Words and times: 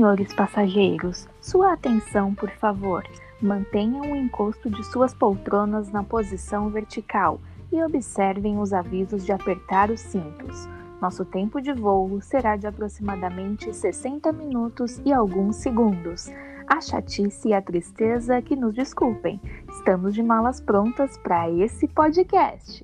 Senhores 0.00 0.32
passageiros, 0.32 1.28
sua 1.42 1.74
atenção, 1.74 2.34
por 2.34 2.48
favor. 2.52 3.04
Mantenham 3.38 4.00
o 4.00 4.16
encosto 4.16 4.70
de 4.70 4.82
suas 4.82 5.12
poltronas 5.12 5.92
na 5.92 6.02
posição 6.02 6.70
vertical 6.70 7.38
e 7.70 7.82
observem 7.82 8.58
os 8.58 8.72
avisos 8.72 9.26
de 9.26 9.30
apertar 9.30 9.90
os 9.90 10.00
cintos. 10.00 10.66
Nosso 11.02 11.22
tempo 11.26 11.60
de 11.60 11.74
voo 11.74 12.18
será 12.22 12.56
de 12.56 12.66
aproximadamente 12.66 13.74
60 13.74 14.32
minutos 14.32 15.02
e 15.04 15.12
alguns 15.12 15.56
segundos. 15.56 16.30
A 16.66 16.80
chatice 16.80 17.48
e 17.48 17.52
a 17.52 17.60
tristeza 17.60 18.40
que 18.40 18.56
nos 18.56 18.74
desculpem. 18.74 19.38
Estamos 19.68 20.14
de 20.14 20.22
malas 20.22 20.62
prontas 20.62 21.18
para 21.18 21.50
esse 21.50 21.86
podcast. 21.86 22.82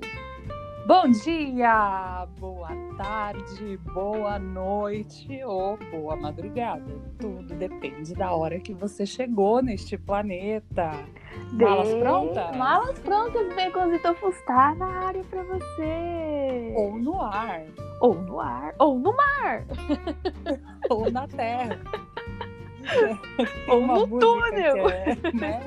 Bom 0.87 1.11
dia, 1.11 2.29
boa 2.39 2.69
tarde, 2.97 3.77
boa 3.93 4.39
noite 4.39 5.43
ou 5.43 5.77
boa 5.91 6.15
madrugada. 6.15 6.85
Tudo 7.19 7.57
depende 7.57 8.15
da 8.15 8.31
hora 8.33 8.61
que 8.61 8.73
você 8.73 9.05
chegou 9.05 9.61
neste 9.61 9.99
planeta. 9.99 10.93
Malas 11.55 11.93
prontas? 11.93 12.57
Malas 12.57 12.99
prontas, 13.01 13.53
Baconzito 13.57 14.15
Fustar 14.15 14.77
na 14.77 14.87
área 14.87 15.25
para 15.25 15.43
você. 15.43 16.73
Ou 16.77 16.97
no 16.97 17.21
ar, 17.21 17.65
Ou 18.01 18.15
no 18.15 18.39
ar, 18.39 18.73
ou 18.79 18.97
no 18.97 19.17
mar, 19.17 19.67
ou 20.89 21.11
na 21.11 21.27
terra. 21.27 21.81
Ou 23.69 23.87
no 23.87 24.19
túnel. 24.19 24.87
que 24.87 24.93
é, 24.93 25.33
né? 25.33 25.61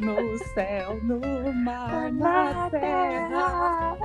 No 0.00 0.38
céu, 0.54 0.98
no 1.02 1.52
mar, 1.52 2.12
na 2.12 2.70
terra. 2.70 3.96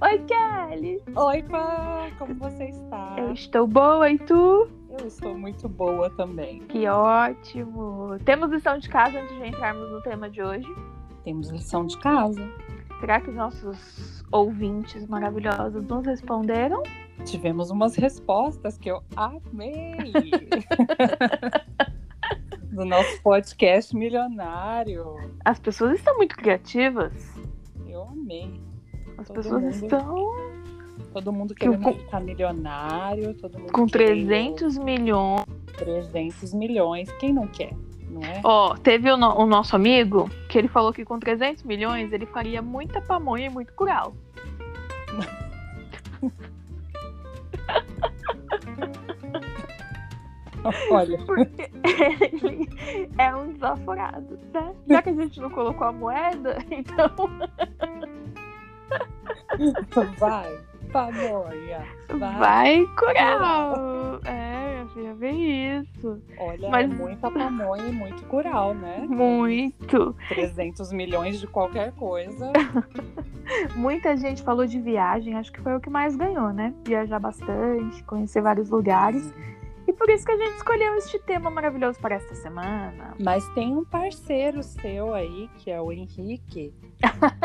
Oi, 0.00 0.18
Kelly. 0.26 1.02
Oi, 1.14 1.42
Pã, 1.44 2.06
como 2.18 2.34
você 2.34 2.64
está? 2.64 3.14
Eu 3.18 3.32
estou 3.32 3.66
boa 3.66 4.10
e 4.10 4.18
tu? 4.18 4.68
Eu 4.98 5.06
estou 5.06 5.36
muito 5.36 5.68
boa 5.68 6.10
também. 6.10 6.60
Que 6.68 6.86
ótimo. 6.86 8.18
Temos 8.24 8.50
lição 8.50 8.78
de 8.78 8.88
casa 8.88 9.20
antes 9.20 9.36
de 9.36 9.46
entrarmos 9.46 9.90
no 9.90 10.02
tema 10.02 10.28
de 10.28 10.42
hoje. 10.42 10.68
Temos 11.24 11.50
lição 11.50 11.86
de 11.86 11.96
casa. 11.98 12.42
Será 13.00 13.20
que 13.20 13.30
os 13.30 13.36
nossos 13.36 14.24
ouvintes 14.30 15.06
maravilhosos 15.08 15.84
nos 15.86 16.06
responderam? 16.06 16.82
Tivemos 17.24 17.70
umas 17.70 17.94
respostas 17.96 18.76
que 18.78 18.90
eu 18.90 19.02
amei. 19.16 20.12
Do 22.72 22.84
nosso 22.84 23.20
podcast 23.22 23.94
milionário. 23.96 25.16
As 25.44 25.58
pessoas 25.58 25.98
estão 25.98 26.16
muito 26.16 26.36
criativas. 26.36 27.12
Eu 27.86 28.02
amei. 28.04 28.50
As 29.18 29.26
Todo 29.28 29.36
pessoas 29.36 29.62
mundo 29.62 29.74
estão 29.74 30.52
Todo 31.12 31.32
mundo 31.32 31.54
querendo 31.54 31.82
com- 31.82 31.92
ficar 31.94 32.20
milionário. 32.20 33.34
Todo 33.34 33.58
mundo 33.58 33.72
com 33.72 33.86
querendo 33.86 34.26
300 34.28 34.78
milhões. 34.78 35.44
300 35.76 36.54
milhões. 36.54 37.10
Quem 37.12 37.32
não 37.32 37.46
quer? 37.46 37.72
Não 38.08 38.22
é? 38.22 38.40
Ó, 38.44 38.74
teve 38.76 39.10
o, 39.10 39.16
no- 39.16 39.36
o 39.38 39.46
nosso 39.46 39.76
amigo 39.76 40.28
que 40.48 40.56
ele 40.58 40.68
falou 40.68 40.92
que 40.92 41.04
com 41.04 41.18
300 41.18 41.62
milhões 41.64 42.12
ele 42.12 42.24
faria 42.26 42.60
muita 42.62 43.00
pamonha 43.02 43.46
e 43.46 43.50
muito 43.50 43.72
curau. 43.74 44.14
Olha, 50.90 51.18
Porque 51.24 51.70
ele 51.82 52.68
é 53.18 53.34
um 53.34 53.52
desaforado, 53.52 54.38
né? 54.52 54.74
Já 54.88 55.02
que 55.02 55.10
a 55.10 55.14
gente 55.14 55.40
não 55.40 55.50
colocou 55.50 55.88
a 55.88 55.92
moeda, 55.92 56.56
então 56.70 57.10
vai. 60.18 60.60
Pamonha. 60.92 61.86
Vai. 62.18 62.38
vai 62.38 62.86
curau. 62.96 64.20
É, 64.24 64.72
minha 64.74 64.86
filha, 64.92 65.14
vê 65.14 65.30
isso. 65.30 66.20
Olha, 66.38 66.68
Mas- 66.68 66.90
é 66.90 66.94
muita 66.94 67.30
pamonha 67.30 67.86
e 67.86 67.92
muito 67.92 68.22
curau, 68.26 68.74
né? 68.74 69.04
Muito. 69.08 70.14
300 70.28 70.92
milhões 70.92 71.40
de 71.40 71.46
qualquer 71.46 71.92
coisa. 71.92 72.52
Muita 73.74 74.16
gente 74.16 74.40
falou 74.42 74.66
de 74.66 74.80
viagem, 74.80 75.34
acho 75.34 75.52
que 75.52 75.60
foi 75.60 75.74
o 75.74 75.80
que 75.80 75.90
mais 75.90 76.14
ganhou, 76.14 76.52
né? 76.52 76.72
Viajar 76.86 77.18
bastante, 77.18 78.02
conhecer 78.04 78.40
vários 78.40 78.70
lugares. 78.70 79.34
E 79.86 79.92
por 79.92 80.08
isso 80.08 80.24
que 80.24 80.30
a 80.32 80.36
gente 80.36 80.54
escolheu 80.56 80.94
este 80.94 81.18
tema 81.18 81.50
maravilhoso 81.50 81.98
para 81.98 82.14
esta 82.14 82.34
semana. 82.36 83.14
Mas 83.18 83.46
tem 83.50 83.76
um 83.76 83.84
parceiro 83.84 84.62
seu 84.62 85.12
aí, 85.12 85.50
que 85.58 85.70
é 85.70 85.80
o 85.80 85.90
Henrique, 85.90 86.72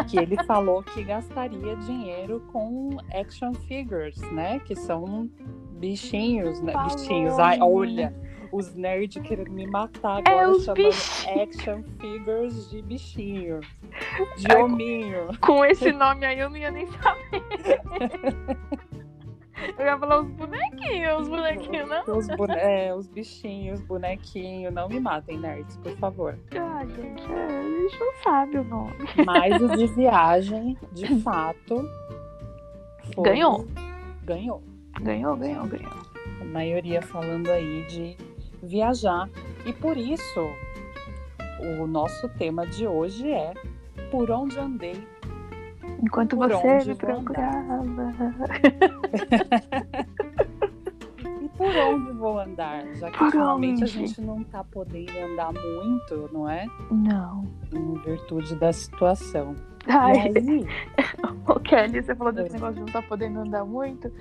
que 0.07 0.17
ele 0.17 0.41
falou 0.43 0.83
que 0.83 1.03
gastaria 1.03 1.75
dinheiro 1.77 2.41
com 2.51 2.97
action 3.13 3.53
figures, 3.53 4.19
né? 4.31 4.59
Que 4.59 4.75
são 4.75 5.29
bichinhos, 5.79 6.61
né? 6.61 6.73
Falou. 6.73 6.95
Bichinhos. 6.95 7.39
Ai, 7.39 7.59
olha, 7.61 8.13
os 8.51 8.73
nerds 8.75 9.21
querendo 9.23 9.51
me 9.51 9.67
matar 9.67 10.21
É, 10.25 10.31
agora 10.31 10.51
os 10.51 10.63
chamando 10.63 10.87
action 11.41 11.83
figures 11.99 12.69
de 12.69 12.81
bichinho. 12.81 13.59
De 14.37 14.55
hominho. 14.55 15.27
Com 15.41 15.65
esse 15.65 15.91
nome 15.91 16.25
aí 16.25 16.39
eu 16.39 16.49
não 16.49 16.57
ia 16.57 16.71
nem 16.71 16.87
saber. 16.87 17.43
Eu 19.77 19.85
ia 19.85 19.97
falar 19.97 20.21
os 20.21 20.27
bonequinhos, 20.31 21.21
os 21.21 21.27
bonequinhos, 21.29 21.89
não? 21.89 22.17
Os, 22.17 22.27
bone- 22.27 22.55
é, 22.57 22.93
os 22.93 23.07
bichinhos, 23.07 23.81
bonequinho. 23.81 24.71
Não 24.71 24.87
me 24.87 24.99
matem, 24.99 25.37
nerds, 25.39 25.77
por 25.77 25.91
favor. 25.97 26.37
Ah, 26.55 26.85
gente, 26.85 27.23
é, 27.31 27.59
a 27.59 27.63
gente 27.63 27.99
não 27.99 28.13
sabe 28.23 28.57
o 28.59 28.63
nome. 28.63 28.93
Mas 29.25 29.61
o 29.61 29.69
de 29.75 29.87
viagem, 29.87 30.77
de 30.91 31.19
fato. 31.21 31.83
foi- 33.15 33.23
Ganhou. 33.23 33.65
Ganhou. 34.23 34.61
Ganhou, 35.01 35.35
ganhou, 35.35 35.65
ganhou. 35.67 35.97
A 36.41 36.45
maioria 36.45 37.01
falando 37.01 37.49
aí 37.49 37.85
de 37.87 38.15
viajar. 38.61 39.29
E 39.65 39.73
por 39.73 39.97
isso, 39.97 40.49
o 41.79 41.87
nosso 41.87 42.29
tema 42.37 42.65
de 42.65 42.87
hoje 42.87 43.29
é 43.31 43.53
Por 44.11 44.29
onde 44.31 44.57
andei. 44.59 44.95
Enquanto 46.01 46.37
Por 46.37 46.49
você 46.49 46.85
me 46.85 46.95
procurava. 46.95 47.83
E 51.41 51.49
por 51.49 51.67
onde 51.67 52.11
vou 52.13 52.39
andar? 52.39 52.83
Já 52.95 53.11
que 53.11 53.23
ultimamente 53.23 53.83
a 53.83 53.87
gente 53.87 54.19
não 54.21 54.43
tá 54.43 54.63
podendo 54.63 55.17
andar 55.17 55.53
muito, 55.53 56.29
não 56.33 56.49
é? 56.49 56.65
Não. 56.91 57.47
Em 57.71 57.93
virtude 58.01 58.55
da 58.55 58.73
situação. 58.73 59.55
Ai, 59.87 60.33
Ô, 61.47 61.59
Kelly, 61.61 62.01
você 62.03 62.13
falou 62.15 62.33
desse 62.33 62.49
Oi. 62.49 62.53
negócio 62.53 62.73
de 62.73 62.79
não 62.81 62.87
estar 62.87 63.01
podendo 63.03 63.39
andar 63.39 63.63
muito. 63.63 64.11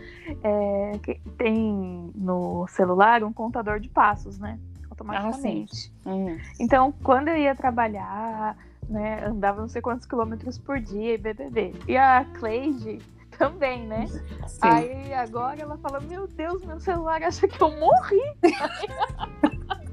É, 0.44 0.92
tem 1.36 2.10
no 2.14 2.66
celular 2.68 3.24
um 3.24 3.32
contador 3.32 3.80
de 3.80 3.88
passos, 3.88 4.38
né? 4.38 4.58
Automaticamente. 4.90 5.92
hum, 6.06 6.38
então, 6.60 6.92
quando 7.02 7.28
eu 7.28 7.36
ia 7.36 7.54
trabalhar, 7.54 8.56
né, 8.88 9.24
andava 9.26 9.60
não 9.60 9.68
sei 9.68 9.82
quantos 9.82 10.06
quilômetros 10.06 10.58
por 10.58 10.78
dia 10.80 11.14
e 11.14 11.18
BBB. 11.18 11.74
E 11.88 11.96
a 11.96 12.24
Cleide 12.38 12.98
também, 13.38 13.86
né? 13.86 14.06
sim. 14.46 14.58
Aí 14.62 15.12
agora 15.14 15.60
ela 15.60 15.76
fala: 15.78 16.00
Meu 16.00 16.26
Deus, 16.26 16.64
meu 16.64 16.80
celular 16.80 17.22
acha 17.22 17.46
que 17.46 17.62
eu 17.62 17.70
morri. 17.78 18.22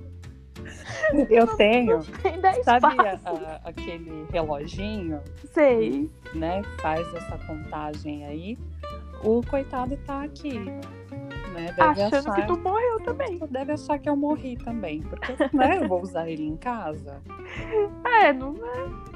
eu 1.30 1.48
tenho, 1.58 2.02
Tem 2.22 2.40
10 2.40 2.64
sabe 2.66 2.96
passos. 2.96 3.26
a- 3.26 3.62
aquele 3.66 4.26
reloginho 4.32 5.22
Sei. 5.54 6.10
né, 6.34 6.62
faz 6.82 7.06
essa 7.14 7.38
contagem 7.46 8.26
aí, 8.26 8.58
o 9.24 9.42
coitado 9.44 9.98
tá 10.06 10.24
aqui, 10.24 10.54
né? 11.54 11.68
Deve 11.78 11.82
Achando 12.02 12.30
achar, 12.32 12.36
que 12.36 12.48
tu 12.48 12.58
morreu 12.60 13.00
também. 13.02 13.40
deve 13.50 13.72
achar 13.74 14.00
que 14.00 14.10
eu 14.10 14.16
morri 14.16 14.58
também, 14.58 15.02
porque 15.02 15.34
né, 15.56 15.80
eu 15.82 15.88
vou 15.88 16.02
usar 16.02 16.28
ele 16.30 16.44
em 16.46 16.58
casa, 16.58 17.22
É, 18.22 18.34
não, 18.34 18.54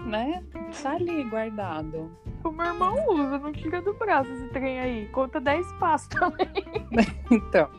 né? 0.05 0.43
Tá 0.81 0.91
ali 0.93 1.23
guardado. 1.25 2.11
o 2.43 2.51
meu 2.51 2.65
irmão 2.67 2.95
usa, 3.09 3.39
não 3.39 3.51
tira 3.51 3.81
do 3.81 3.93
braço 3.93 4.31
esse 4.31 4.47
trem 4.49 4.79
aí. 4.79 5.07
Conta 5.09 5.39
10 5.39 5.71
passos 5.73 6.07
também. 6.07 6.47
Então, 7.31 7.69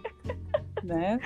né? 0.84 1.18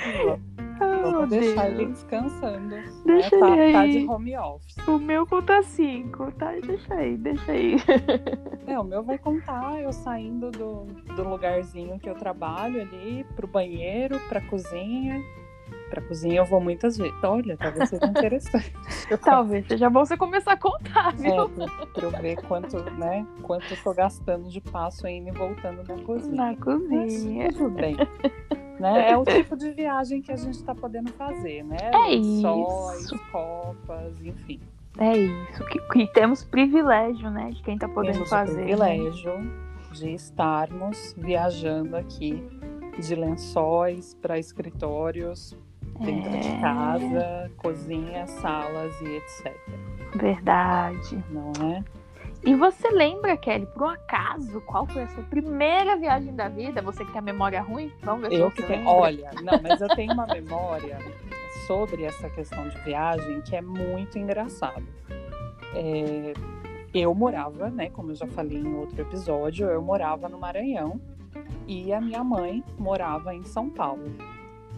Oh, 0.80 1.02
Vamos 1.02 1.30
deixar 1.30 1.68
ele 1.68 1.76
Deus. 1.86 1.90
descansando. 1.90 2.76
Deixa 3.04 3.36
né? 3.36 3.40
tá, 3.40 3.56
ele 3.56 3.72
tá 3.72 3.80
aí. 3.80 4.00
de 4.00 4.08
home 4.08 4.36
office. 4.36 4.88
O 4.88 4.98
meu 4.98 5.26
conta 5.26 5.62
5, 5.62 6.32
tá? 6.32 6.52
Deixa 6.64 6.94
aí, 6.94 7.16
deixa 7.16 7.52
aí. 7.52 7.76
É, 8.64 8.78
o 8.78 8.84
meu 8.84 9.02
vai 9.02 9.18
contar 9.18 9.80
eu 9.82 9.92
saindo 9.92 10.50
do, 10.50 10.84
do 11.16 11.28
lugarzinho 11.28 11.98
que 11.98 12.08
eu 12.08 12.14
trabalho 12.14 12.80
ali 12.80 13.26
pro 13.34 13.46
banheiro, 13.46 14.20
pra 14.28 14.40
cozinha. 14.40 15.20
Pra 15.92 16.00
cozinha 16.00 16.36
eu 16.40 16.46
vou 16.46 16.58
muitas 16.58 16.96
vezes. 16.96 17.12
Olha, 17.22 17.54
talvez 17.54 17.90
seja 17.90 18.06
interessante. 18.06 18.72
Talvez 19.22 19.66
seja 19.66 19.90
bom 19.90 20.06
você 20.06 20.16
começar 20.16 20.52
a 20.52 20.56
contar, 20.56 21.14
viu? 21.14 21.34
É, 21.44 21.48
pra, 21.92 22.02
eu 22.04 22.10
ver 22.10 22.36
quanto, 22.48 22.78
né, 22.92 23.26
quanto 23.42 23.70
eu 23.70 23.76
tô 23.84 23.92
gastando 23.92 24.48
de 24.48 24.58
passo 24.62 25.06
indo 25.06 25.28
e 25.28 25.32
voltando 25.32 25.86
na 25.86 26.02
cozinha. 26.02 26.34
Na 26.34 26.46
Mas 26.46 26.58
cozinha. 26.60 27.52
tudo 27.52 27.68
bem. 27.72 27.94
né? 28.80 29.10
É 29.10 29.18
o 29.18 29.22
tipo 29.22 29.54
de 29.54 29.70
viagem 29.72 30.22
que 30.22 30.32
a 30.32 30.36
gente 30.36 30.64
tá 30.64 30.74
podendo 30.74 31.12
fazer, 31.12 31.62
né? 31.62 31.76
É 31.92 32.22
Sóis, 32.40 33.00
isso. 33.04 33.18
copas, 33.30 34.18
enfim. 34.24 34.60
É 34.98 35.14
isso. 35.14 35.62
Que, 35.66 35.78
que 35.92 36.06
temos 36.14 36.42
privilégio, 36.42 37.30
né? 37.30 37.50
De 37.50 37.62
quem 37.62 37.76
tá 37.76 37.86
podendo 37.86 38.14
Temos 38.14 38.30
fazer. 38.30 38.54
privilégio 38.64 39.34
de 39.92 40.14
estarmos 40.14 41.14
viajando 41.18 41.94
aqui 41.98 42.42
de 42.98 43.14
lençóis 43.14 44.14
para 44.14 44.38
escritórios 44.38 45.54
dentro 46.02 46.34
é... 46.34 46.38
de 46.38 46.60
casa, 46.60 47.50
cozinha, 47.56 48.26
salas 48.26 48.92
e 49.00 49.16
etc. 49.16 49.56
Verdade. 50.14 51.22
Não 51.30 51.52
é? 51.70 51.84
E 52.44 52.56
você 52.56 52.90
lembra, 52.90 53.36
Kelly, 53.36 53.66
por 53.66 53.84
um 53.84 53.88
acaso, 53.88 54.60
qual 54.62 54.84
foi 54.86 55.04
a 55.04 55.08
sua 55.08 55.22
primeira 55.22 55.96
viagem 55.96 56.34
da 56.34 56.48
vida? 56.48 56.82
Você 56.82 57.04
que 57.04 57.12
tem 57.12 57.20
a 57.20 57.22
memória 57.22 57.62
ruim? 57.62 57.92
Vamos 58.02 58.28
ver 58.28 58.34
eu 58.34 58.50
se 58.50 58.56
que 58.56 58.72
Olha, 58.84 59.30
não, 59.42 59.62
mas 59.62 59.80
eu 59.80 59.88
tenho 59.88 60.12
uma 60.12 60.26
memória 60.26 60.98
sobre 61.68 62.02
essa 62.02 62.28
questão 62.28 62.68
de 62.68 62.76
viagem 62.80 63.40
que 63.42 63.54
é 63.54 63.62
muito 63.62 64.18
engraçado. 64.18 64.82
É, 65.74 66.32
eu 66.92 67.14
morava, 67.14 67.70
né, 67.70 67.88
como 67.90 68.10
eu 68.10 68.16
já 68.16 68.26
falei 68.26 68.58
em 68.58 68.74
outro 68.74 69.00
episódio, 69.00 69.68
eu 69.68 69.80
morava 69.80 70.28
no 70.28 70.38
Maranhão 70.38 71.00
e 71.66 71.92
a 71.92 72.00
minha 72.00 72.24
mãe 72.24 72.64
morava 72.76 73.32
em 73.34 73.44
São 73.44 73.70
Paulo. 73.70 74.04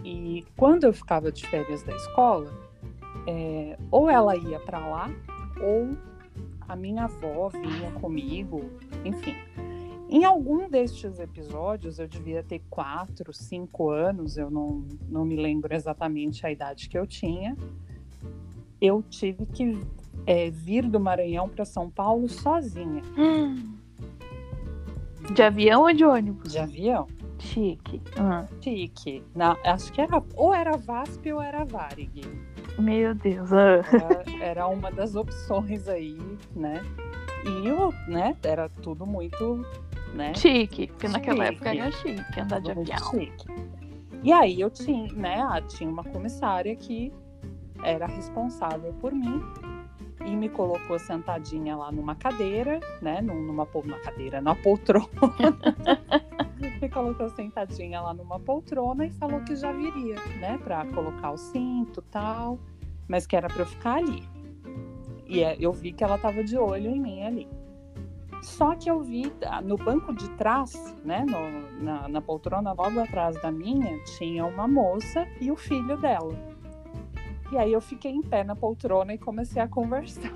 E 0.05 0.45
quando 0.55 0.83
eu 0.83 0.93
ficava 0.93 1.31
de 1.31 1.47
férias 1.47 1.81
da 1.81 1.95
escola, 1.95 2.53
é, 3.25 3.75
ou 3.89 4.07
ela 4.07 4.35
ia 4.35 4.59
para 4.59 4.77
lá, 4.77 5.09
ou 5.59 5.97
a 6.67 6.75
minha 6.75 7.05
avó 7.05 7.49
vinha 7.49 7.91
comigo, 7.93 8.69
enfim. 9.03 9.35
Em 10.07 10.23
algum 10.23 10.69
destes 10.69 11.19
episódios, 11.19 11.97
eu 11.97 12.07
devia 12.07 12.43
ter 12.43 12.61
quatro, 12.69 13.33
cinco 13.33 13.89
anos, 13.89 14.37
eu 14.37 14.51
não, 14.51 14.85
não 15.09 15.25
me 15.25 15.35
lembro 15.35 15.73
exatamente 15.73 16.45
a 16.45 16.51
idade 16.51 16.87
que 16.87 16.95
eu 16.95 17.07
tinha. 17.07 17.57
Eu 18.79 19.01
tive 19.09 19.47
que 19.47 19.79
é, 20.27 20.51
vir 20.51 20.87
do 20.87 20.99
Maranhão 20.99 21.49
para 21.49 21.65
São 21.65 21.89
Paulo 21.89 22.29
sozinha. 22.29 23.01
Hum. 23.17 23.73
De 25.33 25.41
avião 25.41 25.81
ou 25.81 25.91
de 25.91 26.05
ônibus? 26.05 26.51
De 26.51 26.59
avião. 26.59 27.07
Chique. 27.45 28.01
Chique. 28.61 29.23
Na, 29.35 29.55
acho 29.63 29.91
que 29.93 30.01
era 30.01 30.21
ou 30.35 30.53
era 30.53 30.75
VASP 30.77 31.31
ou 31.31 31.41
era 31.41 31.63
Varig. 31.63 32.21
Meu 32.79 33.13
Deus. 33.15 33.51
Era, 33.51 34.25
era, 34.41 34.67
uma 34.67 34.91
das 34.91 35.15
opções 35.15 35.87
aí, 35.87 36.17
né? 36.55 36.81
E 37.45 37.67
eu, 37.67 37.93
né, 38.07 38.35
era 38.43 38.67
tudo 38.67 39.05
muito, 39.05 39.65
né? 40.13 40.33
Chique, 40.33 40.87
porque 40.87 41.07
chique. 41.07 41.19
naquela 41.19 41.45
época 41.45 41.73
era 41.73 41.91
chique 41.91 42.39
andar 42.39 42.59
de 42.59 42.71
avião. 42.71 43.11
Chique. 43.11 43.45
E 44.23 44.33
aí 44.33 44.59
eu 44.59 44.71
tinha, 44.71 45.13
né, 45.13 45.37
tinha 45.67 45.89
uma 45.89 46.03
comissária 46.03 46.75
que 46.75 47.13
era 47.83 48.07
responsável 48.07 48.91
por 48.93 49.13
mim 49.13 49.39
e 50.25 50.35
me 50.35 50.49
colocou 50.49 50.97
sentadinha 50.97 51.75
lá 51.75 51.91
numa 51.91 52.15
cadeira, 52.15 52.79
né, 53.01 53.21
numa, 53.21 53.67
numa 53.73 53.99
cadeira, 53.99 54.41
numa 54.41 54.55
poltrona. 54.55 55.07
me 56.81 56.89
colocou 56.89 57.29
sentadinha 57.29 58.01
lá 58.01 58.13
numa 58.13 58.39
poltrona 58.39 59.05
e 59.05 59.11
falou 59.11 59.41
que 59.41 59.55
já 59.55 59.71
viria, 59.71 60.15
né, 60.39 60.57
para 60.63 60.85
colocar 60.87 61.31
o 61.31 61.37
cinto 61.37 62.01
tal, 62.03 62.59
mas 63.07 63.27
que 63.27 63.35
era 63.35 63.47
para 63.47 63.61
eu 63.61 63.67
ficar 63.67 63.97
ali. 63.97 64.27
E 65.27 65.43
é, 65.43 65.55
eu 65.59 65.71
vi 65.71 65.91
que 65.91 66.03
ela 66.03 66.15
estava 66.15 66.43
de 66.43 66.57
olho 66.57 66.89
em 66.89 66.99
mim 66.99 67.23
ali. 67.23 67.47
Só 68.41 68.75
que 68.75 68.89
eu 68.89 69.01
vi 69.01 69.33
ah, 69.43 69.61
no 69.61 69.75
banco 69.75 70.13
de 70.13 70.29
trás, 70.31 70.95
né, 71.03 71.25
no, 71.25 71.83
na, 71.83 72.07
na 72.07 72.21
poltrona 72.21 72.73
logo 72.73 72.99
atrás 72.99 73.39
da 73.41 73.51
minha, 73.51 73.97
tinha 74.17 74.45
uma 74.45 74.67
moça 74.67 75.27
e 75.41 75.51
o 75.51 75.55
filho 75.55 75.97
dela. 75.97 76.54
E 77.51 77.57
aí 77.57 77.71
eu 77.71 77.81
fiquei 77.81 78.11
em 78.11 78.21
pé 78.21 78.43
na 78.43 78.55
poltrona 78.55 79.13
e 79.13 79.17
comecei 79.17 79.61
a 79.61 79.67
conversar. 79.67 80.33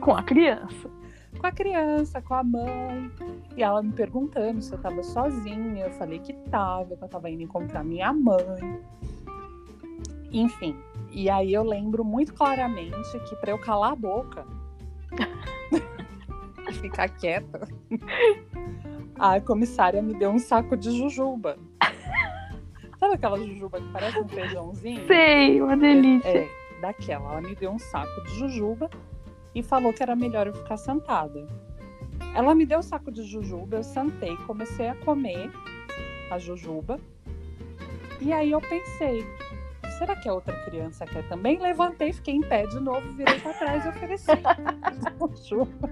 Com 0.00 0.12
a 0.12 0.22
criança 0.22 0.90
com 1.36 1.46
a 1.46 1.52
criança, 1.52 2.22
com 2.22 2.34
a 2.34 2.42
mãe. 2.42 3.10
E 3.56 3.62
ela 3.62 3.82
me 3.82 3.92
perguntando 3.92 4.60
se 4.62 4.72
eu 4.72 4.78
tava 4.78 5.02
sozinha. 5.02 5.84
Eu 5.84 5.90
falei 5.92 6.18
que 6.18 6.32
tava, 6.32 6.96
que 6.96 7.04
eu 7.04 7.08
tava 7.08 7.30
indo 7.30 7.42
encontrar 7.42 7.84
minha 7.84 8.12
mãe. 8.12 8.80
Enfim. 10.32 10.76
E 11.10 11.30
aí 11.30 11.52
eu 11.52 11.62
lembro 11.62 12.04
muito 12.04 12.34
claramente 12.34 13.18
que 13.20 13.36
para 13.36 13.52
eu 13.52 13.58
calar 13.58 13.92
a 13.92 13.96
boca 13.96 14.44
e 16.68 16.72
ficar 16.74 17.08
quieta, 17.08 17.66
a 19.18 19.40
comissária 19.40 20.02
me 20.02 20.14
deu 20.14 20.30
um 20.30 20.38
saco 20.38 20.76
de 20.76 20.90
jujuba. 20.90 21.56
Sabe 22.98 23.14
aquela 23.14 23.38
jujuba 23.38 23.80
que 23.80 23.88
parece 23.92 24.18
um 24.18 24.28
feijãozinho? 24.28 25.06
Sei, 25.06 25.60
uma 25.60 25.76
delícia. 25.76 26.28
É, 26.28 26.38
é 26.44 26.80
daquela. 26.80 27.32
Ela 27.32 27.40
me 27.42 27.54
deu 27.54 27.70
um 27.70 27.78
saco 27.78 28.22
de 28.24 28.38
jujuba 28.38 28.90
e 29.54 29.62
falou 29.62 29.92
que 29.92 30.02
era 30.02 30.16
melhor 30.16 30.46
eu 30.46 30.54
ficar 30.54 30.76
sentada. 30.76 31.46
Ela 32.34 32.54
me 32.54 32.66
deu 32.66 32.78
o 32.78 32.80
um 32.80 32.82
saco 32.82 33.10
de 33.10 33.22
jujuba, 33.22 33.78
eu 33.78 33.82
sentei, 33.82 34.36
comecei 34.46 34.88
a 34.88 34.94
comer 34.94 35.50
a 36.30 36.38
jujuba. 36.38 36.98
E 38.20 38.32
aí 38.32 38.50
eu 38.50 38.60
pensei, 38.60 39.24
será 39.98 40.16
que 40.16 40.28
a 40.28 40.34
outra 40.34 40.54
criança 40.64 41.06
quer 41.06 41.26
também? 41.28 41.58
Levantei, 41.58 42.12
fiquei 42.12 42.34
em 42.34 42.40
pé 42.40 42.66
de 42.66 42.80
novo, 42.80 43.12
virei 43.12 43.38
para 43.40 43.54
trás 43.54 43.84
e 43.84 43.88
ofereci 43.88 44.32
jujuba. 45.48 45.90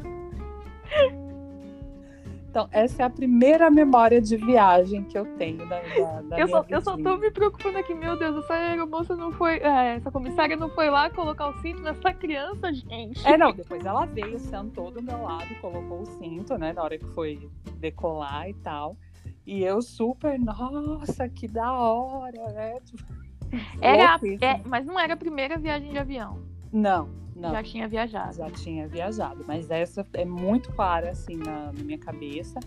Então, 2.54 2.68
essa 2.70 3.02
é 3.02 3.04
a 3.04 3.10
primeira 3.10 3.68
memória 3.68 4.22
de 4.22 4.36
viagem 4.36 5.02
que 5.02 5.18
eu 5.18 5.26
tenho 5.36 5.68
da, 5.68 5.80
da, 5.80 6.20
da 6.22 6.38
eu, 6.38 6.46
só, 6.46 6.64
eu 6.68 6.80
só 6.80 6.96
tô 6.96 7.16
me 7.16 7.28
preocupando 7.28 7.78
aqui, 7.78 7.92
meu 7.92 8.16
Deus, 8.16 8.44
essa 8.44 8.54
aeromoça 8.54 9.16
não 9.16 9.32
foi. 9.32 9.56
É, 9.56 9.96
essa 9.96 10.08
comissária 10.08 10.56
não 10.56 10.70
foi 10.70 10.88
lá 10.88 11.10
colocar 11.10 11.48
o 11.48 11.60
cinto 11.60 11.82
nessa 11.82 12.14
criança, 12.14 12.72
gente. 12.72 13.26
É, 13.26 13.36
não, 13.36 13.52
depois 13.52 13.84
ela 13.84 14.06
veio, 14.06 14.38
sentou 14.38 14.92
do 14.92 15.02
meu 15.02 15.20
lado, 15.20 15.52
colocou 15.60 16.02
o 16.02 16.06
cinto, 16.06 16.56
né, 16.56 16.72
na 16.72 16.84
hora 16.84 16.96
que 16.96 17.06
foi 17.06 17.50
decolar 17.80 18.48
e 18.48 18.54
tal. 18.54 18.96
E 19.44 19.64
eu 19.64 19.82
super, 19.82 20.38
nossa, 20.38 21.28
que 21.28 21.48
da 21.48 21.72
hora, 21.72 22.52
né? 22.52 22.78
Tipo, 22.84 23.02
era, 23.80 24.20
é, 24.40 24.60
mas 24.64 24.86
não 24.86 24.96
era 24.96 25.14
a 25.14 25.16
primeira 25.16 25.58
viagem 25.58 25.90
de 25.90 25.98
avião. 25.98 26.53
Não, 26.74 27.08
não. 27.36 27.52
Já 27.52 27.62
tinha 27.62 27.86
viajado. 27.86 28.36
Já 28.36 28.50
tinha 28.50 28.88
viajado, 28.88 29.44
mas 29.46 29.70
essa 29.70 30.04
é 30.12 30.24
muito 30.24 30.72
clara 30.72 31.10
assim 31.10 31.36
na, 31.36 31.72
na, 31.72 31.84
minha 31.84 31.98
cabeça. 31.98 32.58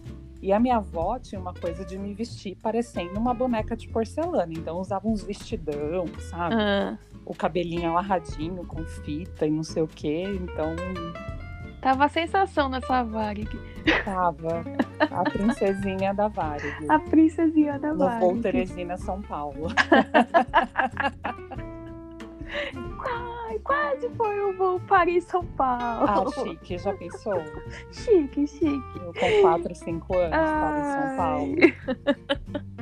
E 0.41 0.53
a 0.53 0.59
minha 0.59 0.77
avó 0.77 1.19
tinha 1.19 1.41
uma 1.41 1.53
coisa 1.53 1.83
de 1.83 1.97
me 1.97 2.13
vestir 2.13 2.55
parecendo 2.61 3.19
uma 3.19 3.33
boneca 3.33 3.75
de 3.75 3.89
porcelana, 3.89 4.53
então 4.53 4.79
usava 4.79 5.07
uns 5.07 5.23
vestidão, 5.23 6.05
sabe? 6.29 6.55
Uhum. 6.55 6.97
O 7.25 7.35
cabelinho 7.35 7.89
amarradinho 7.89 8.65
com 8.65 8.85
fita 8.85 9.45
e 9.45 9.51
não 9.51 9.63
sei 9.63 9.83
o 9.83 9.87
quê, 9.87 10.23
então 10.23 10.73
Tava 11.81 12.05
a 12.05 12.09
sensação 12.09 12.69
nessa 12.69 13.03
Varig. 13.03 13.49
Tava. 14.05 14.63
A 14.99 15.29
princesinha 15.29 16.13
da 16.13 16.27
Varig. 16.27 16.89
A 16.89 16.99
princesinha 16.99 17.79
da 17.79 17.93
Varig. 17.93 18.13
No 18.13 18.19
Voo 18.19 18.41
Teresina, 18.41 18.97
São 18.97 19.21
Paulo. 19.21 19.67
Ai, 23.47 23.59
quase 23.59 24.09
foi 24.11 24.39
o 24.41 24.57
voo 24.57 24.79
Paris-São 24.81 25.45
Paulo. 25.45 26.05
Ah, 26.07 26.43
chique, 26.43 26.77
já 26.77 26.93
pensou? 26.93 27.41
chique, 27.91 28.47
chique. 28.47 28.99
Eu 29.01 29.13
com 29.13 29.41
4, 29.41 29.75
5 29.75 30.17
anos, 30.17 30.31
Paris-São 30.31 31.17
Paulo. 31.17 31.55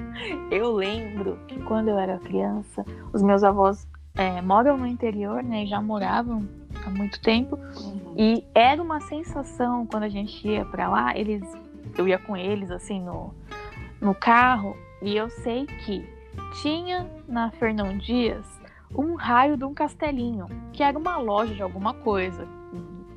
Eu 0.50 0.72
lembro 0.72 1.38
que 1.48 1.60
quando 1.64 1.90
eu 1.90 2.00
era 2.00 2.18
criança, 2.20 2.86
os 3.12 3.22
meus 3.22 3.44
avós 3.44 3.86
é, 4.16 4.42
moram 4.42 4.78
no 4.78 4.88
interior, 4.88 5.44
né? 5.44 5.64
E 5.64 5.68
já 5.68 5.82
moravam 5.82 6.48
há 6.86 6.90
muito 6.90 7.20
tempo. 7.22 7.58
Uhum. 7.58 8.16
E 8.18 8.46
era 8.56 8.82
uma 8.82 9.02
sensação 9.02 9.86
quando 9.86 10.04
a 10.04 10.10
gente 10.10 10.48
ia 10.48 10.64
para 10.66 10.88
lá, 10.88 11.18
eles, 11.18 11.44
eu 11.98 12.08
ia 12.08 12.18
com 12.18 12.36
eles 12.36 12.72
assim 12.72 13.02
no, 13.02 13.34
no 14.00 14.16
carro, 14.16 14.76
e 15.02 15.16
eu 15.16 15.30
sei 15.30 15.66
que 15.66 16.08
tinha 16.62 17.10
na 17.28 17.52
Fernão 17.52 17.98
Dias 17.98 18.46
um 18.94 19.16
raio 19.16 19.58
de 19.58 19.64
um 19.64 19.74
castelinho, 19.74 20.48
que 20.74 20.84
era 20.84 20.98
uma 20.98 21.18
loja 21.18 21.54
de 21.54 21.62
alguma 21.62 21.94
coisa, 21.94 22.48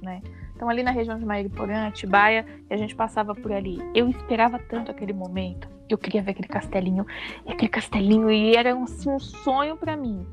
né? 0.02 0.22
Então 0.54 0.68
ali 0.68 0.82
na 0.82 0.90
região 0.90 1.18
de 1.18 1.24
Mairiporã, 1.24 1.86
Atibaia, 1.86 2.44
a 2.68 2.76
gente 2.76 2.94
passava 2.94 3.34
por 3.34 3.52
ali. 3.52 3.78
Eu 3.94 4.08
esperava 4.08 4.58
tanto 4.58 4.90
aquele 4.90 5.12
momento. 5.12 5.68
Eu 5.88 5.96
queria 5.96 6.20
ver 6.20 6.32
aquele 6.32 6.48
castelinho, 6.48 7.06
aquele 7.46 7.68
castelinho 7.68 8.30
e 8.30 8.56
era 8.56 8.76
assim, 8.82 9.08
um 9.08 9.20
sonho 9.20 9.76
para 9.76 9.96
mim. 9.96 10.26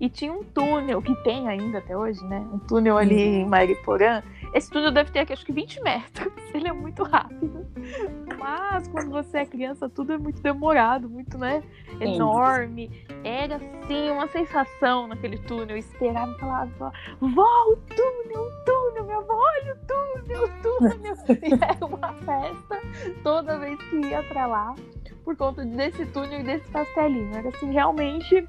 E 0.00 0.08
tinha 0.08 0.32
um 0.32 0.42
túnel, 0.42 1.02
que 1.02 1.14
tem 1.22 1.48
ainda 1.48 1.78
até 1.78 1.96
hoje, 1.96 2.24
né? 2.24 2.44
Um 2.52 2.58
túnel 2.58 2.96
ali 2.96 3.14
uhum. 3.14 3.40
em 3.40 3.46
Mariporã. 3.46 4.22
Esse 4.52 4.70
túnel 4.70 4.90
deve 4.92 5.10
ter 5.10 5.20
aqui, 5.20 5.32
acho 5.32 5.46
que 5.46 5.52
20 5.52 5.82
metros. 5.82 6.32
Ele 6.52 6.68
é 6.68 6.72
muito 6.72 7.02
rápido. 7.02 7.66
Mas 8.38 8.86
quando 8.88 9.10
você 9.10 9.38
é 9.38 9.46
criança, 9.46 9.88
tudo 9.88 10.12
é 10.12 10.18
muito 10.18 10.42
demorado, 10.42 11.08
muito, 11.08 11.38
né? 11.38 11.62
Enorme. 12.00 12.90
Era, 13.24 13.56
assim, 13.56 14.10
uma 14.10 14.28
sensação 14.28 15.06
naquele 15.06 15.38
túnel. 15.38 15.70
Eu 15.70 15.78
esperava 15.78 16.30
e 16.32 16.38
falava, 16.38 16.92
vó, 17.20 17.72
o 17.72 17.76
túnel, 17.76 18.42
o 18.42 18.64
túnel, 18.64 19.04
minha 19.04 19.18
avó, 19.18 19.34
olha 19.34 19.74
o 19.74 19.86
túnel, 19.86 20.44
o 20.44 20.62
túnel. 20.62 21.14
e 21.42 21.54
era 21.64 21.86
uma 21.86 22.12
festa 22.14 22.80
toda 23.22 23.58
vez 23.58 23.80
que 23.88 23.96
ia 24.06 24.22
pra 24.24 24.46
lá 24.46 24.74
por 25.24 25.36
conta 25.36 25.64
desse 25.64 26.04
túnel 26.06 26.40
e 26.40 26.42
desse 26.42 26.70
castelinho. 26.70 27.34
Era, 27.36 27.48
assim, 27.48 27.70
realmente 27.70 28.46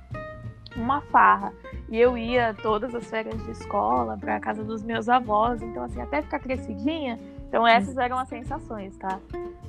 uma 0.76 1.02
farra. 1.02 1.54
E 1.90 2.00
eu 2.00 2.18
ia 2.18 2.54
todas 2.54 2.96
as 2.96 3.06
férias 3.06 3.44
de 3.44 3.52
escola 3.52 4.18
para 4.18 4.40
casa 4.40 4.64
dos 4.64 4.84
meus 4.84 5.10
avós, 5.10 5.62
então 5.62 5.84
assim, 5.84 6.02
até 6.02 6.22
ficar 6.22 6.40
crescidinha, 6.40 7.20
Então 7.48 7.68
essas 7.68 7.98
eram 7.98 8.18
as 8.18 8.28
sensações, 8.30 8.98
tá? 8.98 9.20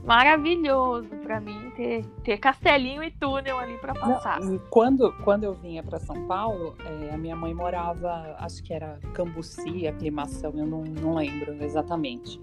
Maravilhoso 0.04 1.08
para 1.22 1.38
mim 1.40 1.70
ter, 1.76 2.04
ter 2.22 2.38
castelinho 2.38 3.02
e 3.02 3.10
túnel 3.10 3.58
ali 3.58 3.76
para 3.78 3.92
passar. 3.92 4.40
Não, 4.40 4.54
e 4.54 4.58
quando, 4.70 5.12
quando 5.22 5.44
eu 5.44 5.54
vinha 5.54 5.82
para 5.82 5.98
São 5.98 6.26
Paulo, 6.26 6.76
é, 6.84 7.14
a 7.14 7.18
minha 7.18 7.36
mãe 7.36 7.52
morava, 7.52 8.36
acho 8.38 8.62
que 8.62 8.72
era 8.72 8.98
Cambuci, 9.12 9.86
aclimação, 9.86 10.52
eu 10.56 10.66
não, 10.66 10.82
não 10.82 11.14
lembro 11.14 11.62
exatamente. 11.62 12.40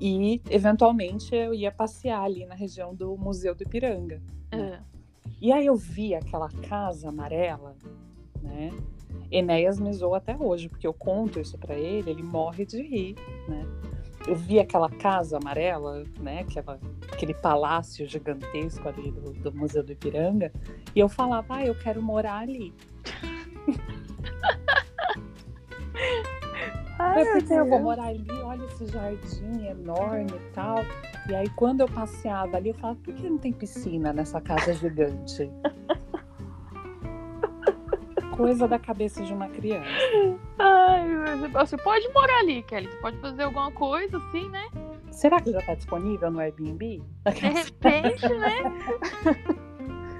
E 0.00 0.42
eventualmente 0.50 1.34
eu 1.34 1.54
ia 1.54 1.72
passear 1.72 2.22
ali 2.22 2.44
na 2.44 2.54
região 2.54 2.94
do 2.94 3.16
Museu 3.16 3.54
do 3.54 3.62
Ipiranga. 3.62 4.20
É. 4.50 4.78
E 5.40 5.52
aí 5.52 5.66
eu 5.66 5.76
vi 5.76 6.14
aquela 6.14 6.50
casa 6.50 7.08
amarela, 7.08 7.76
né? 8.42 8.72
Enéas 9.30 9.78
me 9.80 9.92
zoou 9.92 10.14
até 10.14 10.36
hoje, 10.36 10.68
porque 10.68 10.86
eu 10.86 10.94
conto 10.94 11.40
isso 11.40 11.58
para 11.58 11.74
ele, 11.74 12.10
ele 12.10 12.22
morre 12.22 12.64
de 12.64 12.80
rir, 12.80 13.16
né? 13.48 13.66
Eu 14.26 14.34
vi 14.34 14.58
aquela 14.58 14.90
casa 14.90 15.36
amarela, 15.36 16.04
né? 16.18 16.40
Aquela, 16.40 16.80
aquele 17.12 17.34
palácio 17.34 18.06
gigantesco 18.06 18.88
ali 18.88 19.10
do, 19.10 19.32
do 19.32 19.52
Museu 19.52 19.82
do 19.82 19.92
Ipiranga, 19.92 20.52
e 20.94 21.00
eu 21.00 21.08
falava, 21.08 21.56
ah, 21.56 21.66
eu 21.66 21.74
quero 21.74 22.02
morar 22.02 22.38
ali. 22.38 22.72
Ai, 26.98 27.22
eu 27.22 27.32
pensei, 27.34 27.58
eu 27.58 27.66
vou 27.66 27.80
morar 27.80 28.06
ali, 28.06 28.26
olha 28.42 28.64
esse 28.64 28.86
jardim 28.86 29.66
enorme 29.66 30.30
e 30.30 30.52
tal. 30.52 30.78
E 31.28 31.34
aí, 31.34 31.48
quando 31.50 31.80
eu 31.82 31.88
passeava 31.88 32.56
ali, 32.56 32.70
eu 32.70 32.74
falava, 32.74 32.98
por 33.00 33.14
que 33.14 33.28
não 33.28 33.38
tem 33.38 33.52
piscina 33.52 34.12
nessa 34.12 34.40
casa 34.40 34.72
gigante? 34.72 35.50
Coisa 38.36 38.68
da 38.68 38.78
cabeça 38.78 39.22
de 39.22 39.32
uma 39.32 39.48
criança. 39.48 39.88
Ai, 40.58 41.06
mas 41.06 41.52
você 41.52 41.76
pode 41.76 42.06
morar 42.12 42.38
ali, 42.40 42.62
Kelly. 42.62 42.88
Você 42.88 42.96
pode 42.98 43.16
fazer 43.18 43.42
alguma 43.44 43.70
coisa 43.72 44.18
assim, 44.18 44.48
né? 44.50 44.68
Será 45.10 45.40
que 45.40 45.50
já 45.50 45.58
está 45.58 45.74
disponível 45.74 46.30
no 46.30 46.40
Airbnb? 46.40 47.02
De 47.32 47.48
repente, 47.48 48.28
né? 48.28 48.62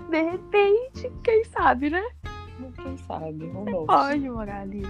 De 0.09 0.23
repente, 0.23 1.13
quem 1.23 1.45
sabe, 1.45 1.91
né? 1.91 2.03
Quem 2.83 2.97
sabe? 2.97 3.45
Who 3.45 3.65
knows? 3.65 3.87
Pode 3.87 4.31
morar 4.31 4.63
ali. 4.63 4.83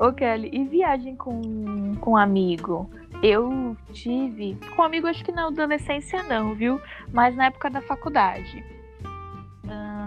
Ô, 0.00 0.12
Kelly, 0.12 0.50
e 0.52 0.64
viagem 0.64 1.14
com, 1.14 1.94
com 2.00 2.16
amigo? 2.16 2.90
Eu 3.22 3.76
tive. 3.92 4.58
Com 4.74 4.82
amigo, 4.82 5.06
acho 5.06 5.24
que 5.24 5.30
na 5.30 5.46
adolescência 5.46 6.22
não, 6.24 6.54
viu? 6.54 6.80
Mas 7.12 7.36
na 7.36 7.46
época 7.46 7.70
da 7.70 7.80
faculdade. 7.80 8.64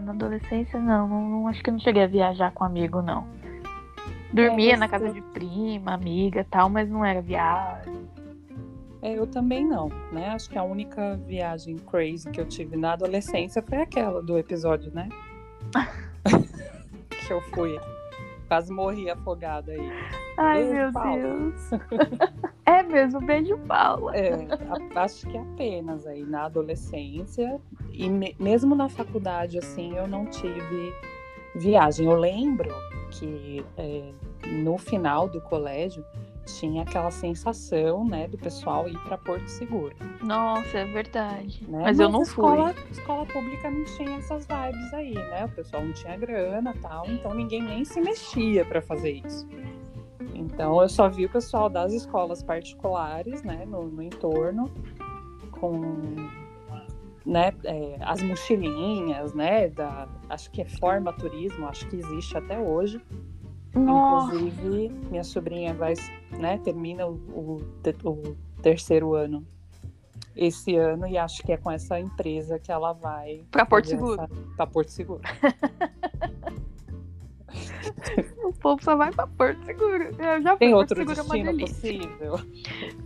Na 0.01 0.11
adolescência, 0.11 0.79
não, 0.79 1.07
não, 1.07 1.47
Acho 1.47 1.63
que 1.63 1.69
eu 1.69 1.73
não 1.73 1.79
cheguei 1.79 2.03
a 2.03 2.07
viajar 2.07 2.51
com 2.51 2.63
amigo, 2.63 3.01
não. 3.01 3.27
Dormia 4.31 4.73
É, 4.73 4.77
na 4.77 4.87
casa 4.87 5.09
de 5.11 5.21
prima, 5.21 5.93
amiga 5.93 6.45
tal, 6.49 6.69
mas 6.69 6.89
não 6.89 7.03
era 7.03 7.21
viagem. 7.21 8.07
É, 9.01 9.13
eu 9.13 9.27
também 9.27 9.65
não, 9.65 9.89
né? 10.11 10.29
Acho 10.29 10.49
que 10.49 10.57
a 10.57 10.63
única 10.63 11.15
viagem 11.25 11.77
crazy 11.77 12.29
que 12.29 12.41
eu 12.41 12.45
tive 12.45 12.75
na 12.75 12.93
adolescência 12.93 13.61
foi 13.61 13.77
aquela 13.79 14.21
do 14.21 14.37
episódio, 14.37 14.91
né? 14.93 15.07
que 17.25 17.31
eu 17.31 17.41
fui. 17.53 17.79
Quase 18.47 18.71
morri 18.71 19.09
afogada 19.09 19.71
aí. 19.71 19.91
Ai, 20.37 20.63
Beijo, 20.63 20.73
meu 20.75 20.93
Paula. 20.93 21.17
Deus. 21.17 21.69
é 22.65 22.83
mesmo, 22.83 23.19
beijo, 23.19 23.57
Paula. 23.67 24.15
É, 24.15 24.47
acho 24.95 25.27
que 25.27 25.37
apenas 25.37 26.05
aí 26.07 26.23
na 26.23 26.45
adolescência 26.45 27.59
e 27.91 28.07
me- 28.09 28.35
mesmo 28.39 28.73
na 28.75 28.87
faculdade, 28.87 29.57
assim, 29.57 29.95
eu 29.97 30.07
não 30.07 30.25
tive 30.25 30.93
viagem. 31.55 32.05
Eu 32.05 32.17
lembro 32.17 32.69
que 33.11 33.65
é, 33.77 34.11
no 34.63 34.77
final 34.77 35.27
do 35.27 35.41
colégio 35.41 36.05
tinha 36.47 36.83
aquela 36.83 37.11
sensação, 37.11 38.05
né, 38.05 38.27
do 38.27 38.37
pessoal 38.37 38.87
ir 38.87 38.97
para 38.99 39.17
Porto 39.17 39.47
Seguro. 39.47 39.95
Nossa, 40.23 40.79
é 40.79 40.85
verdade. 40.85 41.63
né? 41.67 41.81
Mas 41.83 41.99
eu 41.99 42.09
não 42.09 42.23
escola, 42.23 42.73
fui. 42.73 42.91
escola 42.91 43.25
pública 43.25 43.69
não 43.69 43.83
tinha 43.83 44.17
essas 44.17 44.47
vibes 44.47 44.93
aí, 44.93 45.13
né? 45.13 45.45
O 45.45 45.49
pessoal 45.49 45.83
não 45.83 45.93
tinha 45.93 46.17
grana 46.17 46.73
tal, 46.81 47.05
então 47.07 47.33
ninguém 47.33 47.61
nem 47.61 47.85
se 47.85 47.99
mexia 48.01 48.65
para 48.65 48.81
fazer 48.81 49.21
isso. 49.25 49.47
Então 50.33 50.81
eu 50.81 50.89
só 50.89 51.09
vi 51.09 51.25
o 51.25 51.29
pessoal 51.29 51.69
das 51.69 51.93
escolas 51.93 52.41
particulares, 52.41 53.43
né, 53.43 53.65
no, 53.65 53.83
no 53.83 54.01
entorno, 54.01 54.71
com 55.51 55.81
né, 57.25 57.51
é, 57.65 57.97
as 58.01 58.21
mochilinhas, 58.21 59.33
né, 59.33 59.67
da, 59.67 60.07
acho 60.29 60.49
que 60.51 60.61
é 60.61 60.65
forma 60.65 61.11
turismo, 61.11 61.67
acho 61.67 61.87
que 61.89 61.97
existe 61.97 62.37
até 62.37 62.57
hoje. 62.57 63.01
Nossa. 63.77 64.35
Inclusive, 64.35 64.89
minha 65.09 65.23
sobrinha 65.23 65.73
vai, 65.73 65.93
né, 66.39 66.57
termina 66.63 67.07
o, 67.07 67.13
o 67.13 67.61
o 68.03 68.35
terceiro 68.61 69.13
ano 69.13 69.45
esse 70.35 70.75
ano 70.75 71.07
e 71.07 71.17
acho 71.17 71.41
que 71.43 71.51
é 71.51 71.57
com 71.57 71.71
essa 71.71 71.99
empresa 71.99 72.59
que 72.59 72.71
ela 72.71 72.93
vai 72.93 73.43
Pra 73.49 73.65
Porto 73.65 73.87
Seguro. 73.87 74.21
essa- 74.21 74.29
Pra 74.55 74.67
Porto 74.67 74.89
Seguro. 74.89 75.21
O 78.47 78.53
povo 78.53 78.81
só 78.83 78.95
vai 78.95 79.11
pra 79.11 79.27
Porto 79.27 79.63
Seguro. 79.65 80.03
Eu 80.17 80.41
já 80.41 80.49
fui 80.51 80.57
Tem 80.59 80.71
Porto 80.71 80.91
outro 80.91 80.97
Seguro, 80.97 81.19
é 81.19 81.23
uma 81.23 81.33
destino 81.35 81.57
delícia. 81.57 81.99
possível? 81.99 82.39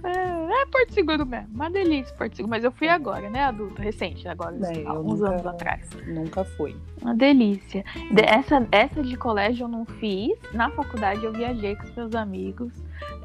É, 0.04 0.62
é 0.62 0.66
Porto 0.68 0.94
Seguro 0.94 1.26
mesmo. 1.26 1.48
Uma 1.54 1.70
delícia, 1.70 2.16
Porto 2.16 2.36
Seguro. 2.36 2.50
Mas 2.52 2.64
eu 2.64 2.72
fui 2.72 2.88
agora, 2.88 3.30
né, 3.30 3.44
adulta, 3.46 3.82
recente, 3.82 4.28
agora, 4.28 4.56
É, 4.64 4.88
há 4.88 4.94
eu 4.94 5.02
uns 5.02 5.20
nunca- 5.20 5.30
anos 5.32 5.46
atrás. 5.48 5.90
Nunca 6.08 6.44
fui. 6.44 6.76
Uma 7.02 7.16
delícia. 7.16 7.84
De- 8.12 8.22
essa, 8.24 8.68
essa 8.72 9.02
de 9.02 9.16
colégio 9.18 9.64
eu 9.64 9.68
não 9.68 9.86
fiz. 9.86 10.38
Na 10.54 10.70
faculdade 10.70 11.24
eu 11.24 11.34
viajei 11.34 11.76
com 11.76 11.84
os 11.84 11.96
meus 11.96 12.16
amigos. 12.16 12.74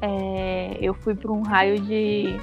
É, 0.01 0.77
eu 0.81 0.93
fui 0.93 1.13
para 1.15 1.31
um 1.31 1.41
raio 1.41 1.79
de. 1.79 2.39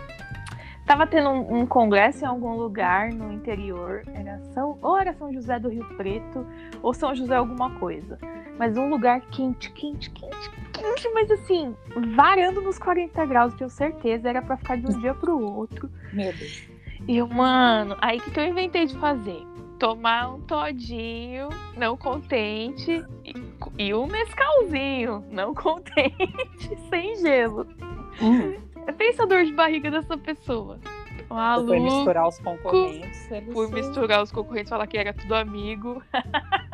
Tava 0.86 1.06
tendo 1.06 1.30
um, 1.30 1.60
um 1.60 1.66
congresso 1.66 2.24
em 2.24 2.28
algum 2.28 2.54
lugar 2.56 3.10
no 3.12 3.32
interior. 3.32 4.02
Era 4.12 4.38
São, 4.52 4.78
ou 4.82 4.98
era 4.98 5.14
São 5.14 5.32
José 5.32 5.58
do 5.58 5.68
Rio 5.70 5.84
Preto, 5.96 6.46
ou 6.82 6.92
São 6.92 7.14
José 7.14 7.34
alguma 7.34 7.70
coisa. 7.78 8.18
Mas 8.58 8.76
um 8.76 8.88
lugar 8.88 9.20
quente, 9.20 9.70
quente, 9.72 10.10
quente, 10.10 10.50
quente, 10.72 11.08
mas 11.12 11.30
assim, 11.30 11.74
varando 12.14 12.60
nos 12.60 12.78
40 12.78 13.24
graus, 13.26 13.54
tenho 13.54 13.68
certeza. 13.70 14.28
Era 14.28 14.40
para 14.42 14.56
ficar 14.56 14.76
de 14.76 14.86
um 14.86 14.98
dia 15.00 15.14
pro 15.14 15.38
outro. 15.38 15.90
Meu 16.12 16.32
Deus. 16.32 16.62
E 17.06 17.16
eu, 17.18 17.26
mano, 17.28 17.96
aí 18.00 18.18
o 18.18 18.22
que, 18.22 18.30
que 18.30 18.40
eu 18.40 18.46
inventei 18.46 18.86
de 18.86 18.96
fazer? 18.98 19.42
Tomar 19.78 20.34
um 20.34 20.40
todinho, 20.40 21.48
não 21.76 21.96
contente, 21.96 23.04
e, 23.24 23.34
e 23.76 23.92
um 23.94 24.06
mescalzinho, 24.06 25.24
não 25.30 25.52
contente, 25.52 26.76
sem 26.88 27.16
gelo. 27.16 27.66
Hum, 28.22 28.54
Pensa 28.96 29.24
a 29.24 29.26
dor 29.26 29.44
de 29.44 29.52
barriga 29.52 29.90
dessa 29.90 30.16
pessoa. 30.16 30.78
foi 31.28 31.36
Maluco, 31.36 31.72
misturar 31.74 32.28
os 32.28 32.38
concorrentes. 32.38 33.16
se- 33.16 33.40
misturar 33.72 34.22
os 34.22 34.30
concorrentes, 34.30 34.70
falar 34.70 34.86
que 34.86 34.96
era 34.96 35.12
tudo 35.12 35.34
amigo. 35.34 36.02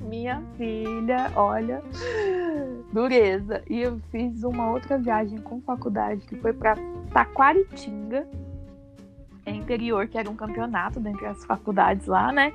Minha 0.00 0.42
filha, 0.56 1.30
olha, 1.36 1.82
dureza. 2.92 3.62
E 3.68 3.80
eu 3.80 4.00
fiz 4.10 4.42
uma 4.42 4.70
outra 4.70 4.98
viagem 4.98 5.38
com 5.38 5.60
faculdade 5.60 6.26
que 6.26 6.36
foi 6.36 6.52
pra 6.52 6.74
Taquaritinga, 7.12 8.26
interior, 9.46 10.06
que 10.06 10.18
era 10.18 10.28
um 10.30 10.36
campeonato 10.36 11.00
dentre 11.00 11.26
as 11.26 11.44
faculdades 11.44 12.06
lá, 12.06 12.32
né? 12.32 12.52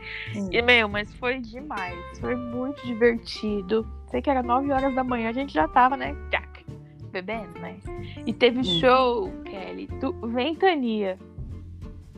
E, 0.51 0.61
meu, 0.61 0.87
mas 0.87 1.13
foi 1.15 1.39
demais. 1.39 1.95
Foi 2.19 2.35
muito 2.35 2.85
divertido. 2.85 3.85
Sei 4.09 4.21
que 4.21 4.29
era 4.29 4.41
9 4.41 4.71
horas 4.71 4.93
da 4.95 5.03
manhã, 5.03 5.29
a 5.29 5.33
gente 5.33 5.53
já 5.53 5.67
tava, 5.67 5.97
né? 5.97 6.15
Tchac, 6.29 6.65
bebendo, 7.11 7.59
né? 7.59 7.77
E 8.25 8.33
teve 8.33 8.63
show, 8.63 9.29
Kelly, 9.43 9.87
do 9.99 10.13
Ventania. 10.27 11.17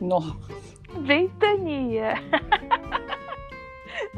Nossa. 0.00 0.36
Ventania. 1.00 2.14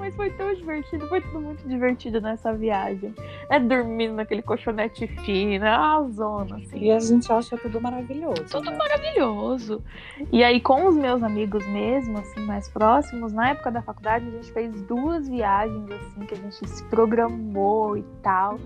Mas 0.00 0.16
foi 0.16 0.30
tão 0.30 0.52
divertido, 0.54 1.06
foi 1.08 1.20
tudo 1.20 1.40
muito 1.42 1.68
divertido 1.68 2.22
nessa 2.22 2.54
viagem. 2.54 3.14
É 3.50 3.60
dormindo 3.60 4.14
naquele 4.14 4.40
colchonete 4.40 5.06
fino, 5.06 5.66
a 5.66 6.02
zona, 6.10 6.56
assim. 6.56 6.78
E 6.78 6.90
a 6.90 6.98
gente 6.98 7.30
acha 7.30 7.58
tudo 7.58 7.78
maravilhoso. 7.82 8.46
Tudo 8.50 8.70
né? 8.70 8.78
maravilhoso. 8.78 9.84
E 10.32 10.42
aí, 10.42 10.58
com 10.58 10.86
os 10.86 10.96
meus 10.96 11.22
amigos 11.22 11.66
mesmo, 11.66 12.16
assim, 12.16 12.40
mais 12.40 12.66
próximos, 12.66 13.34
na 13.34 13.50
época 13.50 13.70
da 13.70 13.82
faculdade, 13.82 14.26
a 14.26 14.30
gente 14.30 14.50
fez 14.52 14.80
duas 14.82 15.28
viagens, 15.28 15.90
assim, 15.90 16.26
que 16.26 16.32
a 16.32 16.38
gente 16.38 16.66
se 16.66 16.82
programou 16.84 17.94
e 17.98 18.02
tal. 18.22 18.58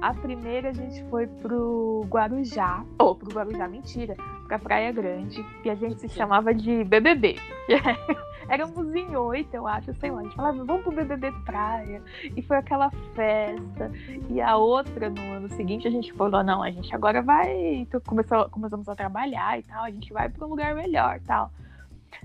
A 0.00 0.14
primeira 0.14 0.70
a 0.70 0.72
gente 0.72 1.04
foi 1.10 1.26
pro 1.26 2.06
Guarujá, 2.08 2.82
ou 2.98 3.14
pro 3.14 3.30
Guarujá, 3.30 3.68
mentira, 3.68 4.16
pra 4.46 4.58
Praia 4.58 4.90
Grande, 4.90 5.44
e 5.62 5.68
a 5.68 5.74
gente 5.74 6.00
se 6.00 6.08
chamava 6.08 6.54
de 6.54 6.82
BBB. 6.84 7.36
Éramos 8.48 8.94
em 8.94 9.14
oito, 9.14 9.54
eu 9.54 9.66
acho, 9.66 9.92
sei 9.94 10.10
lá. 10.10 10.20
A 10.20 10.22
gente 10.22 10.34
falava, 10.34 10.64
vamos 10.64 10.82
pro 10.82 10.92
BBB 10.92 11.32
Praia. 11.44 12.02
E 12.34 12.40
foi 12.40 12.56
aquela 12.56 12.90
festa. 13.14 13.92
E 14.30 14.40
a 14.40 14.56
outra, 14.56 15.10
no 15.10 15.20
ano 15.32 15.48
seguinte, 15.50 15.86
a 15.86 15.90
gente 15.90 16.12
falou, 16.14 16.42
não, 16.42 16.62
a 16.62 16.70
gente 16.70 16.94
agora 16.94 17.20
vai. 17.20 17.74
Então, 17.74 18.00
começou, 18.00 18.48
começamos 18.48 18.88
a 18.88 18.96
trabalhar 18.96 19.58
e 19.58 19.62
tal, 19.62 19.84
a 19.84 19.90
gente 19.90 20.12
vai 20.12 20.28
para 20.28 20.46
um 20.46 20.50
lugar 20.50 20.74
melhor 20.74 21.20
tal. 21.26 21.52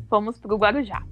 Fomos 0.10 0.40
pro 0.40 0.56
Guarujá. 0.56 1.04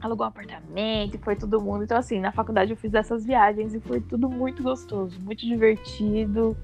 Alugou 0.00 0.24
um 0.26 0.28
apartamento, 0.28 1.18
foi 1.18 1.36
todo 1.36 1.60
mundo. 1.60 1.84
Então, 1.84 1.96
assim, 1.96 2.18
na 2.18 2.32
faculdade 2.32 2.72
eu 2.72 2.76
fiz 2.76 2.92
essas 2.94 3.24
viagens 3.24 3.74
e 3.74 3.80
foi 3.80 4.00
tudo 4.00 4.28
muito 4.28 4.62
gostoso, 4.62 5.20
muito 5.20 5.46
divertido. 5.46 6.56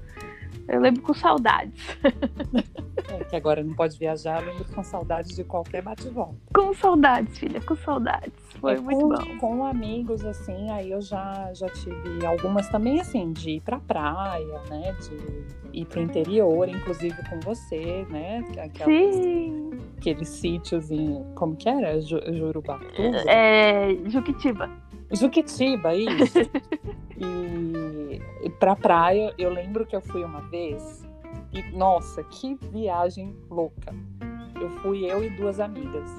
Eu 0.67 0.79
lembro 0.81 1.01
com 1.01 1.13
saudades. 1.13 1.97
É, 3.09 3.23
que 3.23 3.37
agora 3.37 3.63
não 3.63 3.73
pode 3.73 3.97
viajar, 3.97 4.43
eu 4.43 4.51
lembro 4.51 4.65
com 4.65 4.83
saudades 4.83 5.33
de 5.33 5.41
qualquer 5.45 5.81
bate-volta. 5.81 6.35
Com 6.53 6.73
saudades, 6.73 7.37
filha, 7.39 7.61
com 7.61 7.73
saudades. 7.77 8.33
Foi 8.59 8.73
É, 8.73 8.79
muito 8.81 8.99
com, 8.99 9.07
bom. 9.07 9.37
Com 9.39 9.63
amigos, 9.65 10.25
assim, 10.25 10.69
aí 10.71 10.91
eu 10.91 10.99
já, 10.99 11.49
já 11.53 11.69
tive 11.69 12.25
algumas 12.25 12.67
também, 12.67 12.99
assim, 12.99 13.31
de 13.31 13.51
ir 13.51 13.61
pra 13.61 13.79
praia, 13.79 14.59
né? 14.69 14.93
De 14.99 15.79
ir 15.79 15.85
pro 15.85 16.01
interior, 16.01 16.67
inclusive 16.67 17.15
com 17.29 17.39
você, 17.39 18.05
né? 18.09 18.43
que- 18.51 18.59
Aquelas, 18.59 19.15
Sim. 19.15 19.69
aqueles 19.97 20.27
sítios 20.27 20.91
em. 20.91 21.23
Como 21.35 21.55
que 21.55 21.69
era? 21.69 22.01
Ju, 22.01 22.19
Jurubatuba? 22.33 23.23
É, 23.31 23.95
Juquitiba. 24.07 24.69
Juquitiba, 25.13 25.95
isso. 25.95 26.39
e, 27.17 28.21
e 28.45 28.49
pra 28.49 28.75
praia, 28.75 29.33
eu 29.37 29.49
lembro 29.49 29.85
que 29.85 29.95
eu 29.95 30.01
fui 30.01 30.23
uma 30.23 30.41
vez. 30.41 31.05
E, 31.51 31.61
nossa, 31.71 32.23
que 32.23 32.55
viagem 32.55 33.35
louca. 33.49 33.93
Eu 34.59 34.69
fui 34.81 35.09
eu 35.09 35.23
e 35.23 35.29
duas 35.29 35.59
amigas. 35.59 36.09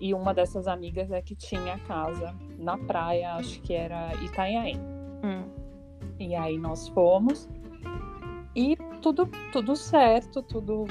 E 0.00 0.14
uma 0.14 0.32
dessas 0.32 0.66
amigas 0.66 1.10
é 1.10 1.20
que 1.20 1.34
tinha 1.34 1.78
casa 1.80 2.34
na 2.58 2.78
praia, 2.78 3.34
acho 3.34 3.60
que 3.60 3.74
era 3.74 4.14
Itanhaém. 4.22 4.78
Hum. 5.22 5.44
E 6.18 6.34
aí 6.34 6.56
nós 6.56 6.88
fomos. 6.88 7.48
E 8.54 8.76
tudo, 9.02 9.28
tudo 9.52 9.76
certo, 9.76 10.42
tudo 10.42 10.86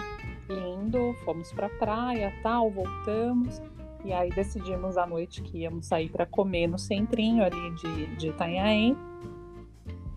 lindo. 0.47 1.13
Fomos 1.25 1.51
pra 1.51 1.69
praia, 1.69 2.33
tal, 2.43 2.69
voltamos. 2.69 3.61
E 4.03 4.13
aí 4.13 4.29
decidimos 4.29 4.97
à 4.97 5.05
noite 5.05 5.41
que 5.41 5.59
íamos 5.59 5.87
sair 5.87 6.09
para 6.09 6.25
comer 6.25 6.67
no 6.67 6.79
centrinho 6.79 7.43
ali 7.43 7.75
de, 7.75 8.15
de 8.15 8.27
Itanhaém. 8.29 8.95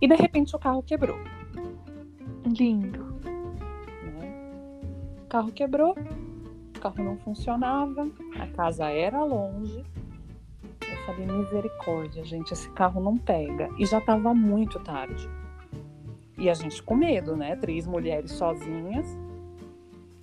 E 0.00 0.08
de 0.08 0.14
repente 0.14 0.54
o 0.54 0.58
carro 0.58 0.82
quebrou. 0.82 1.18
Lindo. 2.44 3.04
né? 3.24 4.50
O 5.24 5.28
carro 5.28 5.52
quebrou, 5.52 5.96
o 6.76 6.80
carro 6.80 7.04
não 7.04 7.16
funcionava, 7.18 8.08
a 8.38 8.46
casa 8.48 8.86
era 8.86 9.22
longe. 9.24 9.84
Eu 10.80 10.96
falei, 11.06 11.26
misericórdia, 11.26 12.24
gente, 12.24 12.52
esse 12.52 12.70
carro 12.70 13.00
não 13.00 13.16
pega. 13.16 13.68
E 13.78 13.86
já 13.86 13.98
estava 13.98 14.32
muito 14.34 14.78
tarde. 14.80 15.28
E 16.38 16.48
a 16.48 16.54
gente 16.54 16.82
com 16.82 16.94
medo, 16.94 17.36
né? 17.36 17.56
Três 17.56 17.86
mulheres 17.86 18.32
sozinhas, 18.32 19.06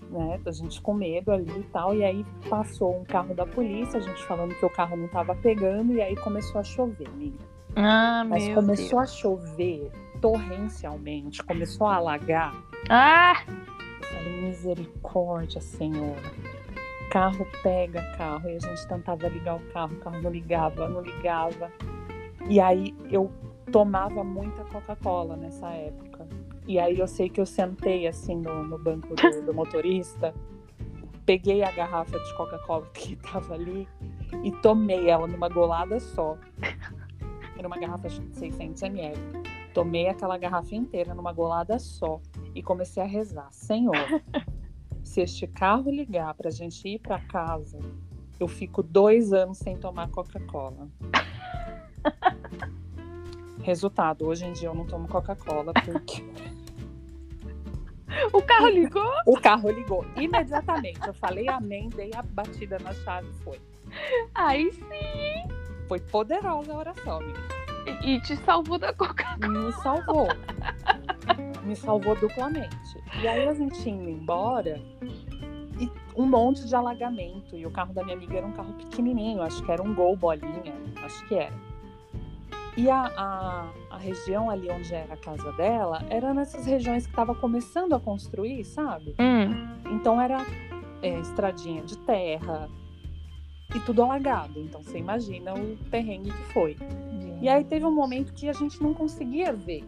né? 0.10 0.40
A 0.46 0.52
gente 0.52 0.82
com 0.82 0.94
medo 0.94 1.32
ali 1.32 1.52
e 1.60 1.64
tal. 1.72 1.96
E 1.96 2.04
aí 2.04 2.26
passou 2.50 3.00
um 3.00 3.04
carro 3.04 3.34
da 3.34 3.46
polícia, 3.46 3.98
a 4.00 4.02
gente 4.02 4.24
falando 4.26 4.54
que 4.56 4.66
o 4.66 4.70
carro 4.70 4.96
não 4.96 5.06
estava 5.06 5.36
pegando, 5.36 5.94
e 5.94 6.02
aí 6.02 6.16
começou 6.16 6.60
a 6.60 6.64
chover, 6.64 7.08
amiga. 7.08 7.38
Ah, 7.76 8.26
Mas 8.28 8.46
meu 8.46 8.56
começou 8.56 9.00
Deus. 9.00 9.02
a 9.02 9.06
chover 9.06 9.92
torrencialmente, 10.22 11.44
começou 11.44 11.88
a 11.88 11.96
alagar. 11.96 12.56
Ah! 12.90 13.44
Eu 13.48 14.08
falei, 14.08 14.42
misericórdia, 14.42 15.62
Senhor. 15.62 16.18
Carro 17.12 17.46
pega 17.64 18.02
carro. 18.18 18.50
E 18.50 18.56
a 18.56 18.60
gente 18.60 18.88
tentava 18.88 19.28
ligar 19.28 19.56
o 19.56 19.60
carro, 19.72 19.94
o 19.94 20.00
carro 20.00 20.22
não 20.22 20.32
ligava, 20.32 20.88
não 20.88 21.02
ligava. 21.02 21.72
E 22.48 22.60
aí 22.60 22.96
eu 23.12 23.32
tomava 23.72 24.24
muita 24.24 24.64
Coca-Cola 24.66 25.36
nessa 25.36 25.68
época. 25.70 26.09
E 26.70 26.78
aí 26.78 27.00
eu 27.00 27.08
sei 27.08 27.28
que 27.28 27.42
eu 27.42 27.48
sentei 27.48 28.06
assim 28.06 28.36
no, 28.36 28.64
no 28.64 28.78
banco 28.78 29.16
do, 29.16 29.42
do 29.42 29.52
motorista, 29.56 30.36
peguei 31.26 31.64
a 31.64 31.72
garrafa 31.72 32.20
de 32.20 32.34
Coca-Cola 32.36 32.86
que 32.94 33.16
tava 33.16 33.56
ali 33.56 33.88
e 34.44 34.52
tomei 34.62 35.10
ela 35.10 35.26
numa 35.26 35.50
golada 35.50 36.00
só. 36.00 36.38
Era 37.58 37.68
uma 37.68 37.76
garrafa 37.76 38.08
de 38.08 38.22
600 38.38 38.84
ml. 38.84 39.18
Tomei 39.74 40.10
aquela 40.10 40.38
garrafa 40.38 40.76
inteira 40.76 41.16
numa 41.16 41.34
golada 41.34 41.80
só 41.80 42.22
e 42.54 42.62
comecei 42.62 43.02
a 43.02 43.08
rezar. 43.08 43.48
Senhor, 43.52 43.96
se 45.04 45.22
este 45.22 45.48
carro 45.48 45.90
ligar 45.90 46.36
pra 46.36 46.52
gente 46.52 46.88
ir 46.88 47.00
pra 47.00 47.20
casa, 47.20 47.80
eu 48.40 48.48
fico 48.48 48.84
dois 48.84 49.34
anos 49.34 49.58
sem 49.58 49.76
tomar 49.76 50.12
Coca-Cola. 50.12 50.88
Resultado, 53.62 54.28
hoje 54.28 54.46
em 54.46 54.54
dia 54.54 54.70
eu 54.70 54.76
não 54.76 54.86
tomo 54.86 55.08
Coca-Cola 55.08 55.74
porque 55.74 56.24
O 58.34 58.42
carro 58.42 58.70
ligou? 58.70 59.12
o 59.26 59.40
carro 59.40 59.70
ligou 59.72 60.06
imediatamente. 60.16 61.06
Eu 61.06 61.14
falei 61.14 61.48
amém, 61.48 61.90
dei 61.90 62.12
a 62.16 62.22
batida 62.22 62.78
na 62.80 62.94
chave 62.94 63.32
foi. 63.44 63.60
Aí 64.34 64.72
sim. 64.72 65.48
Foi 65.88 66.00
poderosa 66.00 66.74
a 66.74 66.78
oração, 66.78 67.18
amiga. 67.18 67.40
E, 68.04 68.16
e 68.16 68.22
te 68.22 68.36
salvou 68.38 68.78
da 68.78 68.94
coca. 68.94 69.38
Me 69.38 69.72
salvou. 69.74 70.28
Me 71.64 71.76
salvou 71.76 72.16
duplamente. 72.16 73.04
E 73.22 73.28
aí 73.28 73.48
a 73.48 73.54
gente 73.54 73.90
indo 73.90 74.10
embora 74.10 74.82
e 75.80 75.90
um 76.16 76.26
monte 76.26 76.68
de 76.68 76.76
alagamento. 76.76 77.56
E 77.56 77.66
o 77.66 77.72
carro 77.72 77.94
da 77.94 78.04
minha 78.04 78.16
amiga 78.16 78.38
era 78.38 78.46
um 78.46 78.52
carro 78.52 78.74
pequenininho, 78.74 79.42
acho 79.42 79.64
que 79.64 79.72
era 79.72 79.82
um 79.82 79.94
Gol 79.94 80.16
bolinha, 80.16 80.74
acho 81.04 81.28
que 81.28 81.36
era. 81.36 81.69
E 82.80 82.90
a, 82.90 83.12
a, 83.18 83.70
a 83.90 83.98
região 83.98 84.50
ali 84.50 84.72
onde 84.72 84.96
era 84.96 85.14
a 85.14 85.18
casa 85.18 85.52
dela 85.52 86.02
era 86.10 86.34
nessas 86.34 86.66
regiões 86.66 87.04
que 87.04 87.12
estava 87.12 87.36
começando 87.36 87.94
a 87.94 88.00
construir, 88.00 88.64
sabe? 88.64 89.16
Hum. 89.20 89.68
Então 89.92 90.20
era 90.22 90.46
é, 91.02 91.20
estradinha 91.20 91.84
de 91.84 91.98
terra 91.98 92.70
e 93.76 93.82
tudo 93.82 94.02
alagado. 94.02 94.62
Então 94.62 94.82
você 94.82 94.98
imagina 94.98 95.54
o 95.56 95.76
perrengue 95.92 96.32
que 96.32 96.54
foi. 96.54 96.78
E 97.42 97.50
aí 97.50 97.66
teve 97.66 97.84
um 97.84 97.94
momento 97.94 98.32
que 98.32 98.48
a 98.48 98.54
gente 98.54 98.82
não 98.82 98.94
conseguia 98.94 99.52
ver 99.52 99.84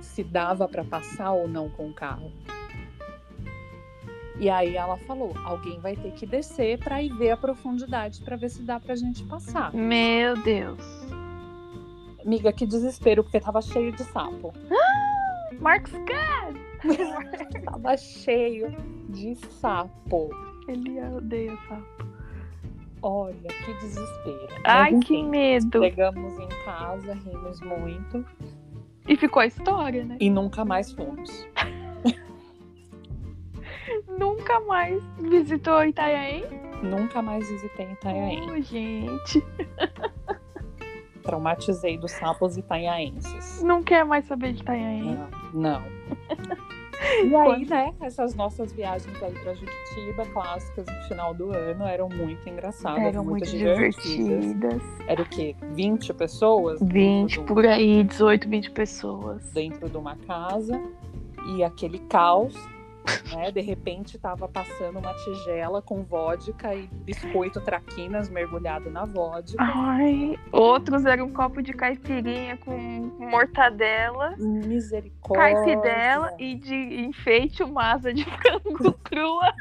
se 0.00 0.22
dava 0.22 0.68
para 0.68 0.84
passar 0.84 1.32
ou 1.32 1.48
não 1.48 1.68
com 1.70 1.88
o 1.88 1.92
carro. 1.92 2.30
E 4.38 4.48
aí 4.48 4.76
ela 4.76 4.96
falou: 4.96 5.32
alguém 5.44 5.80
vai 5.80 5.96
ter 5.96 6.12
que 6.12 6.24
descer 6.24 6.78
para 6.78 7.02
ir 7.02 7.12
ver 7.16 7.32
a 7.32 7.36
profundidade 7.36 8.22
para 8.22 8.36
ver 8.36 8.48
se 8.48 8.62
dá 8.62 8.78
pra 8.78 8.94
gente 8.94 9.24
passar. 9.24 9.74
Meu 9.74 10.40
Deus. 10.40 11.02
Amiga, 12.24 12.52
que 12.52 12.66
desespero, 12.66 13.22
porque 13.24 13.40
tava 13.40 13.60
cheio 13.60 13.92
de 13.92 14.04
sapo. 14.04 14.52
Marcos 15.60 15.92
Cat! 15.92 16.54
tava 17.64 17.96
cheio 17.96 18.74
de 19.08 19.34
sapo. 19.60 20.30
Ele 20.68 21.00
odeia 21.02 21.56
sapo. 21.68 22.06
Olha, 23.02 23.34
que 23.64 23.74
desespero. 23.80 24.48
Ai, 24.64 24.92
Mas, 24.92 25.04
que 25.04 25.14
enfim, 25.16 25.28
medo. 25.28 25.80
Chegamos 25.80 26.38
em 26.38 26.48
casa, 26.64 27.14
rimos 27.14 27.60
muito 27.60 28.24
E 29.08 29.16
ficou 29.16 29.42
a 29.42 29.46
história, 29.46 30.04
né? 30.04 30.16
e 30.20 30.30
nunca 30.30 30.64
mais 30.64 30.92
fomos. 30.92 31.46
Nunca 34.18 34.60
mais 34.60 35.02
visitou 35.18 35.84
Itanhaém? 35.84 36.44
Nunca 36.82 37.20
mais 37.20 37.48
visitei 37.48 37.90
Itanhaém. 37.90 38.50
Oh, 38.50 38.60
gente. 38.60 39.44
Traumatizei 41.36 41.96
dos 41.96 42.12
sapos 42.12 42.58
itanhaenses. 42.58 43.62
Não 43.62 43.82
quer 43.82 44.04
mais 44.04 44.26
saber 44.26 44.52
de 44.52 44.60
Itanhaém. 44.60 45.18
Não, 45.54 45.80
não. 45.80 45.82
E 47.24 47.34
aí, 47.34 47.64
né, 47.64 47.92
essas 48.00 48.32
nossas 48.36 48.72
viagens 48.72 49.20
aí 49.20 49.32
pra 49.42 49.54
Juquitiba, 49.54 50.24
clássicas 50.26 50.86
no 50.86 51.08
final 51.08 51.34
do 51.34 51.50
ano, 51.52 51.82
eram 51.84 52.08
muito 52.08 52.48
engraçadas, 52.48 53.02
Eram 53.02 53.24
muito, 53.24 53.44
muito 53.44 53.50
divertidas. 53.50 54.04
divertidas. 54.04 54.82
Era 55.08 55.20
o 55.22 55.26
quê? 55.28 55.56
20 55.72 56.14
pessoas? 56.14 56.78
20 56.80 56.92
dentro, 56.92 57.26
de 57.28 57.40
um- 57.40 57.44
por 57.44 57.66
aí, 57.66 58.04
18, 58.04 58.48
20 58.48 58.70
pessoas. 58.70 59.50
dentro 59.52 59.88
de 59.88 59.96
uma 59.96 60.14
casa 60.14 60.80
e 61.56 61.64
aquele 61.64 61.98
caos, 62.08 62.54
né? 63.34 63.50
De 63.50 63.60
repente 63.60 64.18
tava 64.18 64.46
passando 64.48 64.98
uma 64.98 65.12
tigela 65.14 65.80
com 65.82 66.02
vodka 66.02 66.74
e 66.74 66.86
biscoito 66.86 67.60
traquinas 67.60 68.28
mergulhado 68.28 68.90
na 68.90 69.04
vodka. 69.04 69.56
Ai, 69.62 70.38
outros 70.52 71.04
eram 71.04 71.26
um 71.26 71.32
copo 71.32 71.62
de 71.62 71.72
caipirinha 71.72 72.56
com 72.58 72.76
mortadela, 73.18 74.34
Misericórdia. 74.38 75.54
caipidela 75.64 76.34
e 76.38 76.54
de 76.54 76.74
enfeite 77.04 77.62
uma 77.62 77.92
asa 77.92 78.12
de 78.12 78.24
frango 78.24 78.92
crua. 79.04 79.52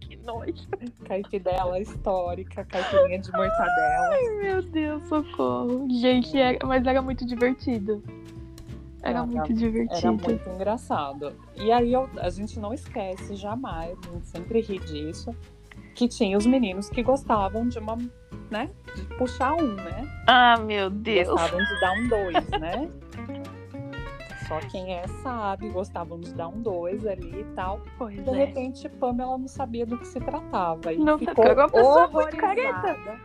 que 0.00 0.16
nojo. 0.16 0.66
Caipidela 1.06 1.78
histórica, 1.80 2.64
caipirinha 2.64 3.18
de 3.18 3.30
mortadela. 3.32 4.16
Meu 4.42 4.62
Deus, 4.62 5.02
socorro. 5.04 5.86
Gente, 5.90 6.36
era- 6.38 6.58
mas 6.66 6.84
era 6.86 7.02
muito 7.02 7.26
divertido. 7.26 8.02
Era 9.02 9.18
Era- 9.18 9.26
muito 9.26 9.52
divertido. 9.52 9.98
Era 9.98 10.12
muito 10.12 10.48
engraçado. 10.50 11.32
E 11.56 11.72
aí 11.72 11.92
eu- 11.92 12.08
a 12.18 12.30
gente 12.30 12.58
não 12.60 12.72
esquece 12.72 13.34
jamais, 13.36 13.96
a 14.08 14.12
gente 14.12 14.26
sempre 14.26 14.60
ri 14.60 14.78
disso, 14.78 15.34
que 15.94 16.06
tinha 16.08 16.38
os 16.38 16.46
meninos 16.46 16.88
que 16.88 17.02
gostavam 17.02 17.68
de 17.68 17.78
uma, 17.78 17.98
né? 18.50 18.70
De 18.94 19.02
puxar 19.16 19.54
um, 19.54 19.74
né? 19.74 20.08
Ah, 20.28 20.56
meu 20.58 20.88
Deus. 20.88 21.28
Gostavam 21.28 21.58
de 21.64 21.80
dar 21.80 21.92
um 21.92 22.08
dois, 22.08 22.48
né? 22.60 22.88
Só 24.48 24.58
quem 24.70 24.92
é 24.94 25.06
sabe, 25.22 25.68
gostavam 25.70 26.20
de 26.20 26.32
dar 26.34 26.48
um 26.48 26.60
dois 26.60 27.06
ali 27.06 27.40
e 27.40 27.44
tal. 27.54 27.80
Pois 27.96 28.22
De 28.22 28.28
é. 28.30 28.32
repente, 28.32 28.88
Pamela 28.88 29.38
não 29.38 29.48
sabia 29.48 29.86
do 29.86 29.96
que 29.96 30.06
se 30.06 30.20
tratava. 30.20 30.92
E 30.92 30.98
Não, 30.98 31.18
ficou 31.18 31.44
era 31.44 31.54
uma 31.62 31.68
pessoa 31.70 32.08
muito 32.08 32.36
horrorizada. 32.36 33.20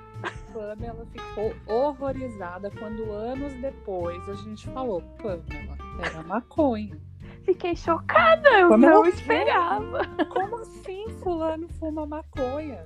Pamela 0.53 1.06
ficou 1.12 1.53
horrorizada 1.67 2.71
quando 2.71 3.12
anos 3.12 3.53
depois 3.62 4.27
a 4.30 4.34
gente 4.34 4.67
falou, 4.69 5.01
Pamela, 5.21 5.77
era 6.03 6.23
maconha. 6.23 6.97
Fiquei 7.43 7.75
chocada, 7.75 8.49
eu 8.60 8.69
Pamela, 8.69 8.93
não 8.95 9.03
quê? 9.03 9.10
esperava. 9.10 10.01
Como 10.34 10.58
assim 10.58 11.06
fulano 11.23 11.67
fuma 11.80 12.06
maconha? 12.06 12.84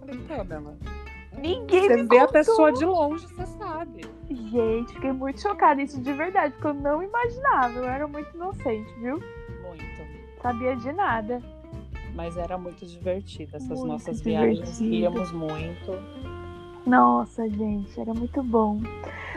Falei, 0.00 0.18
Pamela, 0.26 0.76
Ninguém 1.38 1.82
você 1.82 2.02
vê 2.02 2.16
a 2.16 2.20
contou. 2.22 2.32
pessoa 2.32 2.72
de 2.72 2.84
longe, 2.84 3.26
você 3.26 3.46
sabe. 3.46 4.04
Gente, 4.28 4.92
fiquei 4.94 5.12
muito 5.12 5.40
chocada, 5.40 5.80
isso 5.80 6.00
de 6.00 6.12
verdade, 6.12 6.52
porque 6.54 6.66
eu 6.68 6.74
não 6.74 7.02
imaginava. 7.02 7.74
Eu 7.78 7.84
era 7.84 8.08
muito 8.08 8.34
inocente, 8.34 8.92
viu? 8.94 9.20
Muito. 9.62 9.84
Sabia 10.42 10.74
de 10.76 10.90
nada. 10.92 11.40
Mas 12.18 12.36
era 12.36 12.58
muito 12.58 12.84
divertida 12.84 13.58
essas 13.58 13.78
Muito 13.78 13.86
nossas 13.92 14.20
viagens. 14.20 14.58
divertido. 14.58 14.90
Ríamos 14.90 15.30
muito. 15.30 15.92
Nossa, 16.84 17.48
gente, 17.48 18.00
era 18.00 18.12
muito 18.12 18.42
bom. 18.42 18.80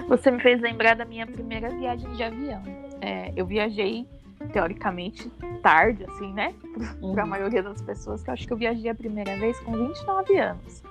Você 0.08 0.32
me 0.32 0.39
fez 0.41 0.60
lembrar 0.60 0.96
da 0.96 1.06
minha 1.06 1.28
primeira 1.28 1.70
viagem 1.70 2.12
de 2.13 2.24
avião. 2.24 2.63
É, 3.00 3.32
eu 3.36 3.46
viajei, 3.46 4.08
teoricamente, 4.52 5.30
tarde, 5.62 6.06
assim, 6.06 6.34
né? 6.34 6.56
Para 7.13 7.22
a 7.22 7.26
Uhum. 7.26 7.30
maioria 7.30 7.62
das 7.62 7.80
pessoas, 7.84 8.24
que 8.24 8.32
eu 8.32 8.34
acho 8.34 8.48
que 8.48 8.54
eu 8.54 8.58
viajei 8.58 8.89
a 8.89 8.96
primeira 8.96 9.38
vez 9.38 9.60
com 9.60 9.74
29 9.74 10.38
anos 10.39 10.82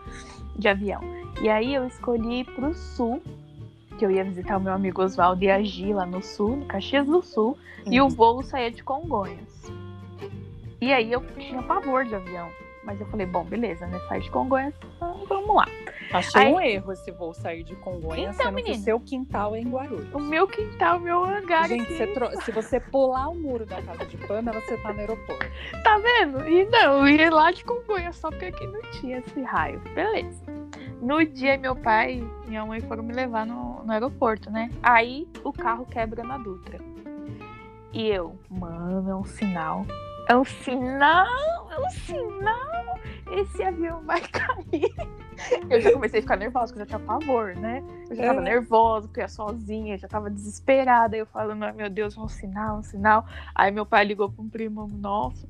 de 0.57 0.69
avião. 0.69 1.01
E 1.43 1.49
aí 1.49 1.75
eu 1.75 1.85
escolhi 1.89 2.43
ir 2.43 2.45
pro 2.55 2.73
sul, 2.73 3.21
que 3.99 4.07
eu 4.07 4.13
ia 4.13 4.23
visitar 4.23 4.59
o 4.59 4.61
meu 4.61 4.73
amigo 4.73 5.03
Oswaldo 5.03 5.43
e 5.43 5.51
Agi 5.51 5.93
lá 5.93 6.07
no 6.07 6.23
sul, 6.23 6.55
no 6.59 6.67
Caxias 6.67 7.05
do 7.05 7.21
Sul, 7.21 7.59
e 7.85 8.01
o 8.01 8.05
Uhum. 8.05 8.11
voo 8.11 8.43
saía 8.45 8.71
de 8.71 8.85
Congonhas. 8.85 9.73
E 10.81 10.93
aí 10.93 11.13
eu 11.13 11.21
tinha 11.37 11.63
pavor 11.63 12.05
de 12.05 12.15
avião. 12.15 12.49
Mas 12.83 12.99
eu 12.99 13.07
falei, 13.09 13.27
bom, 13.27 13.45
beleza, 13.45 13.87
né? 13.87 14.01
Sai 14.09 14.21
de 14.21 14.31
Congonhas, 14.31 14.73
então 14.97 15.23
vamos 15.29 15.55
lá. 15.55 15.67
Achei 16.11 16.41
Aí- 16.47 16.53
um 16.53 16.59
erro 16.59 16.93
esse 16.93 17.11
voo 17.11 17.35
sair 17.35 17.63
de 17.63 17.77
Congonhas, 17.77 18.35
Então, 18.35 18.47
sendo 18.47 18.65
que 18.65 18.73
o 18.73 18.75
seu 18.77 18.99
quintal 18.99 19.55
é 19.55 19.61
em 19.61 19.69
Guarulhos. 19.69 20.13
O 20.15 20.19
meu 20.19 20.49
quintal, 20.49 20.97
o 20.97 21.01
meu 21.01 21.23
hangar 21.23 21.69
Gente, 21.69 21.93
você 21.93 22.07
tro- 22.07 22.41
se 22.41 22.51
você 22.51 22.81
pular 22.81 23.29
o 23.29 23.35
muro 23.35 23.67
da 23.67 23.83
casa 23.83 24.07
de 24.07 24.17
Pamela, 24.17 24.59
você 24.63 24.79
tá 24.79 24.95
no 24.95 24.99
aeroporto. 25.01 25.47
Tá 25.85 25.99
vendo? 25.99 26.49
E 26.49 26.65
não, 26.71 27.07
eu 27.07 27.09
ia 27.15 27.31
lá 27.31 27.51
de 27.51 27.63
Congonhas, 27.67 28.17
só 28.17 28.31
porque 28.31 28.47
aqui 28.47 28.67
não 28.67 28.81
tinha 28.93 29.19
esse 29.19 29.43
raio. 29.43 29.79
Beleza. 29.95 30.43
No 31.03 31.23
dia, 31.25 31.59
meu 31.59 31.77
pai 31.77 32.23
e 32.47 32.49
minha 32.49 32.65
mãe 32.65 32.81
foram 32.81 33.03
me 33.03 33.13
levar 33.13 33.45
no, 33.45 33.85
no 33.85 33.93
aeroporto, 33.93 34.51
né? 34.51 34.71
Aí 34.83 35.29
o 35.45 35.53
carro 35.53 35.85
quebra 35.85 36.25
na 36.25 36.39
Dutra. 36.39 36.79
E 37.93 38.07
eu, 38.09 38.39
mano, 38.51 39.09
é 39.11 39.15
um 39.15 39.25
sinal. 39.25 39.85
É 40.31 40.37
um 40.37 40.45
sinal, 40.45 41.69
é 41.73 41.81
um 41.81 41.91
sinal. 41.91 42.99
Esse 43.33 43.65
avião 43.65 44.01
vai 44.03 44.21
cair. 44.31 44.95
Eu 45.69 45.81
já 45.81 45.91
comecei 45.93 46.21
a 46.21 46.23
ficar 46.23 46.37
nervosa, 46.37 46.67
porque 46.73 46.83
eu 46.83 46.87
já 46.89 46.97
tinha 46.99 47.07
pavor, 47.07 47.57
né? 47.57 47.83
Eu 48.09 48.15
já 48.15 48.27
tava 48.27 48.39
É. 48.39 48.43
nervosa, 48.45 49.09
porque 49.09 49.19
eu 49.19 49.25
ia 49.25 49.29
sozinha, 49.29 49.99
já 49.99 50.07
tava 50.07 50.31
desesperada. 50.31 51.17
Eu 51.17 51.27
falando, 51.27 51.75
meu 51.75 51.91
Deus, 51.91 52.17
é 52.17 52.21
um 52.21 52.29
sinal, 52.29 52.79
um 52.79 52.83
sinal. 52.85 53.27
Aí 53.57 53.73
meu 53.73 53.85
pai 53.85 54.05
ligou 54.05 54.31
pra 54.31 54.41
um 54.45 54.49
primo 54.49 54.87
nosso. 54.87 55.49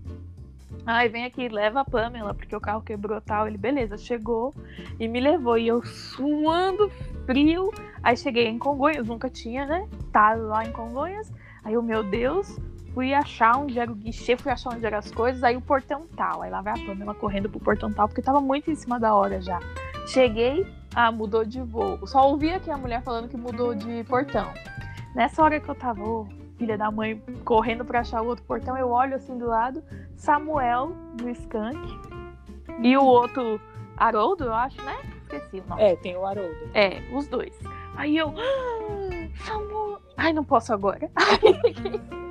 Ai, 0.86 1.10
vem 1.10 1.26
aqui, 1.26 1.46
leva 1.50 1.80
a 1.80 1.84
Pamela, 1.84 2.32
porque 2.32 2.56
o 2.56 2.60
carro 2.60 2.80
quebrou 2.80 3.20
tal. 3.20 3.46
Ele, 3.46 3.58
beleza, 3.58 3.98
chegou 3.98 4.54
e 4.98 5.06
me 5.06 5.20
levou. 5.20 5.58
E 5.58 5.68
eu 5.68 5.82
suando 5.84 6.88
frio. 7.26 7.70
Aí 8.02 8.16
cheguei 8.16 8.46
em 8.46 8.58
Congonhas, 8.58 9.06
nunca 9.06 9.28
tinha, 9.28 9.66
né? 9.66 9.86
Tá 10.10 10.32
lá 10.34 10.64
em 10.64 10.72
Congonhas. 10.72 11.30
Aí 11.62 11.74
eu, 11.74 11.82
meu 11.82 12.02
Deus, 12.02 12.56
fui 12.94 13.14
achar 13.14 13.56
onde 13.56 13.78
era 13.78 13.90
o 13.90 13.94
guichê, 13.94 14.36
fui 14.36 14.50
achar 14.50 14.74
onde 14.74 14.84
eram 14.84 14.98
as 14.98 15.10
coisas. 15.10 15.42
Aí 15.42 15.56
o 15.56 15.60
portão 15.60 16.06
tal. 16.16 16.42
Aí 16.42 16.50
lá 16.50 16.60
vai 16.60 16.72
a 16.72 16.86
Pamela 16.86 17.14
correndo 17.14 17.48
pro 17.48 17.60
portão 17.60 17.92
tal, 17.92 18.08
porque 18.08 18.22
tava 18.22 18.40
muito 18.40 18.70
em 18.70 18.74
cima 18.74 18.98
da 18.98 19.14
hora 19.14 19.40
já. 19.40 19.58
Cheguei, 20.06 20.66
ah, 20.94 21.12
mudou 21.12 21.44
de 21.44 21.60
voo. 21.60 22.06
Só 22.06 22.28
ouvi 22.28 22.50
aqui 22.52 22.70
a 22.70 22.76
mulher 22.76 23.02
falando 23.02 23.28
que 23.28 23.36
mudou 23.36 23.74
de 23.74 24.04
portão. 24.04 24.52
Nessa 25.14 25.42
hora 25.42 25.60
que 25.60 25.68
eu 25.68 25.74
tava, 25.74 26.02
ô, 26.02 26.26
filha 26.56 26.76
da 26.76 26.90
mãe, 26.90 27.22
correndo 27.44 27.84
pra 27.84 28.00
achar 28.00 28.22
o 28.22 28.26
outro 28.26 28.44
portão, 28.44 28.76
eu 28.76 28.90
olho 28.90 29.14
assim 29.14 29.36
do 29.38 29.46
lado, 29.46 29.82
Samuel 30.16 30.92
do 31.14 31.28
Skank 31.30 31.78
e 32.82 32.96
o 32.96 33.04
outro 33.04 33.60
Haroldo, 33.96 34.44
eu 34.44 34.54
acho, 34.54 34.80
né? 34.82 34.96
Esqueci 35.22 35.60
o 35.60 35.68
nome. 35.68 35.82
É, 35.82 35.96
tem 35.96 36.16
o 36.16 36.24
Haroldo. 36.24 36.70
É, 36.74 37.02
os 37.12 37.28
dois. 37.28 37.56
Aí 37.96 38.16
eu, 38.16 38.34
ah, 38.36 39.28
Samuel. 39.44 40.00
Ai, 40.16 40.32
não 40.32 40.44
posso 40.44 40.72
agora. 40.72 41.10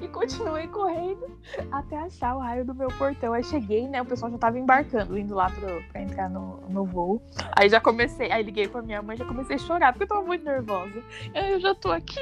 e 0.00 0.08
continuei 0.08 0.66
correndo 0.68 1.38
até 1.70 1.96
achar 1.96 2.36
o 2.36 2.40
raio 2.40 2.64
do 2.64 2.74
meu 2.74 2.88
portão. 2.88 3.32
Aí 3.32 3.42
cheguei, 3.44 3.88
né? 3.88 4.02
O 4.02 4.04
pessoal 4.04 4.30
já 4.30 4.38
tava 4.38 4.58
embarcando, 4.58 5.18
indo 5.18 5.34
lá 5.34 5.50
pro, 5.50 5.82
pra 5.90 6.02
entrar 6.02 6.28
no, 6.28 6.60
no 6.68 6.84
voo. 6.84 7.22
Aí 7.56 7.68
já 7.68 7.80
comecei, 7.80 8.30
aí 8.30 8.42
liguei 8.42 8.68
pra 8.68 8.82
minha 8.82 9.02
mãe, 9.02 9.16
já 9.16 9.24
comecei 9.24 9.56
a 9.56 9.58
chorar, 9.58 9.92
porque 9.92 10.04
eu 10.04 10.08
tava 10.08 10.22
muito 10.22 10.44
nervosa. 10.44 11.02
Eu 11.34 11.60
já 11.60 11.74
tô 11.74 11.90
aqui 11.90 12.20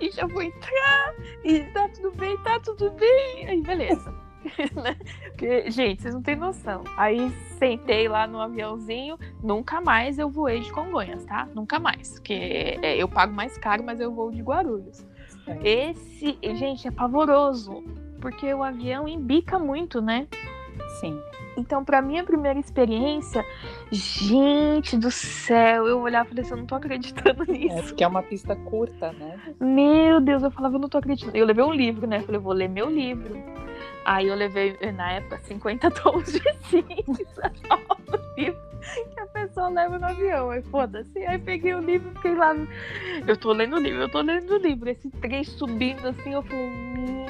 e 0.00 0.10
já 0.10 0.26
vou 0.26 0.42
entrar, 0.42 1.14
e 1.44 1.60
tá 1.72 1.88
tudo 1.88 2.12
bem, 2.12 2.36
tá 2.38 2.60
tudo 2.60 2.90
bem. 2.90 3.48
Aí 3.48 3.62
beleza. 3.62 4.14
Né? 4.74 4.96
Porque, 5.30 5.70
gente, 5.70 6.02
vocês 6.02 6.14
não 6.14 6.22
têm 6.22 6.36
noção. 6.36 6.84
Aí 6.96 7.30
sentei 7.58 8.08
lá 8.08 8.26
no 8.26 8.40
aviãozinho, 8.40 9.18
nunca 9.42 9.80
mais 9.80 10.18
eu 10.18 10.30
voei 10.30 10.60
de 10.60 10.72
Congonhas, 10.72 11.24
tá? 11.24 11.46
Nunca 11.54 11.78
mais. 11.78 12.12
Porque 12.14 12.78
é, 12.82 12.96
eu 12.96 13.08
pago 13.08 13.34
mais 13.34 13.56
caro, 13.58 13.84
mas 13.84 14.00
eu 14.00 14.12
vou 14.12 14.30
de 14.30 14.42
Guarulhos. 14.42 15.04
É. 15.64 15.90
Esse, 15.90 16.38
gente, 16.54 16.86
é 16.86 16.90
pavoroso. 16.90 17.82
Porque 18.20 18.52
o 18.52 18.62
avião 18.62 19.08
embica 19.08 19.58
muito, 19.58 20.00
né? 20.02 20.26
Sim. 21.00 21.18
Então, 21.56 21.84
pra 21.84 22.00
minha 22.00 22.22
primeira 22.22 22.58
experiência, 22.58 23.44
gente 23.90 24.96
do 24.96 25.10
céu, 25.10 25.86
eu 25.86 26.00
olhava 26.00 26.26
e 26.26 26.28
falei 26.30 26.44
assim, 26.44 26.52
eu 26.52 26.56
não 26.58 26.66
tô 26.66 26.74
acreditando 26.74 27.42
É, 27.44 27.52
nisso. 27.52 27.88
porque 27.88 28.04
é 28.04 28.06
uma 28.06 28.22
pista 28.22 28.54
curta, 28.56 29.12
né? 29.12 29.38
Meu 29.58 30.20
Deus, 30.20 30.42
eu 30.42 30.50
falava, 30.50 30.76
eu 30.76 30.80
não 30.80 30.88
tô 30.88 30.98
acreditando. 30.98 31.36
Eu 31.36 31.46
levei 31.46 31.64
um 31.64 31.72
livro, 31.72 32.06
né? 32.06 32.18
Eu 32.18 32.22
falei, 32.22 32.36
eu 32.38 32.42
vou 32.42 32.52
ler 32.52 32.68
meu 32.68 32.88
livro. 32.88 33.34
Aí 34.04 34.28
eu 34.28 34.34
levei, 34.34 34.76
na 34.94 35.12
época, 35.12 35.38
50 35.38 35.90
tons 35.90 36.32
de 36.32 36.40
cinza. 36.68 37.52
o 38.08 38.40
livro 38.40 38.69
que 39.14 39.20
a 39.20 39.26
pessoa 39.26 39.68
leva 39.68 39.98
no 39.98 40.06
avião. 40.06 40.50
Aí 40.50 40.62
foda-se. 40.62 41.18
Aí 41.26 41.38
peguei 41.38 41.74
o 41.74 41.80
livro 41.80 42.10
e 42.10 42.14
fiquei 42.16 42.34
lá. 42.34 42.54
Eu 43.26 43.36
tô 43.36 43.52
lendo 43.52 43.76
o 43.76 43.78
livro, 43.78 44.02
eu 44.02 44.08
tô 44.10 44.20
lendo 44.20 44.54
o 44.54 44.58
livro. 44.58 44.88
Esse 44.88 45.10
trem 45.10 45.44
subindo 45.44 46.08
assim, 46.08 46.32
eu 46.32 46.42
falei, 46.42 46.70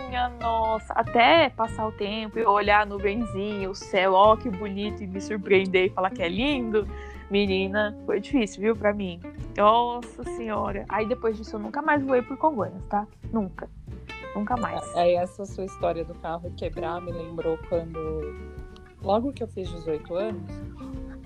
minha 0.09 0.29
nossa. 0.41 0.93
Até 0.93 1.51
passar 1.51 1.87
o 1.87 1.93
tempo 1.93 2.39
e 2.39 2.45
olhar 2.45 2.83
a 2.83 2.87
nuvenzinha, 2.87 3.71
o 3.71 3.75
céu, 3.75 4.13
ó, 4.13 4.37
que 4.37 4.49
bonito, 4.51 5.03
e 5.03 5.07
me 5.07 5.21
surpreender 5.21 5.87
e 5.87 5.91
falar 5.91 6.11
que 6.11 6.23
é 6.23 6.29
lindo. 6.29 6.87
Menina, 7.31 7.97
foi 8.07 8.19
difícil, 8.19 8.61
viu, 8.61 8.77
pra 8.77 8.93
mim. 8.93 9.21
Nossa 9.57 10.25
senhora. 10.25 10.85
Aí 10.89 11.07
depois 11.07 11.37
disso 11.37 11.57
eu 11.57 11.61
nunca 11.61 11.81
mais 11.81 12.03
voei 12.03 12.23
por 12.23 12.37
Congonhas, 12.37 12.83
tá? 12.89 13.07
Nunca. 13.33 13.69
Nunca 14.35 14.57
mais. 14.57 14.97
Aí 14.97 15.15
essa 15.15 15.45
sua 15.45 15.65
história 15.65 16.05
do 16.05 16.15
carro 16.15 16.53
quebrar 16.57 17.01
me 17.01 17.13
lembrou 17.13 17.59
quando, 17.69 18.35
logo 19.03 19.33
que 19.33 19.43
eu 19.43 19.49
fiz 19.49 19.69
18 19.69 20.15
anos, 20.15 20.43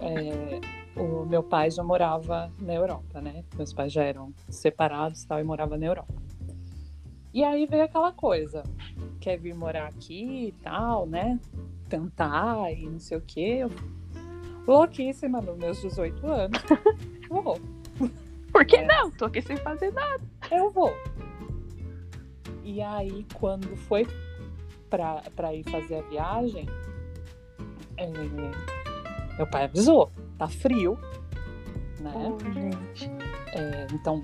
é, 0.05 0.61
o 1.01 1.25
meu 1.25 1.43
pai 1.43 1.71
já 1.71 1.83
morava 1.83 2.51
na 2.61 2.75
Europa, 2.75 3.21
né? 3.21 3.45
Meus 3.57 3.73
pais 3.73 3.93
já 3.93 4.03
eram 4.05 4.33
separados 4.49 5.23
e 5.23 5.27
tal, 5.27 5.41
e 5.41 5.45
morava 5.45 5.77
na 5.77 5.87
Europa. 5.87 6.13
E 7.33 7.43
aí 7.43 7.67
veio 7.67 7.85
aquela 7.85 8.13
coisa, 8.13 8.63
quer 9.21 9.37
vir 9.39 9.55
morar 9.55 9.89
aqui 9.89 10.49
e 10.49 10.53
tal, 10.63 11.07
né? 11.07 11.39
Tentar 11.89 12.71
e 12.73 12.87
não 12.89 13.01
sei 13.01 13.19
o 13.19 13.21
quê. 13.21 13.61
Louquíssima 14.67 15.41
nos 15.41 15.57
meus 15.59 15.81
18 15.83 16.27
anos. 16.27 16.63
Vou, 17.29 17.59
Por 18.53 18.65
que 18.65 18.77
É. 18.77 18.87
não? 18.87 19.11
Tô 19.11 19.25
aqui 19.25 19.43
sem 19.43 19.57
fazer 19.57 19.93
nada. 19.93 20.23
eu 20.51 20.71
vou. 20.71 20.93
E 22.63 22.81
aí, 22.81 23.27
quando 23.35 23.77
foi 23.77 24.07
pra, 24.89 25.23
pra 25.35 25.53
ir 25.53 25.65
fazer 25.65 25.97
a 25.97 26.03
viagem, 26.03 26.67
é, 27.97 28.07
meu 29.37 29.47
pai 29.47 29.65
avisou, 29.65 30.11
tá 30.39 30.49
frio, 30.49 30.99
né? 32.01 32.13
Gente. 32.53 33.11
É, 33.55 33.87
então, 33.93 34.23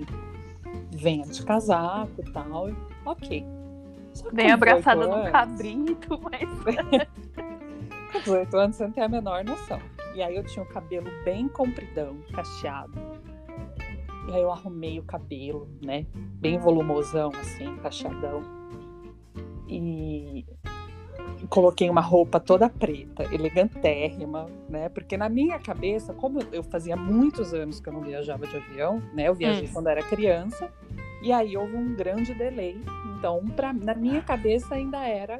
venha 0.91 1.25
de 1.25 1.43
casaco 1.45 2.11
e 2.19 2.31
tal. 2.31 2.69
Ok. 3.05 3.45
Bem 4.33 4.51
abraçada 4.51 5.01
18 5.01 5.09
no 5.09 5.15
anos- 5.21 5.31
cabrito, 5.31 6.19
mas. 6.21 6.49
Com 8.11 8.19
18 8.19 8.57
anos 8.57 8.75
você 8.75 8.83
não 8.83 8.91
tem 8.91 9.03
a 9.03 9.07
menor 9.09 9.43
noção. 9.45 9.79
E 10.13 10.21
aí 10.21 10.35
eu 10.35 10.43
tinha 10.43 10.63
o 10.63 10.67
cabelo 10.67 11.09
bem 11.23 11.47
compridão, 11.47 12.17
cacheado. 12.33 12.91
E 14.27 14.33
aí 14.33 14.41
eu 14.41 14.51
arrumei 14.51 14.99
o 14.99 15.03
cabelo, 15.03 15.69
né? 15.83 16.05
Bem 16.13 16.59
volumosão, 16.59 17.31
assim, 17.39 17.73
cacheadão. 17.77 18.43
E 19.67 20.45
coloquei 21.49 21.89
uma 21.89 22.01
roupa 22.01 22.39
toda 22.39 22.69
preta, 22.69 23.23
elegantérrima, 23.33 24.47
né? 24.69 24.89
Porque 24.89 25.17
na 25.17 25.27
minha 25.29 25.59
cabeça, 25.59 26.13
como 26.13 26.39
eu 26.51 26.63
fazia 26.63 26.95
muitos 26.95 27.53
anos 27.53 27.79
que 27.79 27.89
eu 27.89 27.93
não 27.93 28.01
viajava 28.01 28.45
de 28.47 28.57
avião, 28.57 29.01
né? 29.13 29.27
Eu 29.27 29.33
viajei 29.33 29.67
Hum. 29.67 29.71
quando 29.73 29.87
era 29.87 30.01
criança. 30.03 30.69
E 31.21 31.31
aí 31.31 31.55
houve 31.55 31.75
um 31.75 31.93
grande 31.95 32.33
delay. 32.33 32.79
Então, 33.17 33.45
pra, 33.55 33.71
na 33.71 33.93
minha 33.93 34.21
cabeça 34.21 34.73
ainda 34.75 35.05
era 35.07 35.39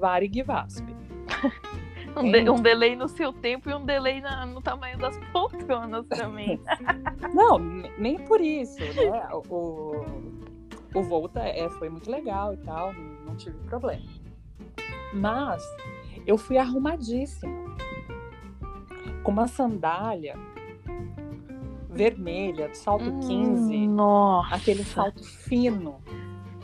Varig 0.00 0.42
Vasp. 0.42 0.84
Um, 2.16 2.32
de- 2.32 2.50
um 2.50 2.60
delay 2.60 2.96
no 2.96 3.08
seu 3.08 3.32
tempo 3.32 3.70
e 3.70 3.74
um 3.74 3.84
delay 3.84 4.20
na- 4.20 4.44
no 4.44 4.60
tamanho 4.60 4.98
das 4.98 5.16
poltronas 5.32 6.06
também. 6.08 6.58
Não, 7.32 7.58
nem 7.96 8.18
por 8.18 8.40
isso, 8.40 8.80
né? 8.80 9.28
O, 9.32 10.04
o 10.94 11.02
voo 11.02 11.28
tá, 11.28 11.46
é, 11.46 11.68
foi 11.68 11.88
muito 11.88 12.10
legal 12.10 12.54
e 12.54 12.56
tal, 12.58 12.92
não 13.24 13.36
tive 13.36 13.56
problema. 13.68 14.02
Mas 15.12 15.62
eu 16.26 16.36
fui 16.38 16.58
arrumadíssima. 16.58 17.52
Com 19.22 19.32
uma 19.32 19.46
sandália 19.48 20.36
vermelha, 21.90 22.72
salto 22.74 23.10
Hum, 23.10 23.20
15, 23.20 23.88
Nossa. 23.88 24.54
aquele 24.54 24.84
salto 24.84 25.24
fino. 25.24 26.00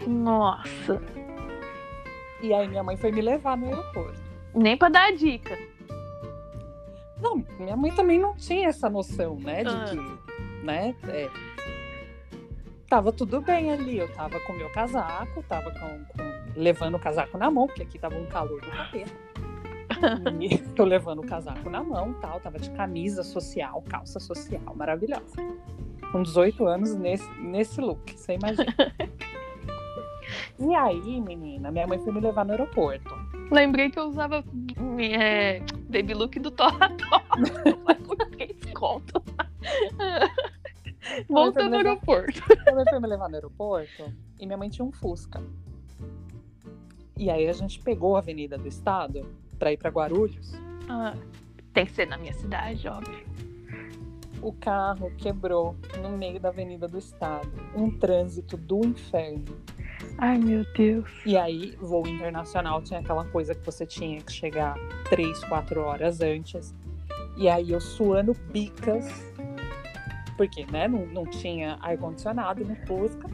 Nossa. 0.07 1.03
E 2.43 2.53
aí 2.53 2.69
minha 2.69 2.83
mãe 2.83 2.97
foi 2.97 3.11
me 3.11 3.21
levar 3.23 3.57
no 3.57 3.67
aeroporto. 3.67 4.21
Nem 4.55 4.77
pra 4.77 4.89
dar 4.89 5.13
dica. 5.13 5.59
Não, 7.21 7.45
minha 7.59 7.77
mãe 7.77 7.91
também 7.93 8.19
não 8.19 8.35
tinha 8.37 8.69
essa 8.69 8.89
noção, 8.91 9.37
né? 9.41 9.65
De 9.65 9.71
Ah. 9.71 9.85
que, 9.87 10.65
né? 10.65 10.95
é, 11.09 11.31
tava 12.89 13.11
tudo 13.13 13.41
bem 13.41 13.73
ali. 13.73 13.99
Eu 13.99 14.13
tava 14.15 14.39
com 14.41 14.53
meu 14.53 14.71
casaco, 14.71 15.43
tava 15.49 15.71
com, 15.71 16.05
com- 16.05 16.34
levando 16.57 16.97
o 16.97 16.99
casaco 16.99 17.37
na 17.37 17.51
mão, 17.51 17.67
porque 17.67 17.83
aqui 17.83 17.99
tava 17.99 18.17
um 18.17 18.27
calor 18.27 18.61
do 18.61 18.71
capeta. 18.71 19.13
E 20.41 20.63
eu 20.77 20.85
levando 20.85 21.21
o 21.21 21.27
casaco 21.27 21.69
na 21.71 21.83
mão 21.83 22.15
tal, 22.15 22.41
tava 22.41 22.59
de 22.59 22.71
camisa 22.71 23.23
social, 23.23 23.83
calça 23.89 24.21
social, 24.21 24.75
maravilhosa. 24.75 25.37
Com 26.13 26.23
18 26.23 26.67
anos 26.67 26.95
nesse, 26.95 27.29
nesse 27.41 27.81
look, 27.81 28.17
você 28.17 28.35
imagina. 28.35 28.75
E 30.59 30.75
aí, 30.75 31.21
menina, 31.21 31.71
minha 31.71 31.87
mãe 31.87 31.99
foi 31.99 32.13
me 32.13 32.21
levar 32.21 32.45
no 32.45 32.53
aeroporto. 32.53 33.15
Lembrei 33.51 33.91
que 33.91 33.99
eu 33.99 34.05
usava 34.05 34.43
é, 34.99 35.61
baby 35.89 36.15
look 36.15 36.39
do 36.39 36.51
Torra 36.51 36.91
Torra. 36.97 37.25
Mas 37.85 37.99
desconto? 38.75 39.23
Voltando 41.29 41.75
ao 41.75 41.79
aeroporto. 41.79 42.43
Minha 42.63 42.75
mãe 42.75 42.85
foi 42.89 43.01
me 43.01 43.07
levar 43.07 43.29
no 43.29 43.35
aeroporto 43.35 44.13
e 44.39 44.47
minha 44.47 44.57
mãe 44.57 44.69
tinha 44.69 44.85
um 44.85 44.93
Fusca. 44.93 45.43
E 47.17 47.31
aí 47.31 47.49
a 47.49 47.53
gente 47.53 47.81
pegou 47.81 48.17
a 48.17 48.19
Avenida 48.19 48.59
do 48.59 48.67
Estado 48.67 49.25
pra 49.59 49.73
ir 49.73 49.77
pra 49.77 49.91
Guarulhos. 49.91 50.53
Ah, 50.89 51.15
tem 51.73 51.87
que 51.87 51.93
ser 51.93 52.07
na 52.07 52.19
minha 52.19 52.33
cidade, 52.35 52.87
óbvio. 52.89 53.25
O 54.43 54.53
carro 54.53 55.11
quebrou 55.17 55.75
no 56.03 56.11
meio 56.11 56.39
da 56.39 56.51
Avenida 56.51 56.87
do 56.87 56.99
Estado. 56.99 57.49
Um 57.75 57.91
trânsito 57.91 58.57
do 58.57 58.85
inferno. 58.85 59.57
Ai, 60.19 60.39
meu 60.39 60.65
Deus. 60.75 61.09
E 61.25 61.37
aí, 61.37 61.75
voo 61.81 62.07
internacional 62.07 62.83
tinha 62.83 63.01
aquela 63.01 63.25
coisa 63.27 63.55
que 63.55 63.65
você 63.65 63.87
tinha 63.87 64.21
que 64.21 64.33
chegar 64.33 64.77
três, 65.09 65.43
quatro 65.45 65.81
horas 65.81 66.21
antes. 66.21 66.75
E 67.37 67.49
aí 67.49 67.71
eu 67.71 67.81
suando 67.81 68.35
bicas, 68.53 69.07
porque 70.37 70.67
né, 70.67 70.87
não, 70.87 71.07
não 71.07 71.25
tinha 71.25 71.79
ar-condicionado 71.81 72.65
no 72.65 72.77
Fusca. 72.87 73.29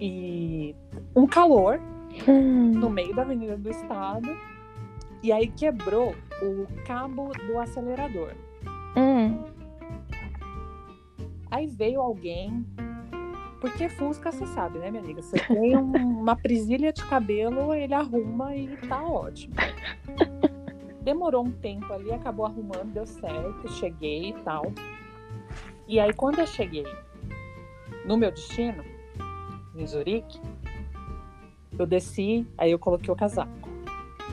E 0.00 0.74
um 1.14 1.26
calor 1.26 1.80
no 2.26 2.90
meio 2.90 3.14
da 3.14 3.22
Avenida 3.22 3.56
do 3.56 3.70
Estado. 3.70 4.28
E 5.22 5.32
aí 5.32 5.48
quebrou 5.48 6.14
o 6.42 6.66
cabo 6.86 7.32
do 7.46 7.58
acelerador. 7.58 8.32
Hum. 8.96 9.42
Aí 11.50 11.66
veio 11.66 12.00
alguém. 12.00 12.64
Porque 13.60 13.88
Fusca, 13.88 14.30
você 14.30 14.46
sabe, 14.48 14.78
né, 14.78 14.90
minha 14.90 15.02
amiga? 15.02 15.22
Você 15.22 15.38
tem 15.38 15.76
um- 15.76 16.20
uma 16.20 16.36
presilha 16.36 16.92
de 16.92 17.04
cabelo, 17.06 17.72
ele 17.74 17.94
arruma 17.94 18.54
e 18.54 18.76
tá 18.88 19.02
ótimo. 19.02 19.54
Demorou 21.00 21.44
um 21.44 21.50
tempo 21.52 21.90
ali, 21.92 22.12
acabou 22.12 22.44
arrumando, 22.46 22.92
deu 22.92 23.06
certo, 23.06 23.68
cheguei 23.72 24.30
e 24.30 24.32
tal. 24.42 24.72
E 25.88 25.98
aí, 25.98 26.12
quando 26.12 26.40
eu 26.40 26.46
cheguei 26.46 26.84
no 28.04 28.16
meu 28.16 28.30
destino, 28.30 28.84
em 29.74 29.86
Zurique, 29.86 30.40
eu 31.78 31.86
desci, 31.86 32.46
aí 32.58 32.70
eu 32.70 32.78
coloquei 32.78 33.12
o 33.12 33.16
casaco. 33.16 33.68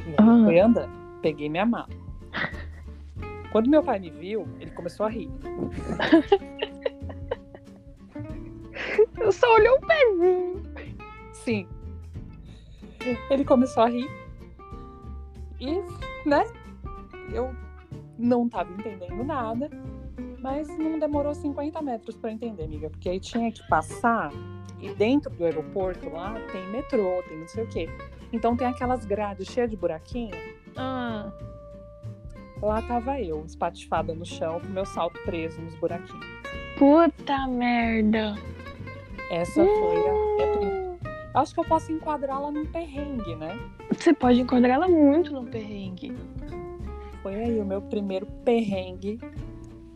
E 0.06 0.10
aí 0.10 0.16
Ah. 0.18 0.44
fui 0.46 0.60
andando, 0.60 0.92
peguei 1.22 1.50
minha 1.50 1.66
mala. 1.66 1.90
Quando 3.52 3.70
meu 3.70 3.84
pai 3.84 4.00
me 4.00 4.10
viu, 4.10 4.48
ele 4.60 4.72
começou 4.72 5.06
a 5.06 5.10
rir. 5.10 5.30
Eu 9.20 9.32
só 9.32 9.54
olhei 9.56 9.70
o 9.70 9.80
pezinho. 9.80 10.64
Sim. 11.34 11.68
Ele 13.30 13.46
começou 13.46 13.84
a 13.84 13.90
rir. 13.90 14.10
E, 15.60 15.82
né? 16.28 16.44
Eu 17.32 17.54
não 18.18 18.50
tava 18.50 18.72
entendendo 18.74 19.24
nada. 19.24 19.70
Mas 20.40 20.68
não 20.78 21.00
demorou 21.00 21.34
50 21.34 21.82
metros 21.82 22.16
pra 22.18 22.32
entender, 22.32 22.64
amiga. 22.64 22.90
Porque 22.90 23.10
aí 23.10 23.20
tinha 23.20 23.52
que 23.52 23.66
passar. 23.68 24.32
E 24.84 24.94
dentro 24.96 25.30
do 25.32 25.46
aeroporto 25.46 26.10
lá 26.10 26.36
tem 26.52 26.68
metrô, 26.70 27.24
tem 27.28 27.38
não 27.40 27.48
sei 27.48 27.64
o 27.64 27.68
quê. 27.68 27.90
Então 28.32 28.58
tem 28.58 28.68
aquelas 28.68 29.06
grades 29.06 29.48
cheias 29.48 29.70
de 29.70 29.78
buraquinho. 29.78 30.36
Ah, 30.76 31.32
Lá 32.62 32.82
tava 32.82 33.20
eu, 33.20 33.44
espatifada 33.46 34.14
no 34.16 34.26
chão, 34.26 34.62
com 34.62 34.68
meu 34.68 34.86
salto 34.86 35.20
preso 35.26 35.60
nos 35.62 35.76
buraquinhos. 35.76 36.26
puta 36.78 37.46
merda. 37.48 38.36
Essa 39.30 39.66
foi 39.66 40.08
a 40.08 40.48
primeira. 40.58 40.98
Acho 41.34 41.54
que 41.54 41.60
eu 41.60 41.66
posso 41.66 41.92
enquadrá-la 41.92 42.52
num 42.52 42.66
perrengue, 42.66 43.36
né? 43.36 43.60
Você 43.92 44.14
pode 44.14 44.40
ela 44.76 44.88
muito 44.88 45.34
no 45.34 45.44
perrengue. 45.46 46.16
Foi 47.22 47.36
aí 47.36 47.60
o 47.60 47.66
meu 47.66 47.82
primeiro 47.82 48.26
perrengue, 48.46 49.20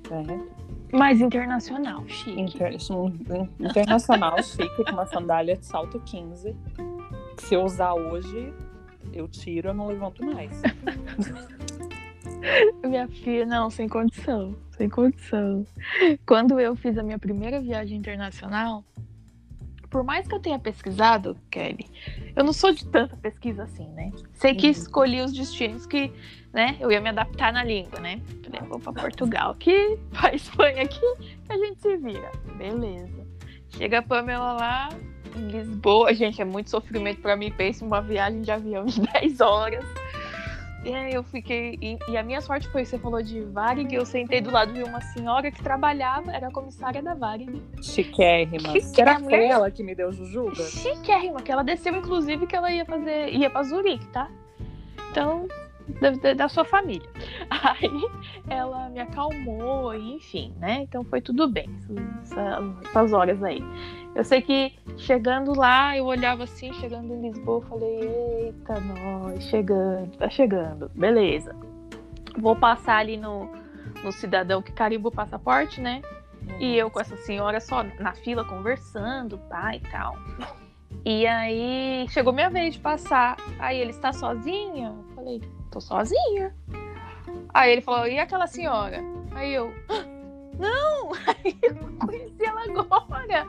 né? 0.09 0.47
Mais 0.93 1.19
internacional, 1.21 2.03
chique. 2.07 2.39
Inter- 2.39 2.73
internacional 3.59 4.41
chique, 4.41 4.83
com 4.85 4.91
uma 4.91 5.05
sandália 5.05 5.57
de 5.57 5.65
salto 5.65 5.99
15. 5.99 6.55
Que 7.35 7.43
se 7.43 7.53
eu 7.55 7.63
usar 7.63 7.93
hoje, 7.93 8.53
eu 9.13 9.27
tiro, 9.27 9.69
eu 9.69 9.73
não 9.73 9.87
levanto 9.87 10.25
mais. 10.25 10.51
Minha 12.83 13.07
filha, 13.07 13.45
não, 13.45 13.69
sem 13.69 13.87
condição. 13.87 14.55
Sem 14.71 14.89
condição. 14.89 15.65
Quando 16.25 16.59
eu 16.59 16.75
fiz 16.75 16.97
a 16.97 17.03
minha 17.03 17.19
primeira 17.19 17.59
viagem 17.59 17.97
internacional, 17.97 18.83
por 19.89 20.03
mais 20.03 20.27
que 20.27 20.35
eu 20.35 20.39
tenha 20.39 20.59
pesquisado, 20.59 21.35
Kelly, 21.49 21.85
eu 22.35 22.43
não 22.43 22.53
sou 22.53 22.71
de 22.73 22.85
tanta 22.85 23.15
pesquisa 23.17 23.63
assim, 23.63 23.87
né? 23.89 24.11
Sei 24.33 24.53
que 24.53 24.67
Uhum. 24.67 24.71
escolhi 24.71 25.21
os 25.21 25.33
destinos 25.33 25.85
que, 25.85 26.11
né, 26.57 26.75
eu 26.79 26.91
ia 26.91 26.99
me 26.99 27.09
adaptar 27.09 27.53
na 27.53 27.63
língua, 27.63 27.99
né? 27.99 28.19
Falei, 28.43 28.61
vou 28.67 28.79
pra 28.79 28.91
Portugal 28.91 29.51
aqui, 29.51 29.95
pra 30.11 30.33
Espanha 30.33 30.81
aqui, 30.81 30.99
que 30.99 31.53
a 31.53 31.55
gente 31.55 31.79
se 31.79 31.95
vira. 31.97 32.31
Beleza. 32.57 33.27
Chega 33.69 33.99
a 33.99 34.01
Pamela 34.01 34.53
lá, 34.53 34.89
em 35.35 35.47
Lisboa. 35.49 36.11
Gente, 36.15 36.41
é 36.41 36.45
muito 36.45 36.71
sofrimento 36.71 37.21
pra 37.21 37.35
mim. 37.35 37.51
Pense 37.51 37.83
uma 37.83 38.01
viagem 38.01 38.41
de 38.41 38.49
avião 38.49 38.85
de 38.85 38.99
10 39.13 39.39
horas. 39.39 39.85
E 40.83 40.91
aí 40.91 41.13
eu 41.13 41.21
fiquei. 41.21 41.77
E, 41.79 41.99
e 42.09 42.17
a 42.17 42.23
minha 42.23 42.41
sorte 42.41 42.67
foi, 42.69 42.85
você 42.85 42.97
falou 42.97 43.21
de 43.21 43.41
Varig, 43.41 43.93
eu 43.93 44.05
sentei 44.05 44.41
do 44.41 44.49
lado 44.49 44.73
de 44.73 44.81
uma 44.81 45.01
senhora 45.01 45.51
que 45.51 45.61
trabalhava, 45.61 46.31
era 46.31 46.47
a 46.47 46.51
comissária 46.51 47.03
da 47.03 47.13
Varig. 47.13 47.61
Chiquérrima. 47.83 48.69
Chique, 48.71 48.95
Será 48.95 49.17
que 49.17 49.25
foi 49.25 49.45
ela 49.45 49.69
que 49.69 49.83
me 49.83 49.93
deu 49.93 50.11
jujuba? 50.11 50.55
Chiquérrima, 50.63 51.39
que 51.39 51.51
ela 51.51 51.63
desceu, 51.63 51.95
inclusive, 51.95 52.47
que 52.47 52.55
ela 52.55 52.71
ia 52.71 52.85
fazer. 52.85 53.29
ia 53.29 53.49
pra 53.49 53.61
Zurique, 53.61 54.07
tá? 54.07 54.27
Então, 55.11 55.47
ter 56.21 56.35
da 56.35 56.47
sua 56.47 56.65
família. 56.65 57.07
Aí 57.49 58.01
ela 58.49 58.89
me 58.89 58.99
acalmou, 58.99 59.93
enfim, 59.93 60.53
né? 60.59 60.81
Então 60.81 61.03
foi 61.03 61.21
tudo 61.21 61.47
bem, 61.47 61.69
essas, 62.21 62.85
essas 62.85 63.13
horas 63.13 63.43
aí. 63.43 63.63
Eu 64.15 64.23
sei 64.23 64.41
que 64.41 64.73
chegando 64.97 65.57
lá, 65.57 65.95
eu 65.97 66.05
olhava 66.05 66.43
assim, 66.43 66.73
chegando 66.73 67.13
em 67.13 67.21
Lisboa, 67.21 67.57
eu 67.57 67.69
falei, 67.69 67.99
eita, 67.99 68.79
nós, 68.79 69.43
chegando, 69.43 70.17
tá 70.17 70.29
chegando, 70.29 70.89
beleza. 70.95 71.55
Vou 72.37 72.55
passar 72.55 72.97
ali 72.97 73.17
no, 73.17 73.49
no 74.03 74.11
cidadão 74.11 74.61
que 74.61 74.71
carimba 74.71 75.09
o 75.09 75.11
passaporte, 75.11 75.81
né? 75.81 76.01
E 76.59 76.75
eu 76.75 76.89
com 76.89 76.99
essa 76.99 77.17
senhora 77.17 77.59
só 77.59 77.83
na 77.99 78.13
fila 78.13 78.43
conversando, 78.45 79.37
tá, 79.49 79.75
e 79.75 79.79
tal. 79.81 80.15
E 81.05 81.27
aí 81.27 82.05
chegou 82.09 82.33
minha 82.33 82.49
vez 82.49 82.75
de 82.75 82.79
passar. 82.79 83.37
Aí 83.59 83.79
ele 83.79 83.91
está 83.91 84.11
sozinha? 84.11 84.87
Eu 84.87 85.15
falei, 85.15 85.41
tô 85.71 85.79
sozinha. 85.81 86.53
Aí 87.53 87.71
ele 87.71 87.81
falou, 87.81 88.07
e 88.07 88.19
aquela 88.19 88.47
senhora? 88.47 89.01
Aí 89.31 89.53
eu, 89.53 89.73
"Ah, 89.89 90.05
não! 90.57 91.11
Aí 91.27 91.57
eu 91.63 91.75
conheci 92.05 92.43
ela 92.45 92.61
agora. 92.63 93.47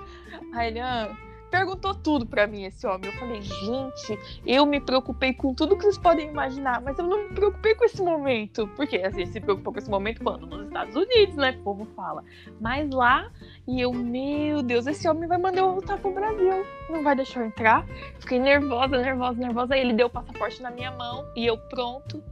Aí 0.55 0.69
ele, 0.69 0.81
ah, 0.81 1.17
perguntou 1.51 1.95
tudo 1.95 2.27
pra 2.27 2.47
mim, 2.47 2.65
esse 2.65 2.87
homem. 2.87 3.11
Eu 3.11 3.19
falei, 3.19 3.43
gente, 3.43 4.19
eu 4.47 4.65
me 4.65 4.81
preocupei 4.81 5.33
com 5.33 5.55
tudo 5.55 5.77
que 5.77 5.83
vocês 5.83 5.99
podem 5.99 6.29
imaginar, 6.29 6.81
mas 6.81 6.99
eu 6.99 7.07
não 7.07 7.29
me 7.29 7.35
preocupei 7.35 7.75
com 7.75 7.85
esse 7.85 8.03
momento. 8.03 8.69
Porque 8.77 8.97
a 8.97 9.11
gente 9.11 9.31
se 9.31 9.41
preocupou 9.41 9.73
com 9.73 9.79
esse 9.79 9.91
momento 9.91 10.23
quando? 10.23 10.47
Nos 10.47 10.67
Estados 10.67 10.95
Unidos, 10.95 11.37
né? 11.37 11.57
O 11.61 11.63
povo 11.63 11.85
fala. 11.97 12.23
Mas 12.61 12.89
lá, 12.91 13.31
e 13.67 13.81
eu, 13.81 13.93
meu 13.93 14.63
Deus, 14.63 14.87
esse 14.87 15.09
homem 15.09 15.29
vai 15.29 15.39
mandar 15.39 15.61
eu 15.61 15.73
voltar 15.73 15.99
pro 15.99 16.13
Brasil. 16.13 16.65
Não 16.89 17.03
vai 17.03 17.17
deixar 17.17 17.41
eu 17.41 17.47
entrar. 17.47 17.87
Fiquei 18.19 18.39
nervosa, 18.39 18.99
nervosa, 18.99 19.39
nervosa. 19.39 19.75
Aí 19.75 19.81
ele 19.81 19.95
deu 19.95 20.07
o 20.07 20.11
passaporte 20.11 20.63
na 20.63 20.71
minha 20.71 20.91
mão 20.93 21.27
e 21.35 21.47
eu 21.47 21.57
pronto. 21.57 22.23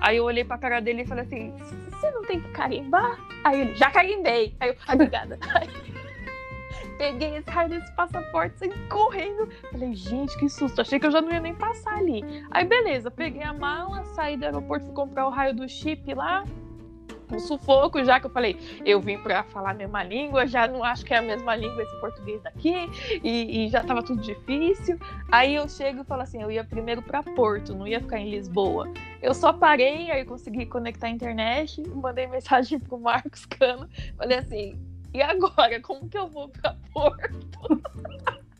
Aí 0.00 0.16
eu 0.16 0.24
olhei 0.24 0.44
pra 0.44 0.58
cara 0.58 0.80
dele 0.80 1.02
e 1.02 1.06
falei 1.06 1.24
assim: 1.24 1.52
você 1.90 2.10
não 2.10 2.22
tem 2.22 2.40
que 2.40 2.48
carimbar? 2.50 3.18
Aí 3.44 3.60
ele, 3.60 3.74
já 3.74 3.90
carimbei. 3.90 4.54
Aí 4.60 4.70
eu, 4.70 4.76
obrigada. 4.92 5.38
Peguei 6.98 7.36
esse 7.36 7.50
raio 7.50 7.70
desse 7.70 7.92
passaporte, 7.94 8.58
saí 8.58 8.70
correndo. 8.88 9.48
Falei, 9.70 9.94
gente, 9.94 10.36
que 10.38 10.48
susto. 10.48 10.80
Achei 10.80 10.98
que 10.98 11.06
eu 11.06 11.10
já 11.10 11.20
não 11.20 11.30
ia 11.30 11.40
nem 11.40 11.54
passar 11.54 11.98
ali. 11.98 12.22
Aí, 12.50 12.64
beleza, 12.64 13.10
peguei 13.10 13.42
a 13.42 13.52
mala, 13.52 14.04
saí 14.06 14.36
do 14.36 14.44
aeroporto, 14.44 14.86
fui 14.86 14.94
comprar 14.94 15.26
o 15.26 15.30
raio 15.30 15.54
do 15.54 15.68
chip 15.68 16.12
lá 16.14 16.44
um 17.32 17.38
sufoco, 17.38 18.02
já 18.04 18.20
que 18.20 18.26
eu 18.26 18.30
falei, 18.30 18.56
eu 18.84 19.00
vim 19.00 19.18
para 19.18 19.42
falar 19.44 19.70
a 19.70 19.74
mesma 19.74 20.02
língua, 20.02 20.46
já 20.46 20.66
não 20.66 20.82
acho 20.82 21.04
que 21.04 21.14
é 21.14 21.18
a 21.18 21.22
mesma 21.22 21.54
língua 21.56 21.82
esse 21.82 22.00
português 22.00 22.42
daqui, 22.42 22.74
e, 23.22 23.66
e 23.66 23.68
já 23.68 23.80
estava 23.80 24.02
tudo 24.02 24.20
difícil. 24.20 24.98
Aí 25.30 25.54
eu 25.54 25.68
chego 25.68 26.02
e 26.02 26.04
falo 26.04 26.22
assim, 26.22 26.42
eu 26.42 26.50
ia 26.50 26.64
primeiro 26.64 27.02
para 27.02 27.22
Porto, 27.22 27.74
não 27.74 27.86
ia 27.86 28.00
ficar 28.00 28.18
em 28.18 28.30
Lisboa. 28.30 28.92
Eu 29.20 29.34
só 29.34 29.52
parei, 29.52 30.10
aí 30.10 30.24
consegui 30.24 30.66
conectar 30.66 31.06
a 31.06 31.10
internet, 31.10 31.82
mandei 31.88 32.26
mensagem 32.26 32.78
pro 32.78 32.98
Marcos 32.98 33.46
Cano, 33.46 33.88
falei 34.16 34.38
assim, 34.38 34.78
e 35.14 35.22
agora, 35.22 35.80
como 35.80 36.08
que 36.08 36.18
eu 36.18 36.26
vou 36.26 36.48
para 36.48 36.76
Porto? 36.92 37.82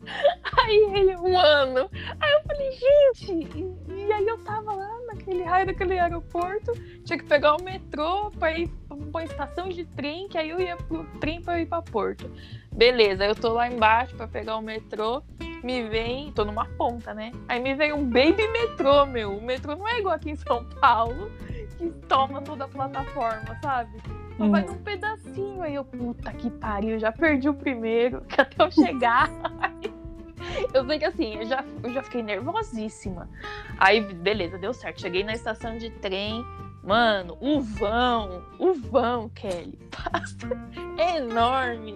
Aí 0.57 0.77
ele, 0.93 1.17
um 1.17 1.37
ano. 1.37 1.89
Aí 2.19 2.31
eu 2.31 2.41
falei, 2.43 2.71
gente, 2.71 3.49
e, 3.57 4.07
e, 4.07 4.13
aí 4.13 4.25
eu 4.27 4.37
tava 4.43 4.73
lá 4.73 5.01
naquele 5.07 5.43
raio 5.43 5.65
daquele 5.65 5.97
aeroporto, 5.99 6.73
tinha 7.03 7.17
que 7.17 7.25
pegar 7.25 7.55
o 7.55 7.63
metrô 7.63 8.31
pra 8.31 8.57
ir 8.57 8.67
pra 8.87 8.95
uma 8.95 9.23
estação 9.23 9.67
de 9.69 9.83
trem, 9.85 10.27
que 10.27 10.37
aí 10.37 10.49
eu 10.49 10.59
ia 10.59 10.77
pro 10.77 11.03
trem 11.19 11.41
pra 11.41 11.59
ir 11.59 11.65
pra 11.65 11.81
Porto. 11.81 12.31
Beleza, 12.71 13.25
eu 13.25 13.35
tô 13.35 13.53
lá 13.53 13.67
embaixo 13.67 14.15
pra 14.15 14.27
pegar 14.27 14.57
o 14.57 14.61
metrô, 14.61 15.23
me 15.63 15.83
vem, 15.89 16.31
tô 16.31 16.45
numa 16.45 16.65
ponta, 16.65 17.13
né? 17.13 17.31
Aí 17.47 17.59
me 17.59 17.73
vem 17.73 17.91
um 17.91 18.05
baby 18.05 18.47
metrô, 18.47 19.05
meu. 19.05 19.35
O 19.35 19.41
metrô 19.41 19.75
não 19.75 19.87
é 19.87 19.99
igual 19.99 20.15
aqui 20.15 20.29
em 20.29 20.35
São 20.35 20.63
Paulo, 20.79 21.31
que 21.77 21.89
toma 22.07 22.41
toda 22.41 22.65
a 22.65 22.67
plataforma, 22.67 23.57
sabe? 23.61 24.24
Só 24.37 24.47
vai 24.47 24.63
num 24.63 24.77
pedacinho. 24.77 25.61
Aí 25.61 25.75
eu, 25.75 25.85
puta 25.85 26.31
que 26.33 26.49
pariu, 26.49 26.99
já 26.99 27.11
perdi 27.11 27.49
o 27.49 27.53
primeiro, 27.53 28.21
que 28.27 28.41
até 28.41 28.63
eu 28.63 28.71
chegar. 28.71 29.29
Eu 30.73 30.85
sei 30.85 30.99
que 30.99 31.05
assim, 31.05 31.35
eu 31.35 31.45
já, 31.45 31.63
eu 31.83 31.91
já 31.91 32.03
fiquei 32.03 32.21
nervosíssima. 32.21 33.29
Aí, 33.77 34.01
beleza, 34.01 34.57
deu 34.57 34.73
certo. 34.73 35.01
Cheguei 35.01 35.23
na 35.23 35.33
estação 35.33 35.77
de 35.77 35.89
trem. 35.89 36.43
Mano, 36.85 37.35
o 37.41 37.61
vão, 37.61 38.43
o 38.59 38.73
vão, 38.75 39.27
Kelly, 39.29 39.79
passa 39.89 40.47
enorme, 41.17 41.95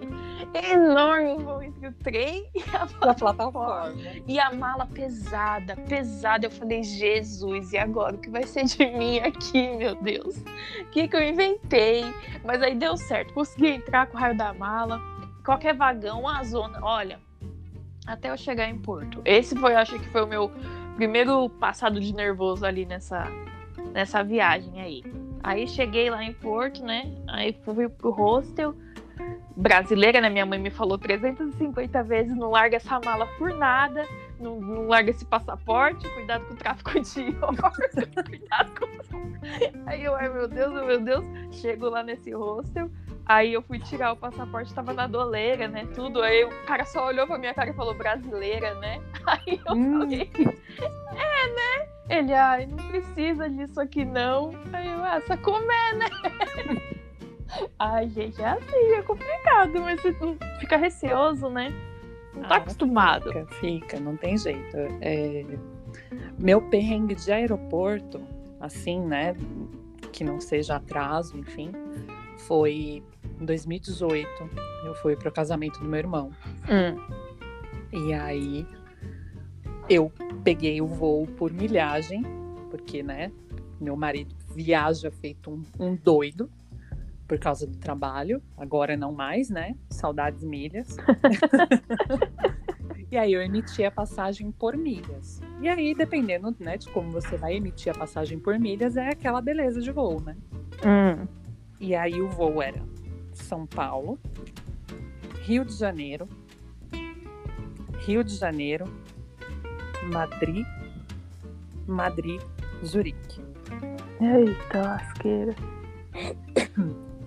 enorme 0.52 1.34
o 1.34 1.38
vão 1.38 1.62
entre 1.62 1.86
o 1.86 1.92
trem 1.92 2.50
e 2.52 2.62
a 2.76 2.86
plataforma. 3.14 3.94
E 4.26 4.40
a 4.40 4.52
mala 4.52 4.86
pesada, 4.86 5.76
pesada. 5.88 6.46
Eu 6.46 6.50
falei, 6.50 6.82
Jesus, 6.82 7.72
e 7.72 7.78
agora? 7.78 8.16
O 8.16 8.18
que 8.18 8.28
vai 8.28 8.42
ser 8.42 8.64
de 8.64 8.84
mim 8.86 9.20
aqui, 9.20 9.70
meu 9.76 9.94
Deus? 9.94 10.36
O 10.80 10.86
que, 10.90 11.06
que 11.06 11.14
eu 11.14 11.22
inventei? 11.22 12.04
Mas 12.44 12.60
aí 12.60 12.74
deu 12.74 12.96
certo, 12.96 13.32
consegui 13.32 13.68
entrar 13.68 14.08
com 14.08 14.16
o 14.16 14.20
raio 14.20 14.36
da 14.36 14.52
mala. 14.52 15.00
Qualquer 15.44 15.74
vagão, 15.74 16.26
a 16.26 16.42
zona, 16.42 16.80
olha, 16.82 17.20
até 18.06 18.28
eu 18.28 18.36
chegar 18.36 18.68
em 18.68 18.76
Porto. 18.76 19.22
Esse 19.24 19.54
foi, 19.54 19.76
acho 19.76 19.98
que 20.00 20.08
foi 20.08 20.24
o 20.24 20.26
meu 20.26 20.50
primeiro 20.96 21.48
passado 21.48 22.00
de 22.00 22.12
nervoso 22.12 22.66
ali 22.66 22.84
nessa, 22.84 23.24
nessa 23.92 24.22
viagem 24.22 24.80
aí. 24.80 25.04
Aí 25.42 25.66
cheguei 25.66 26.10
lá 26.10 26.22
em 26.22 26.32
Porto, 26.32 26.84
né? 26.84 27.10
Aí 27.28 27.52
fui 27.64 27.88
pro 27.88 28.10
hostel. 28.10 28.74
Brasileira, 29.56 30.20
né? 30.20 30.30
Minha 30.30 30.46
mãe 30.46 30.58
me 30.58 30.70
falou 30.70 30.96
350 30.96 32.02
vezes: 32.02 32.34
não 32.34 32.50
larga 32.50 32.76
essa 32.76 33.00
mala 33.04 33.26
por 33.38 33.52
nada, 33.52 34.06
não, 34.38 34.58
não 34.60 34.86
larga 34.86 35.10
esse 35.10 35.24
passaporte, 35.24 36.08
cuidado 36.10 36.46
com 36.46 36.54
o 36.54 36.56
tráfico 36.56 36.98
de 37.00 37.36
órgãos, 37.42 38.24
cuidado 38.26 38.72
com. 38.78 38.90
Aí 39.86 40.04
eu, 40.04 40.14
ai 40.14 40.28
meu 40.28 40.48
Deus, 40.48 40.72
meu 40.72 41.00
Deus, 41.00 41.24
chego 41.50 41.88
lá 41.88 42.02
nesse 42.02 42.30
hostel. 42.32 42.90
Aí 43.26 43.52
eu 43.52 43.62
fui 43.62 43.78
tirar 43.78 44.12
o 44.12 44.16
passaporte, 44.16 44.74
tava 44.74 44.92
na 44.92 45.06
doleira, 45.06 45.68
né? 45.68 45.86
Tudo. 45.94 46.22
Aí 46.22 46.44
o 46.44 46.50
cara 46.66 46.84
só 46.84 47.06
olhou 47.06 47.26
pra 47.26 47.38
minha 47.38 47.54
cara 47.54 47.70
e 47.70 47.74
falou 47.74 47.94
brasileira, 47.94 48.74
né? 48.74 49.00
Aí 49.26 49.60
eu 49.66 49.74
hum. 49.74 50.00
falei, 50.00 50.30
é, 51.12 51.46
né? 51.54 51.88
Ele, 52.08 52.34
ai, 52.34 52.66
não 52.66 52.76
precisa 52.88 53.48
disso 53.48 53.80
aqui 53.80 54.04
não. 54.04 54.50
Aí 54.72 54.88
eu, 54.88 55.04
ah, 55.04 55.20
comer, 55.40 55.94
né? 55.96 56.06
ai, 57.78 58.08
gente, 58.08 58.40
é 58.42 58.48
assim, 58.48 58.92
é 58.96 59.02
complicado, 59.02 59.80
mas 59.80 60.00
você 60.02 60.14
fica 60.58 60.76
receoso, 60.76 61.48
né? 61.48 61.72
Não 62.34 62.42
tá 62.42 62.56
ah, 62.56 62.58
acostumado. 62.58 63.32
Fica, 63.32 63.46
fica, 63.46 64.00
não 64.00 64.16
tem 64.16 64.36
jeito. 64.36 64.76
É... 65.00 65.44
Meu 66.38 66.60
perrengue 66.62 67.14
de 67.14 67.30
aeroporto, 67.30 68.20
assim, 68.60 69.00
né? 69.00 69.36
Que 70.12 70.24
não 70.24 70.40
seja 70.40 70.76
atraso, 70.76 71.36
enfim, 71.38 71.72
foi 72.46 73.02
em 73.40 73.44
2018, 73.44 74.28
eu 74.84 74.94
fui 74.96 75.16
pro 75.16 75.32
casamento 75.32 75.80
do 75.80 75.86
meu 75.86 75.98
irmão. 75.98 76.30
Hum. 76.68 77.00
E 77.92 78.12
aí 78.12 78.66
eu 79.88 80.12
peguei 80.44 80.80
o 80.80 80.86
voo 80.86 81.26
por 81.26 81.52
milhagem, 81.52 82.22
porque, 82.70 83.02
né, 83.02 83.32
meu 83.80 83.96
marido 83.96 84.34
viaja 84.54 85.10
feito 85.10 85.50
um, 85.50 85.62
um 85.78 85.96
doido 85.96 86.50
por 87.26 87.38
causa 87.38 87.66
do 87.66 87.76
trabalho. 87.76 88.42
Agora 88.56 88.96
não 88.96 89.12
mais, 89.12 89.48
né? 89.48 89.76
Saudades 89.88 90.42
milhas. 90.44 90.96
e 93.10 93.16
aí 93.16 93.32
eu 93.32 93.42
emiti 93.42 93.84
a 93.84 93.90
passagem 93.90 94.50
por 94.50 94.76
milhas. 94.76 95.40
E 95.60 95.68
aí, 95.68 95.94
dependendo 95.94 96.54
né, 96.58 96.76
de 96.76 96.88
como 96.90 97.10
você 97.10 97.36
vai 97.36 97.54
emitir 97.54 97.92
a 97.94 97.98
passagem 97.98 98.38
por 98.38 98.58
milhas, 98.58 98.96
é 98.96 99.08
aquela 99.08 99.40
beleza 99.40 99.80
de 99.80 99.90
voo, 99.90 100.20
né? 100.20 100.36
Hum. 100.84 101.39
E 101.80 101.94
aí 101.96 102.20
o 102.20 102.28
voo 102.28 102.62
era 102.62 102.90
são 103.32 103.66
Paulo, 103.66 104.18
Rio 105.42 105.64
de 105.64 105.72
Janeiro, 105.72 106.28
Rio 107.98 108.22
de 108.22 108.36
Janeiro, 108.36 108.84
Madrid, 110.12 110.66
Madrid, 111.86 112.40
Zurique. 112.84 113.40
Eita, 114.20 114.82
lasqueira. 114.82 115.54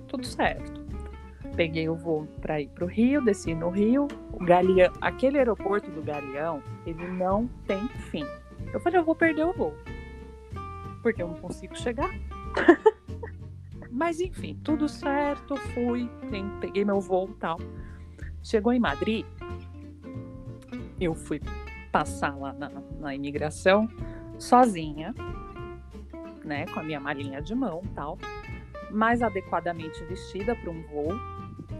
Tudo 0.07 0.25
certo. 0.25 0.83
Peguei 1.55 1.89
o 1.89 1.95
voo 1.95 2.27
para 2.41 2.61
ir 2.61 2.69
para 2.69 2.85
o 2.85 2.87
Rio, 2.87 3.23
desci 3.23 3.53
no 3.53 3.69
Rio. 3.69 4.07
O 4.31 4.43
Galeão, 4.43 4.93
aquele 5.01 5.37
aeroporto 5.37 5.89
do 5.91 6.01
Galeão, 6.01 6.63
ele 6.85 7.07
não 7.07 7.47
tem 7.67 7.87
fim. 8.11 8.25
Eu 8.71 8.79
falei, 8.79 8.99
eu 8.99 9.03
vou 9.03 9.15
perder 9.15 9.45
o 9.45 9.53
voo. 9.53 9.73
Porque 11.01 11.21
eu 11.21 11.27
não 11.27 11.35
consigo 11.35 11.75
chegar. 11.77 12.09
Mas 13.93 14.19
enfim, 14.19 14.59
tudo 14.63 14.89
certo, 14.89 15.55
fui, 15.55 16.09
peguei 16.59 16.83
meu 16.83 16.99
voo 16.99 17.29
e 17.29 17.35
tal. 17.35 17.59
Chegou 18.41 18.73
em 18.73 18.79
Madrid, 18.79 19.23
eu 20.99 21.13
fui 21.13 21.39
passar 21.91 22.35
lá 22.35 22.51
na, 22.53 22.71
na 22.99 23.13
imigração 23.13 23.87
sozinha, 24.39 25.13
né, 26.43 26.65
com 26.65 26.79
a 26.79 26.83
minha 26.83 26.99
malinha 26.99 27.39
de 27.39 27.53
mão 27.53 27.83
tal, 27.93 28.17
mais 28.89 29.21
adequadamente 29.21 30.03
vestida 30.05 30.55
para 30.55 30.71
um 30.71 30.81
voo, 30.87 31.13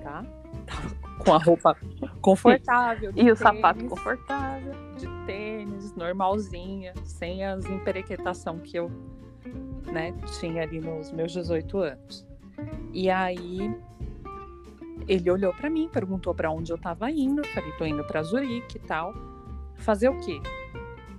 tá? 0.04 0.24
Com 1.24 1.34
a 1.34 1.38
roupa 1.38 1.78
confortável. 2.22 3.14
e 3.16 3.32
o 3.32 3.36
sapato 3.36 3.86
confortável. 3.86 4.74
De 4.98 5.08
tênis, 5.26 5.94
normalzinha, 5.96 6.94
sem 7.06 7.46
as 7.46 7.66
emperequetação 7.66 8.60
que 8.60 8.76
eu 8.76 8.92
né? 9.92 10.14
Tinha 10.40 10.64
ali 10.64 10.80
nos 10.80 11.12
meus 11.12 11.32
18 11.32 11.78
anos. 11.78 12.26
E 12.94 13.10
aí 13.10 13.76
ele 15.08 15.30
olhou 15.30 15.54
para 15.54 15.70
mim, 15.70 15.90
perguntou 15.92 16.34
para 16.34 16.52
onde 16.52 16.72
eu 16.72 16.76
estava 16.76 17.10
indo. 17.12 17.46
Falei, 17.48 17.72
tô 17.74 17.86
indo 17.86 18.04
para 18.04 18.24
Zurique 18.24 18.78
e 18.78 18.82
tal. 18.82 19.14
Fazer 19.76 20.10
o 20.10 20.20
quê? 20.20 20.40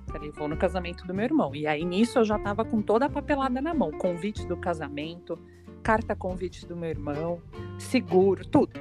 Falei, 0.06 0.30
vou 0.30 0.48
no 0.48 0.56
casamento 0.56 1.06
do 1.06 1.12
meu 1.12 1.24
irmão. 1.24 1.54
E 1.54 1.66
aí 1.66 1.84
nisso 1.84 2.18
eu 2.18 2.24
já 2.24 2.38
tava 2.38 2.64
com 2.64 2.80
toda 2.80 3.06
a 3.06 3.10
papelada 3.10 3.60
na 3.60 3.74
mão, 3.74 3.90
convite 3.90 4.46
do 4.46 4.56
casamento, 4.56 5.38
carta 5.82 6.14
convite 6.14 6.66
do 6.66 6.76
meu 6.76 6.90
irmão, 6.90 7.40
seguro, 7.78 8.46
tudo. 8.46 8.72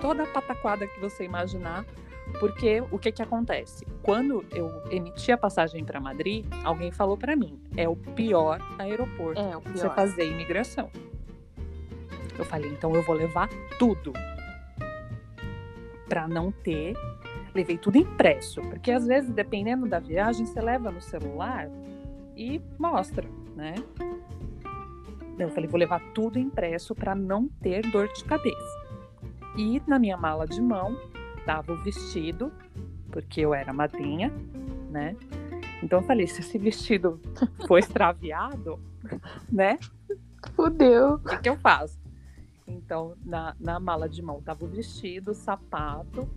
Toda 0.00 0.24
a 0.24 0.26
pataquada 0.26 0.86
que 0.86 1.00
você 1.00 1.24
imaginar 1.24 1.86
porque 2.38 2.82
o 2.90 2.98
que 2.98 3.12
que 3.12 3.22
acontece? 3.22 3.86
Quando 4.02 4.44
eu 4.52 4.70
emiti 4.90 5.32
a 5.32 5.38
passagem 5.38 5.84
para 5.84 6.00
Madrid, 6.00 6.46
alguém 6.64 6.90
falou 6.90 7.16
para 7.16 7.34
mim, 7.34 7.60
é 7.76 7.88
o 7.88 7.96
pior 7.96 8.60
aeroporto 8.78 9.40
é, 9.40 9.58
para 9.58 9.72
você 9.72 9.88
fazer 9.90 10.30
imigração. 10.30 10.90
Eu 12.38 12.44
falei, 12.44 12.70
então 12.70 12.94
eu 12.94 13.02
vou 13.02 13.14
levar 13.14 13.48
tudo 13.78 14.12
para 16.08 16.28
não 16.28 16.52
ter. 16.52 16.94
Levei 17.54 17.78
tudo 17.78 17.96
impresso, 17.96 18.60
porque 18.62 18.90
às 18.90 19.06
vezes, 19.06 19.30
dependendo 19.30 19.88
da 19.88 19.98
viagem, 19.98 20.44
você 20.44 20.60
leva 20.60 20.90
no 20.90 21.00
celular 21.00 21.70
e 22.36 22.60
mostra, 22.78 23.26
né? 23.54 23.74
Eu 25.38 25.48
falei, 25.50 25.68
vou 25.68 25.80
levar 25.80 26.00
tudo 26.12 26.38
impresso 26.38 26.94
para 26.94 27.14
não 27.14 27.48
ter 27.48 27.82
dor 27.90 28.08
de 28.12 28.24
cabeça. 28.24 28.86
E 29.56 29.82
na 29.86 29.98
minha 29.98 30.18
mala 30.18 30.46
de 30.46 30.60
mão 30.60 30.96
dava 31.46 31.72
o 31.72 31.76
vestido, 31.76 32.52
porque 33.10 33.40
eu 33.40 33.54
era 33.54 33.72
madrinha, 33.72 34.32
né? 34.90 35.16
Então 35.82 36.00
eu 36.00 36.06
falei, 36.06 36.26
se 36.26 36.40
esse 36.40 36.58
vestido 36.58 37.20
for 37.66 37.78
extraviado, 37.78 38.78
né? 39.50 39.78
Fudeu. 40.54 41.14
O 41.14 41.18
que, 41.20 41.38
que 41.38 41.48
eu 41.48 41.56
faço? 41.56 41.98
Então, 42.66 43.14
na, 43.24 43.54
na 43.60 43.78
mala 43.78 44.08
de 44.08 44.20
mão 44.20 44.42
tava 44.42 44.64
o 44.64 44.68
vestido, 44.68 45.30
o 45.30 45.34
sapato 45.34 46.28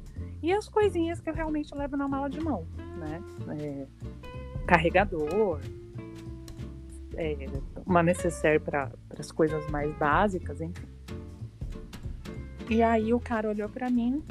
e 0.44 0.54
as 0.54 0.70
coisinhas 0.70 1.20
que 1.20 1.30
eu 1.30 1.34
realmente 1.34 1.74
levo 1.74 1.98
na 1.98 2.08
mala 2.08 2.30
de 2.30 2.40
mão, 2.40 2.68
né? 2.98 3.22
É, 3.60 3.88
carregador, 4.68 5.60
é, 7.16 7.36
uma 7.86 8.04
necessaire 8.04 8.60
para 8.60 8.92
as 9.18 9.32
coisas 9.32 9.66
mais 9.72 9.92
básicas, 9.98 10.62
enfim. 10.62 10.88
E 12.70 12.84
aí 12.84 13.12
o 13.12 13.20
cara 13.20 13.50
olhou 13.50 13.68
para 13.68 13.90
mim 13.90 14.24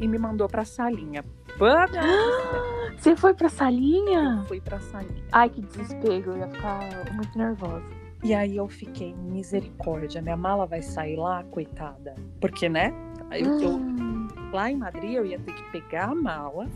e 0.00 0.08
me 0.08 0.18
mandou 0.18 0.48
para 0.48 0.62
a 0.62 0.64
salinha. 0.64 1.24
Você 2.96 3.14
foi 3.16 3.34
pra 3.34 3.48
salinha? 3.48 4.38
Eu 4.40 4.46
fui 4.46 4.60
pra 4.60 4.80
salinha. 4.80 5.24
Ai, 5.32 5.48
que 5.48 5.60
desespero. 5.60 6.32
Eu 6.32 6.38
ia 6.38 6.48
ficar 6.48 6.80
muito 7.12 7.36
nervosa. 7.38 7.84
E 8.22 8.34
aí 8.34 8.56
eu 8.56 8.68
fiquei, 8.68 9.14
misericórdia, 9.14 10.20
minha 10.20 10.36
mala 10.36 10.66
vai 10.66 10.82
sair 10.82 11.16
lá, 11.16 11.42
coitada. 11.44 12.14
Porque, 12.40 12.68
né? 12.68 12.92
Eu, 13.30 13.60
eu, 13.60 13.70
Hum, 13.70 14.28
lá 14.52 14.70
em 14.70 14.76
Madrid 14.76 15.12
eu 15.14 15.24
ia 15.24 15.38
ter 15.38 15.54
que 15.54 15.62
pegar 15.70 16.10
a 16.10 16.14
mala 16.14 16.66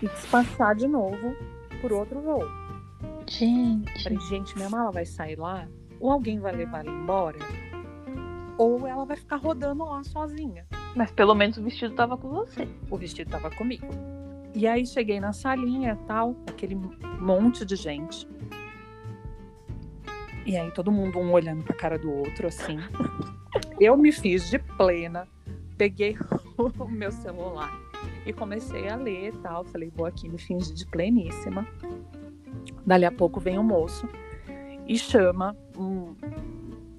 e 0.00 0.06
despachar 0.06 0.76
de 0.76 0.86
novo 0.86 1.34
por 1.80 1.92
outro 1.92 2.20
voo. 2.20 2.44
gente. 3.26 4.02
Falei, 4.04 4.18
gente, 4.28 4.54
minha 4.56 4.70
mala 4.70 4.92
vai 4.92 5.04
sair 5.04 5.36
lá, 5.36 5.66
ou 5.98 6.10
alguém 6.12 6.38
vai 6.38 6.52
levar 6.52 6.84
ela 6.86 6.94
embora, 6.94 7.38
ou 8.56 8.86
ela 8.86 9.04
vai 9.04 9.16
ficar 9.16 9.36
rodando 9.36 9.84
lá 9.84 10.02
sozinha. 10.04 10.66
Mas 10.94 11.10
pelo 11.10 11.34
menos 11.34 11.56
o 11.56 11.62
vestido 11.62 11.94
tava 11.94 12.16
com 12.16 12.28
você. 12.28 12.68
O 12.90 12.96
vestido 12.96 13.30
tava 13.30 13.50
comigo. 13.50 13.86
E 14.54 14.66
aí 14.66 14.84
cheguei 14.84 15.20
na 15.20 15.32
salinha 15.32 15.96
tal, 16.06 16.34
aquele 16.46 16.74
monte 17.20 17.64
de 17.64 17.76
gente. 17.76 18.26
E 20.44 20.56
aí 20.56 20.70
todo 20.72 20.90
mundo 20.90 21.18
um 21.18 21.32
olhando 21.32 21.62
pra 21.62 21.76
cara 21.76 21.98
do 21.98 22.10
outro, 22.10 22.48
assim. 22.48 22.78
Eu 23.78 23.96
me 23.96 24.12
fiz 24.12 24.50
de 24.50 24.58
plena, 24.58 25.26
peguei 25.78 26.16
o 26.58 26.88
meu 26.88 27.10
celular 27.10 27.72
e 28.26 28.32
comecei 28.32 28.88
a 28.88 28.96
ler 28.96 29.28
e 29.28 29.32
tal. 29.38 29.64
Falei, 29.64 29.90
vou 29.94 30.06
aqui 30.06 30.28
me 30.28 30.38
fingir 30.38 30.74
de 30.74 30.86
pleníssima. 30.86 31.66
Dali 32.84 33.04
a 33.04 33.12
pouco 33.12 33.38
vem 33.38 33.58
o 33.58 33.62
moço 33.62 34.08
e 34.86 34.98
chama 34.98 35.56
hum, 35.78 36.14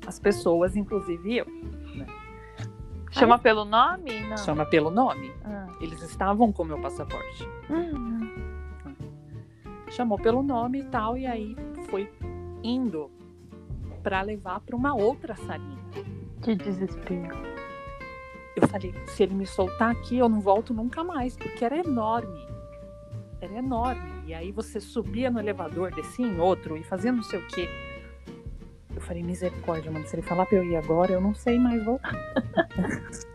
as 0.07 0.17
pessoas, 0.17 0.75
inclusive 0.75 1.37
eu. 1.37 1.45
Chama 3.11 3.37
pelo 3.37 3.65
nome? 3.65 4.21
Não. 4.21 4.37
Chama 4.37 4.65
pelo 4.65 4.89
nome. 4.89 5.31
Ah. 5.43 5.67
Eles 5.81 6.01
estavam 6.01 6.51
com 6.51 6.63
o 6.63 6.65
meu 6.65 6.79
passaporte. 6.79 7.47
Hum. 7.69 8.19
chamou 9.89 10.17
pelo 10.17 10.41
nome 10.41 10.79
e 10.79 10.83
tal, 10.85 11.17
e 11.17 11.27
aí 11.27 11.55
foi 11.89 12.09
indo 12.63 13.11
para 14.01 14.21
levar 14.21 14.61
para 14.61 14.75
uma 14.75 14.95
outra 14.95 15.35
salinha. 15.35 15.81
Que 16.41 16.55
desespero. 16.55 17.35
Eu 18.55 18.67
falei, 18.67 18.93
se 19.07 19.23
ele 19.23 19.33
me 19.33 19.45
soltar 19.45 19.91
aqui, 19.91 20.17
eu 20.17 20.29
não 20.29 20.39
volto 20.39 20.73
nunca 20.73 21.03
mais, 21.03 21.35
porque 21.35 21.63
era 21.63 21.77
enorme. 21.77 22.47
Era 23.39 23.53
enorme. 23.53 24.23
E 24.25 24.33
aí 24.33 24.51
você 24.51 24.79
subia 24.79 25.29
no 25.29 25.39
elevador, 25.39 25.91
descia 25.91 26.25
em 26.25 26.39
outro 26.39 26.77
e 26.77 26.83
fazia 26.83 27.11
não 27.11 27.23
sei 27.23 27.39
o 27.39 27.47
quê. 27.47 27.69
Eu 28.95 29.01
falei, 29.01 29.23
misericórdia, 29.23 29.91
mano, 29.91 30.05
se 30.05 30.15
ele 30.15 30.21
falar 30.21 30.45
pra 30.45 30.57
eu 30.57 30.63
ir 30.63 30.75
agora, 30.75 31.11
eu 31.11 31.21
não 31.21 31.33
sei 31.33 31.57
mais 31.57 31.83
voltar. 31.83 32.13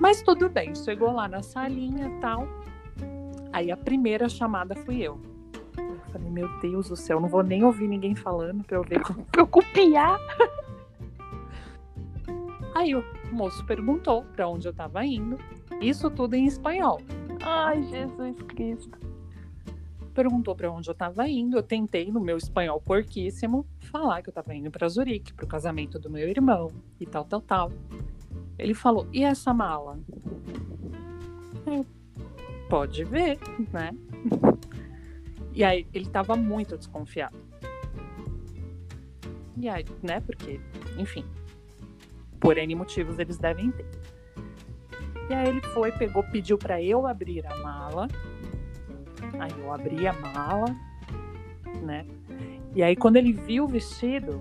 Mas 0.00 0.22
tudo 0.22 0.48
bem, 0.48 0.74
chegou 0.74 1.12
lá 1.12 1.28
na 1.28 1.42
salinha 1.42 2.08
e 2.08 2.20
tal. 2.20 2.46
Aí 3.52 3.70
a 3.70 3.76
primeira 3.76 4.28
chamada 4.28 4.74
fui 4.74 5.02
eu. 5.02 5.20
Eu 5.76 5.98
falei, 6.12 6.30
meu 6.30 6.48
Deus 6.60 6.88
do 6.88 6.96
céu, 6.96 7.20
não 7.20 7.28
vou 7.28 7.42
nem 7.42 7.64
ouvir 7.64 7.88
ninguém 7.88 8.14
falando 8.14 8.62
pra 8.64 8.76
eu 8.76 8.82
ver 8.82 9.00
como 9.00 9.24
Pra 9.24 9.42
eu 9.42 9.46
copiar. 9.46 10.18
Aí 12.74 12.94
o 12.94 13.02
moço 13.32 13.64
perguntou 13.64 14.24
para 14.34 14.46
onde 14.46 14.68
eu 14.68 14.70
estava 14.70 15.04
indo. 15.04 15.38
Isso 15.80 16.10
tudo 16.10 16.34
em 16.34 16.46
espanhol. 16.46 17.00
Ai, 17.42 17.82
Jesus 17.84 18.42
Cristo. 18.42 18.98
Perguntou 20.16 20.56
para 20.56 20.70
onde 20.70 20.88
eu 20.88 20.92
estava 20.92 21.28
indo. 21.28 21.56
Eu 21.56 21.62
tentei, 21.62 22.10
no 22.10 22.20
meu 22.20 22.38
espanhol 22.38 22.80
porquíssimo, 22.80 23.66
falar 23.78 24.22
que 24.22 24.30
eu 24.30 24.32
estava 24.32 24.54
indo 24.54 24.70
para 24.70 24.88
Zurique, 24.88 25.34
para 25.34 25.44
o 25.44 25.48
casamento 25.48 25.98
do 25.98 26.10
meu 26.10 26.28
irmão 26.28 26.72
e 26.98 27.06
tal, 27.06 27.24
tal, 27.24 27.40
tal. 27.40 27.72
Ele 28.58 28.72
falou: 28.72 29.06
E 29.12 29.22
essa 29.22 29.52
mala? 29.52 30.00
Eu, 31.66 31.84
Pode 32.68 33.04
ver, 33.04 33.38
né? 33.72 33.92
E 35.52 35.62
aí 35.62 35.86
ele 35.94 36.06
estava 36.06 36.36
muito 36.36 36.76
desconfiado. 36.76 37.36
E 39.56 39.68
aí, 39.68 39.84
né? 40.02 40.20
Porque, 40.20 40.60
enfim, 40.98 41.24
por 42.40 42.58
N 42.58 42.74
motivos 42.74 43.18
eles 43.18 43.38
devem 43.38 43.70
ter. 43.70 43.86
E 45.30 45.34
aí 45.34 45.48
ele 45.48 45.62
foi, 45.62 45.92
pegou, 45.92 46.22
pediu 46.24 46.58
para 46.58 46.82
eu 46.82 47.06
abrir 47.06 47.46
a 47.46 47.56
mala. 47.56 48.08
Aí 49.38 49.52
eu 49.58 49.72
abri 49.72 50.06
a 50.06 50.12
mala, 50.12 50.74
né? 51.82 52.06
E 52.74 52.82
aí 52.82 52.96
quando 52.96 53.16
ele 53.16 53.32
viu 53.32 53.64
o 53.64 53.68
vestido, 53.68 54.40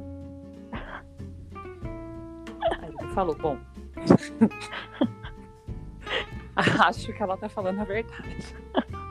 aí 2.79 2.93
ele 2.99 3.09
falou, 3.13 3.35
bom, 3.35 3.57
acho 6.55 7.13
que 7.13 7.21
ela 7.21 7.37
tá 7.37 7.49
falando 7.49 7.81
a 7.81 7.83
verdade. 7.83 8.55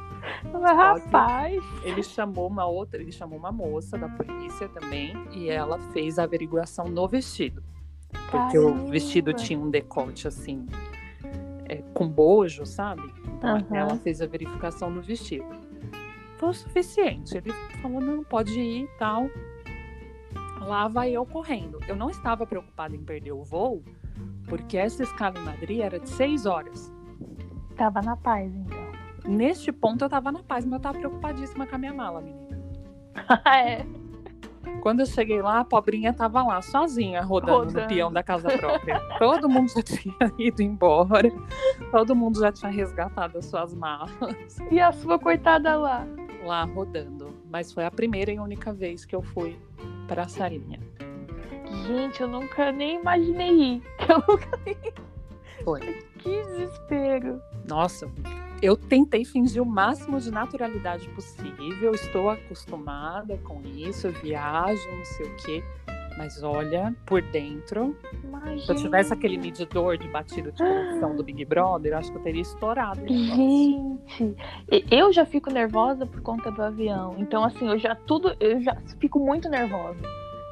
Rapaz. 0.62 1.62
Ele 1.82 2.02
chamou 2.02 2.48
uma 2.48 2.66
outra, 2.66 3.00
ele 3.00 3.12
chamou 3.12 3.38
uma 3.38 3.52
moça 3.52 3.98
da 3.98 4.08
polícia 4.08 4.68
também 4.68 5.12
e 5.32 5.50
ela 5.50 5.78
fez 5.92 6.18
a 6.18 6.24
averiguação 6.24 6.86
no 6.86 7.06
vestido. 7.08 7.62
Porque 8.30 8.58
o 8.58 8.72
Caramba. 8.72 8.90
vestido 8.90 9.32
tinha 9.32 9.58
um 9.58 9.70
decote 9.70 10.28
assim, 10.28 10.66
é, 11.66 11.82
com 11.92 12.08
bojo, 12.08 12.64
sabe? 12.64 13.02
Então 13.36 13.56
Aham. 13.56 13.66
ela 13.70 13.96
fez 13.96 14.20
a 14.20 14.26
verificação 14.26 14.90
no 14.90 15.02
vestido. 15.02 15.44
Foi 16.38 16.50
o 16.50 16.52
suficiente. 16.54 17.36
Ele 17.36 17.52
falou: 17.80 18.00
não, 18.00 18.24
pode 18.24 18.58
ir 18.58 18.84
e 18.84 18.88
tal. 18.98 19.28
Lá 20.60 20.88
vai 20.88 21.10
eu 21.10 21.26
correndo. 21.26 21.78
Eu 21.86 21.96
não 21.96 22.10
estava 22.10 22.46
preocupada 22.46 22.96
em 22.96 23.02
perder 23.02 23.32
o 23.32 23.42
voo, 23.42 23.82
porque 24.48 24.76
essa 24.78 25.02
escala 25.02 25.38
em 25.38 25.42
Madrid 25.42 25.80
era 25.80 25.98
de 25.98 26.08
seis 26.08 26.46
horas. 26.46 26.92
Tava 27.76 28.00
na 28.00 28.16
paz, 28.16 28.54
então. 28.54 28.84
Neste 29.26 29.72
ponto 29.72 30.04
eu 30.04 30.08
tava 30.08 30.30
na 30.30 30.42
paz, 30.42 30.64
mas 30.64 30.74
eu 30.74 30.80
tava 30.80 30.98
preocupadíssima 30.98 31.66
com 31.66 31.74
a 31.74 31.78
minha 31.78 31.94
mala, 31.94 32.20
menina. 32.20 32.58
é. 33.46 33.84
Quando 34.80 35.00
eu 35.00 35.06
cheguei 35.06 35.40
lá, 35.40 35.60
a 35.60 35.64
pobrinha 35.64 36.12
tava 36.12 36.42
lá, 36.42 36.60
sozinha, 36.60 37.22
rodando, 37.22 37.58
Rodando. 37.66 37.80
no 37.80 37.86
peão 37.86 38.12
da 38.12 38.22
casa 38.22 38.48
própria. 38.58 39.00
todo 39.18 39.48
mundo 39.48 39.70
já 39.70 39.82
tinha 39.82 40.14
ido 40.38 40.62
embora. 40.62 41.30
Todo 41.90 42.14
mundo 42.14 42.38
já 42.38 42.52
tinha 42.52 42.70
resgatado 42.70 43.38
as 43.38 43.46
suas 43.46 43.74
malas. 43.74 44.10
E 44.70 44.80
a 44.80 44.92
sua 44.92 45.18
coitada 45.18 45.76
lá? 45.76 46.06
Lá, 46.44 46.64
rodando. 46.64 47.34
Mas 47.50 47.72
foi 47.72 47.84
a 47.84 47.90
primeira 47.90 48.30
e 48.30 48.38
única 48.38 48.72
vez 48.72 49.04
que 49.04 49.16
eu 49.16 49.22
fui 49.22 49.58
pra 50.06 50.28
salinha. 50.28 50.78
Gente, 51.86 52.20
eu 52.20 52.28
nunca 52.28 52.70
nem 52.70 53.00
imaginei 53.00 53.50
ir. 53.50 53.82
Eu 54.08 54.22
nunca... 54.28 54.48
Foi. 55.64 55.80
Que 56.18 56.42
desespero. 56.44 57.40
Nossa, 57.66 58.10
eu 58.60 58.76
tentei 58.76 59.24
fingir 59.24 59.62
o 59.62 59.66
máximo 59.66 60.20
de 60.20 60.30
naturalidade 60.30 61.08
possível. 61.10 61.92
Estou 61.92 62.28
acostumada 62.30 63.38
com 63.38 63.62
isso, 63.62 64.08
eu 64.08 64.12
viajo, 64.12 64.90
não 64.90 65.04
sei 65.04 65.26
o 65.26 65.36
quê. 65.36 65.64
Mas 66.16 66.42
olha, 66.42 66.94
por 67.04 67.20
dentro, 67.22 67.96
Mas, 68.30 68.64
se 68.64 68.70
eu 68.70 68.76
tivesse 68.76 69.12
aquele 69.12 69.36
medidor 69.36 69.98
de 69.98 70.06
batida 70.08 70.52
de 70.52 70.58
pressão 70.58 71.16
do 71.16 71.24
Big 71.24 71.44
Brother, 71.44 71.92
eu 71.92 71.98
acho 71.98 72.12
que 72.12 72.18
eu 72.18 72.22
teria 72.22 72.42
estourado. 72.42 73.00
Gente, 73.06 74.36
eu 74.90 75.12
já 75.12 75.26
fico 75.26 75.50
nervosa 75.50 76.06
por 76.06 76.20
conta 76.20 76.50
do 76.52 76.62
avião. 76.62 77.16
Então, 77.18 77.42
assim, 77.44 77.66
eu 77.68 77.78
já 77.78 77.94
tudo, 77.96 78.34
eu 78.38 78.62
já 78.62 78.76
fico 79.00 79.18
muito 79.18 79.48
nervosa. 79.48 80.00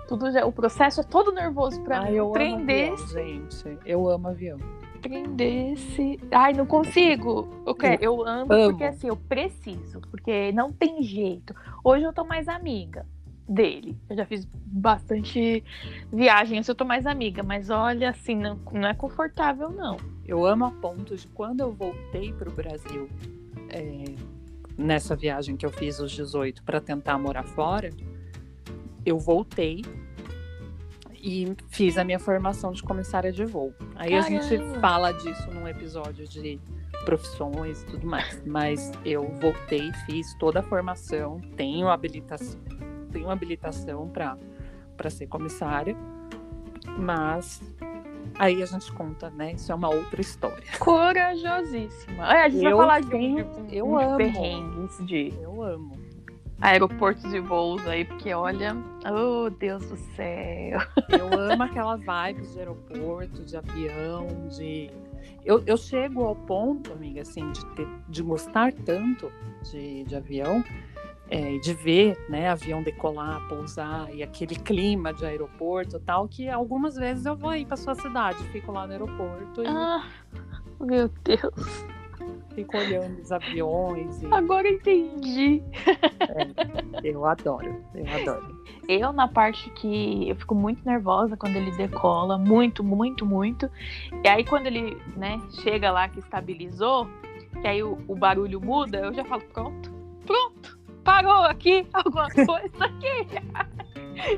Tudo 0.09 0.31
já, 0.33 0.45
o 0.45 0.53
processo 0.53 1.01
é 1.01 1.05
todo 1.05 1.33
nervoso 1.33 1.81
pra 1.83 2.01
Ai, 2.01 2.11
mim. 2.11 2.17
eu 2.17 2.25
amo 2.25 2.33
prender, 2.33 2.93
avião, 2.93 3.09
gente. 3.09 3.79
Eu 3.87 4.09
amo 4.09 4.29
avião. 4.29 4.59
prender 5.01 5.77
se. 5.79 6.19
Ai, 6.33 6.53
não 6.55 6.67
consigo. 6.67 7.49
Eu, 7.65 7.75
quero, 7.75 8.03
eu 8.03 8.27
amo, 8.27 8.53
amo. 8.53 8.71
porque 8.71 8.85
assim, 8.85 9.09
eu 9.09 9.17
preciso. 9.17 10.01
Porque 10.11 10.51
não 10.53 10.73
tem 10.73 11.03
jeito. 11.05 11.55
Hoje 11.85 12.05
eu 12.05 12.13
tô 12.13 12.25
mais 12.25 12.49
amiga 12.49 13.07
dele. 13.49 13.97
Eu 14.09 14.17
já 14.17 14.27
fiz 14.27 14.47
bastante 14.67 15.63
viagem, 16.13 16.59
assim, 16.59 16.71
eu 16.71 16.75
tô 16.75 16.85
mais 16.85 17.07
amiga. 17.07 17.43
Mas 17.43 17.71
olha, 17.71 18.11
assim, 18.11 18.37
não, 18.37 18.59
não 18.73 18.89
é 18.89 18.95
confortável, 18.95 19.71
não. 19.71 19.97
Eu 20.27 20.47
amo 20.47 20.65
a 20.65 20.71
ponto 20.71 21.17
de 21.17 21.27
quando 21.29 21.61
eu 21.61 21.73
voltei 21.73 22.33
para 22.33 22.49
o 22.49 22.53
Brasil, 22.53 23.09
é, 23.69 24.15
nessa 24.77 25.17
viagem 25.17 25.57
que 25.57 25.67
eu 25.67 25.71
fiz 25.71 25.99
os 25.99 26.13
18 26.13 26.63
para 26.63 26.81
tentar 26.81 27.19
morar 27.19 27.45
fora, 27.45 27.91
eu 29.05 29.19
voltei 29.19 29.83
e 31.23 31.55
fiz 31.69 31.97
a 31.97 32.05
minha 32.05 32.19
formação 32.19 32.73
de 32.73 32.83
comissária 32.83 33.33
de 33.33 33.45
voo. 33.45 33.73
Aí 33.95 34.15
a 34.15 34.23
gente 34.23 34.59
Caramba! 34.59 34.81
fala 34.81 35.13
disso 35.13 35.51
num 35.53 35.69
episódio 35.69 36.27
de 36.27 36.59
profissões 37.05 37.83
e 37.83 37.87
tudo 37.87 38.07
mais. 38.07 38.43
Mas 38.45 38.91
eu 39.05 39.29
voltei, 39.41 39.93
fiz 40.07 40.35
toda 40.35 40.61
a 40.61 40.63
formação, 40.63 41.41
tenho 41.57 41.89
habilitação, 41.89 42.61
tenho 43.13 43.31
habilitação 43.31 44.09
para 44.09 45.11
ser 45.11 45.27
comissária. 45.27 45.97
Mas 46.99 47.63
aí 48.39 48.63
a 48.63 48.67
gente 48.67 48.91
conta, 48.93 49.31
né? 49.31 49.53
Isso 49.53 49.71
é 49.71 49.75
uma 49.75 49.89
outra 49.89 50.21
história. 50.21 50.63
Corajosíssima. 50.79 52.33
É, 52.35 52.45
a 52.45 52.49
gente 52.49 52.65
Eu 52.65 52.77
vai 52.77 52.87
falar 52.87 53.01
de, 53.01 53.09
tenho- 53.11 53.45
de, 53.67 53.77
eu 53.77 53.87
de 53.99 54.05
amo. 54.05 54.17
perrengues, 54.17 55.07
de 55.07 55.33
Eu 55.41 55.63
amo. 55.63 55.97
aeroportos 56.61 57.33
e 57.33 57.41
voos 57.41 57.87
aí, 57.87 58.05
porque 58.05 58.33
olha, 58.35 58.77
oh 59.07 59.49
Deus 59.51 59.85
do 59.89 59.97
céu. 59.97 60.81
Eu 61.09 61.39
amo 61.39 61.63
aquela 61.63 61.97
vibe 61.97 62.43
de 62.43 62.59
aeroporto, 62.59 63.45
de 63.45 63.57
avião, 63.57 64.27
de. 64.49 64.91
Eu, 65.45 65.63
eu 65.67 65.77
chego 65.77 66.25
ao 66.25 66.37
ponto, 66.37 66.93
amiga, 66.93 67.23
assim, 67.23 67.51
de, 67.51 67.65
ter, 67.75 67.89
de 68.09 68.23
gostar 68.23 68.73
tanto 68.73 69.31
de, 69.71 70.05
de 70.05 70.15
avião, 70.17 70.63
é, 71.35 71.57
de 71.57 71.73
ver, 71.73 72.23
né, 72.29 72.51
avião 72.51 72.83
decolar, 72.83 73.41
pousar 73.49 74.15
e 74.15 74.23
aquele 74.23 74.55
clima 74.55 75.15
de 75.15 75.25
aeroporto 75.25 75.97
e 75.97 76.01
tal, 76.01 76.29
que 76.29 76.47
algumas 76.47 76.95
vezes 76.95 77.25
eu 77.25 77.35
vou 77.35 77.49
aí 77.49 77.65
para 77.65 77.79
sua 77.79 77.95
cidade, 77.95 78.37
fico 78.49 78.71
lá 78.71 78.87
no 78.87 78.93
aeroporto 78.93 79.63
e 79.63 79.67
Ah, 79.67 80.05
meu 80.79 81.09
Deus. 81.25 81.87
fico 82.55 82.77
olhando 82.77 83.19
os 83.19 83.33
aviões. 83.33 84.23
E 84.23 84.27
Agora 84.27 84.69
entendi. 84.69 85.63
eu 87.03 87.25
adoro, 87.25 87.83
eu 87.95 88.05
adoro. 88.15 88.63
Eu, 88.87 89.11
na 89.11 89.27
parte 89.27 89.71
que 89.71 90.29
eu 90.29 90.37
fico 90.37 90.55
muito 90.55 90.85
nervosa 90.85 91.35
quando 91.35 91.57
ele 91.57 91.71
decola, 91.71 92.37
muito, 92.37 92.85
muito, 92.85 93.25
muito. 93.25 93.71
E 94.23 94.29
aí, 94.29 94.45
quando 94.45 94.67
ele, 94.67 94.99
né, 95.17 95.41
chega 95.63 95.91
lá 95.91 96.11
que 96.11 96.19
estabilizou, 96.19 97.09
que 97.63 97.67
aí 97.67 97.83
o, 97.83 97.97
o 98.07 98.15
barulho 98.15 98.61
muda, 98.61 98.99
eu 98.99 99.15
já 99.15 99.25
falo: 99.25 99.43
pronto, 99.53 99.91
pronto, 100.27 100.79
parou 101.05 101.45
aqui 101.45 101.87
alguma 101.93 102.29
coisa 102.33 102.85
aqui. 102.85 103.27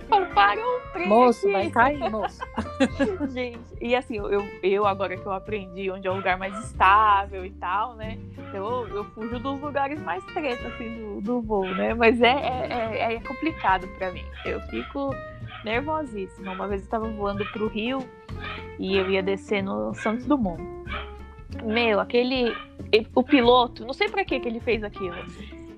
Falo, 0.09 0.27
parou 0.35 0.65
um 0.65 0.93
trem 0.93 1.09
Moço, 1.09 1.47
aqui. 1.47 1.53
vai 1.53 1.71
cair, 1.71 2.11
moço. 2.11 2.41
Gente, 3.33 3.59
e 3.81 3.95
assim, 3.95 4.17
eu, 4.17 4.49
eu 4.63 4.87
agora 4.87 5.17
que 5.17 5.27
eu 5.27 5.33
aprendi 5.33 5.91
onde 5.91 6.07
é 6.07 6.11
um 6.13 6.17
lugar 6.17 6.39
mais 6.39 6.57
estável 6.65 7.45
e 7.45 7.51
tal, 7.51 7.95
né? 7.95 8.19
Eu, 8.53 8.87
eu 8.89 9.05
fujo 9.07 9.39
dos 9.41 9.61
lugares 9.61 10.01
mais 10.03 10.25
treta, 10.27 10.69
assim, 10.69 10.95
do, 10.95 11.21
do 11.21 11.41
voo, 11.43 11.67
né? 11.67 11.93
Mas 11.93 12.21
é, 12.23 12.29
é, 12.31 12.97
é- 12.99 13.15
é 13.15 13.21
complicado 13.21 13.87
pra 13.99 14.11
mim. 14.13 14.25
Eu 14.45 14.61
fico 14.63 15.11
nervosíssima. 15.65 16.53
Uma 16.53 16.69
vez 16.69 16.83
eu 16.85 16.89
tava 16.89 17.09
voando 17.09 17.45
pro 17.47 17.67
Rio 17.69 17.99
e 18.79 18.97
eu 18.97 19.11
ia 19.11 19.23
descer 19.23 19.63
no 19.63 19.93
Santos 19.95 20.25
Dumont. 20.25 20.63
Meu, 21.65 22.01
aquele. 22.01 22.55
O 23.15 23.23
piloto, 23.23 23.85
não 23.85 23.93
sei 23.93 24.09
pra 24.09 24.25
que 24.25 24.35
ele 24.37 24.61
fez 24.61 24.83
aquilo. 24.85 25.17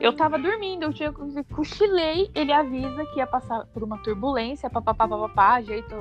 Eu 0.07 0.12
tava 0.12 0.38
dormindo, 0.38 0.84
eu 0.84 0.92
tinha 0.92 1.12
cochilei, 1.52 2.30
ele 2.32 2.52
avisa 2.52 3.04
que 3.07 3.18
ia 3.18 3.26
passar 3.26 3.66
por 3.66 3.82
uma 3.82 3.98
turbulência, 3.98 4.70
papapá, 4.70 5.09
papapá, 5.09 5.54
ajeita 5.54 5.96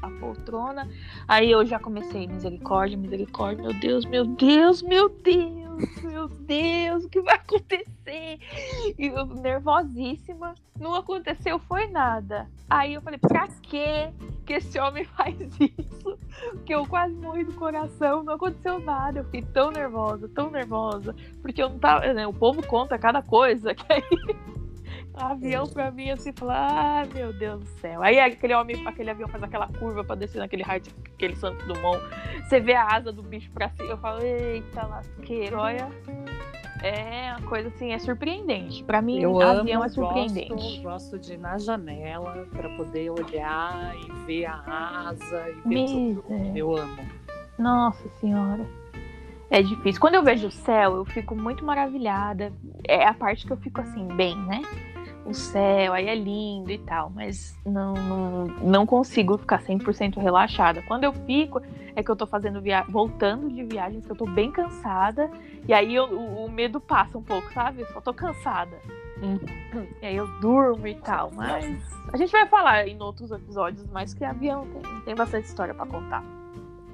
a 0.00 0.10
poltrona. 0.12 0.88
Aí 1.28 1.50
eu 1.50 1.66
já 1.66 1.78
comecei, 1.78 2.26
misericórdia, 2.26 2.96
misericórdia, 2.96 3.62
meu 3.62 3.74
Deus, 3.78 4.06
meu 4.06 4.24
Deus, 4.24 4.80
meu 4.80 5.10
Deus, 5.10 5.69
meu 6.02 6.28
Deus, 6.28 7.04
o 7.04 7.08
que 7.08 7.20
vai 7.20 7.36
acontecer? 7.36 8.38
E 8.98 9.06
eu 9.06 9.26
nervosíssima, 9.26 10.54
não 10.78 10.94
aconteceu, 10.94 11.58
foi 11.58 11.86
nada. 11.86 12.48
Aí 12.68 12.94
eu 12.94 13.02
falei, 13.02 13.18
pra 13.18 13.48
quê 13.62 14.12
que 14.44 14.54
esse 14.54 14.78
homem 14.78 15.04
faz 15.16 15.36
isso? 15.60 16.18
Que 16.64 16.74
eu 16.74 16.86
quase 16.86 17.14
morri 17.14 17.44
do 17.44 17.52
coração, 17.52 18.22
não 18.22 18.34
aconteceu 18.34 18.78
nada. 18.78 19.20
Eu 19.20 19.24
fiquei 19.24 19.42
tão 19.42 19.70
nervosa, 19.70 20.28
tão 20.28 20.50
nervosa, 20.50 21.14
porque 21.42 21.62
eu 21.62 21.68
não 21.68 21.78
tava. 21.78 22.12
né, 22.12 22.26
o 22.26 22.32
povo 22.32 22.66
conta 22.66 22.98
cada 22.98 23.22
coisa, 23.22 23.74
que 23.74 23.92
aí. 23.92 24.02
Avião 25.20 25.66
pra 25.66 25.90
mim 25.90 26.10
assim, 26.10 26.32
falar, 26.32 27.02
ah, 27.02 27.06
meu 27.14 27.32
Deus 27.32 27.60
do 27.60 27.66
céu. 27.80 28.02
Aí 28.02 28.18
aquele 28.18 28.54
homem, 28.54 28.86
aquele 28.86 29.10
avião 29.10 29.28
faz 29.28 29.42
aquela 29.42 29.68
curva 29.68 30.02
pra 30.02 30.14
descer 30.14 30.38
naquele 30.38 30.62
raio, 30.62 30.80
tipo, 30.80 31.00
aquele 31.14 31.36
Santos 31.36 31.66
Dumont. 31.66 32.00
Você 32.44 32.60
vê 32.60 32.74
a 32.74 32.86
asa 32.86 33.12
do 33.12 33.22
bicho 33.22 33.50
pra 33.52 33.68
cima, 33.70 33.90
eu 33.90 33.98
falo, 33.98 34.22
eita 34.22 34.86
lasqueiro, 34.86 35.58
olha. 35.58 35.88
É 36.82 37.34
uma 37.36 37.46
coisa 37.46 37.68
assim, 37.68 37.92
é 37.92 37.98
surpreendente. 37.98 38.82
Pra 38.84 39.02
mim, 39.02 39.20
Eu 39.20 39.38
avião 39.40 39.80
amo, 39.80 39.84
é 39.84 39.88
surpreendente. 39.90 40.48
Gosto, 40.48 40.82
gosto 40.82 41.18
de 41.18 41.34
ir 41.34 41.38
na 41.38 41.58
janela 41.58 42.46
para 42.50 42.70
poder 42.70 43.10
olhar 43.10 43.94
e 43.96 44.12
ver 44.24 44.46
a 44.46 45.08
asa 45.10 45.50
e 45.50 45.68
ver 45.68 45.86
tudo. 45.86 46.24
Eu 46.56 46.74
amo. 46.76 47.06
Nossa 47.58 48.08
senhora. 48.20 48.66
É 49.50 49.60
difícil. 49.60 50.00
Quando 50.00 50.14
eu 50.14 50.22
vejo 50.22 50.46
o 50.46 50.50
céu, 50.50 50.94
eu 50.96 51.04
fico 51.04 51.34
muito 51.34 51.64
maravilhada. 51.64 52.52
É 52.88 53.04
a 53.04 53.12
parte 53.12 53.44
que 53.44 53.52
eu 53.52 53.56
fico 53.58 53.80
assim, 53.80 54.06
bem, 54.06 54.34
né? 54.36 54.62
O 55.26 55.34
céu, 55.34 55.92
aí 55.92 56.08
é 56.08 56.14
lindo 56.14 56.70
e 56.70 56.78
tal, 56.78 57.10
mas 57.10 57.56
não, 57.64 57.94
não, 57.94 58.44
não 58.62 58.86
consigo 58.86 59.36
ficar 59.38 59.60
100% 59.62 60.16
relaxada. 60.20 60.82
Quando 60.88 61.04
eu 61.04 61.12
fico, 61.12 61.60
é 61.94 62.02
que 62.02 62.10
eu 62.10 62.16
tô 62.16 62.26
fazendo 62.26 62.60
via... 62.60 62.84
voltando 62.88 63.48
de 63.50 63.62
viagens, 63.62 64.04
que 64.04 64.10
eu 64.10 64.16
tô 64.16 64.24
bem 64.24 64.50
cansada, 64.50 65.30
e 65.68 65.74
aí 65.74 65.94
eu- 65.94 66.06
o, 66.10 66.46
o 66.46 66.50
medo 66.50 66.80
passa 66.80 67.16
um 67.18 67.22
pouco, 67.22 67.52
sabe? 67.52 67.82
Eu 67.82 67.86
só 67.88 68.00
tô 68.00 68.12
cansada. 68.14 68.76
E 70.00 70.06
aí 70.06 70.16
eu 70.16 70.26
durmo 70.40 70.86
e 70.86 70.94
tal, 70.94 71.30
mas 71.34 71.80
a 72.12 72.16
gente 72.16 72.32
vai 72.32 72.46
falar 72.46 72.88
em 72.88 73.00
outros 73.00 73.30
episódios, 73.30 73.86
mas 73.92 74.14
que 74.14 74.24
avião 74.24 74.66
tem, 74.66 75.00
tem 75.02 75.14
bastante 75.14 75.44
história 75.44 75.74
pra 75.74 75.84
contar. 75.86 76.24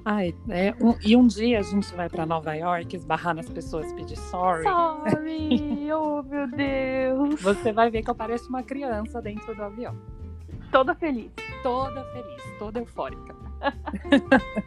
Ai, 0.09 0.33
é, 0.49 0.73
um- 0.79 0.95
e 1.05 1.17
um 1.17 1.27
dia 1.27 1.59
a 1.59 1.61
gente 1.61 1.93
vai 1.93 2.07
para 2.07 2.25
Nova 2.25 2.53
York 2.53 2.95
esbarrar 2.95 3.35
nas 3.35 3.49
pessoas 3.49 3.91
pedir 3.91 4.15
sorry. 4.15 4.63
Sorry, 4.63 5.91
oh 5.91 6.23
meu 6.23 6.47
Deus. 6.47 7.41
Você 7.41 7.73
vai 7.73 7.91
ver 7.91 8.03
que 8.03 8.09
eu 8.09 8.15
pareço 8.15 8.47
uma 8.47 8.63
criança 8.63 9.21
dentro 9.21 9.53
do 9.53 9.61
avião. 9.61 9.93
Toda 10.71 10.95
feliz. 10.95 11.29
Toda 11.61 12.01
feliz, 12.13 12.41
toda 12.57 12.79
eufórica. 12.79 13.35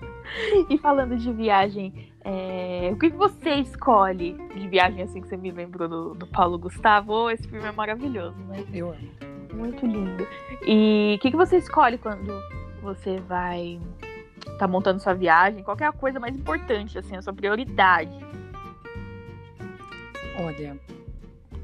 E 0.68 0.78
falando 0.78 1.16
de 1.16 1.32
viagem, 1.32 2.12
é, 2.24 2.88
o 2.92 2.96
que 2.96 3.08
você 3.08 3.54
escolhe 3.54 4.34
de 4.54 4.68
viagem 4.68 5.02
assim 5.02 5.20
que 5.20 5.26
você 5.26 5.36
me 5.36 5.50
lembrou 5.50 5.88
do, 5.88 6.14
do 6.14 6.24
Paulo 6.28 6.56
Gustavo? 6.56 7.12
Oh, 7.24 7.30
esse 7.30 7.48
filme 7.48 7.66
é 7.66 7.72
maravilhoso, 7.72 8.36
né? 8.46 8.64
Eu 8.72 8.90
amo. 8.90 9.08
Muito 9.52 9.84
lindo. 9.84 10.24
E 10.64 11.16
o 11.16 11.20
que, 11.20 11.32
que 11.32 11.36
você 11.36 11.56
escolhe 11.56 11.98
quando 11.98 12.32
você 12.80 13.18
vai 13.20 13.80
tá 14.60 14.68
montando 14.68 15.00
sua 15.00 15.14
viagem? 15.14 15.62
Qual 15.62 15.76
é 15.80 15.84
a 15.84 15.92
coisa 15.92 16.20
mais 16.20 16.36
importante, 16.36 16.98
assim, 16.98 17.16
a 17.16 17.22
sua 17.22 17.32
prioridade? 17.32 18.12
Olha, 20.38 20.78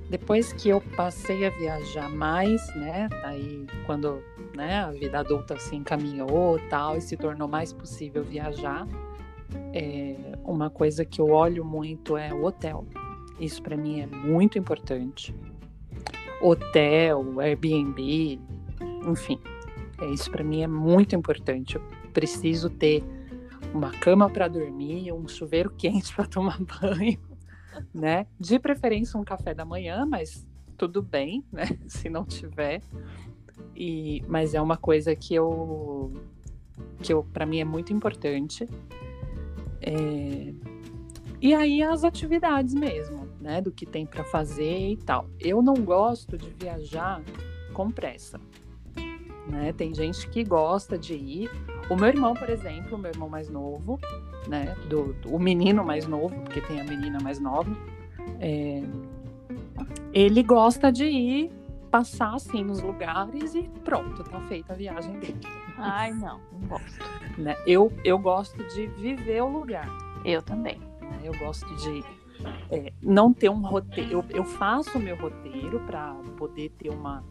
depois 0.08 0.52
que 0.52 0.70
eu 0.70 0.80
passei 0.96 1.46
a 1.46 1.50
viajar 1.50 2.08
mais, 2.08 2.66
né? 2.74 3.08
Aí 3.22 3.66
quando 3.84 4.22
né, 4.54 4.80
a 4.80 4.90
vida 4.90 5.18
adulta 5.20 5.58
se 5.58 5.76
encaminhou 5.76 6.58
tal, 6.70 6.96
e 6.96 7.00
se 7.00 7.16
tornou 7.16 7.46
mais 7.46 7.72
possível 7.72 8.24
viajar, 8.24 8.86
é, 9.74 10.16
uma 10.42 10.70
coisa 10.70 11.04
que 11.04 11.20
eu 11.20 11.30
olho 11.30 11.64
muito 11.64 12.16
é 12.16 12.32
o 12.32 12.44
hotel. 12.44 12.86
Isso 13.38 13.62
para 13.62 13.76
mim 13.76 14.00
é 14.00 14.06
muito 14.06 14.58
importante. 14.58 15.34
Hotel, 16.40 17.40
Airbnb, 17.40 18.40
enfim, 19.06 19.38
é, 20.00 20.06
isso 20.06 20.30
para 20.30 20.44
mim 20.44 20.62
é 20.62 20.66
muito 20.66 21.14
importante. 21.14 21.76
Eu 21.76 21.82
preciso 22.16 22.70
ter 22.70 23.04
uma 23.74 23.90
cama 23.90 24.30
para 24.30 24.48
dormir, 24.48 25.12
um 25.12 25.28
chuveiro 25.28 25.68
quente 25.68 26.14
para 26.14 26.24
tomar 26.24 26.58
banho 26.80 27.18
né? 27.94 28.26
De 28.40 28.58
preferência 28.58 29.20
um 29.20 29.24
café 29.24 29.52
da 29.52 29.62
manhã, 29.62 30.06
mas 30.06 30.46
tudo 30.78 31.02
bem, 31.02 31.44
né? 31.52 31.64
Se 31.86 32.08
não 32.08 32.24
tiver. 32.24 32.80
E, 33.74 34.24
mas 34.26 34.54
é 34.54 34.62
uma 34.62 34.78
coisa 34.78 35.14
que 35.14 35.34
eu 35.34 36.10
que 37.02 37.12
eu 37.12 37.22
para 37.22 37.44
mim 37.44 37.60
é 37.60 37.64
muito 37.64 37.92
importante. 37.92 38.66
É, 39.82 40.54
E 41.38 41.54
aí 41.54 41.82
as 41.82 42.02
atividades 42.02 42.72
mesmo, 42.72 43.28
né? 43.38 43.60
Do 43.60 43.70
que 43.70 43.84
tem 43.84 44.06
para 44.06 44.24
fazer 44.24 44.88
e 44.88 44.96
tal. 44.96 45.28
Eu 45.38 45.60
não 45.60 45.74
gosto 45.74 46.38
de 46.38 46.48
viajar 46.48 47.22
com 47.74 47.90
pressa. 47.90 48.40
Né? 49.48 49.72
Tem 49.72 49.94
gente 49.94 50.28
que 50.28 50.42
gosta 50.42 50.98
de 50.98 51.14
ir. 51.14 51.50
O 51.88 51.94
meu 51.96 52.08
irmão, 52.08 52.34
por 52.34 52.48
exemplo, 52.50 52.96
o 52.96 52.98
meu 52.98 53.10
irmão 53.12 53.28
mais 53.28 53.48
novo, 53.48 53.98
né? 54.48 54.74
Do, 54.88 55.12
do- 55.14 55.34
o 55.34 55.38
menino 55.38 55.84
mais 55.84 56.06
novo, 56.06 56.34
porque 56.42 56.60
tem 56.60 56.80
a 56.80 56.84
menina 56.84 57.18
mais 57.22 57.38
nova. 57.38 57.70
é, 58.40 58.82
ele 60.12 60.42
gosta 60.42 60.90
de 60.90 61.04
ir 61.04 61.52
passar 61.90 62.34
assim 62.34 62.64
nos 62.64 62.80
lugares 62.82 63.54
e 63.54 63.62
pronto, 63.84 64.24
tá 64.24 64.40
feita 64.42 64.72
a 64.72 64.76
viagem 64.76 65.18
dele. 65.18 65.38
Ai, 65.78 66.12
não, 66.12 66.40
não 66.52 66.68
gosto. 66.68 67.04
Né? 67.38 67.54
Eu, 67.66 67.92
eu 68.04 68.18
gosto 68.18 68.56
de 68.74 68.86
viver 68.88 69.42
o 69.42 69.48
lugar. 69.48 69.88
Eu 70.24 70.42
também. 70.42 70.78
né? 71.00 71.20
Eu 71.22 71.32
gosto 71.38 71.66
de 71.76 72.02
é, 72.70 72.92
não 73.02 73.32
ter 73.32 73.48
um 73.50 73.60
roteiro. 73.60 74.10
Eu, 74.10 74.24
eu 74.38 74.44
faço 74.44 74.98
o 74.98 75.00
meu 75.00 75.16
roteiro 75.16 75.80
para 75.80 76.14
poder 76.36 76.70
ter 76.70 76.90
uma, 76.90 77.22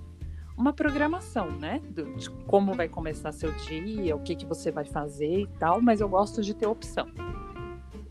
uma 0.57 0.71
programação, 0.73 1.51
né? 1.51 1.81
De 2.17 2.29
como 2.47 2.73
vai 2.73 2.87
começar 2.87 3.31
seu 3.31 3.51
dia, 3.51 4.15
o 4.15 4.19
que, 4.19 4.35
que 4.35 4.45
você 4.45 4.71
vai 4.71 4.85
fazer 4.85 5.41
e 5.41 5.47
tal, 5.59 5.81
mas 5.81 6.01
eu 6.01 6.07
gosto 6.09 6.41
de 6.41 6.53
ter 6.53 6.65
opção. 6.67 7.07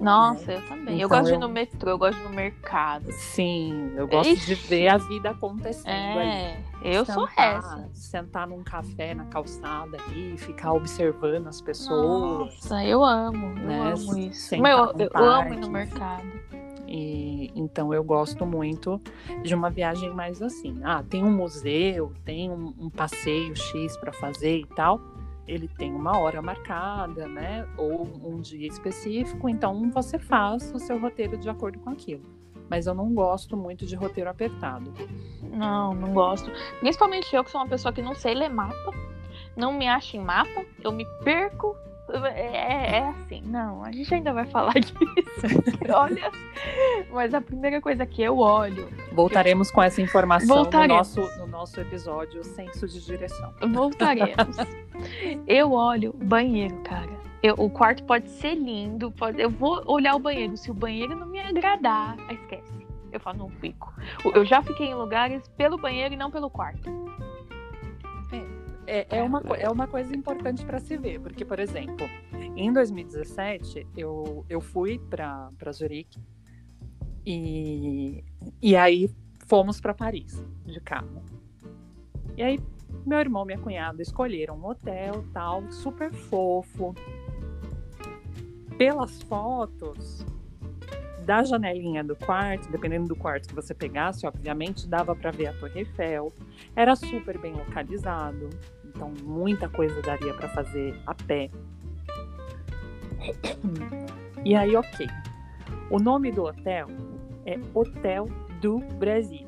Nossa, 0.00 0.52
eu 0.52 0.66
também. 0.66 1.00
eu 1.00 1.06
Então 1.06 1.08
gosto 1.08 1.24
de 1.26 1.30
ir 1.30 1.34
eu- 1.34 1.40
no 1.40 1.48
metrô, 1.48 1.90
eu 1.92 1.98
gosto 1.98 2.18
de 2.18 2.24
ir 2.24 2.28
no 2.28 2.34
mercado. 2.34 3.10
Sim, 3.12 3.92
eu 3.96 4.06
gosto 4.06 4.28
de 4.34 4.52
Ixi. 4.52 4.68
ver 4.68 4.88
a 4.88 4.98
vida 4.98 5.30
acontecendo 5.30 6.18
ali. 6.18 6.28
É, 6.28 6.60
Eu 6.82 7.04
sentar, 7.06 7.14
sou 7.14 7.28
essa. 7.42 7.88
Sentar 7.94 8.46
num 8.46 8.62
café 8.62 9.14
na 9.14 9.24
calçada 9.26 9.96
ali, 10.08 10.36
ficar 10.36 10.72
observando 10.72 11.46
as 11.46 11.60
pessoas. 11.60 12.54
Nossa, 12.54 12.84
eu 12.84 13.02
amo, 13.02 13.46
eu 13.46 13.54
Né, 13.66 13.92
amo 13.92 14.18
isso. 14.18 14.54
num 14.56 14.66
eu, 14.66 14.92
eu 14.98 15.10
amo 15.16 15.54
ir 15.54 15.60
no 15.60 15.70
mercado. 15.70 16.26
E 16.96 17.50
então 17.56 17.92
eu 17.92 18.04
gosto 18.04 18.46
muito 18.46 19.00
de 19.42 19.52
uma 19.52 19.68
viagem 19.68 20.10
mais 20.10 20.40
assim. 20.40 20.80
Ah, 20.84 21.02
tem 21.02 21.24
um 21.24 21.30
museu, 21.36 22.12
tem 22.24 22.48
um, 22.48 22.72
um 22.78 22.88
passeio 22.88 23.56
X 23.56 23.96
para 23.96 24.12
fazer 24.12 24.58
e 24.58 24.64
tal. 24.64 25.00
Ele 25.44 25.66
tem 25.66 25.92
uma 25.92 26.16
hora 26.16 26.40
marcada, 26.40 27.26
né? 27.26 27.66
Ou 27.76 28.08
um 28.22 28.40
dia 28.40 28.68
específico. 28.68 29.48
Então 29.48 29.90
você 29.90 30.20
faz 30.20 30.72
o 30.72 30.78
seu 30.78 30.96
roteiro 31.00 31.36
de 31.36 31.50
acordo 31.50 31.80
com 31.80 31.90
aquilo. 31.90 32.22
Mas 32.70 32.86
eu 32.86 32.94
não 32.94 33.12
gosto 33.12 33.56
muito 33.56 33.84
de 33.84 33.96
roteiro 33.96 34.30
apertado. 34.30 34.94
Não, 35.42 35.92
não 35.94 36.14
gosto. 36.14 36.48
Principalmente 36.78 37.34
eu, 37.34 37.42
que 37.42 37.50
sou 37.50 37.60
uma 37.60 37.68
pessoa 37.68 37.92
que 37.92 38.02
não 38.02 38.14
sei 38.14 38.34
ler 38.34 38.50
mapa. 38.50 38.92
Não 39.56 39.72
me 39.72 39.88
acho 39.88 40.16
em 40.16 40.20
mapa. 40.20 40.64
Eu 40.80 40.92
me 40.92 41.04
perco. 41.24 41.76
É, 42.34 42.98
é- 42.98 43.08
assim, 43.08 43.40
não, 43.46 43.82
a 43.82 43.90
gente 43.90 44.12
ainda 44.14 44.32
vai 44.32 44.44
falar 44.46 44.74
disso. 44.78 44.94
Olha, 45.92 46.30
mas 47.10 47.32
a 47.32 47.40
primeira 47.40 47.80
coisa 47.80 48.04
que 48.04 48.22
eu 48.22 48.38
olho, 48.38 48.88
Voltaremos 49.12 49.70
com 49.70 49.82
essa 49.82 50.00
informação 50.02 50.48
no 50.48 50.62
Voltaremos. 50.64 51.16
nosso, 51.16 51.38
no 51.38 51.46
nosso 51.46 51.80
episódio 51.80 52.44
Senso 52.44 52.86
de 52.86 53.00
Direção. 53.04 53.52
voltaremos. 53.72 54.56
eu 55.46 55.72
olho 55.72 56.12
banheiro, 56.22 56.76
cara. 56.82 57.10
Eu- 57.42 57.54
o 57.58 57.68
quarto 57.70 58.02
pode 58.04 58.28
ser 58.30 58.54
lindo, 58.54 59.10
pode, 59.10 59.40
eu 59.40 59.50
vou 59.50 59.82
olhar 59.86 60.14
o 60.14 60.18
banheiro. 60.18 60.56
Se 60.56 60.70
o 60.70 60.74
banheiro 60.74 61.14
não 61.16 61.26
me 61.26 61.40
agradar, 61.40 62.16
esquece. 62.30 62.84
Eu 63.12 63.20
falo, 63.20 63.38
não 63.38 63.48
fico. 63.48 63.92
Eu 64.34 64.44
já 64.44 64.60
fiquei 64.62 64.88
em 64.88 64.94
lugares 64.94 65.46
pelo 65.56 65.78
banheiro 65.78 66.14
e 66.14 66.16
não 66.16 66.30
pelo 66.32 66.50
quarto. 66.50 66.90
É, 68.86 69.18
é, 69.18 69.22
uma, 69.22 69.40
co- 69.40 69.54
é 69.54 69.68
uma 69.68 69.86
coisa 69.86 70.14
importante 70.14 70.64
para 70.64 70.78
se 70.78 70.96
ver, 70.96 71.20
porque, 71.20 71.44
por 71.44 71.58
exemplo, 71.58 72.06
em 72.56 72.72
2017 72.72 73.86
eu, 73.96 74.44
eu 74.48 74.60
fui 74.60 74.98
para 74.98 75.50
Zurique 75.72 76.20
e, 77.26 78.22
e 78.60 78.76
aí 78.76 79.10
fomos 79.46 79.80
para 79.80 79.94
Paris 79.94 80.44
de 80.66 80.80
carro. 80.80 81.22
E 82.36 82.42
aí 82.42 82.60
meu 83.06 83.18
irmão 83.18 83.42
e 83.44 83.46
minha 83.46 83.58
cunhada 83.58 84.02
escolheram 84.02 84.56
um 84.58 84.66
hotel 84.66 85.24
tal, 85.32 85.70
super 85.70 86.12
fofo. 86.12 86.94
Pelas 88.76 89.22
fotos 89.22 90.26
da 91.24 91.42
janelinha 91.42 92.04
do 92.04 92.14
quarto, 92.14 92.70
dependendo 92.70 93.08
do 93.08 93.16
quarto 93.16 93.48
que 93.48 93.54
você 93.54 93.74
pegasse, 93.74 94.26
obviamente 94.26 94.86
dava 94.86 95.14
para 95.16 95.30
ver 95.30 95.48
a 95.48 95.52
Torre 95.54 95.80
Eiffel. 95.80 96.32
Era 96.76 96.94
super 96.94 97.38
bem 97.38 97.52
localizado, 97.54 98.50
então 98.84 99.12
muita 99.22 99.68
coisa 99.68 100.00
daria 100.02 100.34
para 100.34 100.48
fazer 100.50 100.94
a 101.06 101.14
pé. 101.14 101.50
E 104.44 104.54
aí, 104.54 104.76
ok. 104.76 105.06
O 105.90 105.98
nome 105.98 106.30
do 106.30 106.44
hotel 106.44 106.88
é 107.46 107.58
Hotel 107.72 108.28
do 108.60 108.78
Brasil. 108.98 109.46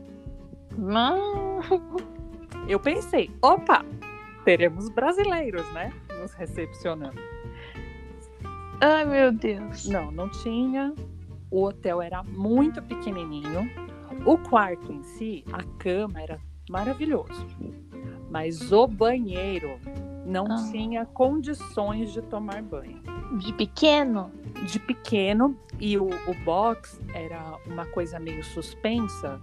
Mano, 0.77 1.61
Eu 2.69 2.81
pensei, 2.81 3.31
opa, 3.41 3.85
teremos 4.45 4.89
brasileiros, 4.89 5.65
né? 5.73 5.93
Nos 6.21 6.33
recepcionando. 6.35 7.21
ai 8.81 9.05
meu 9.05 9.31
Deus. 9.33 9.87
Não, 9.87 10.11
não 10.11 10.29
tinha. 10.29 10.93
O 11.51 11.65
hotel 11.65 12.03
era 12.03 12.23
muito 12.23 12.83
pequenininho. 12.83 13.71
O 14.25 14.37
quarto 14.39 14.93
em 14.93 15.03
si, 15.03 15.45
a 15.53 15.63
cama 15.79 16.21
era 16.21 16.39
maravilhoso. 16.69 17.47
Mas 18.31 18.73
o 18.73 18.87
banheiro 18.87 19.79
não 20.25 20.47
Ah. 20.51 20.69
tinha 20.73 21.07
condições 21.07 22.13
de 22.13 22.21
tomar 22.23 22.63
banho. 22.63 23.01
De 23.39 23.53
pequeno? 23.53 24.31
De 24.67 24.79
pequeno, 24.81 25.57
e 25.79 25.97
o, 25.99 26.07
o 26.07 26.35
box 26.45 27.01
era 27.15 27.59
uma 27.67 27.87
coisa 27.87 28.19
meio 28.19 28.43
suspensa. 28.43 29.41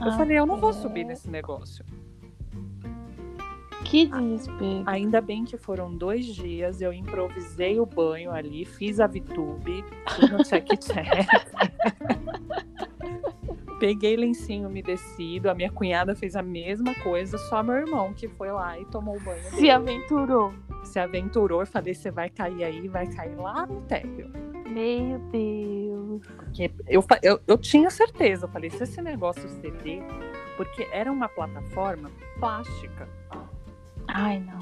Eu 0.00 0.08
Ah, 0.12 0.16
falei, 0.16 0.38
eu 0.38 0.46
não 0.46 0.56
vou 0.56 0.70
é. 0.70 0.74
subir 0.74 1.04
nesse 1.04 1.28
negócio. 1.28 1.84
Que 3.90 4.06
desespero. 4.06 4.84
Ainda 4.86 5.20
bem 5.20 5.44
que 5.44 5.56
foram 5.56 5.92
dois 5.92 6.24
dias, 6.24 6.80
eu 6.80 6.92
improvisei 6.92 7.80
o 7.80 7.84
banho 7.84 8.30
ali, 8.30 8.64
fiz 8.64 9.00
a 9.00 9.08
VTube, 9.08 9.84
no 10.30 10.44
check-check. 10.44 11.26
Peguei 13.80 14.14
lencinho 14.14 14.68
umedecido, 14.68 15.50
a 15.50 15.54
minha 15.54 15.72
cunhada 15.72 16.14
fez 16.14 16.36
a 16.36 16.42
mesma 16.42 16.94
coisa, 17.02 17.36
só 17.36 17.64
meu 17.64 17.74
irmão 17.74 18.14
que 18.14 18.28
foi 18.28 18.52
lá 18.52 18.78
e 18.78 18.84
tomou 18.84 19.16
o 19.16 19.20
banho 19.20 19.42
Se 19.42 19.56
dele. 19.56 19.70
aventurou. 19.72 20.54
Se 20.84 21.00
aventurou, 21.00 21.60
eu 21.60 21.66
falei, 21.66 21.92
você 21.92 22.12
vai 22.12 22.30
cair 22.30 22.62
aí, 22.62 22.86
vai 22.86 23.08
cair 23.08 23.34
lá 23.34 23.66
no 23.66 23.80
térreo. 23.82 24.30
Meu 24.68 25.18
Deus. 25.32 26.22
Porque 26.36 26.70
eu, 26.86 27.04
eu, 27.24 27.40
eu 27.44 27.58
tinha 27.58 27.90
certeza, 27.90 28.46
eu 28.46 28.50
falei, 28.50 28.70
se 28.70 28.84
esse 28.84 29.02
negócio 29.02 29.48
ceder, 29.48 30.00
porque 30.56 30.86
era 30.92 31.10
uma 31.10 31.28
plataforma 31.28 32.08
plástica. 32.38 33.08
Ai, 34.14 34.40
não. 34.40 34.60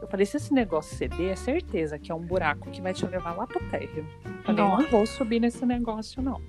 Eu 0.00 0.08
falei, 0.08 0.24
se 0.26 0.36
esse 0.38 0.52
negócio 0.52 0.96
ceder, 0.96 1.30
é 1.32 1.36
certeza 1.36 1.98
que 1.98 2.10
é 2.10 2.14
um 2.14 2.20
buraco 2.20 2.70
que 2.70 2.80
vai 2.80 2.92
te 2.94 3.06
levar 3.06 3.36
lá 3.36 3.46
pro 3.46 3.60
térreo. 3.70 4.04
Eu 4.24 4.32
falei, 4.42 4.64
não 4.64 4.86
vou 4.88 5.06
subir 5.06 5.40
nesse 5.40 5.64
negócio, 5.66 6.22
não. 6.22 6.40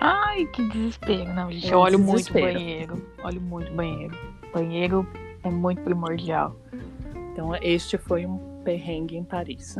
Ai, 0.00 0.46
que 0.46 0.62
desespero. 0.68 1.32
Não, 1.34 1.50
gente, 1.50 1.70
É 1.70 1.74
eu 1.74 1.78
olho 1.78 1.98
muito 1.98 2.18
desespero. 2.18 2.52
banheiro. 2.54 3.06
Olho 3.24 3.40
muito 3.40 3.72
banheiro. 3.72 4.16
Banheiro 4.52 5.06
é 5.42 5.50
muito 5.50 5.82
primordial. 5.82 6.54
Então, 7.32 7.54
este 7.56 7.98
foi 7.98 8.24
um 8.26 8.38
perrengue 8.64 9.16
em 9.16 9.24
Paris. 9.24 9.76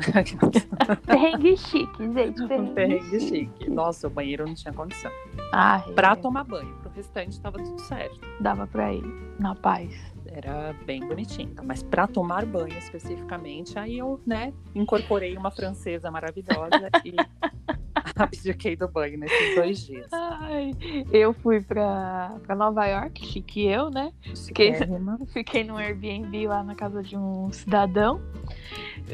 Perrengue 1.06 1.56
chique, 1.56 2.12
gente. 2.12 2.42
um 2.42 2.48
Perrengue, 2.48 2.74
perrengue 2.74 3.20
chique. 3.20 3.70
Nossa, 3.70 4.06
o 4.06 4.10
banheiro 4.10 4.46
não 4.46 4.54
tinha 4.54 4.72
condição. 4.72 5.10
Ah, 5.52 5.84
Pra 5.94 6.12
é, 6.12 6.16
tomar 6.16 6.44
banho, 6.44 6.74
pro 6.82 6.90
restante 6.92 7.38
tava 7.40 7.58
tudo 7.58 7.80
certo. 7.82 8.18
dava 8.40 8.66
pra 8.66 8.92
ir. 8.94 9.04
Na 9.38 9.54
paz. 9.54 9.92
Era 10.32 10.74
bem 10.84 11.00
bonitinho. 11.06 11.54
Mas 11.64 11.82
pra 11.82 12.06
tomar 12.06 12.44
banho 12.44 12.76
especificamente, 12.78 13.78
aí 13.78 13.98
eu, 13.98 14.20
né, 14.26 14.52
incorporei 14.74 15.36
uma 15.36 15.50
francesa 15.50 16.10
maravilhosa 16.10 16.90
e 17.04 17.14
abdiquei 18.16 18.76
do 18.76 18.88
banho 18.88 19.18
nesses 19.18 19.54
dois 19.54 19.78
dias. 19.86 20.12
Ai, 20.12 20.70
eu 21.12 21.32
fui 21.32 21.60
pra, 21.60 22.36
pra 22.42 22.54
Nova 22.54 22.86
York, 22.86 23.24
chique 23.24 23.66
eu, 23.66 23.90
né? 23.90 24.12
Fiquei- 24.22 24.74
Chiquérrima. 24.74 25.18
Fiquei 25.32 25.64
num 25.64 25.76
Airbnb 25.76 26.46
lá 26.46 26.62
na 26.62 26.74
casa 26.74 27.02
de 27.02 27.16
um 27.16 27.50
cidadão. 27.52 28.20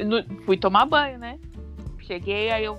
Não- 0.05 0.23
fui 0.45 0.57
tomar 0.57 0.85
banho, 0.85 1.17
né? 1.17 1.39
Cheguei, 1.99 2.51
aí 2.51 2.65
eu. 2.65 2.77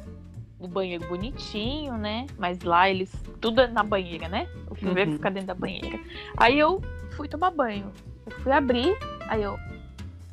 O 0.58 0.66
banheiro 0.66 1.06
bonitinho, 1.06 1.98
né? 1.98 2.24
Mas 2.38 2.60
lá 2.62 2.88
eles. 2.88 3.12
Tudo 3.42 3.66
na 3.68 3.82
banheira, 3.82 4.26
né? 4.26 4.48
O 4.70 4.74
chuveiro 4.74 5.10
Uhum. 5.10 5.16
fica 5.18 5.30
dentro 5.30 5.48
da 5.48 5.54
banheira. 5.54 6.00
Aí 6.36 6.58
eu 6.58 6.80
fui 7.10 7.28
tomar 7.28 7.50
banho. 7.50 7.92
Eu 8.26 8.32
fui 8.42 8.52
abrir, 8.52 8.96
aí 9.28 9.42
eu. 9.42 9.56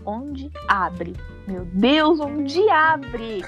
Onde 0.06 0.52
abre? 0.68 1.16
Meu 1.48 1.64
Deus, 1.66 2.20
onde 2.20 2.68
abre? 2.70 3.42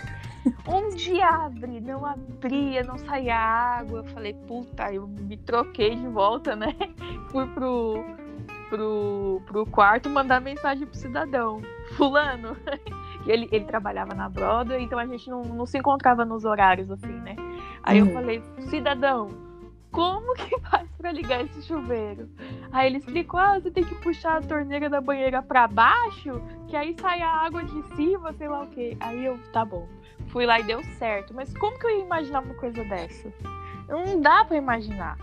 Onde 0.66 1.22
abre? 1.22 1.82
Não 1.82 2.06
abria, 2.06 2.84
não 2.84 2.98
saía 2.98 3.36
água. 3.36 4.00
Eu 4.00 4.06
falei, 4.06 4.34
puta, 4.48 4.94
eu 4.94 5.08
me 5.08 5.36
troquei 5.36 5.96
de 5.96 6.08
volta, 6.08 6.56
né? 6.56 6.74
Fui 7.32 7.46
pro, 7.48 8.06
pro, 8.70 9.42
pro 9.48 9.66
quarto 9.66 10.10
mandar 10.10 10.40
mensagem 10.40 10.88
pro 10.88 10.96
cidadão. 10.98 11.62
Fulano. 11.98 12.56
Ele, 13.28 13.50
ele 13.52 13.66
trabalhava 13.66 14.14
na 14.14 14.30
Broadway, 14.30 14.84
então 14.84 15.00
a 15.00 15.06
gente 15.08 15.28
não, 15.32 15.42
não 15.42 15.66
se 15.66 15.80
encontrava 15.80 16.24
nos 16.24 16.46
horários 16.46 16.92
assim, 16.92 17.12
né? 17.22 17.36
Aí 17.82 17.98
eu 17.98 18.06
Uhum. 18.06 18.14
falei, 18.14 18.44
cidadão, 18.70 19.30
como 19.96 20.36
que 20.36 20.60
faz 20.70 20.88
pra 20.98 21.12
ligar 21.12 21.46
esse 21.46 21.64
chuveiro? 21.64 22.30
Aí 22.72 22.88
ele 22.88 22.98
explicou, 22.98 23.40
ah, 23.40 23.60
você 23.60 23.72
tem 23.72 23.84
que 23.84 23.96
puxar 23.96 24.38
a 24.38 24.42
torneira 24.42 24.90
da 24.90 25.00
banheira 25.00 25.42
pra 25.42 25.68
baixo, 25.68 26.42
que 26.68 26.76
aí 26.76 26.94
sai 27.00 27.22
a 27.22 27.30
água 27.30 27.64
de 27.64 27.82
cima, 27.96 28.34
sei 28.34 28.50
lá 28.50 28.64
o 28.64 28.68
quê. 28.68 28.98
Aí 29.00 29.26
eu, 29.26 29.40
tá 29.54 29.64
bom. 29.64 29.88
Fui 30.28 30.46
lá 30.46 30.60
e 30.60 30.64
deu 30.64 30.84
certo. 30.98 31.34
Mas 31.34 31.56
como 31.58 31.80
que 31.80 31.86
eu 31.86 31.92
ia 31.92 32.04
imaginar 32.04 32.42
uma 32.42 32.54
coisa 32.56 32.84
dessa? 32.84 33.34
Não 33.88 34.20
dá 34.20 34.44
pra 34.44 34.58
imaginar. 34.58 35.18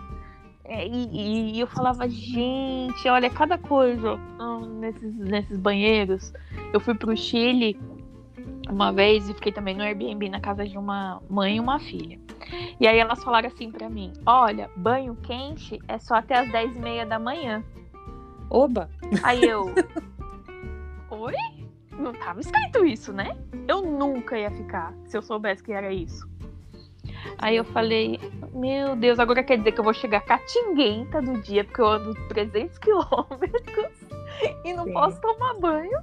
É, 0.65 0.87
e, 0.87 1.57
e 1.57 1.61
eu 1.61 1.67
falava, 1.67 2.09
gente, 2.09 3.07
olha, 3.09 3.29
cada 3.29 3.59
coisa 3.59 4.15
hum, 4.41 4.79
nesses, 4.79 5.15
nesses 5.17 5.59
banheiros. 5.59 6.33
Eu 6.73 6.81
fui 6.81 6.95
pro 6.95 7.17
Chile 7.17 7.79
uma 8.69 8.93
vez 8.93 9.29
e 9.29 9.35
fiquei 9.35 9.53
também 9.53 9.75
no 9.75 9.83
Airbnb 9.83 10.29
na 10.29 10.41
casa 10.41 10.65
de 10.65 10.77
uma 10.77 11.23
mãe 11.29 11.57
e 11.57 11.61
uma 11.61 11.79
filha. 11.79 12.19
E 12.79 12.87
aí 12.87 12.99
elas 12.99 13.23
falaram 13.23 13.49
assim 13.49 13.71
pra 13.71 13.89
mim: 13.89 14.13
olha, 14.27 14.71
banho 14.77 15.17
quente 15.23 15.79
é 15.89 15.99
só 15.99 16.17
até 16.17 16.39
as 16.39 16.51
10 16.51 16.77
e 16.77 16.81
meia 16.81 17.07
da 17.07 17.19
manhã. 17.19 17.63
Oba! 18.51 18.91
Aí 19.23 19.43
eu. 19.43 19.75
Oi? 21.11 21.35
Não 21.99 22.13
tava 22.13 22.41
escrito 22.41 22.85
isso, 22.85 23.13
né? 23.13 23.37
Eu 23.69 23.83
nunca 23.83 24.39
ia 24.39 24.51
ficar 24.51 24.95
se 25.05 25.17
eu 25.17 25.23
soubesse 25.23 25.63
que 25.63 25.73
era 25.73 25.93
isso. 25.93 26.31
Aí 27.39 27.57
eu 27.57 27.65
falei, 27.65 28.19
meu 28.53 28.97
Deus, 28.97 29.19
agora 29.19 29.43
quer 29.43 29.59
dizer 29.59 29.73
que 29.73 29.81
eu 29.81 29.85
vou 29.85 29.93
chegar 29.93 30.21
catinguenta 30.23 31.21
do 31.21 31.41
dia, 31.41 31.65
porque 31.65 31.81
eu 31.81 31.87
ando 31.87 32.15
300 32.29 32.79
quilômetros 32.79 33.93
e 34.65 34.73
não 34.73 34.85
Sim. 34.85 34.93
posso 34.93 35.21
tomar 35.21 35.55
banho. 35.55 35.99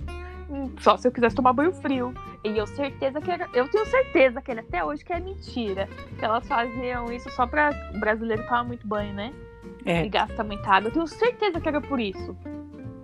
Só 0.79 0.97
se 0.97 1.07
eu 1.07 1.11
quisesse 1.11 1.35
tomar 1.35 1.53
banho 1.53 1.71
frio. 1.71 2.13
E 2.43 2.57
eu 2.57 2.65
certeza 2.65 3.21
que 3.21 3.29
era, 3.29 3.47
eu 3.53 3.67
tenho 3.69 3.85
certeza 3.85 4.41
que 4.41 4.51
ele 4.51 4.61
até 4.61 4.83
hoje 4.83 5.03
que 5.03 5.13
é 5.13 5.19
mentira. 5.19 5.87
Que 6.17 6.25
elas 6.25 6.47
faziam 6.47 7.11
isso 7.11 7.29
só 7.31 7.45
para 7.45 7.71
o 7.93 7.99
brasileiro 7.99 8.43
tomar 8.45 8.63
muito 8.63 8.87
banho, 8.87 9.13
né? 9.13 9.33
É. 9.85 10.05
E 10.05 10.09
gasta 10.09 10.43
muita 10.43 10.69
água. 10.69 10.89
Eu 10.89 10.93
tenho 10.93 11.07
certeza 11.07 11.59
que 11.59 11.67
era 11.67 11.81
por 11.81 11.99
isso. 11.99 12.35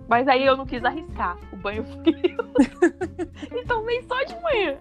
Mas 0.08 0.28
aí 0.28 0.44
eu 0.46 0.56
não 0.56 0.66
quis 0.66 0.84
arriscar 0.84 1.36
o 1.52 1.56
banho 1.56 1.84
frio. 2.02 2.36
então 3.52 3.84
vem 3.84 4.02
só 4.02 4.22
de 4.24 4.40
manhã. 4.40 4.78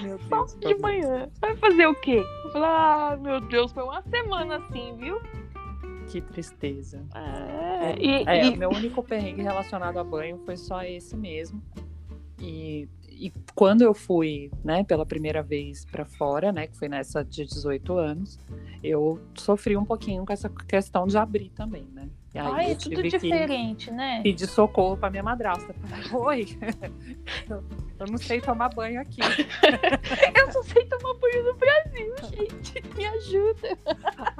Meu 0.00 0.18
Deus, 0.18 0.28
só 0.28 0.44
de 0.58 0.74
manhã. 0.78 1.28
Vai 1.40 1.56
fazer 1.56 1.86
o 1.86 1.94
quê? 1.94 2.22
Eu 2.44 2.52
falei, 2.52 2.68
ah, 2.68 3.18
meu 3.20 3.40
Deus, 3.40 3.72
foi 3.72 3.82
uma 3.82 4.02
semana 4.02 4.56
assim, 4.56 4.96
viu? 4.96 5.20
Que 6.10 6.20
tristeza. 6.20 7.06
É, 7.14 7.92
é, 7.92 7.98
e, 8.00 8.24
é 8.26 8.46
e... 8.46 8.56
meu 8.56 8.70
único 8.70 9.00
perrengue 9.00 9.42
relacionado 9.42 9.96
a 9.96 10.02
banho 10.02 10.38
foi 10.44 10.56
só 10.56 10.82
esse 10.82 11.16
mesmo. 11.16 11.62
E, 12.40 12.88
e 13.08 13.32
quando 13.54 13.82
eu 13.82 13.94
fui, 13.94 14.50
né, 14.64 14.82
pela 14.82 15.06
primeira 15.06 15.40
vez 15.40 15.84
para 15.84 16.04
fora, 16.04 16.50
né, 16.50 16.66
que 16.66 16.76
foi 16.76 16.88
nessa 16.88 17.24
de 17.24 17.44
18 17.44 17.92
anos, 17.96 18.40
eu 18.82 19.20
sofri 19.36 19.76
um 19.76 19.84
pouquinho 19.84 20.26
com 20.26 20.32
essa 20.32 20.48
questão 20.48 21.06
de 21.06 21.16
abrir 21.16 21.50
também, 21.50 21.86
né? 21.92 22.08
E 22.32 22.38
aí 22.38 22.46
Ai, 22.46 22.70
é 22.72 22.74
tudo 22.76 23.02
diferente, 23.02 23.90
né? 23.90 24.22
Pedir 24.22 24.46
socorro 24.46 24.96
para 24.96 25.10
minha 25.10 25.22
madrasta. 25.22 25.74
Oi, 26.12 26.46
eu 27.50 28.06
não 28.08 28.18
sei 28.18 28.40
tomar 28.40 28.68
banho 28.68 29.00
aqui. 29.00 29.20
eu 30.36 30.52
só 30.52 30.62
sei 30.62 30.84
tomar 30.86 31.14
banho 31.14 31.44
no 31.44 31.54
Brasil, 31.54 32.14
gente. 32.30 32.82
Me 32.94 33.04
ajuda. 33.04 33.76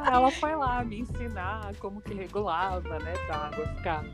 Ela 0.07 0.30
foi 0.30 0.55
lá 0.55 0.84
me 0.84 1.01
ensinar 1.01 1.74
como 1.80 2.01
que 2.01 2.14
regulava, 2.14 2.99
né, 3.01 3.12
pra 3.26 3.36
água 3.36 3.66
ficar 3.74 4.05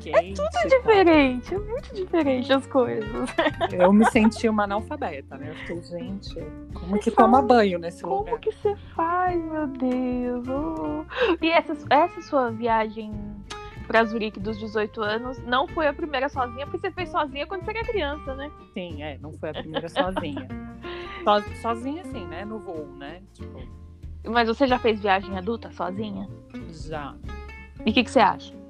quente. 0.00 0.40
É 0.40 0.50
tudo 0.50 0.68
diferente, 0.68 1.54
é 1.54 1.58
muito 1.58 1.94
diferente 1.94 2.52
as 2.52 2.66
coisas. 2.66 3.30
Eu 3.72 3.92
me 3.92 4.04
senti 4.06 4.48
uma 4.48 4.64
analfabeta, 4.64 5.36
né? 5.36 5.50
Eu 5.50 5.54
fiquei, 5.54 5.82
gente, 5.82 6.34
como 6.74 6.98
que 6.98 7.10
toma 7.10 7.42
banho 7.42 7.78
nesse 7.78 8.02
como 8.02 8.16
lugar? 8.16 8.30
Como 8.30 8.40
que 8.40 8.52
você 8.52 8.76
faz, 8.94 9.42
meu 9.42 9.66
Deus? 9.66 10.46
Oh. 10.48 11.04
E 11.40 11.50
essa, 11.50 11.76
essa 11.90 12.20
sua 12.22 12.50
viagem 12.50 13.12
para 13.86 14.04
Zurique 14.04 14.40
dos 14.40 14.58
18 14.58 15.02
anos 15.02 15.38
não 15.44 15.66
foi 15.68 15.86
a 15.86 15.92
primeira 15.92 16.28
sozinha, 16.28 16.66
porque 16.66 16.78
você 16.78 16.90
fez 16.90 17.10
sozinha 17.10 17.46
quando 17.46 17.64
você 17.64 17.70
era 17.70 17.84
criança, 17.84 18.34
né? 18.34 18.50
Sim, 18.72 19.02
é, 19.02 19.18
não 19.18 19.32
foi 19.34 19.50
a 19.50 19.54
primeira 19.54 19.88
sozinha. 19.88 20.48
so, 21.24 21.60
sozinha, 21.60 22.02
assim, 22.02 22.24
né? 22.26 22.44
No 22.44 22.58
voo, 22.58 22.86
né? 22.96 23.22
Tipo... 23.32 23.62
Mas 24.26 24.48
você 24.48 24.66
já 24.66 24.78
fez 24.78 25.00
viagem 25.00 25.36
adulta 25.36 25.70
sozinha? 25.70 26.28
Já. 26.70 27.14
E 27.84 27.90
o 27.90 27.92
que, 27.92 28.04
que 28.04 28.10
você 28.10 28.20
acha? 28.20 28.63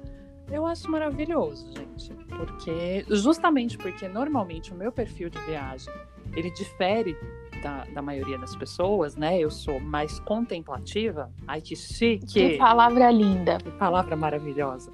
Eu 0.51 0.65
acho 0.65 0.89
maravilhoso, 0.89 1.65
gente, 1.75 2.13
porque 2.29 3.05
justamente 3.09 3.77
porque 3.77 4.07
normalmente 4.07 4.71
o 4.71 4.75
meu 4.75 4.91
perfil 4.91 5.29
de 5.29 5.39
viagem 5.39 5.93
ele 6.35 6.51
difere 6.51 7.17
da, 7.63 7.85
da 7.85 8.01
maioria 8.01 8.37
das 8.37 8.55
pessoas, 8.55 9.15
né? 9.15 9.39
Eu 9.39 9.49
sou 9.49 9.79
mais 9.79 10.19
contemplativa. 10.19 11.31
Ai, 11.47 11.61
que 11.61 11.75
chique! 11.75 12.25
Que 12.25 12.57
palavra 12.57 13.09
linda! 13.09 13.57
Que 13.57 13.71
palavra 13.71 14.15
maravilhosa 14.15 14.91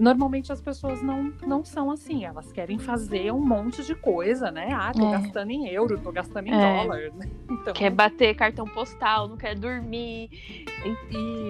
normalmente 0.00 0.52
as 0.52 0.60
pessoas 0.60 1.02
não, 1.02 1.32
não 1.46 1.64
são 1.64 1.90
assim, 1.90 2.24
elas 2.24 2.52
querem 2.52 2.78
fazer 2.78 3.32
um 3.32 3.40
monte 3.40 3.84
de 3.84 3.94
coisa, 3.94 4.50
né? 4.50 4.68
Ah, 4.72 4.92
tô 4.92 5.06
é. 5.08 5.12
gastando 5.12 5.50
em 5.50 5.68
euro, 5.68 5.98
tô 5.98 6.12
gastando 6.12 6.48
em 6.48 6.54
é. 6.54 6.82
dólar, 6.82 7.12
né? 7.14 7.30
Então... 7.48 7.72
Quer 7.72 7.90
bater 7.90 8.34
cartão 8.34 8.66
postal, 8.66 9.28
não 9.28 9.36
quer 9.36 9.56
dormir. 9.56 10.30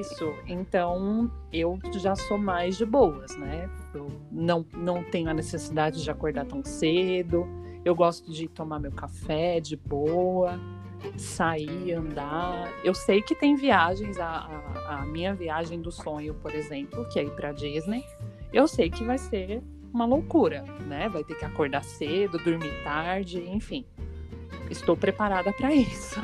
Isso, 0.00 0.32
então 0.46 1.30
eu 1.52 1.78
já 1.94 2.14
sou 2.14 2.38
mais 2.38 2.76
de 2.76 2.86
boas, 2.86 3.36
né? 3.36 3.68
Eu 3.94 4.08
não, 4.30 4.64
não 4.74 5.02
tenho 5.02 5.28
a 5.28 5.34
necessidade 5.34 6.02
de 6.02 6.10
acordar 6.10 6.46
tão 6.46 6.64
cedo, 6.64 7.46
eu 7.84 7.94
gosto 7.94 8.30
de 8.30 8.48
tomar 8.48 8.78
meu 8.78 8.92
café 8.92 9.60
de 9.60 9.76
boa 9.76 10.58
sair, 11.16 11.92
andar. 11.92 12.72
Eu 12.82 12.94
sei 12.94 13.22
que 13.22 13.34
tem 13.34 13.54
viagens, 13.54 14.18
a, 14.18 14.48
a, 14.86 15.02
a, 15.02 15.06
minha 15.06 15.34
viagem 15.34 15.80
do 15.80 15.92
sonho, 15.92 16.34
por 16.34 16.54
exemplo, 16.54 17.06
que 17.08 17.18
é 17.18 17.24
ir 17.24 17.30
para 17.30 17.52
Disney 17.52 18.04
eu 18.56 18.66
sei 18.66 18.88
que 18.88 19.04
vai 19.04 19.18
ser 19.18 19.62
uma 19.92 20.06
loucura, 20.06 20.64
né? 20.86 21.10
Vai 21.10 21.22
ter 21.22 21.34
que 21.34 21.44
acordar 21.44 21.84
cedo, 21.84 22.38
dormir 22.38 22.72
tarde, 22.82 23.38
enfim. 23.50 23.84
Estou 24.70 24.96
preparada 24.96 25.52
para 25.52 25.74
isso. 25.74 26.18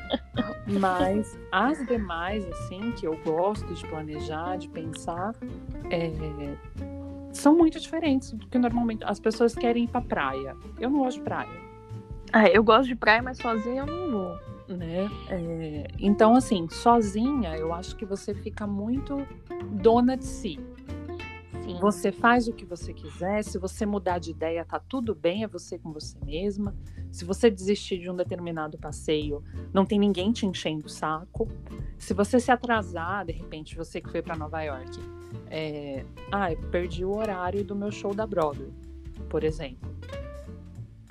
Mas 0.78 1.38
as 1.50 1.84
demais, 1.86 2.46
assim, 2.50 2.92
que 2.92 3.06
eu 3.06 3.16
gosto 3.24 3.72
de 3.72 3.86
planejar, 3.86 4.56
de 4.56 4.68
pensar, 4.68 5.34
é, 5.90 6.12
são 7.32 7.56
muito 7.56 7.80
diferentes 7.80 8.32
do 8.32 8.46
que 8.46 8.58
normalmente 8.58 9.02
as 9.04 9.18
pessoas 9.18 9.54
querem 9.54 9.84
ir 9.84 9.88
para 9.88 10.02
praia. 10.02 10.54
Eu 10.78 10.90
não 10.90 10.98
gosto 10.98 11.18
de 11.18 11.24
praia. 11.24 11.60
Ah, 12.32 12.48
eu 12.48 12.62
gosto 12.62 12.88
de 12.88 12.94
praia, 12.94 13.22
mas 13.22 13.38
sozinha 13.38 13.80
eu 13.80 13.86
não 13.86 14.10
vou. 14.10 14.76
Né? 14.76 15.10
É, 15.28 15.88
então, 15.98 16.36
assim, 16.36 16.68
sozinha, 16.68 17.56
eu 17.56 17.72
acho 17.72 17.96
que 17.96 18.04
você 18.04 18.34
fica 18.34 18.66
muito 18.66 19.26
dona 19.70 20.16
de 20.18 20.26
si. 20.26 20.58
Sim. 21.62 21.78
Você 21.80 22.10
faz 22.10 22.48
o 22.48 22.52
que 22.52 22.64
você 22.64 22.92
quiser. 22.92 23.42
Se 23.44 23.56
você 23.58 23.86
mudar 23.86 24.18
de 24.18 24.30
ideia, 24.30 24.64
tá 24.64 24.80
tudo 24.80 25.14
bem, 25.14 25.44
é 25.44 25.48
você 25.48 25.78
com 25.78 25.92
você 25.92 26.18
mesma. 26.24 26.74
Se 27.10 27.24
você 27.24 27.50
desistir 27.50 27.98
de 27.98 28.10
um 28.10 28.16
determinado 28.16 28.78
passeio, 28.78 29.44
não 29.72 29.84
tem 29.84 29.98
ninguém 29.98 30.32
te 30.32 30.44
enchendo 30.44 30.86
o 30.86 30.88
saco. 30.88 31.48
Se 31.98 32.12
você 32.14 32.40
se 32.40 32.50
atrasar, 32.50 33.26
de 33.26 33.32
repente, 33.32 33.76
você 33.76 34.00
que 34.00 34.10
foi 34.10 34.22
para 34.22 34.36
Nova 34.36 34.62
York, 34.62 34.98
é... 35.48 36.04
ah, 36.32 36.52
eu 36.52 36.58
perdi 36.70 37.04
o 37.04 37.14
horário 37.14 37.62
do 37.62 37.76
meu 37.76 37.92
show 37.92 38.14
da 38.14 38.26
Broadway, 38.26 38.72
por 39.28 39.44
exemplo. 39.44 39.90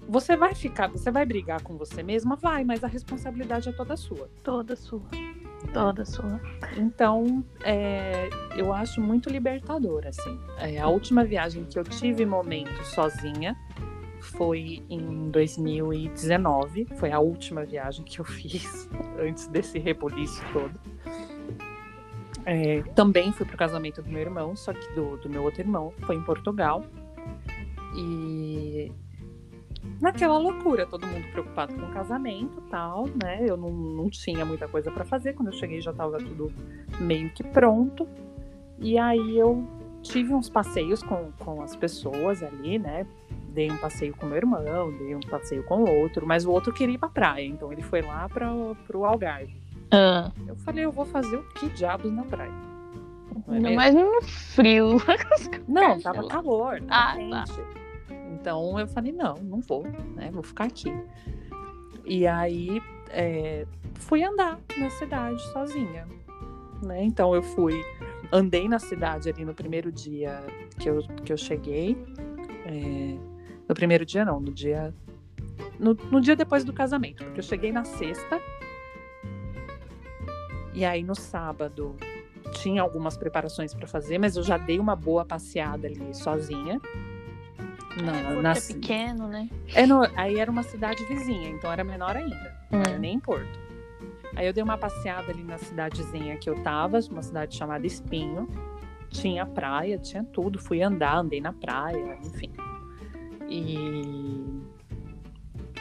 Você 0.08 0.36
vai 0.36 0.54
ficar, 0.54 0.89
você 0.89 1.10
vai 1.10 1.26
brigar 1.26 1.62
com 1.64 1.78
você 1.78 2.04
mesma? 2.04 2.36
Vai, 2.36 2.66
mas 2.66 2.84
a 2.84 2.88
responsabilidade 2.88 3.70
é 3.70 3.72
toda 3.72 3.95
sua. 3.95 4.30
Toda 4.43 4.76
sua. 4.76 5.08
Toda 5.74 6.03
sua. 6.05 6.41
Então, 6.76 7.43
é, 7.64 8.30
eu 8.57 8.74
acho 8.74 8.99
muito 8.99 9.30
libertador, 9.30 10.05
assim. 10.05 10.39
É, 10.57 10.80
a 10.80 10.88
última 10.88 11.24
viagem 11.24 11.64
que 11.66 11.78
eu 11.78 11.84
tive 11.84 12.26
momento 12.26 12.84
sozinha 12.84 13.55
foi 14.20 14.84
em 14.89 15.30
2019. 15.30 16.88
Foi 16.97 17.12
a 17.12 17.20
última 17.20 17.66
viagem 17.66 18.03
que 18.03 18.20
eu 18.20 18.26
fiz 18.26 18.89
antes 19.20 19.47
desse 19.47 19.80
rebuliço 19.80 20.43
todo. 20.51 20.80
É, 22.45 22.82
também 22.95 23.32
fui 23.32 23.45
pro 23.45 23.57
casamento 23.57 24.01
do 24.01 24.09
meu 24.09 24.22
irmão, 24.22 24.55
só 24.55 24.74
que 24.74 24.93
do, 24.93 25.18
do 25.18 25.30
meu 25.30 25.43
outro 25.43 25.62
irmão, 25.62 25.93
foi 26.01 26.16
em 26.16 26.24
Portugal. 26.24 26.84
E 27.95 28.91
naquela 30.00 30.38
loucura, 30.38 30.86
todo 30.86 31.06
mundo 31.06 31.26
preocupado 31.32 31.74
com 31.74 31.86
o 31.86 31.92
casamento 31.92 32.62
tal, 32.70 33.08
né? 33.22 33.40
Eu 33.42 33.58
não, 33.58 33.70
não 33.70 34.10
tinha 34.10 34.46
muita 34.46 34.68
coisa 34.68 34.92
para 34.92 35.04
fazer. 35.06 35.34
Quando 35.34 35.50
eu 35.50 35.54
cheguei 35.54 35.82
já 35.82 35.92
estava 35.92 36.18
tudo 36.18 36.52
meio 37.00 37.30
que 37.30 37.44
pronto. 37.44 38.08
E 38.80 38.98
aí 38.98 39.38
eu 39.38 39.68
tive 40.02 40.34
uns 40.34 40.50
passeios 40.50 41.04
com, 41.04 41.32
com 41.40 41.62
as 41.62 41.76
pessoas 41.76 42.42
ali, 42.42 42.80
né? 42.80 43.06
Dei 43.50 43.70
um 43.70 43.78
passeio 43.78 44.16
com 44.16 44.26
meu 44.26 44.38
irmão, 44.38 44.92
dei 44.98 45.16
um 45.16 45.20
passeio 45.20 45.64
com 45.64 45.84
o 45.84 46.00
outro, 46.02 46.26
mas 46.26 46.46
o 46.46 46.52
outro 46.52 46.74
queria 46.74 46.96
ir 46.96 46.98
pra 46.98 47.10
praia, 47.10 47.46
então 47.46 47.72
ele 47.72 47.82
foi 47.82 48.02
lá 48.02 48.28
para 48.30 48.50
pro 48.88 49.04
Algarve. 49.04 49.62
Ah. 49.92 50.32
Eu 50.48 50.56
falei, 50.56 50.86
eu 50.86 50.92
vou 50.92 51.06
fazer 51.06 51.36
o 51.36 51.44
que 51.50 51.68
diabos 51.70 52.12
na 52.12 52.24
praia? 52.24 52.52
Não, 53.48 53.70
é 53.70 53.76
mas 53.76 53.94
no 53.94 54.22
frio. 54.22 54.98
Não, 55.68 56.00
tava 56.00 56.28
calor, 56.28 56.82
tava 56.82 57.12
ah, 57.12 57.16
quente. 57.16 57.54
Tá. 57.54 57.81
Então 58.32 58.80
eu 58.80 58.88
falei, 58.88 59.12
não, 59.12 59.36
não 59.36 59.62
vou, 59.62 59.84
né? 60.16 60.30
Vou 60.32 60.44
ficar 60.44 60.66
aqui. 60.66 60.92
E 62.06 62.26
aí 62.26 62.82
é, 63.10 63.66
fui 63.96 64.24
andar 64.24 64.60
na 64.78 64.90
cidade 64.90 65.42
sozinha. 65.52 66.08
Né? 66.84 67.04
Então 67.04 67.36
eu 67.36 67.44
fui, 67.44 67.84
andei 68.32 68.68
na 68.68 68.80
cidade 68.80 69.30
ali 69.30 69.46
no 69.46 69.54
primeiro 69.54 69.92
dia 69.92 70.42
que 70.80 70.90
eu, 70.90 71.02
que 71.24 71.32
eu 71.32 71.38
cheguei. 71.38 71.98
É, 72.66 73.18
no 73.68 73.76
primeiro 73.76 74.06
dia 74.06 74.26
não, 74.26 74.40
no 74.40 74.52
dia. 74.52 74.94
No, 75.80 75.94
no 75.94 76.22
dia 76.22 76.36
depois 76.36 76.64
do 76.64 76.74
casamento, 76.74 77.24
porque 77.24 77.40
eu 77.40 77.44
cheguei 77.44 77.72
na 77.72 77.84
sexta. 77.84 78.42
E 80.74 80.86
aí 80.86 81.04
no 81.04 81.16
sábado 81.16 81.96
tinha 82.54 82.82
algumas 82.82 83.18
preparações 83.18 83.74
para 83.74 83.88
fazer, 83.88 84.18
mas 84.18 84.36
eu 84.36 84.44
já 84.44 84.58
dei 84.58 84.80
uma 84.80 84.96
boa 84.96 85.26
passeada 85.26 85.88
ali 85.88 86.14
sozinha. 86.14 86.82
Na, 88.04 88.18
é, 88.18 88.42
na... 88.42 88.52
é 88.52 88.62
pequeno, 88.62 89.28
né? 89.28 89.50
É 89.74 89.86
no, 89.86 90.02
aí 90.16 90.39
era 90.39 90.50
uma 90.50 90.64
cidade 90.64 91.04
vizinha, 91.06 91.50
então 91.50 91.72
era 91.72 91.84
menor 91.84 92.16
ainda. 92.16 92.56
Hum. 92.72 92.78
Não 92.78 92.82
era 92.82 92.98
nem 92.98 93.16
em 93.16 93.20
Porto. 93.20 93.60
Aí 94.36 94.48
eu 94.48 94.54
dei 94.54 94.64
uma 94.64 94.78
passeada 94.78 95.32
ali 95.32 95.44
na 95.44 95.58
cidadezinha 95.58 96.38
que 96.38 96.50
eu 96.50 96.56
tava, 96.64 97.00
uma 97.10 97.22
cidade 97.22 97.56
chamada 97.56 97.86
Espinho. 97.86 98.48
Tinha 99.10 99.46
praia, 99.46 99.98
tinha 99.98 100.24
tudo. 100.24 100.58
Fui 100.58 100.82
andar, 100.82 101.18
andei 101.18 101.42
na 101.42 101.52
praia, 101.52 102.18
enfim. 102.24 102.52
E, 103.50 104.62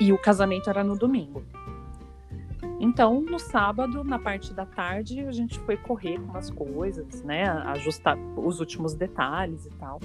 e 0.00 0.12
o 0.12 0.18
casamento 0.18 0.68
era 0.68 0.82
no 0.82 0.98
domingo. 0.98 1.44
Então, 2.80 3.20
no 3.20 3.38
sábado, 3.38 4.02
na 4.02 4.18
parte 4.18 4.52
da 4.52 4.66
tarde, 4.66 5.20
a 5.20 5.32
gente 5.32 5.58
foi 5.60 5.76
correr 5.76 6.18
com 6.18 6.30
umas 6.30 6.50
coisas, 6.50 7.22
né? 7.22 7.44
Ajustar 7.44 8.18
os 8.36 8.58
últimos 8.58 8.94
detalhes 8.94 9.66
e 9.66 9.70
tal. 9.70 10.00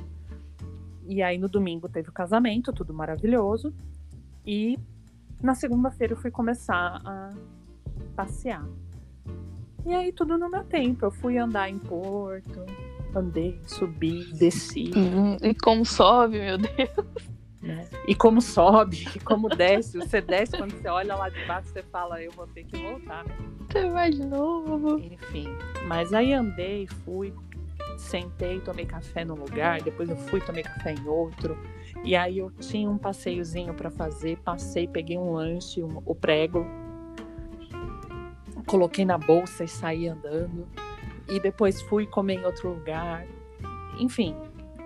E 1.08 1.22
aí 1.22 1.38
no 1.38 1.48
domingo 1.48 1.88
teve 1.88 2.10
o 2.10 2.14
casamento, 2.14 2.74
tudo 2.74 2.94
maravilhoso. 2.94 3.74
E 4.46 4.78
na 5.42 5.56
segunda-feira 5.56 6.14
eu 6.14 6.18
fui 6.18 6.32
começar 6.32 7.02
a 7.06 7.30
passear. 8.16 8.66
E 9.86 9.94
aí 9.94 10.12
tudo 10.12 10.38
no 10.38 10.50
meu 10.50 10.64
tempo. 10.64 11.06
Eu 11.06 11.12
fui 11.12 11.38
andar 11.38 11.70
em 11.70 11.78
Porto, 11.78 12.66
andei, 13.16 13.60
subi, 13.66 14.26
desci. 14.34 14.92
Uhum. 14.96 15.38
E 15.42 15.54
como 15.54 15.86
sobe, 15.86 16.40
meu 16.40 16.58
Deus. 16.58 17.36
Né? 17.62 17.88
E 18.08 18.14
como 18.14 18.42
sobe, 18.42 19.08
e 19.16 19.20
como 19.20 19.50
desce. 19.50 19.98
Você 19.98 20.22
desce 20.22 20.56
quando 20.56 20.72
você 20.72 20.88
olha 20.88 21.16
lá 21.16 21.30
de 21.30 21.44
baixo, 21.46 21.70
você 21.70 21.82
fala, 21.82 22.22
eu 22.22 22.32
vou 22.32 22.46
ter 22.48 22.64
que 22.64 22.78
voltar, 22.78 23.24
né? 23.26 23.36
Você 23.68 23.90
vai 23.90 24.12
de 24.12 24.24
novo. 24.24 25.00
Enfim. 25.00 25.48
Mas 25.88 26.14
aí 26.14 26.32
andei, 26.32 26.86
fui, 26.88 27.34
sentei, 28.16 28.62
tomei 28.62 28.86
café 28.86 29.26
num 29.26 29.36
lugar, 29.36 29.82
depois 29.82 30.10
eu 30.10 30.16
fui, 30.16 30.40
tomei 30.40 30.64
café 30.64 30.94
em 30.94 31.06
outro. 31.06 31.58
E 32.04 32.16
aí 32.16 32.38
eu 32.38 32.50
tinha 32.52 32.90
um 32.90 32.98
passeiozinho 32.98 33.74
para 33.74 33.92
fazer, 33.92 34.38
passei, 34.38 34.88
peguei 34.88 35.18
um 35.18 35.34
lanche, 35.34 35.84
um, 35.84 36.02
o 36.06 36.16
prego, 36.16 36.66
coloquei 38.66 39.04
na 39.04 39.18
bolsa 39.18 39.66
e 39.66 39.68
saí 39.68 40.08
andando. 40.08 40.66
E 41.28 41.40
depois 41.40 41.82
fui 41.82 42.06
comer 42.06 42.36
em 42.36 42.46
outro 42.46 42.70
lugar. 42.70 43.26
Enfim, 44.00 44.34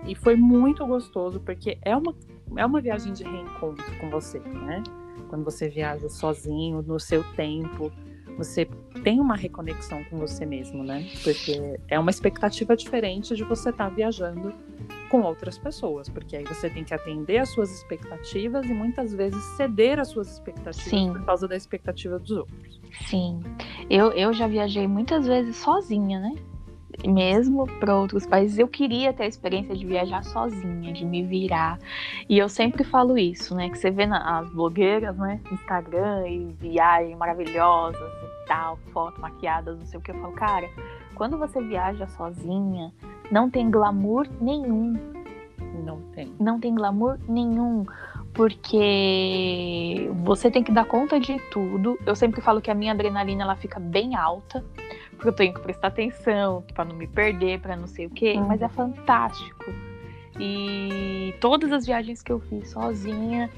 e 0.06 0.14
foi 0.14 0.34
muito 0.34 0.84
gostoso, 0.86 1.38
porque 1.40 1.78
é 1.82 1.96
uma 1.96 2.14
é 2.56 2.66
uma 2.66 2.80
viagem 2.80 3.12
de 3.12 3.22
reencontro 3.22 3.84
com 4.00 4.10
você, 4.10 4.40
né? 4.40 4.82
Quando 5.28 5.44
você 5.44 5.68
viaja 5.68 6.08
sozinho, 6.08 6.82
no 6.82 6.98
seu 6.98 7.22
tempo, 7.34 7.92
você 8.36 8.68
tem 9.02 9.20
uma 9.20 9.36
reconexão 9.36 10.02
com 10.04 10.18
você 10.18 10.44
mesmo, 10.44 10.82
né? 10.82 11.06
Porque 11.22 11.78
é 11.88 11.98
uma 11.98 12.10
expectativa 12.10 12.76
diferente 12.76 13.34
de 13.34 13.44
você 13.44 13.70
estar 13.70 13.88
tá 13.88 13.94
viajando 13.94 14.52
com 15.10 15.22
outras 15.22 15.58
pessoas, 15.58 16.08
porque 16.08 16.36
aí 16.36 16.44
você 16.44 16.70
tem 16.70 16.84
que 16.84 16.94
atender 16.94 17.38
às 17.38 17.48
suas 17.48 17.70
expectativas 17.70 18.64
e 18.66 18.72
muitas 18.72 19.12
vezes 19.12 19.42
ceder 19.56 19.98
às 19.98 20.08
suas 20.08 20.32
expectativas 20.32 20.88
Sim. 20.88 21.12
por 21.12 21.24
causa 21.24 21.48
da 21.48 21.56
expectativa 21.56 22.18
dos 22.18 22.30
outros. 22.30 22.80
Sim. 23.08 23.40
Eu, 23.88 24.12
eu 24.12 24.32
já 24.32 24.46
viajei 24.46 24.86
muitas 24.86 25.26
vezes 25.26 25.56
sozinha, 25.56 26.20
né? 26.20 26.34
Mesmo 27.06 27.66
para 27.78 27.96
outros 27.96 28.26
países, 28.26 28.58
eu 28.58 28.68
queria 28.68 29.12
ter 29.12 29.24
a 29.24 29.26
experiência 29.26 29.74
de 29.74 29.86
viajar 29.86 30.22
sozinha, 30.24 30.92
de 30.92 31.04
me 31.04 31.22
virar. 31.22 31.78
E 32.28 32.38
eu 32.38 32.48
sempre 32.48 32.84
falo 32.84 33.16
isso, 33.16 33.54
né? 33.54 33.68
Que 33.70 33.78
você 33.78 33.90
vê 33.90 34.06
nas 34.06 34.50
blogueiras, 34.50 35.16
né? 35.16 35.40
Instagram 35.50 36.28
e 36.28 36.56
viagens 36.58 37.16
maravilhosas 37.16 38.00
e 38.00 38.46
tal, 38.46 38.78
fotos 38.92 39.20
maquiadas, 39.20 39.78
não 39.78 39.86
sei 39.86 39.98
o 39.98 40.02
que. 40.02 40.10
Eu 40.10 40.20
falo, 40.20 40.32
cara, 40.34 40.68
quando 41.14 41.38
você 41.38 41.60
viaja 41.60 42.06
sozinha, 42.08 42.92
não 43.30 43.50
tem 43.50 43.70
glamour 43.70 44.26
nenhum. 44.40 44.94
Não 45.84 46.00
tem. 46.12 46.32
Não 46.38 46.60
tem 46.60 46.74
glamour 46.74 47.18
nenhum 47.28 47.84
porque 48.32 50.08
você 50.22 50.50
tem 50.50 50.62
que 50.62 50.72
dar 50.72 50.84
conta 50.84 51.18
de 51.18 51.38
tudo. 51.50 51.98
Eu 52.06 52.14
sempre 52.14 52.40
falo 52.40 52.60
que 52.60 52.70
a 52.70 52.74
minha 52.74 52.92
adrenalina 52.92 53.42
ela 53.42 53.56
fica 53.56 53.80
bem 53.80 54.14
alta 54.14 54.64
porque 55.20 55.28
eu 55.28 55.32
tenho 55.34 55.52
que 55.52 55.60
prestar 55.60 55.88
atenção, 55.88 56.64
para 56.74 56.86
não 56.86 56.96
me 56.96 57.06
perder, 57.06 57.60
para 57.60 57.76
não 57.76 57.86
sei 57.86 58.06
o 58.06 58.10
quê, 58.10 58.32
uhum. 58.36 58.48
mas 58.48 58.62
é 58.62 58.68
fantástico. 58.68 59.66
E 60.38 61.34
todas 61.40 61.70
as 61.70 61.84
viagens 61.84 62.22
que 62.22 62.32
eu 62.32 62.40
fiz 62.40 62.70
sozinha 62.70 63.50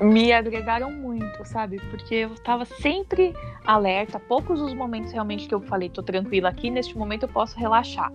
me 0.00 0.32
agregaram 0.32 0.90
muito, 0.90 1.44
sabe? 1.44 1.80
Porque 1.90 2.16
eu 2.16 2.32
estava 2.34 2.64
sempre 2.64 3.32
alerta, 3.64 4.18
poucos 4.18 4.60
os 4.60 4.74
momentos 4.74 5.12
realmente 5.12 5.46
que 5.46 5.54
eu 5.54 5.60
falei, 5.60 5.88
tô 5.88 6.02
tranquila 6.02 6.48
aqui, 6.48 6.68
neste 6.70 6.98
momento 6.98 7.22
eu 7.22 7.28
posso 7.28 7.56
relaxar 7.56 8.12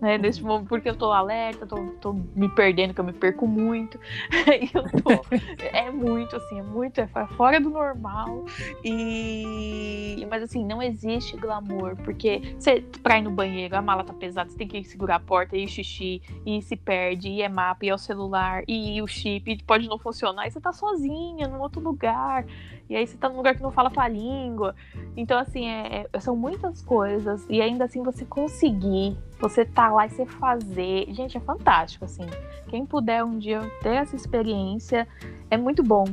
né? 0.00 0.18
Nesse 0.18 0.42
momento, 0.42 0.68
porque 0.68 0.88
eu 0.88 0.96
tô 0.96 1.12
alerta, 1.12 1.66
tô, 1.66 1.76
tô 2.00 2.12
me 2.34 2.48
perdendo, 2.48 2.94
que 2.94 3.00
eu 3.00 3.04
me 3.04 3.12
perco 3.12 3.46
muito. 3.46 3.98
eu 4.74 5.02
tô, 5.02 5.24
é 5.72 5.90
muito, 5.90 6.36
assim, 6.36 6.60
é 6.60 6.62
muito, 6.62 7.00
é 7.00 7.06
fora 7.36 7.60
do 7.60 7.70
normal. 7.70 8.44
E. 8.84 10.26
Mas 10.28 10.42
assim, 10.42 10.64
não 10.64 10.82
existe 10.82 11.36
glamour, 11.36 11.96
porque 11.96 12.40
você, 12.58 12.80
pra 13.02 13.18
ir 13.18 13.22
no 13.22 13.30
banheiro, 13.30 13.76
a 13.76 13.82
mala 13.82 14.04
tá 14.04 14.12
pesada, 14.12 14.50
você 14.50 14.56
tem 14.56 14.68
que 14.68 14.82
segurar 14.84 15.16
a 15.16 15.20
porta, 15.20 15.56
e 15.56 15.66
xixi, 15.66 16.20
e 16.44 16.60
se 16.62 16.76
perde, 16.76 17.28
e 17.28 17.42
é 17.42 17.48
mapa, 17.48 17.84
e 17.84 17.88
é 17.88 17.94
o 17.94 17.98
celular, 17.98 18.62
e 18.66 19.00
o 19.00 19.06
chip, 19.06 19.62
pode 19.64 19.88
não 19.88 19.98
funcionar, 19.98 20.46
e 20.46 20.50
você 20.50 20.60
tá 20.60 20.72
sozinha, 20.72 21.48
num 21.48 21.60
outro 21.60 21.80
lugar. 21.80 22.44
E 22.88 22.94
aí 22.94 23.06
você 23.06 23.16
tá 23.16 23.28
num 23.28 23.36
lugar 23.36 23.54
que 23.54 23.62
não 23.62 23.72
fala 23.72 23.90
tua 23.90 24.08
língua. 24.08 24.74
Então, 25.16 25.38
assim, 25.38 25.68
é, 25.68 26.06
é, 26.12 26.20
são 26.20 26.36
muitas 26.36 26.82
coisas. 26.82 27.44
E 27.48 27.60
ainda 27.60 27.84
assim 27.84 28.02
você 28.02 28.24
conseguir, 28.24 29.16
você 29.40 29.64
tá 29.64 29.90
lá 29.90 30.06
e 30.06 30.10
você 30.10 30.26
fazer. 30.26 31.06
Gente, 31.12 31.36
é 31.36 31.40
fantástico, 31.40 32.04
assim. 32.04 32.26
Quem 32.68 32.86
puder 32.86 33.24
um 33.24 33.38
dia 33.38 33.60
ter 33.82 33.96
essa 33.96 34.14
experiência, 34.14 35.06
é 35.50 35.56
muito 35.56 35.82
bom. 35.82 36.04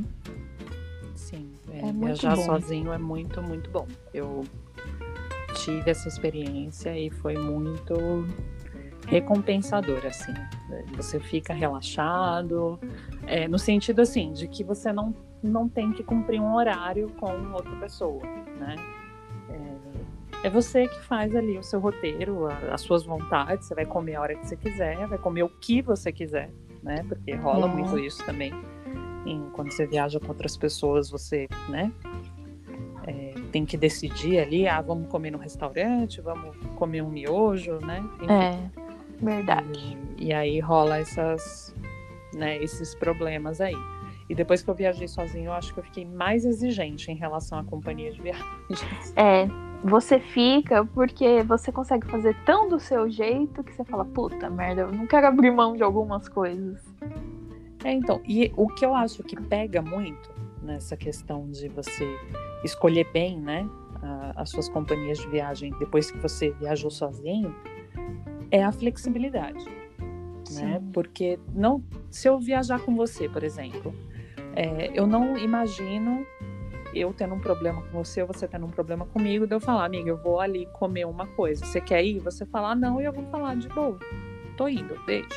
Sim, 1.15 1.51
é, 1.71 1.89
é 1.89 1.91
viajar 1.91 2.36
bom. 2.36 2.43
sozinho 2.43 2.91
é 2.91 2.97
muito, 2.97 3.41
muito 3.41 3.69
bom. 3.69 3.88
Eu 4.13 4.43
tive 5.53 5.91
essa 5.91 6.07
experiência 6.07 6.97
e 6.97 7.09
foi 7.09 7.38
muito 7.38 7.93
recompensador, 9.08 10.06
assim. 10.06 10.34
Você 10.95 11.20
fica 11.20 11.54
relaxado, 11.54 12.80
é, 13.28 13.47
no 13.47 13.60
sentido 13.60 14.01
assim, 14.01 14.32
de 14.34 14.47
que 14.47 14.64
você 14.64 14.91
não 14.91 15.14
não 15.43 15.68
tem 15.68 15.91
que 15.91 16.01
cumprir 16.01 16.39
um 16.39 16.56
horário 16.56 17.10
com 17.20 17.51
outra 17.51 17.76
pessoa, 17.76 18.24
né? 18.58 18.76
É, 19.49 20.47
é 20.47 20.49
você 20.49 20.88
que 20.88 21.01
faz 21.01 21.36
ali 21.36 21.58
o 21.58 21.64
seu 21.64 21.82
roteiro, 21.82 22.47
a, 22.47 22.74
as 22.74 22.82
suas 22.82 23.04
vontades. 23.04 23.68
Você 23.68 23.76
vai 23.76 23.86
comer 23.86 24.16
a 24.16 24.22
hora 24.22 24.36
que 24.36 24.47
você 24.47 24.56
quiser, 24.56 25.06
vai 25.06 25.18
comer 25.18 25.43
o 25.43 25.49
que 25.49 25.82
você 25.82 26.14
quiser, 26.14 26.49
né? 26.82 27.04
Porque 27.10 27.36
rola 27.36 27.68
é. 27.68 27.76
muito 27.76 27.99
isso 27.99 28.26
também. 28.26 28.54
Quando 29.54 29.72
você 29.72 29.86
viaja 29.86 30.20
com 30.20 30.28
outras 30.30 30.58
pessoas, 30.58 31.10
você, 31.10 31.47
né? 31.70 31.91
É, 33.06 33.34
tem 33.51 33.66
que 33.66 33.76
decidir 33.76 34.39
ali, 34.39 34.68
ah, 34.68 34.82
vamos 34.82 35.10
comer 35.10 35.32
no 35.32 35.38
restaurante, 35.38 36.22
vamos 36.22 36.56
comer 36.76 37.01
um 37.01 37.10
miojo, 37.10 37.80
né? 37.80 38.04
Enfim. 38.22 38.32
É, 38.32 38.82
verdade. 39.24 39.97
E, 40.17 40.28
e 40.28 40.34
aí 40.34 40.59
rola 40.59 40.97
essas, 40.97 41.76
né, 42.34 42.57
esses 42.57 42.93
problemas 42.95 43.61
aí. 43.61 43.76
E 44.30 44.36
depois 44.36 44.63
que 44.63 44.69
eu 44.69 44.74
viajei 44.74 45.07
sozinho, 45.07 45.45
eu 45.45 45.53
acho 45.53 45.74
que 45.74 45.80
eu 45.80 45.84
fiquei 45.84 46.05
mais 46.05 46.45
exigente 46.45 47.11
em 47.11 47.15
relação 47.15 47.59
à 47.59 47.63
companhia 47.63 48.11
de 48.11 48.21
viagens. 48.21 49.13
É, 49.15 49.47
você 49.84 50.19
fica 50.19 50.86
porque 50.86 51.43
você 51.43 51.71
consegue 51.71 52.07
fazer 52.07 52.36
tão 52.45 52.69
do 52.69 52.80
seu 52.80 53.09
jeito 53.09 53.63
que 53.63 53.74
você 53.74 53.84
fala, 53.84 54.05
puta 54.05 54.49
merda, 54.49 54.84
eu 54.84 54.91
não 54.91 55.05
quero 55.05 55.28
abrir 55.28 55.51
mão 55.51 55.76
de 55.76 55.84
algumas 55.84 56.30
coisas. 56.30 56.82
É, 57.84 57.91
então, 57.91 58.21
e 58.26 58.51
o 58.55 58.67
que 58.67 58.86
eu 58.86 58.95
acho 58.95 59.21
que 59.24 59.36
pega 59.36 59.82
muito 59.82 60.32
nessa 60.61 60.95
questão 60.95 61.49
de 61.51 61.67
você 61.67 62.07
escolher 62.63 63.05
bem, 63.11 63.38
né, 63.38 63.67
as 64.36 64.49
suas 64.49 64.69
companhias 64.69 65.17
de 65.17 65.28
viagem 65.28 65.74
depois 65.80 66.09
que 66.09 66.17
você 66.17 66.51
viajou 66.51 66.89
sozinho, 66.89 67.53
é 68.54 68.64
a 68.64 68.72
flexibilidade. 68.72 69.66
Né? 70.51 70.80
Porque 70.93 71.39
não, 71.54 71.84
se 72.12 72.30
eu 72.30 72.39
viajar 72.39 72.80
com 72.80 72.95
você, 72.95 73.28
por 73.28 73.43
exemplo, 73.43 73.93
é, 74.56 74.91
eu 74.93 75.08
não 75.08 75.36
imagino 75.36 76.26
eu 76.93 77.12
tendo 77.12 77.34
um 77.34 77.39
problema 77.39 77.82
com 77.82 78.04
você 78.04 78.22
ou 78.22 78.28
você 78.28 78.47
tendo 78.47 78.68
um 78.68 78.70
problema 78.70 79.04
comigo, 79.08 79.47
de 79.47 79.56
eu 79.56 79.60
falar, 79.60 79.86
amiga, 79.86 80.08
eu 80.08 80.18
vou 80.18 80.39
ali 80.39 80.68
comer 80.74 81.06
uma 81.06 81.26
coisa. 81.26 81.66
Você 81.66 81.82
quer 81.82 82.04
ir? 82.06 82.20
Você 82.20 82.45
falar 82.45 82.76
não 82.76 83.01
e 83.01 83.06
eu 83.06 83.12
vou 83.12 83.26
falar 83.32 83.56
de 83.56 83.68
boa. 83.70 83.97
Tô 84.56 84.68
indo, 84.68 84.95
beijo. 85.04 85.28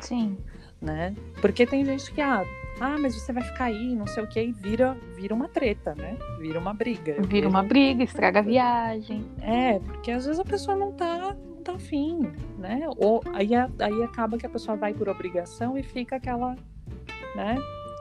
Sim. 0.00 0.36
Né? 0.82 1.14
Porque 1.40 1.66
tem 1.66 1.82
gente 1.82 2.12
que, 2.12 2.20
ah, 2.20 2.44
ah, 2.80 2.96
mas 2.98 3.14
você 3.14 3.32
vai 3.32 3.42
ficar 3.42 3.64
aí, 3.64 3.94
não 3.94 4.06
sei 4.06 4.22
o 4.22 4.26
que, 4.26 4.40
e 4.40 4.52
vira, 4.52 4.96
vira 5.16 5.34
uma 5.34 5.48
treta, 5.48 5.94
né? 5.94 6.16
Vira 6.38 6.58
uma 6.58 6.72
briga. 6.72 7.16
Vira 7.22 7.48
uma 7.48 7.62
briga, 7.62 8.04
estraga 8.04 8.38
a 8.38 8.42
viagem. 8.42 9.24
É, 9.40 9.78
porque 9.80 10.10
às 10.10 10.24
vezes 10.24 10.40
a 10.40 10.44
pessoa 10.44 10.76
não 10.76 10.92
tá, 10.92 11.34
não 11.34 11.62
tá 11.62 11.72
afim, 11.72 12.20
né? 12.58 12.88
Ou 12.96 13.22
aí, 13.32 13.54
aí 13.54 14.02
acaba 14.02 14.38
que 14.38 14.46
a 14.46 14.50
pessoa 14.50 14.76
vai 14.76 14.94
por 14.94 15.08
obrigação 15.08 15.76
e 15.76 15.82
fica 15.82 16.16
aquela, 16.16 16.54
né? 17.34 17.56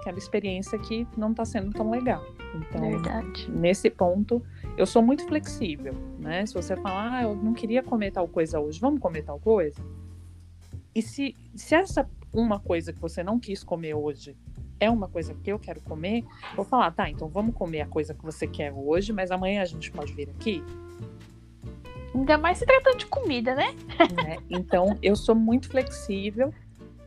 aquela 0.07 0.17
experiência 0.17 0.79
que 0.79 1.05
não 1.17 1.31
está 1.31 1.43
sendo 1.43 1.71
tão 1.71 1.89
legal. 1.91 2.25
Então, 2.55 2.81
Verdade. 2.81 3.51
nesse 3.51 3.89
ponto, 3.89 4.41
eu 4.77 4.85
sou 4.85 5.01
muito 5.01 5.25
flexível, 5.25 5.93
né? 6.17 6.45
Se 6.45 6.53
você 6.53 6.75
falar, 6.77 7.17
ah, 7.17 7.23
eu 7.23 7.35
não 7.35 7.53
queria 7.53 7.83
comer 7.83 8.11
tal 8.11 8.27
coisa 8.27 8.59
hoje, 8.59 8.79
vamos 8.79 9.01
comer 9.01 9.23
tal 9.23 9.39
coisa? 9.39 9.81
E 10.95 11.01
se, 11.01 11.35
se 11.55 11.75
essa 11.75 12.09
uma 12.33 12.59
coisa 12.59 12.93
que 12.93 12.99
você 12.99 13.21
não 13.21 13.39
quis 13.39 13.63
comer 13.63 13.93
hoje 13.93 14.35
é 14.79 14.89
uma 14.89 15.07
coisa 15.07 15.33
que 15.33 15.51
eu 15.51 15.59
quero 15.59 15.81
comer, 15.81 16.23
vou 16.55 16.65
falar, 16.65 16.91
tá, 16.91 17.09
então 17.09 17.27
vamos 17.27 17.55
comer 17.55 17.81
a 17.81 17.87
coisa 17.87 18.13
que 18.13 18.23
você 18.23 18.47
quer 18.47 18.71
hoje, 18.73 19.11
mas 19.11 19.31
amanhã 19.31 19.61
a 19.61 19.65
gente 19.65 19.91
pode 19.91 20.13
vir 20.13 20.29
aqui? 20.29 20.63
Ainda 22.13 22.37
mais 22.37 22.57
se 22.57 22.65
tratando 22.65 22.97
de 22.97 23.05
comida, 23.05 23.53
né? 23.53 23.75
É, 24.27 24.37
então, 24.49 24.97
eu 25.01 25.15
sou 25.15 25.35
muito 25.35 25.69
flexível 25.69 26.53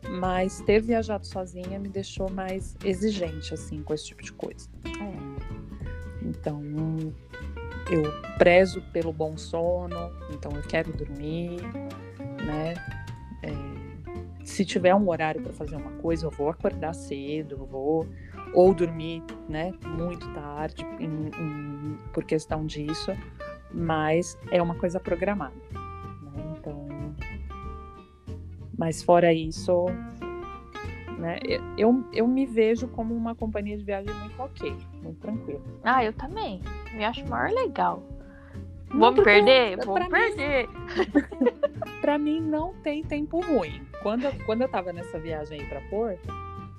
mas 0.09 0.61
ter 0.61 0.81
viajado 0.81 1.25
sozinha 1.25 1.79
me 1.79 1.87
deixou 1.87 2.29
mais 2.29 2.75
exigente, 2.83 3.53
assim, 3.53 3.81
com 3.83 3.93
esse 3.93 4.07
tipo 4.07 4.23
de 4.23 4.33
coisa. 4.33 4.67
É. 4.85 6.25
Então, 6.25 6.61
eu 7.89 8.03
prezo 8.37 8.81
pelo 8.93 9.13
bom 9.13 9.37
sono, 9.37 10.11
então 10.31 10.51
eu 10.53 10.61
quero 10.63 10.91
dormir, 10.91 11.61
né? 12.45 12.73
É, 13.43 13.70
se 14.51 14.65
tiver 14.65 14.93
um 14.93 15.09
horário 15.09 15.41
para 15.41 15.53
fazer 15.53 15.77
uma 15.77 15.91
coisa, 15.93 16.25
eu 16.25 16.31
vou 16.31 16.49
acordar 16.49 16.93
cedo, 16.93 17.55
eu 17.55 17.65
vou 17.65 18.07
ou 18.53 18.73
dormir, 18.73 19.23
né, 19.47 19.73
muito 19.85 20.27
tarde 20.33 20.85
em, 20.99 21.27
em, 21.27 21.97
por 22.13 22.25
questão 22.25 22.65
disso, 22.65 23.11
mas 23.73 24.37
é 24.51 24.61
uma 24.61 24.75
coisa 24.75 24.99
programada, 24.99 25.55
né? 25.71 26.55
Então, 26.57 26.85
mas 28.77 29.01
fora 29.01 29.33
isso, 29.33 29.85
né? 31.17 31.39
Eu, 31.77 32.03
eu 32.11 32.27
me 32.27 32.45
vejo 32.45 32.89
como 32.89 33.13
uma 33.15 33.33
companhia 33.33 33.77
de 33.77 33.85
viagem 33.85 34.13
muito 34.15 34.41
ok, 34.41 34.75
muito 35.01 35.19
tranquila. 35.21 35.61
Ah, 35.83 36.03
eu 36.03 36.11
também. 36.11 36.61
Me 36.93 37.05
acho 37.05 37.25
maior 37.25 37.51
legal. 37.53 38.03
Vou 38.93 39.11
me 39.11 39.23
perder? 39.23 39.77
Vou 39.85 39.99
me 39.99 40.09
perder. 40.09 40.67
pra 42.01 42.17
mim 42.17 42.41
não 42.41 42.73
tem 42.75 43.03
tempo 43.03 43.39
ruim. 43.39 43.81
Quando 44.01 44.25
eu, 44.25 44.33
quando 44.45 44.61
eu 44.61 44.69
tava 44.69 44.91
nessa 44.91 45.19
viagem 45.19 45.61
aí 45.61 45.65
pra 45.67 45.81
Porto, 45.81 46.27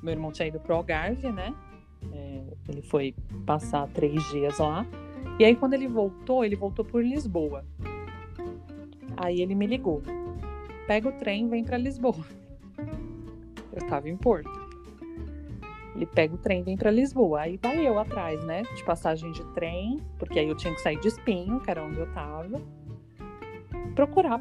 meu 0.03 0.13
irmão 0.13 0.33
tinha 0.33 0.49
ido 0.49 0.61
pro 0.61 0.75
Algarve, 0.75 1.31
né? 1.31 1.55
É, 2.13 2.43
ele 2.69 2.83
foi 2.83 3.15
passar 3.47 3.89
três 3.89 4.23
dias 4.31 4.59
lá. 4.59 4.87
E 5.39 5.45
aí 5.45 5.57
quando 5.57 5.75
ele 5.75 5.89
voltou, 5.89 6.45
ele 6.45 6.57
voltou 6.57 6.85
por 6.85 7.03
Lisboa. 7.03 7.65
Aí 9.17 9.41
ele 9.41 9.55
me 9.55 9.67
ligou. 9.67 10.03
Pega 10.87 11.09
o 11.09 11.13
trem, 11.13 11.49
vem 11.49 11.65
para 11.65 11.79
Lisboa. 11.79 12.25
Eu 13.73 13.87
tava 13.89 14.09
em 14.09 14.17
Porto. 14.17 14.62
Ele 15.95 16.07
pega 16.07 16.35
o 16.35 16.39
trem, 16.39 16.63
vem 16.63 16.77
para 16.77 16.91
Lisboa. 16.91 17.43
Aí 17.43 17.59
vai 17.63 17.87
eu 17.87 17.99
atrás, 17.99 18.43
né? 18.45 18.63
De 18.63 18.83
passagem 18.85 19.31
de 19.33 19.45
trem, 19.53 20.01
porque 20.19 20.39
aí 20.39 20.49
eu 20.49 20.57
tinha 20.57 20.75
que 20.75 20.81
sair 20.81 20.99
de 20.99 21.09
Espinho, 21.09 21.61
que 21.61 21.71
era 21.71 21.83
onde 21.83 21.99
eu 21.99 22.11
tava. 22.13 22.61
Procurar 23.95 24.41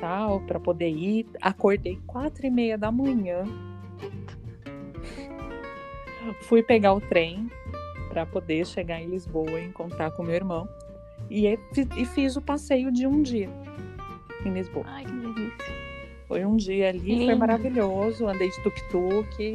tal, 0.00 0.40
para 0.40 0.60
poder 0.60 0.90
ir. 0.90 1.26
Acordei 1.40 1.98
quatro 2.06 2.46
e 2.46 2.50
meia 2.50 2.76
da 2.76 2.92
manhã. 2.92 3.44
Fui 6.42 6.62
pegar 6.62 6.92
o 6.92 7.00
trem 7.00 7.50
para 8.10 8.26
poder 8.26 8.66
chegar 8.66 9.00
em 9.00 9.06
Lisboa 9.06 9.50
e 9.50 9.64
encontrar 9.64 10.10
com 10.10 10.22
meu 10.22 10.34
irmão. 10.34 10.68
E, 11.30 11.46
e 11.96 12.04
fiz 12.04 12.36
o 12.36 12.42
passeio 12.42 12.92
de 12.92 13.06
um 13.06 13.22
dia 13.22 13.48
em 14.44 14.52
Lisboa. 14.52 14.84
Ai, 14.88 15.04
que 15.04 15.12
delícia. 15.12 15.74
Foi 16.28 16.44
um 16.44 16.56
dia 16.56 16.88
ali, 16.88 16.98
lindo. 16.98 17.26
foi 17.26 17.34
maravilhoso. 17.34 18.26
Andei 18.26 18.50
de 18.50 18.62
tuk-tuk. 18.62 19.52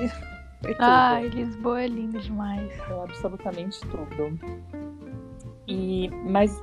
Ai, 0.80 1.28
Lisboa 1.30 1.82
é 1.84 1.88
linda 1.88 2.20
demais. 2.20 2.76
Foi 2.82 2.99
absolutamente 2.99 3.80
tudo. 3.82 4.39
E, 5.68 6.10
mas 6.26 6.62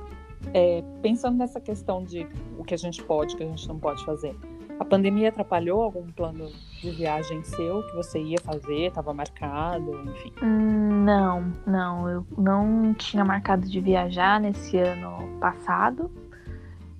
é, 0.53 0.83
pensando 1.01 1.37
nessa 1.37 1.59
questão 1.59 2.03
de 2.03 2.27
o 2.57 2.63
que 2.63 2.73
a 2.73 2.77
gente 2.77 3.03
pode, 3.03 3.33
o 3.33 3.37
que 3.37 3.43
a 3.43 3.47
gente 3.47 3.67
não 3.67 3.79
pode 3.79 4.03
fazer, 4.05 4.35
a 4.79 4.85
pandemia 4.85 5.29
atrapalhou 5.29 5.81
algum 5.81 6.05
plano 6.07 6.49
de 6.81 6.91
viagem 6.91 7.43
seu 7.43 7.81
que 7.87 7.95
você 7.95 8.21
ia 8.21 8.37
fazer, 8.39 8.87
estava 8.87 9.13
marcado, 9.13 9.91
enfim? 10.11 10.31
Hum, 10.43 11.03
não, 11.03 11.51
não. 11.65 12.09
Eu 12.09 12.27
não 12.37 12.93
tinha 12.93 13.25
marcado 13.25 13.67
de 13.67 13.81
viajar 13.81 14.39
nesse 14.39 14.77
ano 14.77 15.39
passado. 15.39 16.11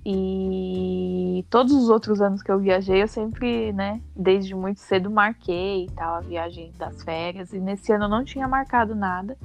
E 0.04 1.44
todos 1.50 1.72
os 1.72 1.88
outros 1.88 2.20
anos 2.20 2.42
que 2.42 2.50
eu 2.50 2.58
viajei, 2.58 3.02
eu 3.02 3.08
sempre, 3.08 3.72
né, 3.72 4.00
desde 4.14 4.54
muito 4.54 4.80
cedo 4.80 5.10
marquei 5.10 5.84
e 5.84 5.90
tal, 5.90 6.14
a 6.14 6.20
viagem 6.20 6.72
das 6.78 7.02
férias. 7.02 7.52
E 7.52 7.58
nesse 7.58 7.92
ano 7.92 8.04
eu 8.04 8.08
não 8.08 8.24
tinha 8.24 8.46
marcado 8.48 8.94
nada. 8.94 9.36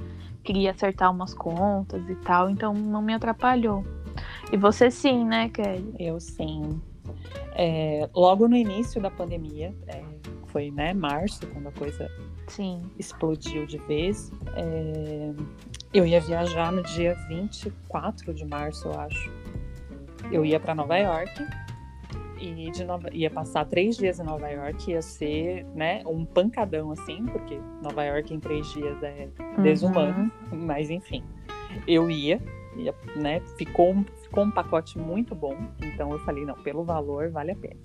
Queria 0.42 0.70
acertar 0.70 1.10
umas 1.10 1.34
contas 1.34 2.08
e 2.08 2.14
tal, 2.16 2.48
então 2.48 2.72
não 2.72 3.02
me 3.02 3.14
atrapalhou. 3.14 3.84
E 4.52 4.56
você 4.56 4.90
sim, 4.90 5.24
né, 5.24 5.48
Kelly? 5.48 5.94
Eu 5.98 6.20
sim. 6.20 6.80
É, 7.54 8.08
logo 8.14 8.48
no 8.48 8.56
início 8.56 9.00
da 9.00 9.10
pandemia, 9.10 9.74
é, 9.86 10.02
foi 10.46 10.70
né, 10.70 10.94
março, 10.94 11.46
quando 11.48 11.68
a 11.68 11.72
coisa 11.72 12.10
sim. 12.46 12.80
explodiu 12.98 13.66
de 13.66 13.78
vez. 13.78 14.30
É, 14.54 15.32
eu 15.92 16.06
ia 16.06 16.20
viajar 16.20 16.72
no 16.72 16.82
dia 16.82 17.14
24 17.28 18.34
de 18.34 18.44
março, 18.44 18.88
eu 18.88 19.00
acho 19.00 19.30
eu 20.30 20.44
ia 20.44 20.58
para 20.58 20.74
Nova 20.74 20.96
York 20.96 21.32
e 22.40 22.84
Nova, 22.84 23.08
ia 23.12 23.30
passar 23.30 23.64
três 23.64 23.96
dias 23.96 24.20
em 24.20 24.24
Nova 24.24 24.48
York, 24.48 24.90
ia 24.90 25.00
ser, 25.00 25.64
né, 25.74 26.02
um 26.06 26.24
pancadão 26.24 26.90
assim, 26.90 27.24
porque 27.26 27.58
Nova 27.82 28.04
York 28.04 28.34
em 28.34 28.40
três 28.40 28.70
dias 28.72 29.02
é 29.02 29.28
desumano, 29.62 30.30
uhum. 30.52 30.58
mas 30.66 30.90
enfim, 30.90 31.22
eu 31.86 32.10
ia, 32.10 32.40
ia 32.76 32.94
né, 33.16 33.40
ficou, 33.56 33.96
ficou 34.22 34.44
um 34.44 34.50
pacote 34.50 34.98
muito 34.98 35.34
bom, 35.34 35.56
então 35.80 36.10
eu 36.10 36.18
falei, 36.20 36.44
não, 36.44 36.54
pelo 36.54 36.84
valor 36.84 37.30
vale 37.30 37.52
a 37.52 37.56
pena, 37.56 37.80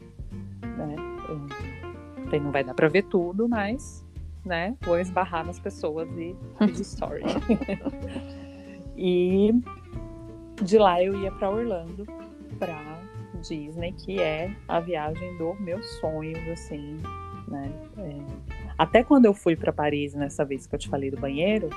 né, 0.62 0.96
eu, 1.30 2.42
não 2.42 2.52
vai 2.52 2.64
dar 2.64 2.74
para 2.74 2.88
ver 2.88 3.04
tudo, 3.04 3.48
mas, 3.48 4.06
né, 4.44 4.76
vou 4.82 5.00
esbarrar 5.00 5.46
nas 5.46 5.60
pessoas 5.60 6.10
e 6.18 6.36
pedir 6.58 6.82
story. 6.84 7.24
e 8.98 9.52
de 10.62 10.78
lá 10.78 11.02
eu 11.02 11.18
ia 11.22 11.32
para 11.32 11.50
Orlando 11.50 12.06
para 12.60 13.02
Disney, 13.42 13.94
que 13.94 14.20
é 14.20 14.54
a 14.68 14.80
viagem 14.80 15.38
dos 15.38 15.60
meus 15.60 15.86
sonhos, 16.00 16.38
assim, 16.50 16.98
né? 17.48 17.72
É... 17.98 18.50
Até 18.78 19.04
quando 19.04 19.26
eu 19.26 19.34
fui 19.34 19.56
para 19.56 19.74
Paris, 19.74 20.14
nessa 20.14 20.46
vez 20.46 20.68
que 20.68 20.76
eu 20.76 20.80
te 20.80 20.88
falei 20.88 21.10
do 21.10 21.18
banheiro, 21.18 21.70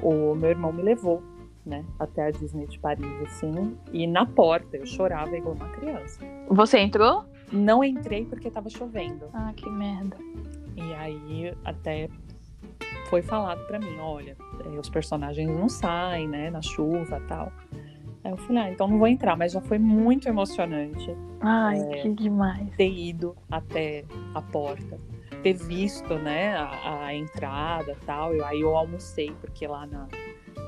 o 0.00 0.34
meu 0.34 0.50
irmão 0.50 0.72
me 0.72 0.82
levou, 0.82 1.22
né, 1.64 1.84
até 1.98 2.26
a 2.26 2.30
Disney 2.30 2.66
de 2.66 2.78
Paris, 2.78 3.06
assim, 3.24 3.76
e 3.92 4.06
na 4.06 4.26
porta 4.26 4.76
eu 4.76 4.86
chorava 4.86 5.36
igual 5.36 5.54
uma 5.54 5.68
criança. 5.68 6.20
Você 6.48 6.78
entrou? 6.78 7.24
Não 7.52 7.84
entrei 7.84 8.24
porque 8.24 8.50
tava 8.50 8.68
chovendo. 8.68 9.26
Ah, 9.32 9.52
que 9.54 9.68
merda. 9.68 10.16
E 10.74 10.94
aí 10.94 11.54
até 11.64 12.08
foi 13.08 13.22
falado 13.22 13.64
para 13.66 13.78
mim, 13.78 13.98
olha, 14.00 14.36
eh, 14.64 14.78
os 14.80 14.88
personagens 14.88 15.46
não 15.48 15.68
saem, 15.68 16.26
né, 16.26 16.50
na 16.50 16.62
chuva, 16.62 17.20
tal. 17.28 17.52
Aí 18.24 18.30
eu 18.30 18.36
falei, 18.36 18.62
ah, 18.62 18.70
então 18.70 18.86
não 18.86 18.98
vou 18.98 19.08
entrar, 19.08 19.36
mas 19.36 19.52
já 19.52 19.60
foi 19.60 19.78
muito 19.78 20.28
emocionante. 20.28 21.16
Ai, 21.40 21.80
é, 21.80 22.02
que 22.02 22.08
demais. 22.10 22.68
Ter 22.76 22.90
ido 22.90 23.36
até 23.50 24.04
a 24.32 24.40
porta, 24.40 24.98
ter 25.42 25.54
visto, 25.54 26.14
né, 26.14 26.56
a, 26.56 27.06
a 27.06 27.14
entrada 27.14 27.96
tal. 28.06 28.32
Eu, 28.32 28.44
aí 28.44 28.60
eu 28.60 28.76
almocei, 28.76 29.32
porque 29.40 29.66
lá 29.66 29.86
na, 29.86 30.06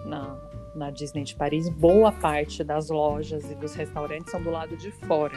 na, 0.05 0.37
na 0.75 0.91
Disney 0.91 1.23
de 1.23 1.37
Paris, 1.37 1.69
boa 1.69 2.11
parte 2.11 2.65
das 2.65 2.91
lojas 2.91 3.49
e 3.49 3.55
dos 3.55 3.75
restaurantes 3.75 4.33
são 4.33 4.43
do 4.43 4.51
lado 4.51 4.77
de 4.77 4.91
fora. 4.91 5.35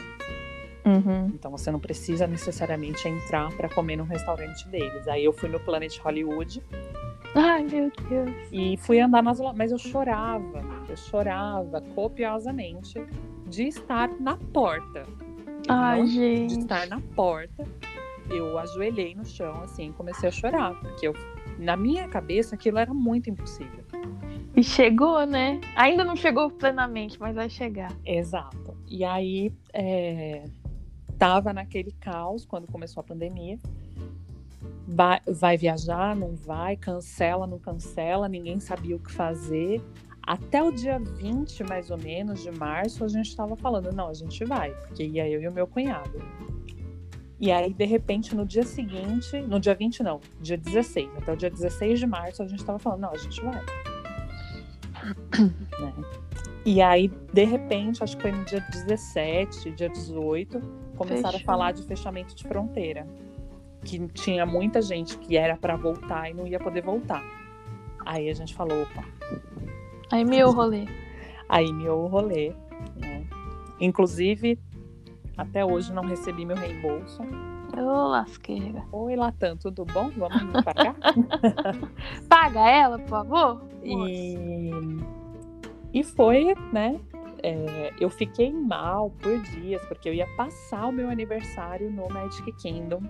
Uhum. 0.87 1.27
Então 1.35 1.51
você 1.51 1.69
não 1.69 1.79
precisa 1.79 2.25
necessariamente 2.25 3.07
entrar 3.07 3.51
para 3.55 3.69
comer 3.69 3.97
no 3.97 4.05
restaurante 4.05 4.67
deles. 4.69 5.07
Aí 5.07 5.23
eu 5.23 5.33
fui 5.33 5.49
no 5.49 5.59
Planet 5.59 5.95
Hollywood 5.99 6.63
Ai, 7.35 7.63
meu 7.63 7.91
Deus. 8.09 8.35
E 8.51 8.77
fui 8.77 8.99
andar 8.99 9.21
nas 9.21 9.39
lojas, 9.39 9.57
mas 9.57 9.71
eu 9.71 9.77
chorava, 9.77 10.63
eu 10.89 10.97
chorava 10.97 11.81
copiosamente 11.93 12.99
de 13.47 13.67
estar 13.67 14.09
na 14.19 14.37
porta. 14.37 15.03
Ai, 15.67 15.99
Não, 15.99 16.07
gente. 16.07 16.55
De 16.55 16.59
estar 16.61 16.87
na 16.87 16.99
porta. 17.15 17.65
Eu 18.29 18.57
ajoelhei 18.57 19.15
no 19.15 19.25
chão, 19.25 19.61
assim, 19.63 19.91
comecei 19.93 20.29
a 20.29 20.31
chorar. 20.31 20.73
Porque 20.81 21.07
eu, 21.07 21.13
na 21.57 21.77
minha 21.77 22.07
cabeça 22.07 22.55
aquilo 22.55 22.77
era 22.77 22.93
muito 22.93 23.29
impossível. 23.29 23.85
E 24.55 24.63
chegou, 24.63 25.25
né? 25.25 25.61
Ainda 25.75 26.03
não 26.03 26.15
chegou 26.15 26.49
plenamente, 26.49 27.19
mas 27.19 27.35
vai 27.35 27.49
chegar. 27.49 27.95
Exato. 28.03 28.75
E 28.87 29.03
aí, 29.03 29.53
é, 29.71 30.45
tava 31.17 31.53
naquele 31.53 31.91
caos 31.91 32.45
quando 32.45 32.67
começou 32.67 33.01
a 33.01 33.03
pandemia 33.03 33.59
vai, 34.87 35.19
vai 35.27 35.57
viajar, 35.57 36.15
não 36.15 36.35
vai, 36.35 36.77
cancela, 36.77 37.45
não 37.45 37.59
cancela, 37.59 38.29
ninguém 38.29 38.59
sabia 38.59 38.95
o 38.95 38.99
que 38.99 39.11
fazer. 39.11 39.81
Até 40.23 40.63
o 40.63 40.71
dia 40.71 40.97
20, 40.99 41.63
mais 41.63 41.91
ou 41.91 41.97
menos, 41.97 42.41
de 42.41 42.51
março, 42.51 43.03
a 43.03 43.07
gente 43.07 43.27
estava 43.27 43.55
falando, 43.55 43.91
não, 43.93 44.07
a 44.09 44.13
gente 44.13 44.43
vai, 44.45 44.71
porque 44.71 45.03
ia 45.03 45.27
eu 45.29 45.41
e 45.41 45.47
o 45.47 45.51
meu 45.51 45.67
cunhado. 45.67 46.21
E 47.39 47.51
aí, 47.51 47.73
de 47.73 47.85
repente, 47.85 48.35
no 48.35 48.45
dia 48.45 48.63
seguinte, 48.63 49.39
no 49.41 49.59
dia 49.59 49.75
20 49.75 50.01
não, 50.01 50.19
dia 50.41 50.57
16, 50.57 51.09
até 51.17 51.33
o 51.33 51.37
dia 51.37 51.49
16 51.49 51.99
de 51.99 52.07
março, 52.07 52.41
a 52.41 52.47
gente 52.47 52.59
estava 52.59 52.79
falando, 52.79 53.01
não, 53.01 53.11
a 53.11 53.17
gente 53.17 53.41
vai. 53.41 53.61
né? 55.79 55.93
E 56.65 56.81
aí, 56.81 57.07
de 57.31 57.45
repente, 57.45 58.03
acho 58.03 58.17
que 58.17 58.23
foi 58.23 58.31
no 58.31 58.43
dia 58.43 58.59
17, 58.71 59.71
dia 59.71 59.87
18, 59.87 60.59
começaram 60.97 61.37
Fechou. 61.37 61.41
a 61.41 61.45
falar 61.45 61.71
de 61.71 61.83
fechamento 61.83 62.35
de 62.35 62.43
fronteira 62.43 63.07
que 63.87 64.05
tinha 64.09 64.45
muita 64.45 64.81
gente 64.81 65.17
que 65.17 65.37
era 65.37 65.55
para 65.55 65.77
voltar 65.77 66.29
e 66.29 66.33
não 66.33 66.45
ia 66.45 66.59
poder 66.59 66.81
voltar. 66.81 67.23
Aí 68.05 68.29
a 68.29 68.33
gente 68.33 68.53
falou, 68.53 68.83
opa. 68.83 69.03
Aí 70.11 70.25
meu 70.25 70.51
rolê. 70.51 70.85
Aí 71.47 71.71
meu 71.71 72.07
rolê, 72.07 72.53
né? 72.97 73.25
Inclusive, 73.79 74.59
até 75.37 75.63
hoje 75.63 75.93
não 75.93 76.03
recebi 76.03 76.45
meu 76.45 76.57
reembolso. 76.57 77.21
Ô, 77.77 78.07
lasqueira. 78.07 78.83
Oi, 78.91 79.15
Latam, 79.15 79.55
tudo 79.55 79.85
bom? 79.85 80.09
Vamos 80.17 80.63
pagar? 80.63 80.95
Paga 82.27 82.69
ela, 82.69 82.99
por 82.99 83.09
favor. 83.09 83.61
E, 83.83 84.71
E 85.93 86.03
foi, 86.03 86.53
né? 86.73 86.99
É, 87.43 87.93
eu 87.99 88.09
fiquei 88.09 88.51
mal 88.51 89.11
por 89.21 89.39
dias, 89.39 89.81
porque 89.85 90.09
eu 90.09 90.13
ia 90.13 90.27
passar 90.35 90.87
o 90.87 90.91
meu 90.91 91.09
aniversário 91.09 91.89
no 91.91 92.09
Magic 92.09 92.51
Kingdom, 92.53 93.01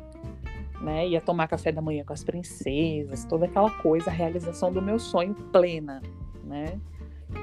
né? 0.81 1.07
Ia 1.07 1.21
tomar 1.21 1.47
café 1.47 1.71
da 1.71 1.81
manhã 1.81 2.03
com 2.03 2.13
as 2.13 2.23
princesas, 2.23 3.25
toda 3.25 3.45
aquela 3.45 3.69
coisa, 3.69 4.09
a 4.09 4.13
realização 4.13 4.71
do 4.71 4.81
meu 4.81 4.99
sonho 4.99 5.33
plena, 5.51 6.01
né? 6.43 6.79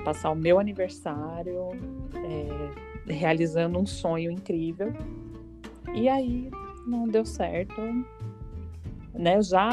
Passar 0.04 0.30
o 0.30 0.34
meu 0.34 0.58
aniversário 0.58 1.70
é, 2.14 3.12
realizando 3.12 3.78
um 3.78 3.86
sonho 3.86 4.30
incrível. 4.30 4.92
E 5.94 6.08
aí 6.08 6.50
não 6.86 7.06
deu 7.06 7.24
certo, 7.24 7.80
né? 9.12 9.40
Já, 9.42 9.70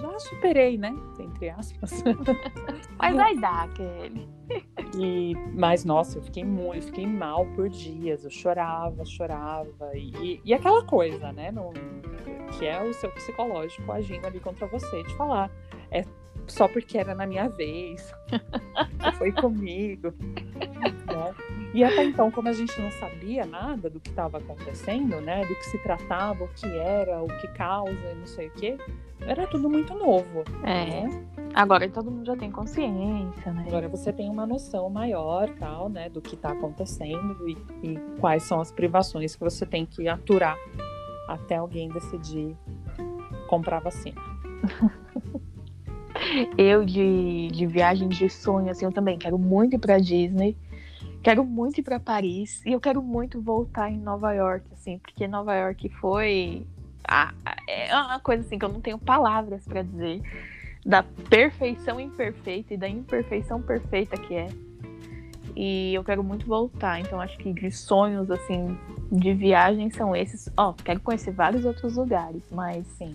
já 0.00 0.18
superei, 0.18 0.76
né? 0.76 0.94
Entre 1.18 1.50
aspas. 1.50 2.02
Mas 2.98 3.16
vai 3.16 3.36
dar, 3.38 3.68
Kelly. 3.74 4.37
E, 4.96 5.34
mas, 5.54 5.84
nossa, 5.84 6.18
eu 6.18 6.22
fiquei 6.22 6.44
muito, 6.44 6.76
eu 6.76 6.82
fiquei 6.82 7.06
mal 7.06 7.46
por 7.54 7.68
dias. 7.68 8.24
Eu 8.24 8.30
chorava, 8.30 9.04
chorava. 9.04 9.90
E, 9.94 10.40
e 10.44 10.54
aquela 10.54 10.84
coisa, 10.84 11.32
né? 11.32 11.50
No, 11.50 11.72
que 12.58 12.66
é 12.66 12.82
o 12.82 12.92
seu 12.94 13.10
psicológico 13.10 13.90
agindo 13.92 14.26
ali 14.26 14.40
contra 14.40 14.66
você, 14.66 15.02
de 15.02 15.14
falar. 15.14 15.50
É 15.90 16.04
só 16.46 16.66
porque 16.66 16.96
era 16.98 17.14
na 17.14 17.26
minha 17.26 17.48
vez. 17.48 18.12
Foi 19.18 19.32
comigo. 19.32 20.12
Né? 21.08 21.34
E 21.72 21.82
até 21.82 22.04
então, 22.04 22.30
como 22.30 22.48
a 22.48 22.52
gente 22.52 22.78
não 22.80 22.90
sabia 22.92 23.46
nada 23.46 23.88
do 23.88 23.98
que 23.98 24.10
estava 24.10 24.38
acontecendo, 24.38 25.20
né? 25.22 25.40
Do 25.40 25.54
que 25.54 25.64
se 25.64 25.78
tratava, 25.78 26.44
o 26.44 26.48
que 26.48 26.66
era, 26.66 27.22
o 27.22 27.26
que 27.26 27.48
causa 27.48 28.12
e 28.12 28.14
não 28.14 28.26
sei 28.26 28.48
o 28.48 28.50
quê, 28.50 28.76
era 29.20 29.46
tudo 29.46 29.70
muito 29.70 29.94
novo. 29.94 30.44
É. 30.62 31.06
Né? 31.06 31.26
Agora 31.54 31.88
todo 31.88 32.10
mundo 32.10 32.26
já 32.26 32.36
tem 32.36 32.50
consciência, 32.50 33.52
né? 33.52 33.64
Agora 33.66 33.88
você 33.88 34.12
tem 34.12 34.28
uma 34.30 34.46
noção 34.46 34.88
maior, 34.88 35.48
tal, 35.58 35.88
né, 35.88 36.08
do 36.08 36.20
que 36.20 36.34
está 36.34 36.52
acontecendo 36.52 37.48
e, 37.48 37.56
e 37.82 37.98
quais 38.20 38.42
são 38.44 38.60
as 38.60 38.70
privações 38.70 39.34
que 39.34 39.40
você 39.40 39.66
tem 39.66 39.84
que 39.84 40.08
aturar 40.08 40.56
até 41.26 41.56
alguém 41.56 41.88
decidir 41.88 42.56
comprar 43.48 43.80
vacina. 43.80 44.20
eu 46.56 46.84
de, 46.84 47.48
de 47.48 47.66
viagem 47.66 48.08
de 48.08 48.28
sonho, 48.28 48.70
assim, 48.70 48.84
eu 48.84 48.92
também 48.92 49.18
quero 49.18 49.38
muito 49.38 49.74
ir 49.74 49.78
pra 49.78 49.98
Disney. 49.98 50.56
Quero 51.22 51.44
muito 51.44 51.78
ir 51.78 51.82
para 51.82 51.98
Paris 51.98 52.64
e 52.64 52.72
eu 52.72 52.80
quero 52.80 53.02
muito 53.02 53.40
voltar 53.40 53.90
em 53.90 53.98
Nova 53.98 54.32
York, 54.32 54.64
assim, 54.72 54.98
porque 54.98 55.26
Nova 55.26 55.54
York 55.54 55.88
foi 56.00 56.64
a, 57.06 57.32
é 57.66 57.94
uma 57.94 58.20
coisa 58.20 58.44
assim 58.44 58.58
que 58.58 58.64
eu 58.64 58.68
não 58.68 58.80
tenho 58.80 58.98
palavras 58.98 59.64
para 59.66 59.82
dizer 59.82 60.22
da 60.88 61.02
perfeição 61.28 62.00
imperfeita 62.00 62.72
e 62.72 62.76
da 62.78 62.88
imperfeição 62.88 63.60
perfeita 63.60 64.16
que 64.16 64.34
é. 64.34 64.48
E 65.54 65.92
eu 65.92 66.02
quero 66.02 66.24
muito 66.24 66.46
voltar, 66.46 66.98
então 66.98 67.20
acho 67.20 67.36
que 67.36 67.52
de 67.52 67.70
sonhos 67.70 68.30
assim 68.30 68.78
de 69.12 69.34
viagem 69.34 69.90
são 69.90 70.16
esses. 70.16 70.50
Ó, 70.56 70.70
oh, 70.70 70.72
quero 70.72 70.98
conhecer 71.00 71.30
vários 71.32 71.66
outros 71.66 71.96
lugares, 71.96 72.42
mas 72.50 72.86
sim. 72.86 73.12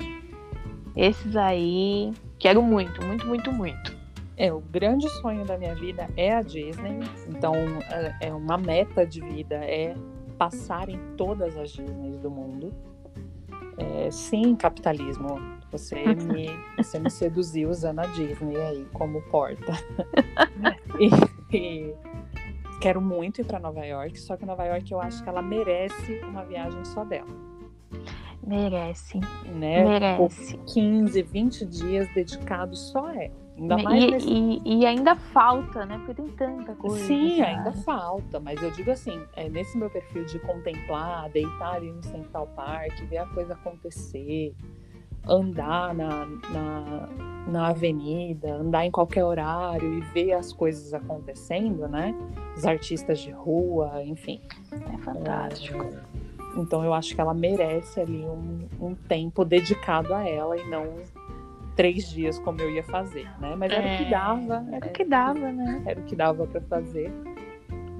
Esses 0.95 1.35
aí 1.35 2.13
quero 2.37 2.61
muito, 2.61 3.03
muito, 3.03 3.25
muito, 3.25 3.51
muito. 3.51 3.97
É, 4.37 4.53
o 4.53 4.59
grande 4.59 5.09
sonho 5.21 5.43
da 5.43 5.57
minha 5.57 5.73
vida 5.73 6.07
é 6.15 6.35
a 6.35 6.43
Disney. 6.43 6.99
Então, 7.27 7.55
é, 7.89 8.27
é 8.27 8.33
uma 8.33 8.57
meta 8.57 9.03
de 9.03 9.19
vida 9.21 9.55
é 9.55 9.95
passar 10.37 10.89
em 10.89 10.99
todas 11.17 11.57
as 11.57 11.71
Disneys 11.71 12.19
do 12.19 12.29
mundo. 12.29 12.71
É, 13.77 14.11
sim, 14.11 14.55
capitalismo. 14.55 15.62
Você 15.73 15.95
me, 15.95 16.49
você 16.77 16.99
me 16.99 17.09
seduziu 17.09 17.71
usando 17.71 17.99
a 17.99 18.05
Disney 18.05 18.55
aí 18.57 18.87
como 18.93 19.23
porta. 19.23 19.73
e, 21.01 21.57
e 21.57 21.95
quero 22.79 23.01
muito 23.01 23.41
ir 23.41 23.43
para 23.43 23.59
Nova 23.59 23.83
York, 23.83 24.19
só 24.19 24.37
que 24.37 24.45
Nova 24.45 24.63
York 24.65 24.91
eu 24.91 25.01
acho 25.01 25.23
que 25.23 25.27
ela 25.27 25.41
merece 25.41 26.19
uma 26.23 26.45
viagem 26.45 26.85
só 26.85 27.03
dela. 27.03 27.27
Merece. 28.45 29.19
Né? 29.45 29.83
Merece. 29.83 30.57
Por 30.57 30.65
15, 30.73 31.21
20 31.23 31.65
dias 31.65 32.07
dedicados 32.13 32.91
só 32.91 33.07
a 33.07 33.15
ela. 33.15 33.43
Ainda 33.57 33.77
né, 33.77 33.83
mais 33.83 34.03
e, 34.03 34.11
nesse... 34.11 34.29
e, 34.29 34.79
e, 34.79 34.85
ainda 34.85 35.15
falta, 35.15 35.85
né? 35.85 35.97
Porque 36.05 36.21
tem 36.21 36.27
tanta 36.35 36.75
coisa. 36.75 37.05
Sim, 37.05 37.41
ainda 37.41 37.71
falta. 37.71 38.39
Mas 38.39 38.61
eu 38.61 38.69
digo 38.71 38.91
assim, 38.91 39.19
é 39.35 39.49
nesse 39.49 39.77
meu 39.77 39.89
perfil 39.89 40.25
de 40.25 40.37
contemplar, 40.39 41.29
deitar 41.29 41.75
ali 41.75 41.91
no 41.91 42.03
Central 42.03 42.47
Park, 42.55 42.99
ver 43.09 43.17
a 43.17 43.25
coisa 43.27 43.53
acontecer, 43.53 44.53
andar 45.27 45.93
na, 45.93 46.25
na, 46.25 47.09
na 47.47 47.67
avenida, 47.67 48.55
andar 48.55 48.85
em 48.85 48.91
qualquer 48.91 49.23
horário 49.23 49.93
e 49.93 50.01
ver 50.13 50.33
as 50.33 50.51
coisas 50.51 50.93
acontecendo, 50.93 51.87
né? 51.87 52.15
Os 52.55 52.65
artistas 52.65 53.19
de 53.19 53.31
rua, 53.31 54.03
enfim. 54.03 54.41
É 54.71 54.97
fantástico. 54.99 55.83
É, 55.83 56.59
então 56.59 56.83
eu 56.83 56.93
acho 56.93 57.15
que 57.15 57.21
ela 57.21 57.33
merece 57.33 57.99
ali 57.99 58.23
um, 58.25 58.67
um 58.79 58.95
tempo 58.95 59.43
dedicado 59.43 60.13
a 60.13 60.27
ela 60.27 60.57
e 60.57 60.69
não 60.69 60.85
três 61.75 62.09
dias 62.09 62.37
como 62.39 62.61
eu 62.61 62.69
ia 62.69 62.83
fazer, 62.83 63.27
né? 63.39 63.55
Mas 63.57 63.71
era 63.71 63.83
é, 63.83 63.95
o 63.95 63.97
que 63.97 64.03
é, 64.03 64.09
dava. 64.09 64.65
Era 64.71 64.85
o 64.85 64.89
que 64.91 65.05
dava, 65.05 65.51
né? 65.51 65.83
Era 65.85 65.99
o 65.99 66.03
que 66.03 66.15
dava 66.15 66.47
para 66.47 66.61
fazer. 66.61 67.11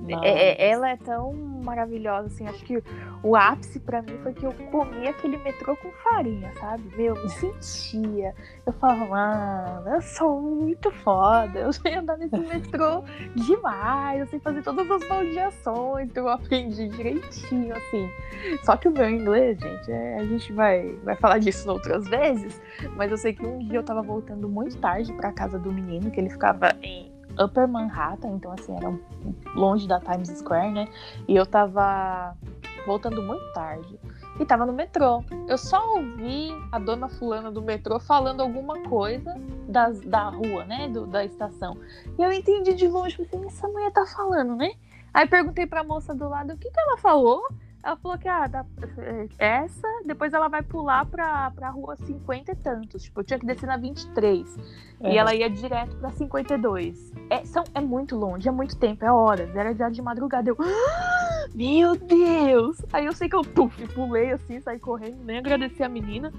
É, 0.10 0.66
é, 0.66 0.70
ela 0.70 0.89
é 0.89 0.97
tão 0.97 1.34
maravilhosa, 1.34 2.28
assim. 2.28 2.45
Acho 2.47 2.64
que 2.64 2.84
o 3.24 3.36
ápice 3.36 3.80
para 3.80 4.01
mim 4.01 4.18
foi 4.22 4.34
que 4.34 4.45
eu 4.45 4.54
comi 4.72 5.08
aquele 5.08 5.38
metrô 5.38 5.76
com 5.78 5.89
farinha, 5.91 6.51
sabe? 6.60 6.84
Meu, 6.95 7.16
me 7.16 7.30
sentia. 7.30 8.36
Eu 8.66 8.74
falava, 8.74 9.06
mano, 9.06 9.89
eu 9.89 10.01
sou 10.01 10.41
muito 10.41 10.91
foda. 10.91 11.60
Eu 11.60 11.72
sei 11.74 11.95
andar 11.95 12.18
nesse 12.18 12.38
metrô 12.38 13.04
demais. 13.36 14.20
Eu 14.20 14.28
sei 14.28 14.39
fazer 14.39 14.62
todas 14.62 14.89
as 14.91 15.08
baldeações 15.08 16.12
que 16.12 16.20
eu 16.20 16.28
aprendi 16.28 16.89
direitinho, 16.89 17.76
assim. 17.76 18.10
Só 18.64 18.76
que 18.76 18.88
o 18.88 18.91
meu 18.91 19.10
inglês, 19.10 19.58
gente, 19.60 19.91
é, 19.91 20.18
a 20.18 20.26
gente 20.26 20.51
vai, 20.51 20.93
vai 21.04 21.16
falar 21.16 21.38
disso 21.38 21.70
outras 21.72 22.06
vezes. 22.08 22.62
Mas 22.95 23.12
eu 23.12 23.18
sei 23.18 23.34
que 23.34 23.45
um 23.45 23.60
dia 23.60 23.80
eu 23.80 23.84
tava 23.84 24.01
voltando 24.01 24.49
muito 24.49 24.78
tarde 24.78 25.14
pra 25.14 25.32
casa 25.32 25.58
do 25.58 25.72
menino, 25.72 26.12
que 26.12 26.20
ele 26.20 26.30
ficava 26.30 26.74
em 26.82 27.12
Upper 27.40 27.68
Manhattan, 27.68 28.30
então 28.36 28.52
assim, 28.52 28.76
era 28.76 28.94
longe 29.56 29.88
da 29.88 30.00
Times 30.00 30.30
Square, 30.30 30.72
né? 30.72 30.88
E 31.28 31.36
eu 31.36 31.46
tava 31.46 32.36
voltando 32.86 33.22
muito 33.22 33.44
tarde. 33.54 34.00
E 34.40 34.46
tava 34.46 34.66
no 34.66 34.74
metrô. 34.74 35.24
Eu 35.48 35.58
só 35.58 35.96
ouvi 35.96 36.50
a 36.72 36.80
dona 36.80 37.08
fulana 37.08 37.52
do 37.52 37.62
metrô 37.62 38.00
falando 38.00 38.42
alguma 38.42 38.82
coisa 38.84 39.34
das, 39.68 40.02
da 40.02 40.30
rua, 40.30 40.66
né? 40.66 40.88
Do, 40.88 41.06
da 41.06 41.24
estação. 41.24 41.78
E 42.18 42.22
eu 42.22 42.32
entendi 42.32 42.74
de 42.74 42.88
longe, 42.88 43.22
assim, 43.22 43.46
essa 43.46 43.68
mulher 43.68 43.92
tá 43.92 44.06
falando, 44.06 44.56
né? 44.56 44.72
Aí 45.14 45.28
perguntei 45.28 45.68
pra 45.68 45.84
moça 45.84 46.16
do 46.16 46.28
lado 46.28 46.54
o 46.54 46.58
que, 46.58 46.70
que 46.70 46.80
ela 46.80 46.98
falou. 46.98 47.48
Ela 47.84 47.98
falou 47.98 48.18
que 48.18 48.30
ah, 48.30 48.50
essa, 49.38 49.88
depois 50.06 50.34
ela 50.34 50.48
vai 50.48 50.64
pular 50.64 51.06
pra, 51.06 51.52
pra 51.52 51.70
rua 51.70 51.98
50 51.98 52.52
e 52.52 52.56
tantos. 52.56 53.03
Tipo, 53.03 53.20
eu 53.20 53.24
tinha 53.26 53.38
que 53.38 53.45
descer 53.45 53.68
na 53.68 53.76
23. 53.76 54.57
É. 55.02 55.14
E 55.14 55.18
ela 55.18 55.36
ia 55.36 55.49
direto 55.49 55.94
pra 55.98 56.10
52. 56.12 57.12
É, 57.30 57.44
são, 57.44 57.66
é 57.76 57.82
muito 57.82 58.16
longe, 58.16 58.48
é 58.48 58.52
muito 58.52 58.78
tempo, 58.78 59.03
é 59.03 59.12
horas. 59.12 59.53
Era 59.53 59.76
já 59.76 59.90
de 59.90 60.02
madrugada. 60.02 60.49
Eu. 60.49 60.56
Ah, 60.62 61.48
meu 61.53 61.98
Deus! 61.98 62.78
Aí 62.94 63.06
eu 63.06 63.12
sei 63.12 63.28
que 63.28 63.36
eu 63.36 63.41
puf, 63.41 63.86
pulei 63.94 64.32
assim, 64.32 64.62
saí 64.62 64.80
correndo, 64.80 65.22
nem 65.26 65.40
agradeci 65.40 65.84
a 65.84 65.90
menina. 65.90 66.32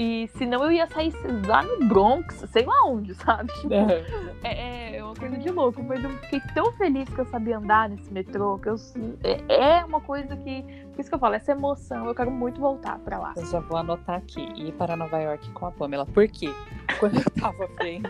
E 0.00 0.28
senão 0.36 0.62
eu 0.62 0.70
ia 0.70 0.86
sair 0.86 1.12
lá 1.44 1.60
no 1.60 1.88
Bronx, 1.88 2.44
sei 2.52 2.64
lá 2.64 2.84
onde, 2.86 3.16
sabe? 3.16 3.52
Tipo, 3.54 3.74
é. 4.44 4.94
é, 4.94 5.04
uma 5.04 5.12
coisa 5.12 5.36
de 5.36 5.50
louco. 5.50 5.82
Mas 5.82 6.04
eu 6.04 6.10
fiquei 6.18 6.40
tão 6.54 6.70
feliz 6.74 7.08
que 7.08 7.18
eu 7.18 7.24
sabia 7.24 7.58
andar 7.58 7.88
nesse 7.88 8.08
metrô, 8.12 8.58
que 8.58 8.68
eu, 8.68 8.76
é, 9.24 9.80
é 9.80 9.84
uma 9.84 10.00
coisa 10.00 10.36
que. 10.36 10.62
Por 10.92 11.00
isso 11.00 11.08
que 11.10 11.14
eu 11.16 11.18
falo, 11.18 11.34
essa 11.34 11.50
emoção, 11.50 12.06
eu 12.06 12.14
quero 12.14 12.30
muito 12.30 12.60
voltar 12.60 12.96
para 13.00 13.18
lá. 13.18 13.34
Eu 13.36 13.44
já 13.46 13.58
vou 13.58 13.76
anotar 13.76 14.18
aqui 14.18 14.40
ir 14.54 14.72
para 14.74 14.96
Nova 14.96 15.18
York 15.18 15.50
com 15.50 15.66
a 15.66 15.72
Pamela. 15.72 16.06
Por 16.06 16.28
quê? 16.28 16.54
Quando 17.00 17.16
eu 17.16 17.30
tava 17.42 17.68
vendo, 17.82 18.08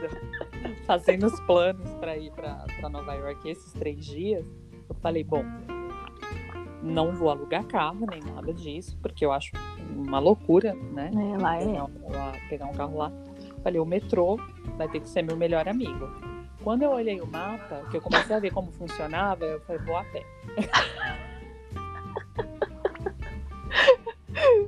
fazendo 0.84 1.24
os 1.24 1.40
planos 1.40 1.88
para 1.94 2.18
ir 2.18 2.30
para 2.32 2.88
Nova 2.90 3.14
York 3.14 3.48
esses 3.48 3.72
três 3.72 4.04
dias, 4.04 4.46
eu 4.90 4.94
falei, 4.96 5.24
bom, 5.24 5.42
não 6.82 7.12
vou 7.12 7.30
alugar 7.30 7.64
carro 7.64 8.06
nem 8.10 8.20
nada 8.20 8.52
disso, 8.52 8.96
porque 9.02 9.24
eu 9.24 9.32
acho 9.32 9.52
uma 9.94 10.18
loucura, 10.18 10.74
né? 10.74 11.10
É, 11.12 11.42
lá 11.42 11.56
é. 11.56 11.64
Pegar, 11.64 12.48
pegar 12.48 12.66
um 12.66 12.72
carro 12.72 12.98
lá. 12.98 13.12
Falei, 13.62 13.80
o 13.80 13.84
metrô 13.84 14.38
vai 14.76 14.88
ter 14.88 15.00
que 15.00 15.08
ser 15.08 15.22
meu 15.22 15.36
melhor 15.36 15.68
amigo. 15.68 16.08
Quando 16.62 16.82
eu 16.82 16.90
olhei 16.90 17.20
o 17.20 17.26
mapa, 17.26 17.82
que 17.90 17.96
eu 17.96 18.00
comecei 18.00 18.34
a 18.34 18.40
ver 18.40 18.52
como 18.52 18.70
funcionava, 18.72 19.44
eu 19.44 19.60
falei, 19.60 19.82
vou 19.82 19.96
a 19.96 20.04
pé. 20.04 20.24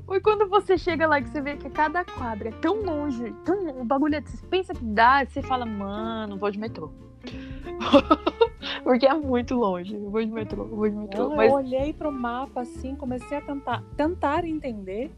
Foi 0.05 0.21
quando 0.21 0.49
você 0.49 0.77
chega 0.77 1.07
lá 1.07 1.21
que 1.21 1.29
você 1.29 1.41
vê 1.41 1.57
que 1.57 1.71
cada 1.71 2.05
quadra 2.05 2.49
é 2.49 2.53
tão 2.53 2.83
longe, 2.83 3.33
tão, 3.45 3.81
o 3.81 3.85
bagulho 3.85 4.17
é, 4.17 4.21
você 4.21 4.45
pensa 4.47 4.75
que 4.75 4.85
dá, 4.85 5.25
você 5.25 5.41
fala, 5.43 5.65
mano, 5.65 6.37
vou 6.37 6.51
de 6.51 6.59
metrô. 6.59 6.91
Porque 8.83 9.07
é 9.07 9.15
muito 9.15 9.55
longe. 9.55 9.95
Eu 9.95 10.11
vou 10.11 10.25
de 10.25 10.31
metrô, 10.31 10.63
eu 10.63 10.77
vou 10.77 10.89
de 10.89 10.97
metrô. 10.97 11.29
Não, 11.29 11.37
mas... 11.37 11.51
Eu 11.51 11.57
olhei 11.57 11.93
pro 11.93 12.11
mapa 12.11 12.63
assim, 12.63 12.95
comecei 12.95 13.39
a 13.39 13.41
tentar, 13.41 13.83
tentar 13.97 14.45
entender. 14.45 15.11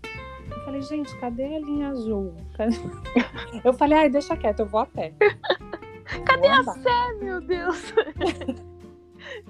Eu 0.50 0.64
falei, 0.64 0.82
gente, 0.82 1.14
cadê 1.18 1.56
a 1.56 1.58
linha 1.58 1.88
azul? 1.88 2.34
Cadê... 2.54 2.76
Eu 3.64 3.72
falei, 3.72 3.98
ai, 3.98 4.10
deixa 4.10 4.36
quieto, 4.36 4.60
eu 4.60 4.66
vou 4.66 4.80
a 4.80 4.86
pé. 4.86 5.12
Cadê 6.26 6.48
a 6.48 6.64
Sé, 6.64 7.14
meu 7.20 7.40
Deus? 7.40 7.94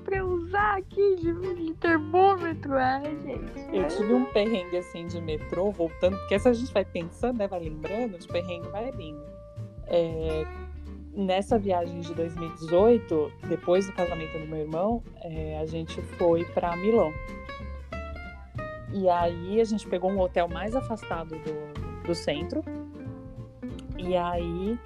pra 0.05 0.16
eu 0.16 0.27
usar 0.27 0.79
aqui 0.79 1.16
de, 1.16 1.55
de 1.55 1.74
termômetro, 1.74 2.74
é, 2.74 3.03
gente. 3.03 3.77
Eu 3.77 3.89
tive 3.89 4.12
um 4.12 4.24
perrengue 4.27 4.77
assim 4.77 5.07
de 5.07 5.20
metrô, 5.20 5.70
voltando, 5.70 6.16
porque 6.19 6.35
essa 6.35 6.51
a 6.51 6.53
gente 6.53 6.73
vai 6.73 6.85
pensando, 6.85 7.39
né? 7.39 7.49
Vai 7.49 7.61
lembrando, 7.61 8.16
os 8.16 8.27
perrengues 8.27 8.70
vai 8.70 8.91
vindo. 8.93 9.23
É, 9.87 10.45
nessa 11.14 11.59
viagem 11.59 12.01
de 12.01 12.14
2018, 12.14 13.32
depois 13.48 13.86
do 13.86 13.93
casamento 13.93 14.39
do 14.39 14.47
meu 14.47 14.59
irmão, 14.59 15.02
é, 15.22 15.59
a 15.59 15.66
gente 15.66 16.01
foi 16.02 16.44
para 16.47 16.76
Milão. 16.76 17.12
E 18.93 19.09
aí 19.09 19.60
a 19.60 19.64
gente 19.64 19.86
pegou 19.86 20.10
um 20.10 20.20
hotel 20.20 20.48
mais 20.48 20.74
afastado 20.74 21.30
do, 21.30 22.06
do 22.06 22.14
centro. 22.14 22.62
E 23.98 24.16
aí, 24.16 24.78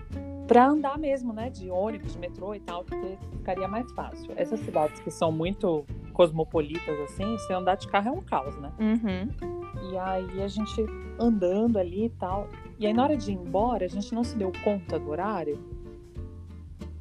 para 0.47 0.69
andar 0.69 0.98
mesmo, 0.98 1.32
né, 1.32 1.51
de 1.51 1.70
ônibus, 1.70 2.12
de 2.12 2.19
metrô 2.19 2.55
e 2.55 2.61
tal, 2.61 2.85
porque 2.85 3.19
ficaria 3.32 3.66
mais 3.66 3.90
fácil. 3.93 4.32
Essas 4.36 4.61
cidades 4.61 5.01
que 5.01 5.11
são 5.11 5.32
muito 5.32 5.85
cosmopolitas, 6.12 6.98
assim, 7.01 7.36
se 7.39 7.53
andar 7.53 7.77
de 7.77 7.89
carro 7.89 8.09
é 8.09 8.12
um 8.12 8.23
caos, 8.23 8.57
né? 8.59 8.73
Uhum. 8.78 9.90
E 9.90 9.98
aí 9.98 10.43
a 10.43 10.48
gente 10.48 10.85
andando 11.19 11.78
ali 11.78 12.07
e 12.07 12.11
tal. 12.11 12.48
E 12.78 12.86
aí 12.86 12.93
na 12.93 13.03
hora 13.05 13.16
de 13.16 13.31
ir 13.31 13.35
embora, 13.35 13.85
a 13.85 13.89
gente 13.89 14.15
não 14.15 14.23
se 14.23 14.36
deu 14.36 14.53
conta 14.62 14.98
do 14.98 15.11
horário. 15.11 15.76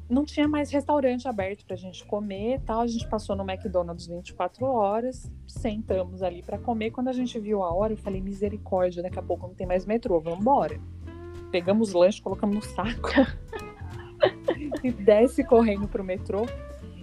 Não 0.08 0.24
tinha 0.24 0.46
mais 0.46 0.70
restaurante 0.70 1.26
aberto 1.26 1.64
pra 1.66 1.74
gente 1.74 2.04
comer 2.04 2.60
tal. 2.64 2.80
A 2.80 2.86
gente 2.86 3.08
passou 3.08 3.34
no 3.34 3.42
McDonald's 3.48 4.06
24 4.06 4.64
horas, 4.64 5.30
sentamos 5.46 6.22
ali 6.22 6.42
para 6.42 6.58
comer. 6.58 6.92
Quando 6.92 7.08
a 7.08 7.12
gente 7.12 7.38
viu 7.40 7.62
a 7.62 7.74
hora, 7.74 7.92
eu 7.92 7.96
falei, 7.96 8.20
misericórdia, 8.20 9.02
daqui 9.02 9.18
a 9.18 9.22
pouco 9.22 9.48
não 9.48 9.54
tem 9.54 9.66
mais 9.66 9.84
metrô, 9.84 10.20
vamos 10.20 10.40
embora. 10.40 10.80
Pegamos 11.50 11.92
lanche, 11.92 12.22
colocamos 12.22 12.54
no 12.56 12.62
saco 12.62 13.08
e 14.84 14.92
desce 14.92 15.42
correndo 15.42 15.88
pro 15.88 16.04
metrô. 16.04 16.46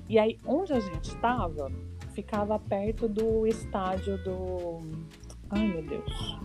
E 0.07 0.17
aí, 0.17 0.37
onde 0.45 0.71
a 0.73 0.79
gente 0.79 1.09
estava, 1.09 1.69
ficava 2.13 2.57
perto 2.57 3.07
do 3.09 3.45
estádio 3.47 4.17
do. 4.23 4.81
Ai, 5.49 5.67
meu 5.67 5.81
Deus. 5.81 6.37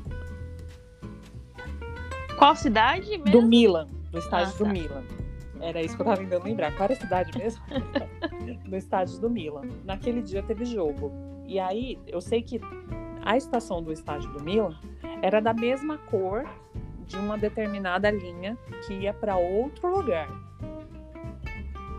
Qual 2.36 2.54
cidade 2.56 3.08
mesmo? 3.10 3.24
Do 3.24 3.42
Milan. 3.42 3.86
Do 4.10 4.18
estádio 4.18 4.54
Ah, 4.54 4.58
do 4.58 4.64
tá. 4.64 4.72
Milan. 4.72 5.04
Era 5.60 5.82
isso 5.82 5.96
que 5.96 6.02
eu 6.02 6.06
tava 6.06 6.18
tentando 6.18 6.44
lembrar. 6.44 6.72
Qual 6.72 6.84
era 6.84 6.92
a 6.92 6.96
cidade 6.96 7.36
mesmo? 7.38 7.62
do 8.64 8.76
estádio 8.76 9.20
do 9.20 9.30
Milan. 9.30 9.62
Naquele 9.84 10.22
dia 10.22 10.42
teve 10.42 10.64
jogo. 10.64 11.12
E 11.46 11.58
aí, 11.58 11.98
eu 12.06 12.20
sei 12.20 12.42
que 12.42 12.60
a 13.24 13.36
estação 13.36 13.82
do 13.82 13.92
estádio 13.92 14.30
do 14.32 14.42
Milan 14.42 14.76
era 15.22 15.40
da 15.40 15.52
mesma 15.52 15.98
cor 15.98 16.44
de 17.06 17.16
uma 17.16 17.38
determinada 17.38 18.10
linha 18.10 18.56
que 18.86 18.94
ia 18.94 19.12
para 19.12 19.36
outro 19.36 19.88
lugar. 19.88 20.28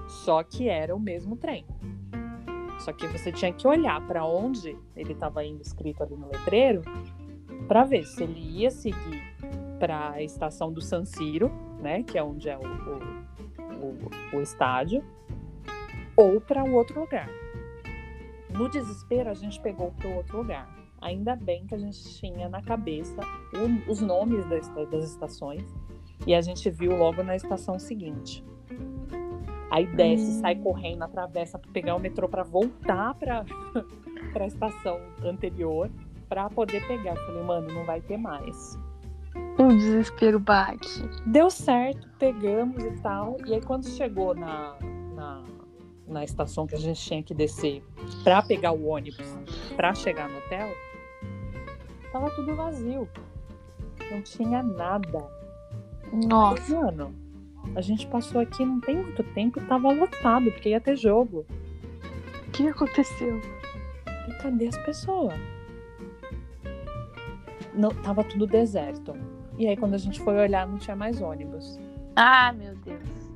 Só 0.07 0.43
que 0.43 0.69
era 0.69 0.95
o 0.95 0.99
mesmo 0.99 1.35
trem. 1.35 1.65
Só 2.79 2.93
que 2.93 3.07
você 3.07 3.31
tinha 3.31 3.51
que 3.51 3.67
olhar 3.67 3.99
para 4.07 4.25
onde 4.25 4.77
ele 4.95 5.13
estava 5.13 5.43
indo 5.43 5.61
escrito 5.61 6.01
ali 6.01 6.15
no 6.15 6.27
letreiro 6.27 6.81
para 7.67 7.83
ver 7.83 8.05
se 8.05 8.23
ele 8.23 8.39
ia 8.39 8.71
seguir 8.71 9.21
para 9.79 10.11
a 10.11 10.23
estação 10.23 10.71
do 10.71 10.81
San 10.81 11.05
Siro, 11.05 11.51
né, 11.79 12.03
que 12.03 12.17
é 12.17 12.23
onde 12.23 12.49
é 12.49 12.57
o, 12.57 12.61
o, 12.61 12.99
o- 13.81 14.37
o 14.37 14.41
estádio, 14.41 15.03
ou 16.15 16.39
para 16.41 16.63
o 16.63 16.73
outro 16.73 16.99
lugar. 16.99 17.29
No 18.49 18.67
desespero, 18.69 19.29
a 19.29 19.33
gente 19.33 19.59
pegou 19.61 19.91
para 19.91 20.09
outro 20.09 20.37
lugar. 20.37 20.67
Ainda 21.01 21.35
bem 21.35 21.65
que 21.65 21.73
a 21.73 21.77
gente 21.77 22.03
tinha 22.17 22.49
na 22.49 22.61
cabeça 22.61 23.21
o- 23.55 23.89
os 23.91 24.01
nomes 24.01 24.45
das, 24.49 24.67
das 24.89 25.05
estações 25.05 25.63
e 26.27 26.33
a 26.35 26.41
gente 26.41 26.69
viu 26.69 26.95
logo 26.97 27.23
na 27.23 27.35
estação 27.35 27.79
seguinte. 27.79 28.43
Aí 29.71 29.85
desce, 29.85 30.25
Hum. 30.31 30.39
sai 30.41 30.55
correndo, 30.55 31.03
atravessa 31.03 31.57
para 31.59 31.71
pegar 31.71 31.95
o 31.95 31.99
metrô 31.99 32.27
para 32.27 32.43
voltar 32.43 33.13
para 33.15 33.45
a 34.43 34.45
estação 34.45 34.99
anterior 35.23 35.89
para 36.27 36.49
poder 36.49 36.85
pegar. 36.87 37.15
Eu 37.15 37.25
falei, 37.27 37.43
mano, 37.43 37.73
não 37.73 37.85
vai 37.85 38.01
ter 38.01 38.17
mais. 38.17 38.77
O 39.57 39.67
desespero 39.67 40.39
bate. 40.39 41.03
Deu 41.25 41.49
certo, 41.49 42.07
pegamos 42.17 42.83
e 42.83 42.91
tal. 43.01 43.37
E 43.45 43.53
aí, 43.53 43.61
quando 43.61 43.87
chegou 43.87 44.33
na, 44.33 44.75
na, 45.13 45.43
na 46.07 46.23
estação 46.23 46.65
que 46.65 46.75
a 46.75 46.79
gente 46.79 47.01
tinha 47.01 47.21
que 47.21 47.33
descer 47.33 47.83
para 48.23 48.41
pegar 48.41 48.71
o 48.71 48.87
ônibus 48.87 49.27
para 49.75 49.93
chegar 49.93 50.29
no 50.29 50.37
hotel, 50.37 50.69
tava 52.11 52.29
tudo 52.31 52.55
vazio. 52.55 53.07
Não 54.09 54.21
tinha 54.21 54.63
nada. 54.63 55.27
Nossa, 56.11 56.75
Mano, 56.75 57.13
a 57.75 57.81
gente 57.81 58.07
passou 58.07 58.41
aqui 58.41 58.65
não 58.65 58.79
tem 58.79 58.95
muito 58.95 59.23
tempo 59.33 59.59
e 59.59 59.65
tava 59.65 59.91
lotado, 59.91 60.51
porque 60.51 60.69
ia 60.69 60.81
ter 60.81 60.95
jogo. 60.95 61.45
o 62.47 62.51
que 62.51 62.67
aconteceu? 62.67 63.39
E 64.27 64.33
cadê 64.41 64.67
as 64.67 64.77
pessoas? 64.77 65.58
Não, 67.73 67.89
tava 67.89 68.23
tudo 68.23 68.45
deserto. 68.47 69.13
E 69.57 69.67
aí, 69.67 69.75
quando 69.77 69.93
a 69.93 69.97
gente 69.97 70.19
foi 70.21 70.37
olhar, 70.37 70.67
não 70.67 70.77
tinha 70.77 70.95
mais 70.95 71.21
ônibus. 71.21 71.79
Ah, 72.15 72.51
meu 72.53 72.75
Deus. 72.77 73.29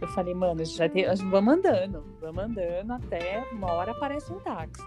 Eu 0.00 0.08
falei, 0.08 0.34
mano, 0.34 0.60
a 0.60 0.64
gente 0.64 0.76
já 0.76 0.88
tem, 0.88 1.06
a 1.06 1.14
gente- 1.14 1.30
vamos 1.30 1.54
andando, 1.54 2.04
vamos 2.20 2.44
andando 2.44 2.92
até 2.92 3.46
uma 3.52 3.72
hora 3.72 3.92
aparece 3.92 4.32
um 4.32 4.38
táxi. 4.40 4.82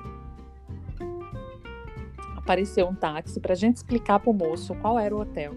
Apareceu 2.36 2.88
um 2.88 2.96
táxi 2.96 3.40
pra 3.40 3.56
gente 3.56 3.78
explicar 3.78 4.20
pro 4.20 4.34
moço 4.34 4.76
qual 4.76 4.98
era 5.00 5.16
o 5.16 5.22
hotel. 5.22 5.54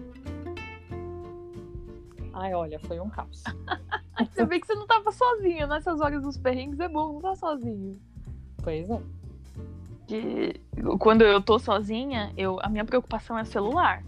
Ai, 2.33 2.53
olha, 2.53 2.79
foi 2.79 2.99
um 2.99 3.09
caos. 3.09 3.43
Você 4.31 4.45
vê 4.45 4.59
que 4.59 4.67
você 4.67 4.75
não 4.75 4.85
tava 4.85 5.11
sozinho. 5.11 5.65
Nessas 5.67 5.99
horas 5.99 6.21
dos 6.21 6.37
perrengues 6.37 6.79
é 6.79 6.87
bom 6.87 7.07
não 7.09 7.17
estar 7.17 7.35
sozinho. 7.35 7.99
Pois 8.63 8.87
é. 8.89 9.01
Que 10.11 10.59
quando 10.99 11.21
eu 11.21 11.41
tô 11.41 11.57
sozinha, 11.57 12.33
eu, 12.35 12.59
a 12.61 12.67
minha 12.67 12.83
preocupação 12.83 13.37
é 13.37 13.45
celular. 13.45 14.03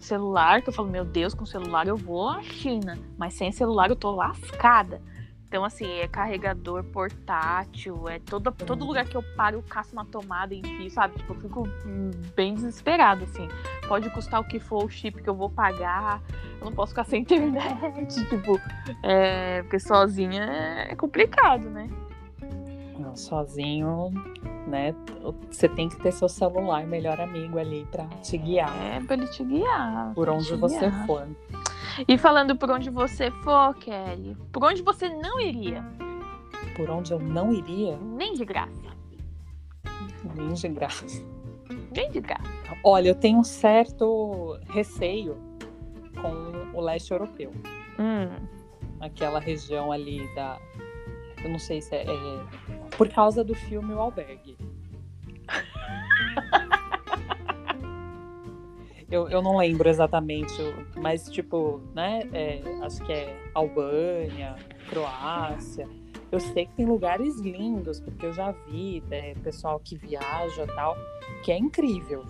Celular, 0.00 0.60
que 0.60 0.70
eu 0.70 0.72
falo, 0.72 0.88
meu 0.88 1.04
Deus, 1.04 1.34
com 1.34 1.46
celular 1.46 1.86
eu 1.86 1.96
vou 1.96 2.28
à 2.28 2.42
China. 2.42 2.98
Mas 3.16 3.34
sem 3.34 3.52
celular 3.52 3.90
eu 3.90 3.94
tô 3.94 4.10
lascada. 4.10 5.00
Então, 5.46 5.64
assim, 5.64 5.86
é 5.86 6.08
carregador 6.08 6.82
portátil, 6.82 8.08
é 8.08 8.18
todo, 8.18 8.50
todo 8.50 8.84
lugar 8.84 9.04
que 9.04 9.16
eu 9.16 9.22
paro, 9.36 9.58
eu 9.58 9.62
caço 9.62 9.92
uma 9.92 10.04
tomada 10.04 10.52
e 10.52 10.58
enfio, 10.58 10.90
sabe? 10.90 11.14
Tipo, 11.14 11.32
eu 11.32 11.40
fico 11.40 11.68
hum, 11.86 12.10
bem 12.34 12.54
desesperada, 12.54 13.22
assim. 13.22 13.46
Pode 13.86 14.10
custar 14.10 14.40
o 14.40 14.44
que 14.44 14.58
for 14.58 14.82
o 14.82 14.88
chip 14.88 15.22
que 15.22 15.30
eu 15.30 15.34
vou 15.36 15.48
pagar, 15.48 16.20
eu 16.58 16.64
não 16.64 16.72
posso 16.72 16.90
ficar 16.90 17.04
sem 17.04 17.22
internet, 17.22 18.28
tipo, 18.28 18.60
é, 19.00 19.62
porque 19.62 19.78
sozinha 19.78 20.42
é 20.90 20.96
complicado, 20.96 21.70
né? 21.70 21.88
Não, 22.98 23.16
Sozinho, 23.16 24.10
né? 24.68 24.94
Você 25.50 25.68
tem 25.68 25.88
que 25.88 25.96
ter 26.00 26.12
seu 26.12 26.28
celular, 26.28 26.86
melhor 26.86 27.20
amigo 27.20 27.58
ali 27.58 27.86
pra 27.90 28.06
te 28.22 28.36
guiar 28.38 28.70
É 28.82 29.00
pra 29.00 29.14
ele 29.16 29.26
te 29.28 29.42
guiar. 29.44 30.12
por 30.14 30.28
onde 30.28 30.54
você 30.56 30.78
guiar. 30.90 31.06
for. 31.06 31.28
E 32.08 32.16
falando 32.18 32.56
por 32.56 32.70
onde 32.70 32.90
você 32.90 33.30
for, 33.30 33.74
Kelly, 33.76 34.36
por 34.52 34.64
onde 34.64 34.82
você 34.82 35.08
não 35.08 35.40
iria? 35.40 35.84
Por 36.76 36.90
onde 36.90 37.12
eu 37.12 37.18
não 37.20 37.52
iria, 37.52 37.96
Nem 37.98 38.32
de 38.34 38.44
graça. 38.44 38.90
nem 40.34 40.52
de 40.54 40.68
graça. 40.68 41.04
Nem 41.94 42.10
de 42.10 42.20
graça. 42.20 42.42
Olha, 42.82 43.08
eu 43.10 43.14
tenho 43.14 43.38
um 43.38 43.44
certo 43.44 44.58
receio 44.68 45.36
com 46.20 46.76
o 46.76 46.80
leste 46.80 47.12
europeu. 47.12 47.52
Hum. 47.98 48.44
Aquela 49.00 49.38
região 49.38 49.92
ali 49.92 50.26
da. 50.34 50.58
Eu 51.44 51.50
não 51.50 51.58
sei 51.58 51.80
se 51.80 51.94
é. 51.94 52.04
é 52.04 52.44
por 52.96 53.08
causa 53.08 53.44
do 53.44 53.54
filme 53.54 53.94
O 53.94 54.00
Albergue. 54.00 54.56
Eu, 59.10 59.28
eu 59.28 59.40
não 59.40 59.58
lembro 59.58 59.88
exatamente, 59.88 60.52
mas 60.96 61.30
tipo, 61.30 61.80
né? 61.94 62.22
é, 62.32 62.60
acho 62.82 63.00
que 63.04 63.12
é 63.12 63.38
Albânia, 63.54 64.56
Croácia. 64.88 65.88
Eu 66.32 66.40
sei 66.40 66.66
que 66.66 66.72
tem 66.72 66.84
lugares 66.84 67.38
lindos, 67.38 68.00
porque 68.00 68.26
eu 68.26 68.32
já 68.32 68.50
vi 68.50 69.04
né, 69.08 69.34
pessoal 69.34 69.78
que 69.78 69.96
viaja 69.96 70.64
e 70.64 70.66
tal, 70.66 70.96
que 71.44 71.52
é 71.52 71.58
incrível. 71.58 72.24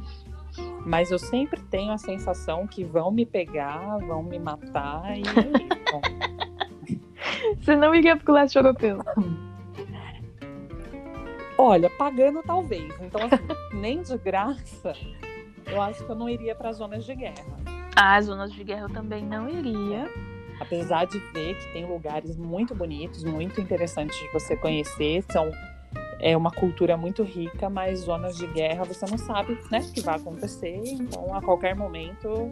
Mas 0.85 1.11
eu 1.11 1.19
sempre 1.19 1.59
tenho 1.63 1.91
a 1.91 1.97
sensação 1.97 2.67
que 2.67 2.85
vão 2.85 3.11
me 3.11 3.25
pegar, 3.25 3.97
vão 4.07 4.23
me 4.23 4.39
matar 4.39 5.19
e 5.19 5.23
Você 7.61 7.75
não 7.75 7.95
iria 7.95 8.15
pro 8.15 8.35
leste 8.35 8.57
europeu. 8.57 8.99
Olha, 11.57 11.89
pagando 11.91 12.43
talvez. 12.43 12.93
Então, 13.01 13.21
assim, 13.25 13.45
nem 13.73 14.03
de 14.03 14.17
graça, 14.19 14.93
eu 15.67 15.81
acho 15.81 16.05
que 16.05 16.11
eu 16.11 16.17
não 16.17 16.29
iria 16.29 16.55
para 16.55 16.73
zonas 16.73 17.05
de 17.05 17.15
guerra. 17.15 17.45
Ah, 17.97 18.21
zonas 18.21 18.53
de 18.53 18.65
guerra 18.65 18.83
eu 18.83 18.93
também 18.93 19.25
não 19.25 19.49
iria. 19.49 20.11
Apesar 20.61 21.05
de 21.05 21.19
ver 21.33 21.57
que 21.57 21.73
tem 21.73 21.87
lugares 21.87 22.37
muito 22.37 22.75
bonitos, 22.75 23.25
muito 23.25 23.61
interessantes 23.61 24.17
de 24.19 24.33
você 24.33 24.57
conhecer, 24.57 25.23
são 25.31 25.51
é 26.21 26.37
uma 26.37 26.51
cultura 26.51 26.97
muito 26.97 27.23
rica, 27.23 27.69
mas 27.69 28.01
zonas 28.01 28.37
de 28.37 28.47
guerra 28.47 28.85
você 28.85 29.05
não 29.11 29.19
sabe, 29.19 29.59
né, 29.71 29.81
o 29.81 29.93
que 29.93 30.01
vai 30.01 30.17
acontecer. 30.17 30.81
Então, 30.85 31.35
a 31.35 31.43
qualquer 31.43 31.77
momento 31.77 32.51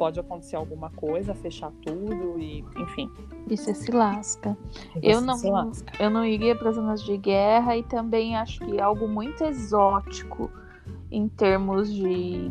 pode 0.00 0.18
acontecer 0.18 0.56
alguma 0.56 0.88
coisa, 0.88 1.34
fechar 1.34 1.70
tudo 1.84 2.38
e, 2.38 2.64
enfim. 2.78 3.10
E 3.46 3.54
você 3.54 3.74
se 3.74 3.92
lasca. 3.92 4.56
e 4.96 5.10
Eu 5.10 5.20
você 5.20 5.26
não, 5.26 5.52
lasca. 5.52 5.92
eu 6.02 6.08
não 6.08 6.24
iria 6.24 6.56
para 6.56 6.72
zonas 6.72 7.02
de 7.02 7.18
guerra 7.18 7.76
e 7.76 7.82
também 7.82 8.34
acho 8.34 8.64
que 8.64 8.78
é 8.78 8.80
algo 8.82 9.06
muito 9.06 9.44
exótico 9.44 10.50
em 11.10 11.28
termos 11.28 11.92
de. 11.92 12.50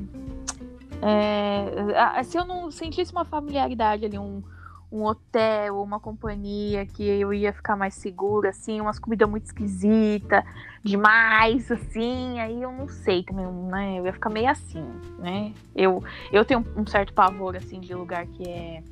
é, 1.02 2.22
se 2.22 2.38
eu 2.38 2.46
não 2.46 2.70
sentisse 2.70 3.12
uma 3.12 3.26
familiaridade 3.26 4.06
ali, 4.06 4.20
um, 4.20 4.44
um 4.92 5.04
hotel, 5.04 5.82
uma 5.82 6.00
companhia 6.00 6.86
que 6.86 7.04
eu 7.04 7.34
ia 7.34 7.52
ficar 7.52 7.76
mais 7.76 7.96
segura, 7.96 8.50
assim, 8.50 8.80
umas 8.80 9.00
comidas 9.00 9.28
muito 9.28 9.46
esquisitas, 9.46 10.44
demais, 10.84 11.70
assim, 11.72 12.40
aí 12.40 12.62
eu 12.62 12.72
não 12.72 12.88
sei 12.88 13.24
também, 13.24 13.46
né? 13.46 14.00
Eu 14.00 14.06
ia 14.06 14.14
ficar 14.14 14.30
meio 14.30 14.50
assim, 14.50 14.86
né? 15.18 15.54
Eu, 15.76 16.04
eu 16.32 16.46
tenho 16.46 16.66
um 16.76 16.86
certo 16.86 17.14
pavor, 17.14 17.56
assim, 17.56 17.80
de 17.80 17.94
lugar 17.94 18.26
que 18.28 18.48
é 18.48 18.84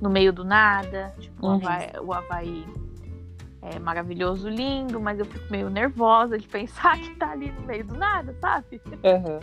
no 0.00 0.10
meio 0.10 0.32
do 0.32 0.44
nada, 0.44 1.14
tipo, 1.18 1.46
o 1.46 1.50
Uhum. 1.50 1.56
Havaí, 1.56 1.90
o 2.02 2.12
Havaí 2.12 2.66
é 3.74 3.78
maravilhoso, 3.78 4.48
lindo, 4.48 5.00
mas 5.00 5.18
eu 5.18 5.24
fico 5.24 5.50
meio 5.50 5.68
nervosa 5.68 6.38
de 6.38 6.46
pensar 6.46 6.98
que 7.00 7.14
tá 7.16 7.30
ali 7.32 7.50
no 7.50 7.62
meio 7.62 7.84
do 7.84 7.96
nada, 7.96 8.34
sabe? 8.40 8.80
Aham. 9.04 9.40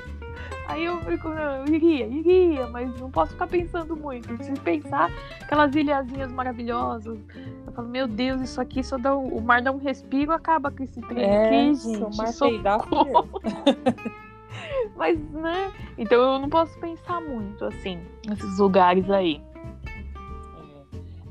Aí 0.68 0.86
eu 0.86 1.00
fico, 1.02 1.30
não, 1.30 1.66
eu 1.66 1.74
iria, 1.74 2.08
iria, 2.08 2.68
mas 2.68 3.00
não 3.00 3.12
posso 3.12 3.34
ficar 3.34 3.48
pensando 3.48 3.96
muito. 3.96 4.42
Se 4.44 4.52
pensar 4.62 5.10
aquelas 5.42 5.76
ilhazinhas 5.76 6.32
maravilhosas, 6.32 7.20
eu 7.68 7.74
falo, 7.74 7.88
meu 7.90 8.08
Deus, 8.08 8.42
isso 8.42 8.60
aqui 8.60 8.84
só 8.84 8.98
dá 8.98 9.16
um, 9.16 9.28
o 9.28 9.42
mar 9.42 9.62
dá 9.62 9.72
um 9.72 9.78
respiro, 9.78 10.32
acaba 10.32 10.72
com 10.72 10.84
esse 10.84 11.00
trem 11.02 11.24
É, 11.24 11.46
aqui, 11.70 11.76
se 11.76 11.88
o 11.98 12.12
gente. 12.12 12.18
mar 12.18 12.28
socorro. 12.28 13.30
Mas, 14.96 15.20
né? 15.32 15.72
Então 15.98 16.22
eu 16.22 16.40
não 16.40 16.50
posso 16.50 16.78
pensar 16.80 17.20
muito, 17.22 17.66
assim, 17.66 18.00
nesses 18.28 18.58
lugares 18.58 19.10
aí. 19.10 19.42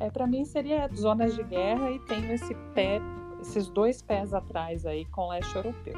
É, 0.03 0.11
para 0.11 0.27
mim 0.27 0.45
seria 0.45 0.89
zonas 0.93 1.37
de 1.37 1.45
guerra 1.45 1.89
e 1.93 1.99
tenho 2.01 2.33
esse 2.33 2.53
pé, 2.75 3.01
esses 3.41 3.69
dois 3.69 4.03
pés 4.03 4.35
atrás 4.35 4.85
aí 4.85 5.05
com 5.07 5.29
leste 5.29 5.55
europeu. 5.55 5.95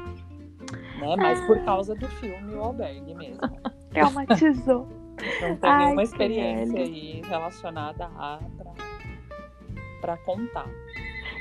Né? 0.99 1.15
Mas 1.17 1.41
por 1.47 1.59
causa 1.65 1.95
do 1.95 2.07
filme 2.07 2.53
O 2.53 2.61
Albergue 2.61 3.15
mesmo. 3.15 3.41
Traumatizou. 3.89 4.87
Então 5.13 5.55
tem 5.57 5.69
Ai, 5.69 5.85
nenhuma 5.85 6.03
experiência 6.03 6.79
aí 6.79 7.21
relacionada 7.27 8.05
a 8.15 8.39
pra 10.01 10.17
contar. 10.17 10.69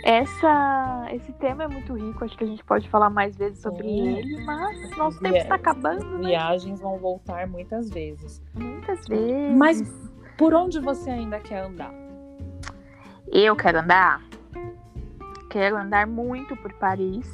Essa, 0.03 1.07
esse 1.13 1.33
tema 1.35 1.65
é 1.65 1.69
muito 1.69 1.93
rico, 1.93 2.25
acho 2.25 2.37
que 2.37 2.45
a 2.45 2.47
gente 2.47 2.65
pode 2.65 2.89
falar 2.89 3.11
mais 3.11 3.37
vezes 3.37 3.59
sobre 3.59 3.83
Sim. 3.83 4.17
ele, 4.17 4.45
mas 4.45 4.91
nosso 4.97 5.21
tempo 5.21 5.37
está 5.37 5.57
acabando, 5.57 6.19
né? 6.19 6.29
Viagens 6.29 6.81
vão 6.81 6.99
voltar 6.99 7.47
muitas 7.47 7.91
vezes. 7.91 8.43
Muitas 8.55 9.07
vezes. 9.07 9.57
Mas 9.57 9.83
por 10.39 10.55
onde 10.55 10.81
você 10.81 11.11
ainda 11.11 11.39
quer 11.41 11.65
andar? 11.65 12.04
Eu 13.35 13.57
quero 13.57 13.81
andar. 13.81 14.23
Quero 15.51 15.77
andar 15.77 16.07
muito 16.07 16.57
por 16.57 16.73
Paris. 16.75 17.29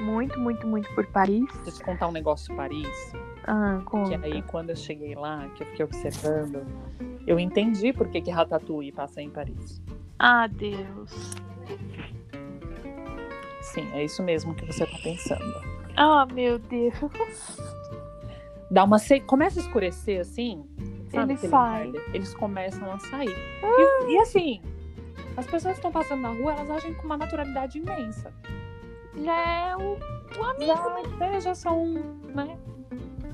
Muito, 0.00 0.38
muito, 0.38 0.64
muito 0.66 0.88
por 0.94 1.04
Paris. 1.06 1.44
Deixa 1.64 1.70
eu 1.70 1.74
te 1.74 1.84
contar 1.84 2.06
um 2.06 2.12
negócio 2.12 2.54
Paris. 2.54 3.12
Ah, 3.44 3.78
Que 3.80 3.84
conta. 3.86 4.20
aí, 4.24 4.40
quando 4.42 4.70
eu 4.70 4.76
cheguei 4.76 5.14
lá, 5.16 5.48
que 5.56 5.64
eu 5.64 5.66
fiquei 5.68 5.84
observando, 5.84 6.64
eu 7.26 7.38
entendi 7.40 7.92
por 7.92 8.08
que, 8.08 8.20
que 8.20 8.30
Ratatouille 8.30 8.92
passa 8.92 9.20
em 9.20 9.28
Paris. 9.30 9.82
Ah, 10.18 10.46
Deus. 10.46 11.34
Sim, 13.62 13.88
é 13.92 14.04
isso 14.04 14.22
mesmo 14.22 14.54
que 14.54 14.64
você 14.64 14.86
tá 14.86 14.98
pensando. 15.02 15.60
Ah, 15.96 16.24
meu 16.32 16.58
Deus. 16.60 16.94
Dá 18.70 18.84
uma 18.84 18.98
se... 18.98 19.18
Começa 19.20 19.58
a 19.58 19.62
escurecer 19.62 20.20
assim, 20.20 20.64
sabe? 21.10 21.32
Ele 21.32 21.48
sai. 21.48 21.90
merda? 21.90 21.98
Eles 22.14 22.34
começam 22.34 22.92
a 22.92 22.98
sair. 22.98 23.36
E, 23.62 24.12
e 24.12 24.18
assim, 24.18 24.62
as 25.36 25.46
pessoas 25.46 25.74
que 25.74 25.78
estão 25.78 25.92
passando 25.92 26.22
na 26.22 26.30
rua, 26.30 26.52
elas 26.52 26.70
agem 26.70 26.94
com 26.94 27.04
uma 27.04 27.16
naturalidade 27.16 27.78
imensa. 27.78 28.32
Já 29.16 29.40
é 29.40 29.76
o, 29.76 29.98
o 30.38 30.44
amigo. 30.44 30.66
Já, 30.66 31.26
é, 31.26 31.40
já 31.40 31.54
são, 31.54 31.86
né? 32.34 32.58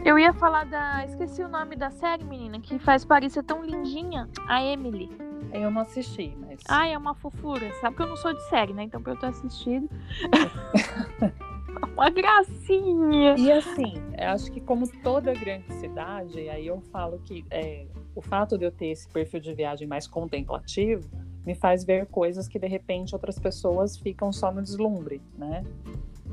Eu 0.05 0.19
ia 0.19 0.33
falar 0.35 0.65
da. 0.67 1.05
Esqueci 1.07 1.43
o 1.43 1.49
nome 1.49 1.77
da 1.77 1.91
série, 1.91 2.25
menina, 2.25 2.61
que 2.61 2.79
faz 2.79 3.05
Paris 3.05 3.33
ser 3.33 3.43
tão 3.43 3.65
lindinha. 3.65 4.29
A 4.47 4.63
Emily. 4.63 5.11
Eu 5.53 5.71
não 5.71 5.83
assisti, 5.83 6.37
mas. 6.41 6.61
Ai, 6.69 6.93
é 6.93 6.99
uma 6.99 7.15
fofura. 7.15 7.73
Sabe 7.81 7.97
que 7.97 8.03
eu 8.03 8.07
não 8.07 8.17
sou 8.17 8.35
de 8.35 8.43
série, 8.49 8.75
né? 8.75 8.83
Então 8.83 9.03
pra 9.03 9.13
eu 9.13 9.19
ter 9.19 9.27
assistido. 9.27 9.89
uma 11.95 12.11
gracinha. 12.11 13.37
E 13.37 13.53
assim, 13.53 13.95
acho 14.19 14.51
que 14.51 14.61
como 14.61 14.87
toda 15.03 15.33
grande 15.33 15.73
cidade, 15.75 16.49
aí 16.49 16.67
eu 16.67 16.81
falo 16.93 17.19
que 17.21 17.45
é, 17.51 17.87
o 18.15 18.21
fato 18.21 18.57
de 18.57 18.65
eu 18.65 18.71
ter 18.71 18.87
esse 18.87 19.09
perfil 19.09 19.41
de 19.41 19.55
viagem 19.55 19.87
mais 19.87 20.07
contemplativo 20.07 21.09
me 21.45 21.55
faz 21.55 21.85
ver 21.85 22.07
coisas 22.07 22.49
que 22.49 22.59
de 22.59 22.67
repente 22.67 23.15
outras 23.15 23.39
pessoas 23.39 23.99
ficam 23.99 24.33
só 24.33 24.51
no 24.51 24.63
deslumbre, 24.63 25.21
né? 25.37 25.63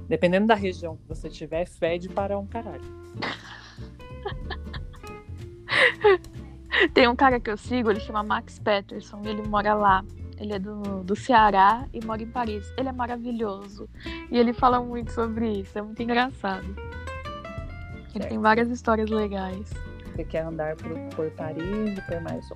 Dependendo 0.08 0.48
da 0.48 0.56
região 0.56 0.98
que 0.98 1.08
você 1.08 1.30
tiver, 1.30 1.66
fede 1.66 2.10
para 2.10 2.38
um 2.38 2.48
caralho. 2.48 2.82
Tem 6.94 7.08
um 7.08 7.16
cara 7.16 7.40
que 7.40 7.50
eu 7.50 7.58
sigo, 7.58 7.92
ele 7.92 8.00
chama 8.00 8.24
Max 8.24 8.60
Peterson, 8.60 9.22
ele 9.26 9.42
mora 9.44 9.74
lá. 9.74 10.04
Ele 10.42 10.54
é 10.54 10.60
do, 10.60 11.04
do 11.04 11.16
Ceará 11.16 11.86
e 11.94 12.04
mora 12.04 12.24
em 12.24 12.28
Paris. 12.28 12.74
Ele 12.76 12.90
é 12.90 12.92
maravilhoso. 12.92 13.88
E 14.32 14.36
ele 14.36 14.54
fala 14.54 14.82
muito 14.82 15.12
sobre 15.12 15.48
isso, 15.60 15.78
é 15.78 15.84
muito 15.84 16.02
engraçado. 16.02 16.66
Ele 16.66 18.12
Certo. 18.12 18.28
tem 18.28 18.40
várias 18.40 18.72
histórias 18.72 19.12
legais. 19.12 19.72
Você 20.08 20.24
quer 20.24 20.44
andar 20.44 20.76
por, 20.78 20.98
por 21.16 21.30
Paris 21.32 21.96
e 21.96 22.02
por 22.02 22.20
mais 22.22 22.50
um. 22.52 22.56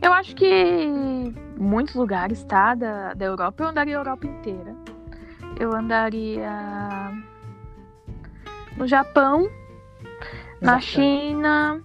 Eu 0.00 0.12
acho 0.12 0.36
que 0.36 0.86
muitos 1.58 1.96
lugares, 1.96 2.44
tá? 2.44 2.76
Da, 2.76 3.12
da 3.12 3.24
Europa, 3.24 3.64
eu 3.64 3.68
andaria 3.68 3.96
a 3.96 4.00
Europa 4.00 4.28
inteira. 4.28 4.76
Eu 5.58 5.74
andaria 5.74 6.48
no 8.76 8.86
Japão, 8.86 9.50
na 10.60 10.78
Japão. 10.78 10.80
China, 10.80 11.82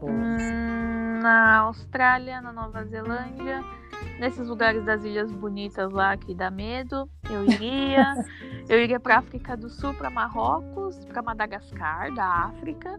hum, 0.00 1.18
na 1.20 1.56
Austrália, 1.58 2.40
na 2.40 2.52
Nova 2.52 2.84
Zelândia, 2.84 3.64
nesses 4.18 4.48
lugares 4.48 4.84
das 4.84 5.04
ilhas 5.04 5.30
bonitas 5.30 5.90
lá 5.92 6.16
que 6.16 6.34
dá 6.34 6.50
medo, 6.50 7.08
eu 7.30 7.44
iria. 7.44 8.14
eu 8.68 8.80
iria 8.80 8.98
para 9.00 9.18
África 9.18 9.56
do 9.56 9.68
Sul, 9.70 9.94
para 9.94 10.10
Marrocos, 10.10 10.98
para 11.06 11.22
Madagascar, 11.22 12.12
da 12.14 12.24
África. 12.46 12.96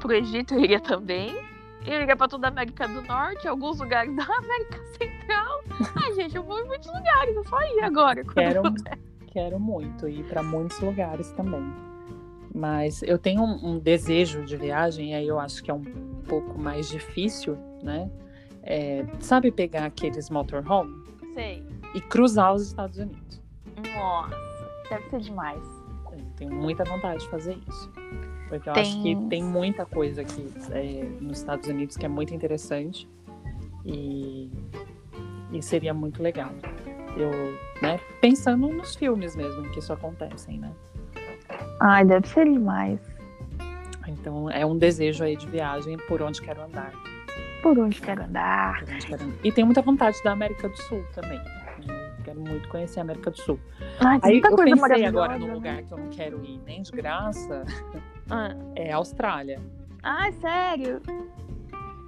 Pro 0.00 0.12
Egito 0.12 0.54
eu 0.54 0.60
iria 0.60 0.80
também. 0.80 1.34
Eu 1.84 2.00
iria 2.00 2.16
para 2.16 2.28
toda 2.28 2.46
a 2.46 2.50
América 2.50 2.86
do 2.86 3.02
Norte, 3.02 3.48
alguns 3.48 3.80
lugares 3.80 4.14
da 4.14 4.22
América 4.24 4.78
Central. 4.98 5.60
Ai, 6.00 6.12
gente, 6.14 6.36
eu 6.36 6.42
vou 6.44 6.60
em 6.60 6.64
muitos 6.66 6.86
lugares, 6.86 7.36
é 7.36 7.42
só 7.42 7.60
ir 7.62 7.80
agora. 7.82 8.24
Quero, 8.24 8.66
eu- 8.66 8.74
quero 9.26 9.58
muito 9.60 10.08
ir 10.08 10.22
para 10.24 10.42
muitos 10.42 10.78
lugares 10.78 11.32
também. 11.32 11.72
Mas 12.54 13.02
eu 13.02 13.18
tenho 13.18 13.42
um, 13.42 13.70
um 13.72 13.78
desejo 13.78 14.44
de 14.44 14.56
viagem, 14.56 15.10
e 15.12 15.14
aí 15.14 15.26
eu 15.26 15.40
acho 15.40 15.62
que 15.62 15.70
é 15.70 15.74
um 15.74 15.82
pouco 16.28 16.56
mais 16.60 16.88
difícil, 16.88 17.56
né? 17.82 18.08
É, 18.62 19.04
sabe 19.20 19.50
pegar 19.50 19.84
aqueles 19.86 20.30
motorhome 20.30 20.94
Sei. 21.34 21.62
e 21.94 22.00
cruzar 22.00 22.54
os 22.54 22.62
Estados 22.66 22.98
Unidos? 22.98 23.40
Nossa, 23.96 24.36
deve 24.88 25.08
ser 25.10 25.20
demais. 25.20 25.62
Eu 26.12 26.18
tenho 26.36 26.52
muita 26.54 26.84
vontade 26.84 27.20
de 27.24 27.28
fazer 27.30 27.58
isso. 27.68 27.90
Porque 28.48 28.68
eu 28.68 28.72
Tem- 28.74 28.82
acho 28.82 29.02
que 29.02 29.16
tem 29.28 29.42
muita 29.42 29.86
coisa 29.86 30.20
aqui 30.20 30.46
é, 30.70 31.04
nos 31.20 31.38
Estados 31.38 31.66
Unidos 31.68 31.96
que 31.96 32.04
é 32.04 32.08
muito 32.08 32.34
interessante 32.34 33.08
e, 33.84 34.50
e 35.50 35.62
seria 35.62 35.94
muito 35.94 36.22
legal. 36.22 36.50
Eu, 37.16 37.30
né, 37.80 37.98
pensando 38.20 38.68
nos 38.68 38.94
filmes 38.94 39.34
mesmo 39.34 39.62
que 39.70 39.78
isso 39.78 39.92
acontecem, 39.92 40.58
né? 40.58 40.70
Ai, 41.80 42.04
deve 42.04 42.28
ser 42.28 42.44
demais. 42.44 43.00
Então 44.06 44.50
é 44.50 44.64
um 44.66 44.76
desejo 44.76 45.24
aí 45.24 45.36
de 45.36 45.46
viagem 45.46 45.96
por 46.06 46.20
onde 46.22 46.40
quero 46.42 46.62
andar. 46.62 46.92
Por 47.62 47.78
onde 47.78 48.00
quero 48.00 48.24
andar? 48.24 48.82
E 49.44 49.52
tenho 49.52 49.66
muita 49.66 49.82
vontade 49.82 50.20
da 50.24 50.32
América 50.32 50.68
do 50.68 50.76
Sul 50.82 51.04
também. 51.14 51.40
Quero 52.24 52.40
muito 52.40 52.68
conhecer 52.68 53.00
a 53.00 53.02
América 53.02 53.30
do 53.30 53.38
Sul. 53.40 53.58
Tem 53.98 54.08
Aí 54.22 54.40
eu 54.40 54.56
pensei 54.56 55.04
agora 55.04 55.38
num 55.38 55.48
né? 55.48 55.54
lugar 55.54 55.82
que 55.82 55.92
eu 55.92 55.98
não 55.98 56.08
quero 56.08 56.44
ir 56.44 56.60
nem 56.64 56.82
de 56.82 56.90
graça, 56.92 57.64
Ah. 58.30 58.54
é 58.76 58.92
a 58.92 58.96
Austrália. 58.96 59.60
Ai, 60.02 60.32
sério? 60.32 61.00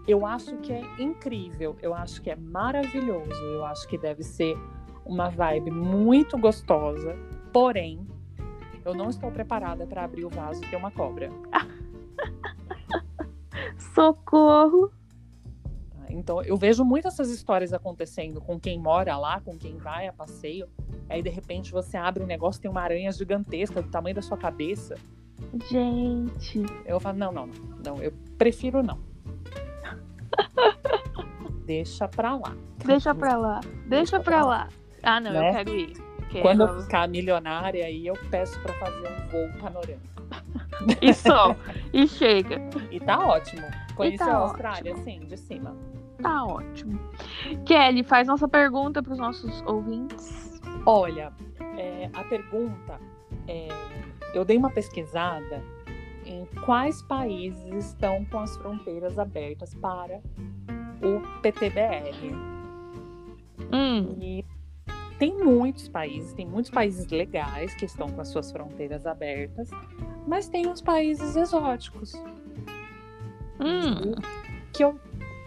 Eu 0.07 0.25
acho 0.27 0.57
que 0.59 0.73
é 0.73 0.83
incrível, 0.99 1.77
eu 1.83 1.95
acho 1.95 2.21
que 2.21 2.31
é 2.31 2.37
maravilhoso, 2.37 3.43
eu 3.43 3.65
acho 3.65 3.89
que 3.89 3.97
deve 3.97 4.23
ser 4.23 4.57
uma 5.05 5.29
vibe 5.31 5.71
muito 5.71 6.37
gostosa, 6.39 7.17
porém, 7.53 8.07
eu 8.85 8.95
não 8.95 9.09
estou 9.09 9.31
preparada 9.31 9.87
para 9.87 10.05
abrir 10.05 10.25
o 10.25 10.29
vaso 10.31 10.63
e 10.63 10.67
ter 10.69 10.77
uma 10.77 10.91
cobra. 10.91 11.31
Socorro. 13.95 14.91
Então, 16.15 16.41
eu 16.43 16.57
vejo 16.57 16.85
muitas 16.85 17.15
essas 17.15 17.31
histórias 17.31 17.73
acontecendo 17.73 18.41
com 18.41 18.59
quem 18.59 18.79
mora 18.79 19.17
lá, 19.17 19.41
com 19.41 19.57
quem 19.59 19.77
vai 19.77 20.07
a 20.07 20.13
passeio. 20.13 20.69
Aí, 21.09 21.23
de 21.23 21.29
repente, 21.31 21.71
você 21.73 21.97
abre 21.97 22.23
um 22.23 22.27
negócio, 22.27 22.61
tem 22.61 22.71
uma 22.71 22.81
aranha 22.81 23.11
gigantesca 23.13 23.83
do 23.83 23.89
tamanho 23.91 24.15
da 24.15 24.23
sua 24.23 24.37
cabeça. 24.37 24.97
Gente. 25.69 26.63
Eu 26.87 27.01
falo, 27.01 27.19
não, 27.19 27.33
não, 27.33 27.47
não, 27.47 27.55
não, 27.85 28.03
eu 28.03 28.13
prefiro 28.39 28.83
não. 28.83 28.99
deixa 31.67 32.09
pra 32.09 32.37
lá. 32.37 32.57
Deixa 32.85 33.15
pra 33.15 33.37
lá. 33.37 33.61
Deixa, 33.61 33.89
Deixa 33.89 34.21
pra 34.21 34.39
pra 34.39 34.45
lá. 34.45 34.69
Ah, 35.03 35.21
não, 35.21 35.33
Né? 35.33 35.49
eu 35.51 35.55
quero 35.55 35.77
ir. 35.77 35.93
Quero. 36.31 36.43
Quando 36.43 36.63
eu 36.63 36.83
ficar 36.83 37.09
milionária, 37.09 37.85
aí 37.85 38.07
eu 38.07 38.15
peço 38.31 38.59
pra 38.61 38.73
fazer 38.75 39.07
um 39.09 39.29
voo 39.29 39.49
panorâmico. 39.61 40.15
E 41.01 41.15
só. 41.15 41.55
e 41.93 42.07
chega. 42.09 42.61
E 42.91 42.99
tá 42.99 43.19
ótimo. 43.27 43.63
Conhecer 43.95 44.19
tá 44.25 44.33
a 44.33 44.37
Austrália, 44.39 44.93
ótimo. 44.93 45.01
assim, 45.09 45.27
de 45.27 45.37
cima. 45.37 45.77
Tá 46.25 46.43
ótimo. 46.43 46.99
Kelly, 47.67 48.03
faz 48.03 48.27
nossa 48.27 48.49
pergunta 48.49 49.03
pros 49.03 49.19
nossos 49.19 49.63
ouvintes. 49.67 50.59
Olha, 50.87 51.31
é, 51.77 52.09
a 52.15 52.25
pergunta 52.25 52.99
é, 53.47 53.69
eu 54.35 54.43
dei 54.43 54.57
uma 54.57 54.71
pesquisada 54.71 55.63
em 56.25 56.47
quais 56.65 57.03
países 57.03 57.91
estão 57.91 58.25
com 58.25 58.39
as 58.39 58.57
fronteiras 58.57 59.19
abertas 59.19 59.75
para 59.75 60.23
o 61.03 61.21
PTBR. 61.43 62.35
Hum, 63.71 64.17
E 64.19 64.47
tem 65.19 65.37
muitos 65.37 65.89
países, 65.89 66.33
tem 66.33 66.47
muitos 66.47 66.71
países 66.71 67.07
legais 67.09 67.75
que 67.75 67.85
estão 67.85 68.09
com 68.09 68.23
as 68.23 68.29
suas 68.29 68.51
fronteiras 68.51 69.07
abertas, 69.07 69.69
mas 70.27 70.49
tem 70.49 70.67
uns 70.67 70.81
países 70.81 71.37
exóticos 71.37 72.15
hum. 73.61 74.15
que 74.73 74.83
eu 74.83 74.99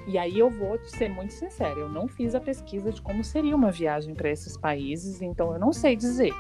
e 0.08 0.18
aí 0.18 0.40
eu 0.40 0.50
vou 0.50 0.80
ser 0.86 1.10
muito 1.10 1.34
sincera, 1.34 1.78
eu 1.78 1.90
não 1.90 2.08
fiz 2.08 2.34
a 2.34 2.40
pesquisa 2.40 2.94
de 2.94 3.02
como 3.02 3.26
seria 3.26 3.54
uma 3.54 3.70
viagem 3.70 4.16
para 4.16 4.30
esses 4.30 4.56
países, 4.56 5.22
então 5.22 5.52
eu 5.52 5.60
não 5.60 5.74
sei 5.74 5.98
dizer 5.98 6.32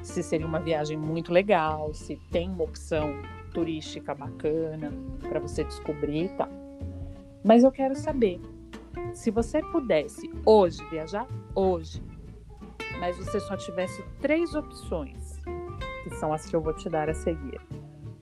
se 0.00 0.22
seria 0.22 0.46
uma 0.46 0.60
viagem 0.60 0.96
muito 0.96 1.32
legal, 1.32 1.92
se 1.92 2.16
tem 2.30 2.48
uma 2.48 2.62
opção 2.62 3.20
turística 3.52 4.14
bacana 4.14 4.92
para 5.28 5.40
você 5.40 5.64
descobrir 5.64 6.26
e 6.26 6.28
tal. 6.28 6.48
Mas 7.42 7.64
eu 7.64 7.72
quero 7.72 7.96
saber 7.96 8.40
se 9.12 9.30
você 9.32 9.60
pudesse 9.60 10.30
hoje 10.46 10.78
viajar 10.88 11.26
hoje, 11.52 12.00
mas 13.00 13.16
você 13.16 13.40
só 13.40 13.56
tivesse 13.56 14.02
três 14.20 14.54
opções, 14.54 15.40
que 16.04 16.10
são 16.14 16.32
as 16.32 16.46
que 16.46 16.54
eu 16.54 16.60
vou 16.60 16.74
te 16.74 16.88
dar 16.88 17.10
a 17.10 17.14
seguir. 17.14 17.60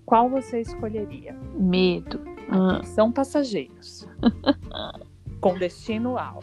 Qual 0.09 0.31
você 0.31 0.63
escolheria? 0.63 1.37
Medo. 1.55 2.19
Ah, 2.51 2.83
São 2.83 3.13
passageiros. 3.13 4.09
com 5.39 5.59
destino 5.59 6.17
ao 6.17 6.41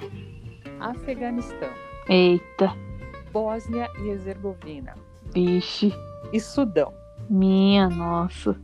Afeganistão, 0.80 1.72
eita. 2.08 2.72
Bósnia 3.34 3.90
e 4.00 4.10
Herzegovina 4.10 4.94
Vixe. 5.34 5.92
e 6.32 6.40
Sudão. 6.40 6.94
Minha 7.28 7.90
nossa. 7.90 8.56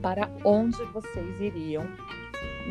Para 0.00 0.30
onde 0.42 0.82
vocês 0.86 1.38
iriam 1.38 1.86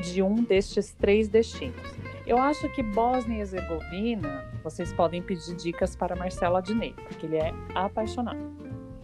de 0.02 0.24
um 0.24 0.44
destes 0.44 0.92
três 0.96 1.28
destinos? 1.30 1.96
Eu 2.26 2.40
acho 2.40 2.68
que 2.74 2.82
Bósnia 2.82 3.38
e 3.38 3.40
Herzegovina, 3.42 4.44
vocês 4.64 4.92
podem 4.92 5.22
pedir 5.22 5.56
dicas 5.56 5.96
para 5.96 6.16
Marcelo 6.16 6.56
Adnet, 6.58 6.96
porque 7.04 7.28
ele 7.28 7.38
é 7.38 7.54
apaixonado 7.76 8.40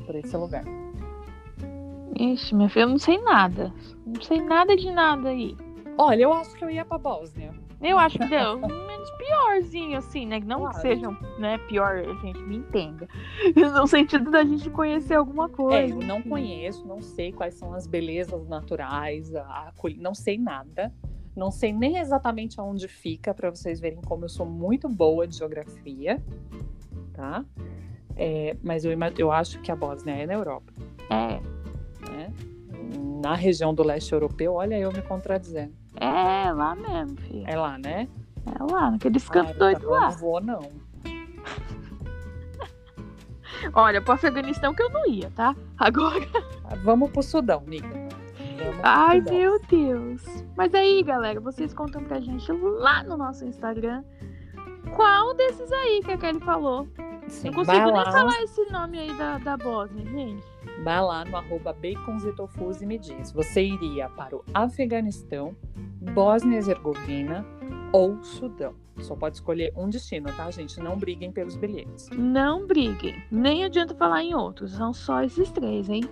por 0.04 0.16
esse 0.16 0.36
lugar. 0.36 0.64
Ixi, 2.18 2.56
minha 2.56 2.70
filha, 2.70 2.84
eu 2.84 2.90
não 2.90 3.00
sei 3.00 3.18
nada. 3.22 3.74
Não 4.06 4.22
sei 4.22 4.42
nada 4.42 4.76
de 4.76 4.92
nada 4.92 5.30
aí. 5.30 5.56
Olha, 5.98 6.24
eu 6.24 6.34
acho 6.34 6.56
que 6.56 6.64
eu 6.64 6.70
ia 6.70 6.86
para 6.86 6.98
Bósnia. 6.98 7.52
Eu 7.82 8.00
acho 8.00 8.18
que 8.18 8.26
deu 8.26 8.58
menos 8.58 9.12
piorzinho, 9.18 9.98
assim, 9.98 10.26
né? 10.26 10.40
Não 10.40 10.58
que 10.66 10.72
Claro. 10.72 10.82
sejam, 10.82 11.18
né, 11.38 11.58
pior, 11.68 12.04
gente, 12.22 12.40
me 12.42 12.58
entenda. 12.58 13.08
No 13.76 13.86
sentido 13.88 14.32
da 14.32 14.44
gente 14.44 14.70
conhecer 14.70 15.16
alguma 15.16 15.50
coisa. 15.50 15.94
É, 15.94 15.98
eu 15.98 16.08
não 16.08 16.20
enfim. 16.20 16.30
conheço, 16.30 16.88
não 16.88 17.02
sei 17.02 17.32
quais 17.32 17.54
são 17.56 17.74
as 17.74 17.86
belezas 17.86 18.48
naturais, 18.48 19.34
a, 19.36 19.72
não 19.98 20.14
sei 20.16 20.38
nada. 20.38 20.92
Não 21.36 21.52
sei 21.52 21.74
nem 21.74 21.98
exatamente 21.98 22.60
aonde 22.60 22.88
fica, 22.88 23.34
para 23.34 23.50
vocês 23.50 23.80
verem 23.80 24.00
como 24.02 24.24
eu 24.24 24.30
sou 24.30 24.46
muito 24.46 24.88
boa 24.88 25.28
de 25.28 25.38
geografia, 25.38 26.24
tá? 27.14 27.44
É, 28.16 28.56
mas 28.64 28.86
eu, 28.86 28.94
eu 29.18 29.32
acho 29.32 29.60
que 29.62 29.70
a 29.70 29.76
Bósnia 29.76 30.14
é 30.14 30.26
na 30.26 30.34
Europa, 30.34 30.72
É? 31.10 31.42
Na 33.26 33.34
região 33.34 33.74
do 33.74 33.82
leste 33.82 34.14
europeu, 34.14 34.54
olha 34.54 34.78
eu 34.78 34.92
me 34.92 35.02
contradizendo. 35.02 35.74
é 35.96 36.52
lá 36.52 36.76
mesmo, 36.76 37.18
filho. 37.22 37.44
É 37.48 37.58
lá, 37.58 37.76
né? 37.76 38.08
É 38.46 38.64
lá, 38.72 38.92
naqueles 38.92 39.28
cantos 39.28 39.56
Ah, 39.56 39.58
doidos 39.58 39.84
tá, 39.84 39.90
lá. 39.90 40.02
Não 40.12 40.12
vou, 40.12 40.40
não. 40.40 40.70
Olha, 43.74 44.00
pro 44.00 44.14
Afeganistão 44.14 44.76
que 44.76 44.84
eu 44.84 44.92
não 44.92 45.08
ia, 45.08 45.32
tá? 45.32 45.56
Agora. 45.76 46.24
Ah, 46.68 46.76
Vamos 46.84 47.10
pro 47.12 47.22
Sudão, 47.24 47.62
pro 47.62 47.74
Ai, 48.84 49.18
Sudão. 49.20 49.34
meu 49.36 49.60
Deus. 49.70 50.24
Mas 50.56 50.74
aí, 50.76 51.02
galera, 51.02 51.40
vocês 51.40 51.74
contam 51.74 52.04
pra 52.04 52.20
gente 52.20 52.52
lá 52.52 53.04
no 53.04 53.18
nosso 53.18 53.44
Instagram 53.46 54.04
qual 54.96 55.34
desses 55.36 55.72
aí 55.72 56.02
que 56.04 56.12
a 56.12 56.18
Kelly 56.18 56.40
falou. 56.42 56.88
Sim, 57.28 57.48
não 57.48 57.54
consigo 57.56 57.92
nem 57.92 58.06
falar 58.06 58.40
esse 58.44 58.64
nome 58.72 59.00
aí 59.00 59.14
da, 59.18 59.40
da 59.40 59.58
Bósnia, 59.58 60.06
gente. 60.06 60.44
Vai 60.84 61.02
lá 61.02 61.26
no 61.26 61.38
arroba 61.38 61.74
bacons 61.74 62.26
e 62.26 62.34
tofus 62.34 62.82
e 62.82 62.86
me 62.86 62.98
diz. 62.98 63.32
Você 63.32 63.64
iria 63.64 64.10
para 64.10 64.36
o 64.36 64.44
Afeganistão, 64.54 65.56
Bósnia 66.14 66.56
e 66.56 66.58
Herzegovina 66.58 67.46
ou 67.92 68.22
Sudão? 68.24 68.76
Só 69.00 69.16
pode 69.16 69.36
escolher 69.36 69.74
um 69.76 69.90
destino, 69.90 70.32
tá, 70.34 70.50
gente? 70.52 70.80
Não 70.80 70.98
briguem 70.98 71.32
pelos 71.32 71.56
bilhetes. 71.56 72.10
Não 72.12 72.66
briguem. 72.66 73.22
Nem 73.30 73.64
adianta 73.66 73.94
falar 73.96 74.24
em 74.24 74.34
outros. 74.34 74.72
São 74.72 74.94
só 74.94 75.24
esses 75.24 75.52
três, 75.52 75.90
hein? 75.90 76.04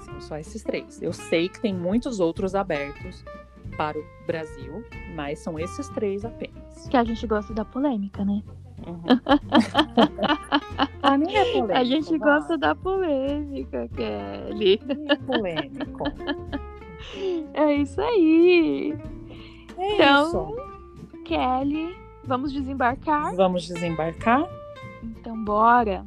São 0.00 0.20
só 0.20 0.38
esses 0.38 0.62
três. 0.62 1.02
Eu 1.02 1.12
sei 1.12 1.48
que 1.48 1.60
tem 1.60 1.74
muitos 1.74 2.18
outros 2.20 2.54
abertos 2.54 3.24
para 3.76 3.98
o 3.98 4.04
Brasil, 4.26 4.84
mas 5.14 5.38
são 5.38 5.58
esses 5.58 5.88
três 5.90 6.24
apenas. 6.24 6.88
Que 6.88 6.96
a 6.96 7.04
gente 7.04 7.26
gosta 7.26 7.52
da 7.52 7.64
polêmica, 7.64 8.24
né? 8.24 8.42
Uhum. 8.88 9.02
nem 11.18 11.36
é 11.36 11.44
polêmico. 11.52 11.72
a 11.78 11.84
gente 11.84 12.18
gosta 12.18 12.56
da 12.56 12.74
polêmica, 12.74 13.88
Kelly. 13.94 14.80
É 15.08 15.16
polêmico. 15.16 16.04
É 17.54 17.74
isso 17.74 18.00
aí. 18.00 18.94
É 19.76 19.94
Então, 19.94 20.26
isso. 20.26 20.56
Kelly, 21.24 21.96
vamos 22.24 22.52
desembarcar? 22.52 23.34
Vamos 23.34 23.66
desembarcar? 23.66 24.48
Então, 25.02 25.42
bora. 25.44 26.04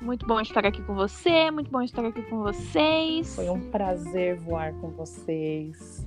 Muito 0.00 0.26
bom 0.26 0.40
estar 0.40 0.64
aqui 0.64 0.82
com 0.82 0.94
você, 0.94 1.50
muito 1.50 1.70
bom 1.70 1.82
estar 1.82 2.04
aqui 2.04 2.22
com 2.22 2.38
vocês. 2.38 3.34
Foi 3.36 3.50
um 3.50 3.60
prazer 3.70 4.36
voar 4.36 4.72
com 4.74 4.88
vocês. 4.90 6.06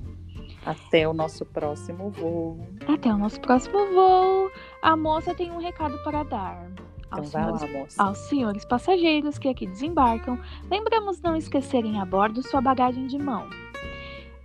Até 0.65 1.07
o 1.07 1.13
nosso 1.13 1.45
próximo 1.45 2.09
voo. 2.09 2.57
Até 2.87 3.13
o 3.13 3.17
nosso 3.17 3.39
próximo 3.39 3.77
voo. 3.93 4.49
A 4.83 4.97
moça 4.97 5.33
tem 5.33 5.49
um 5.49 5.59
recado 5.59 5.97
para 6.03 6.23
dar. 6.23 6.67
Então 7.07 7.19
Aos 7.19 7.31
vai 7.31 7.43
senhores, 7.57 7.97
lá, 7.97 8.05
aos 8.05 8.17
senhores 8.17 8.65
passageiros 8.65 9.37
que 9.39 9.47
aqui 9.47 9.65
desembarcam, 9.65 10.37
lembramos 10.69 11.21
não 11.21 11.37
esquecerem 11.37 12.01
a 12.01 12.05
bordo 12.05 12.45
sua 12.45 12.59
bagagem 12.59 13.07
de 13.07 13.17
mão. 13.17 13.47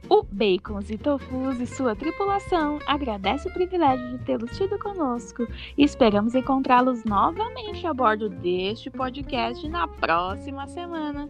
O 0.09 0.23
Bacons 0.23 0.91
e 0.91 0.97
Tofus 0.97 1.59
e 1.59 1.67
sua 1.67 1.97
tripulação 1.97 2.79
agradece 2.87 3.49
o 3.49 3.53
privilégio 3.53 4.17
de 4.17 4.25
tê-los 4.25 4.57
tido 4.57 4.79
conosco 4.79 5.45
e 5.77 5.83
esperamos 5.83 6.37
encontrá-los 6.37 7.05
novamente 7.05 7.85
a 7.85 7.93
bordo 7.93 8.29
deste 8.29 8.91
podcast 8.91 9.69
na 9.69 9.89
próxima 9.89 10.69
semana. 10.69 11.29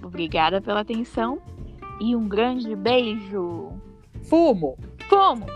Obrigada 0.00 0.62
pela 0.62 0.80
atenção 0.80 1.42
e 2.00 2.14
um 2.14 2.28
grande 2.28 2.76
beijo. 2.76 3.72
Fumo! 4.22 4.78
Fomos! 5.08 5.50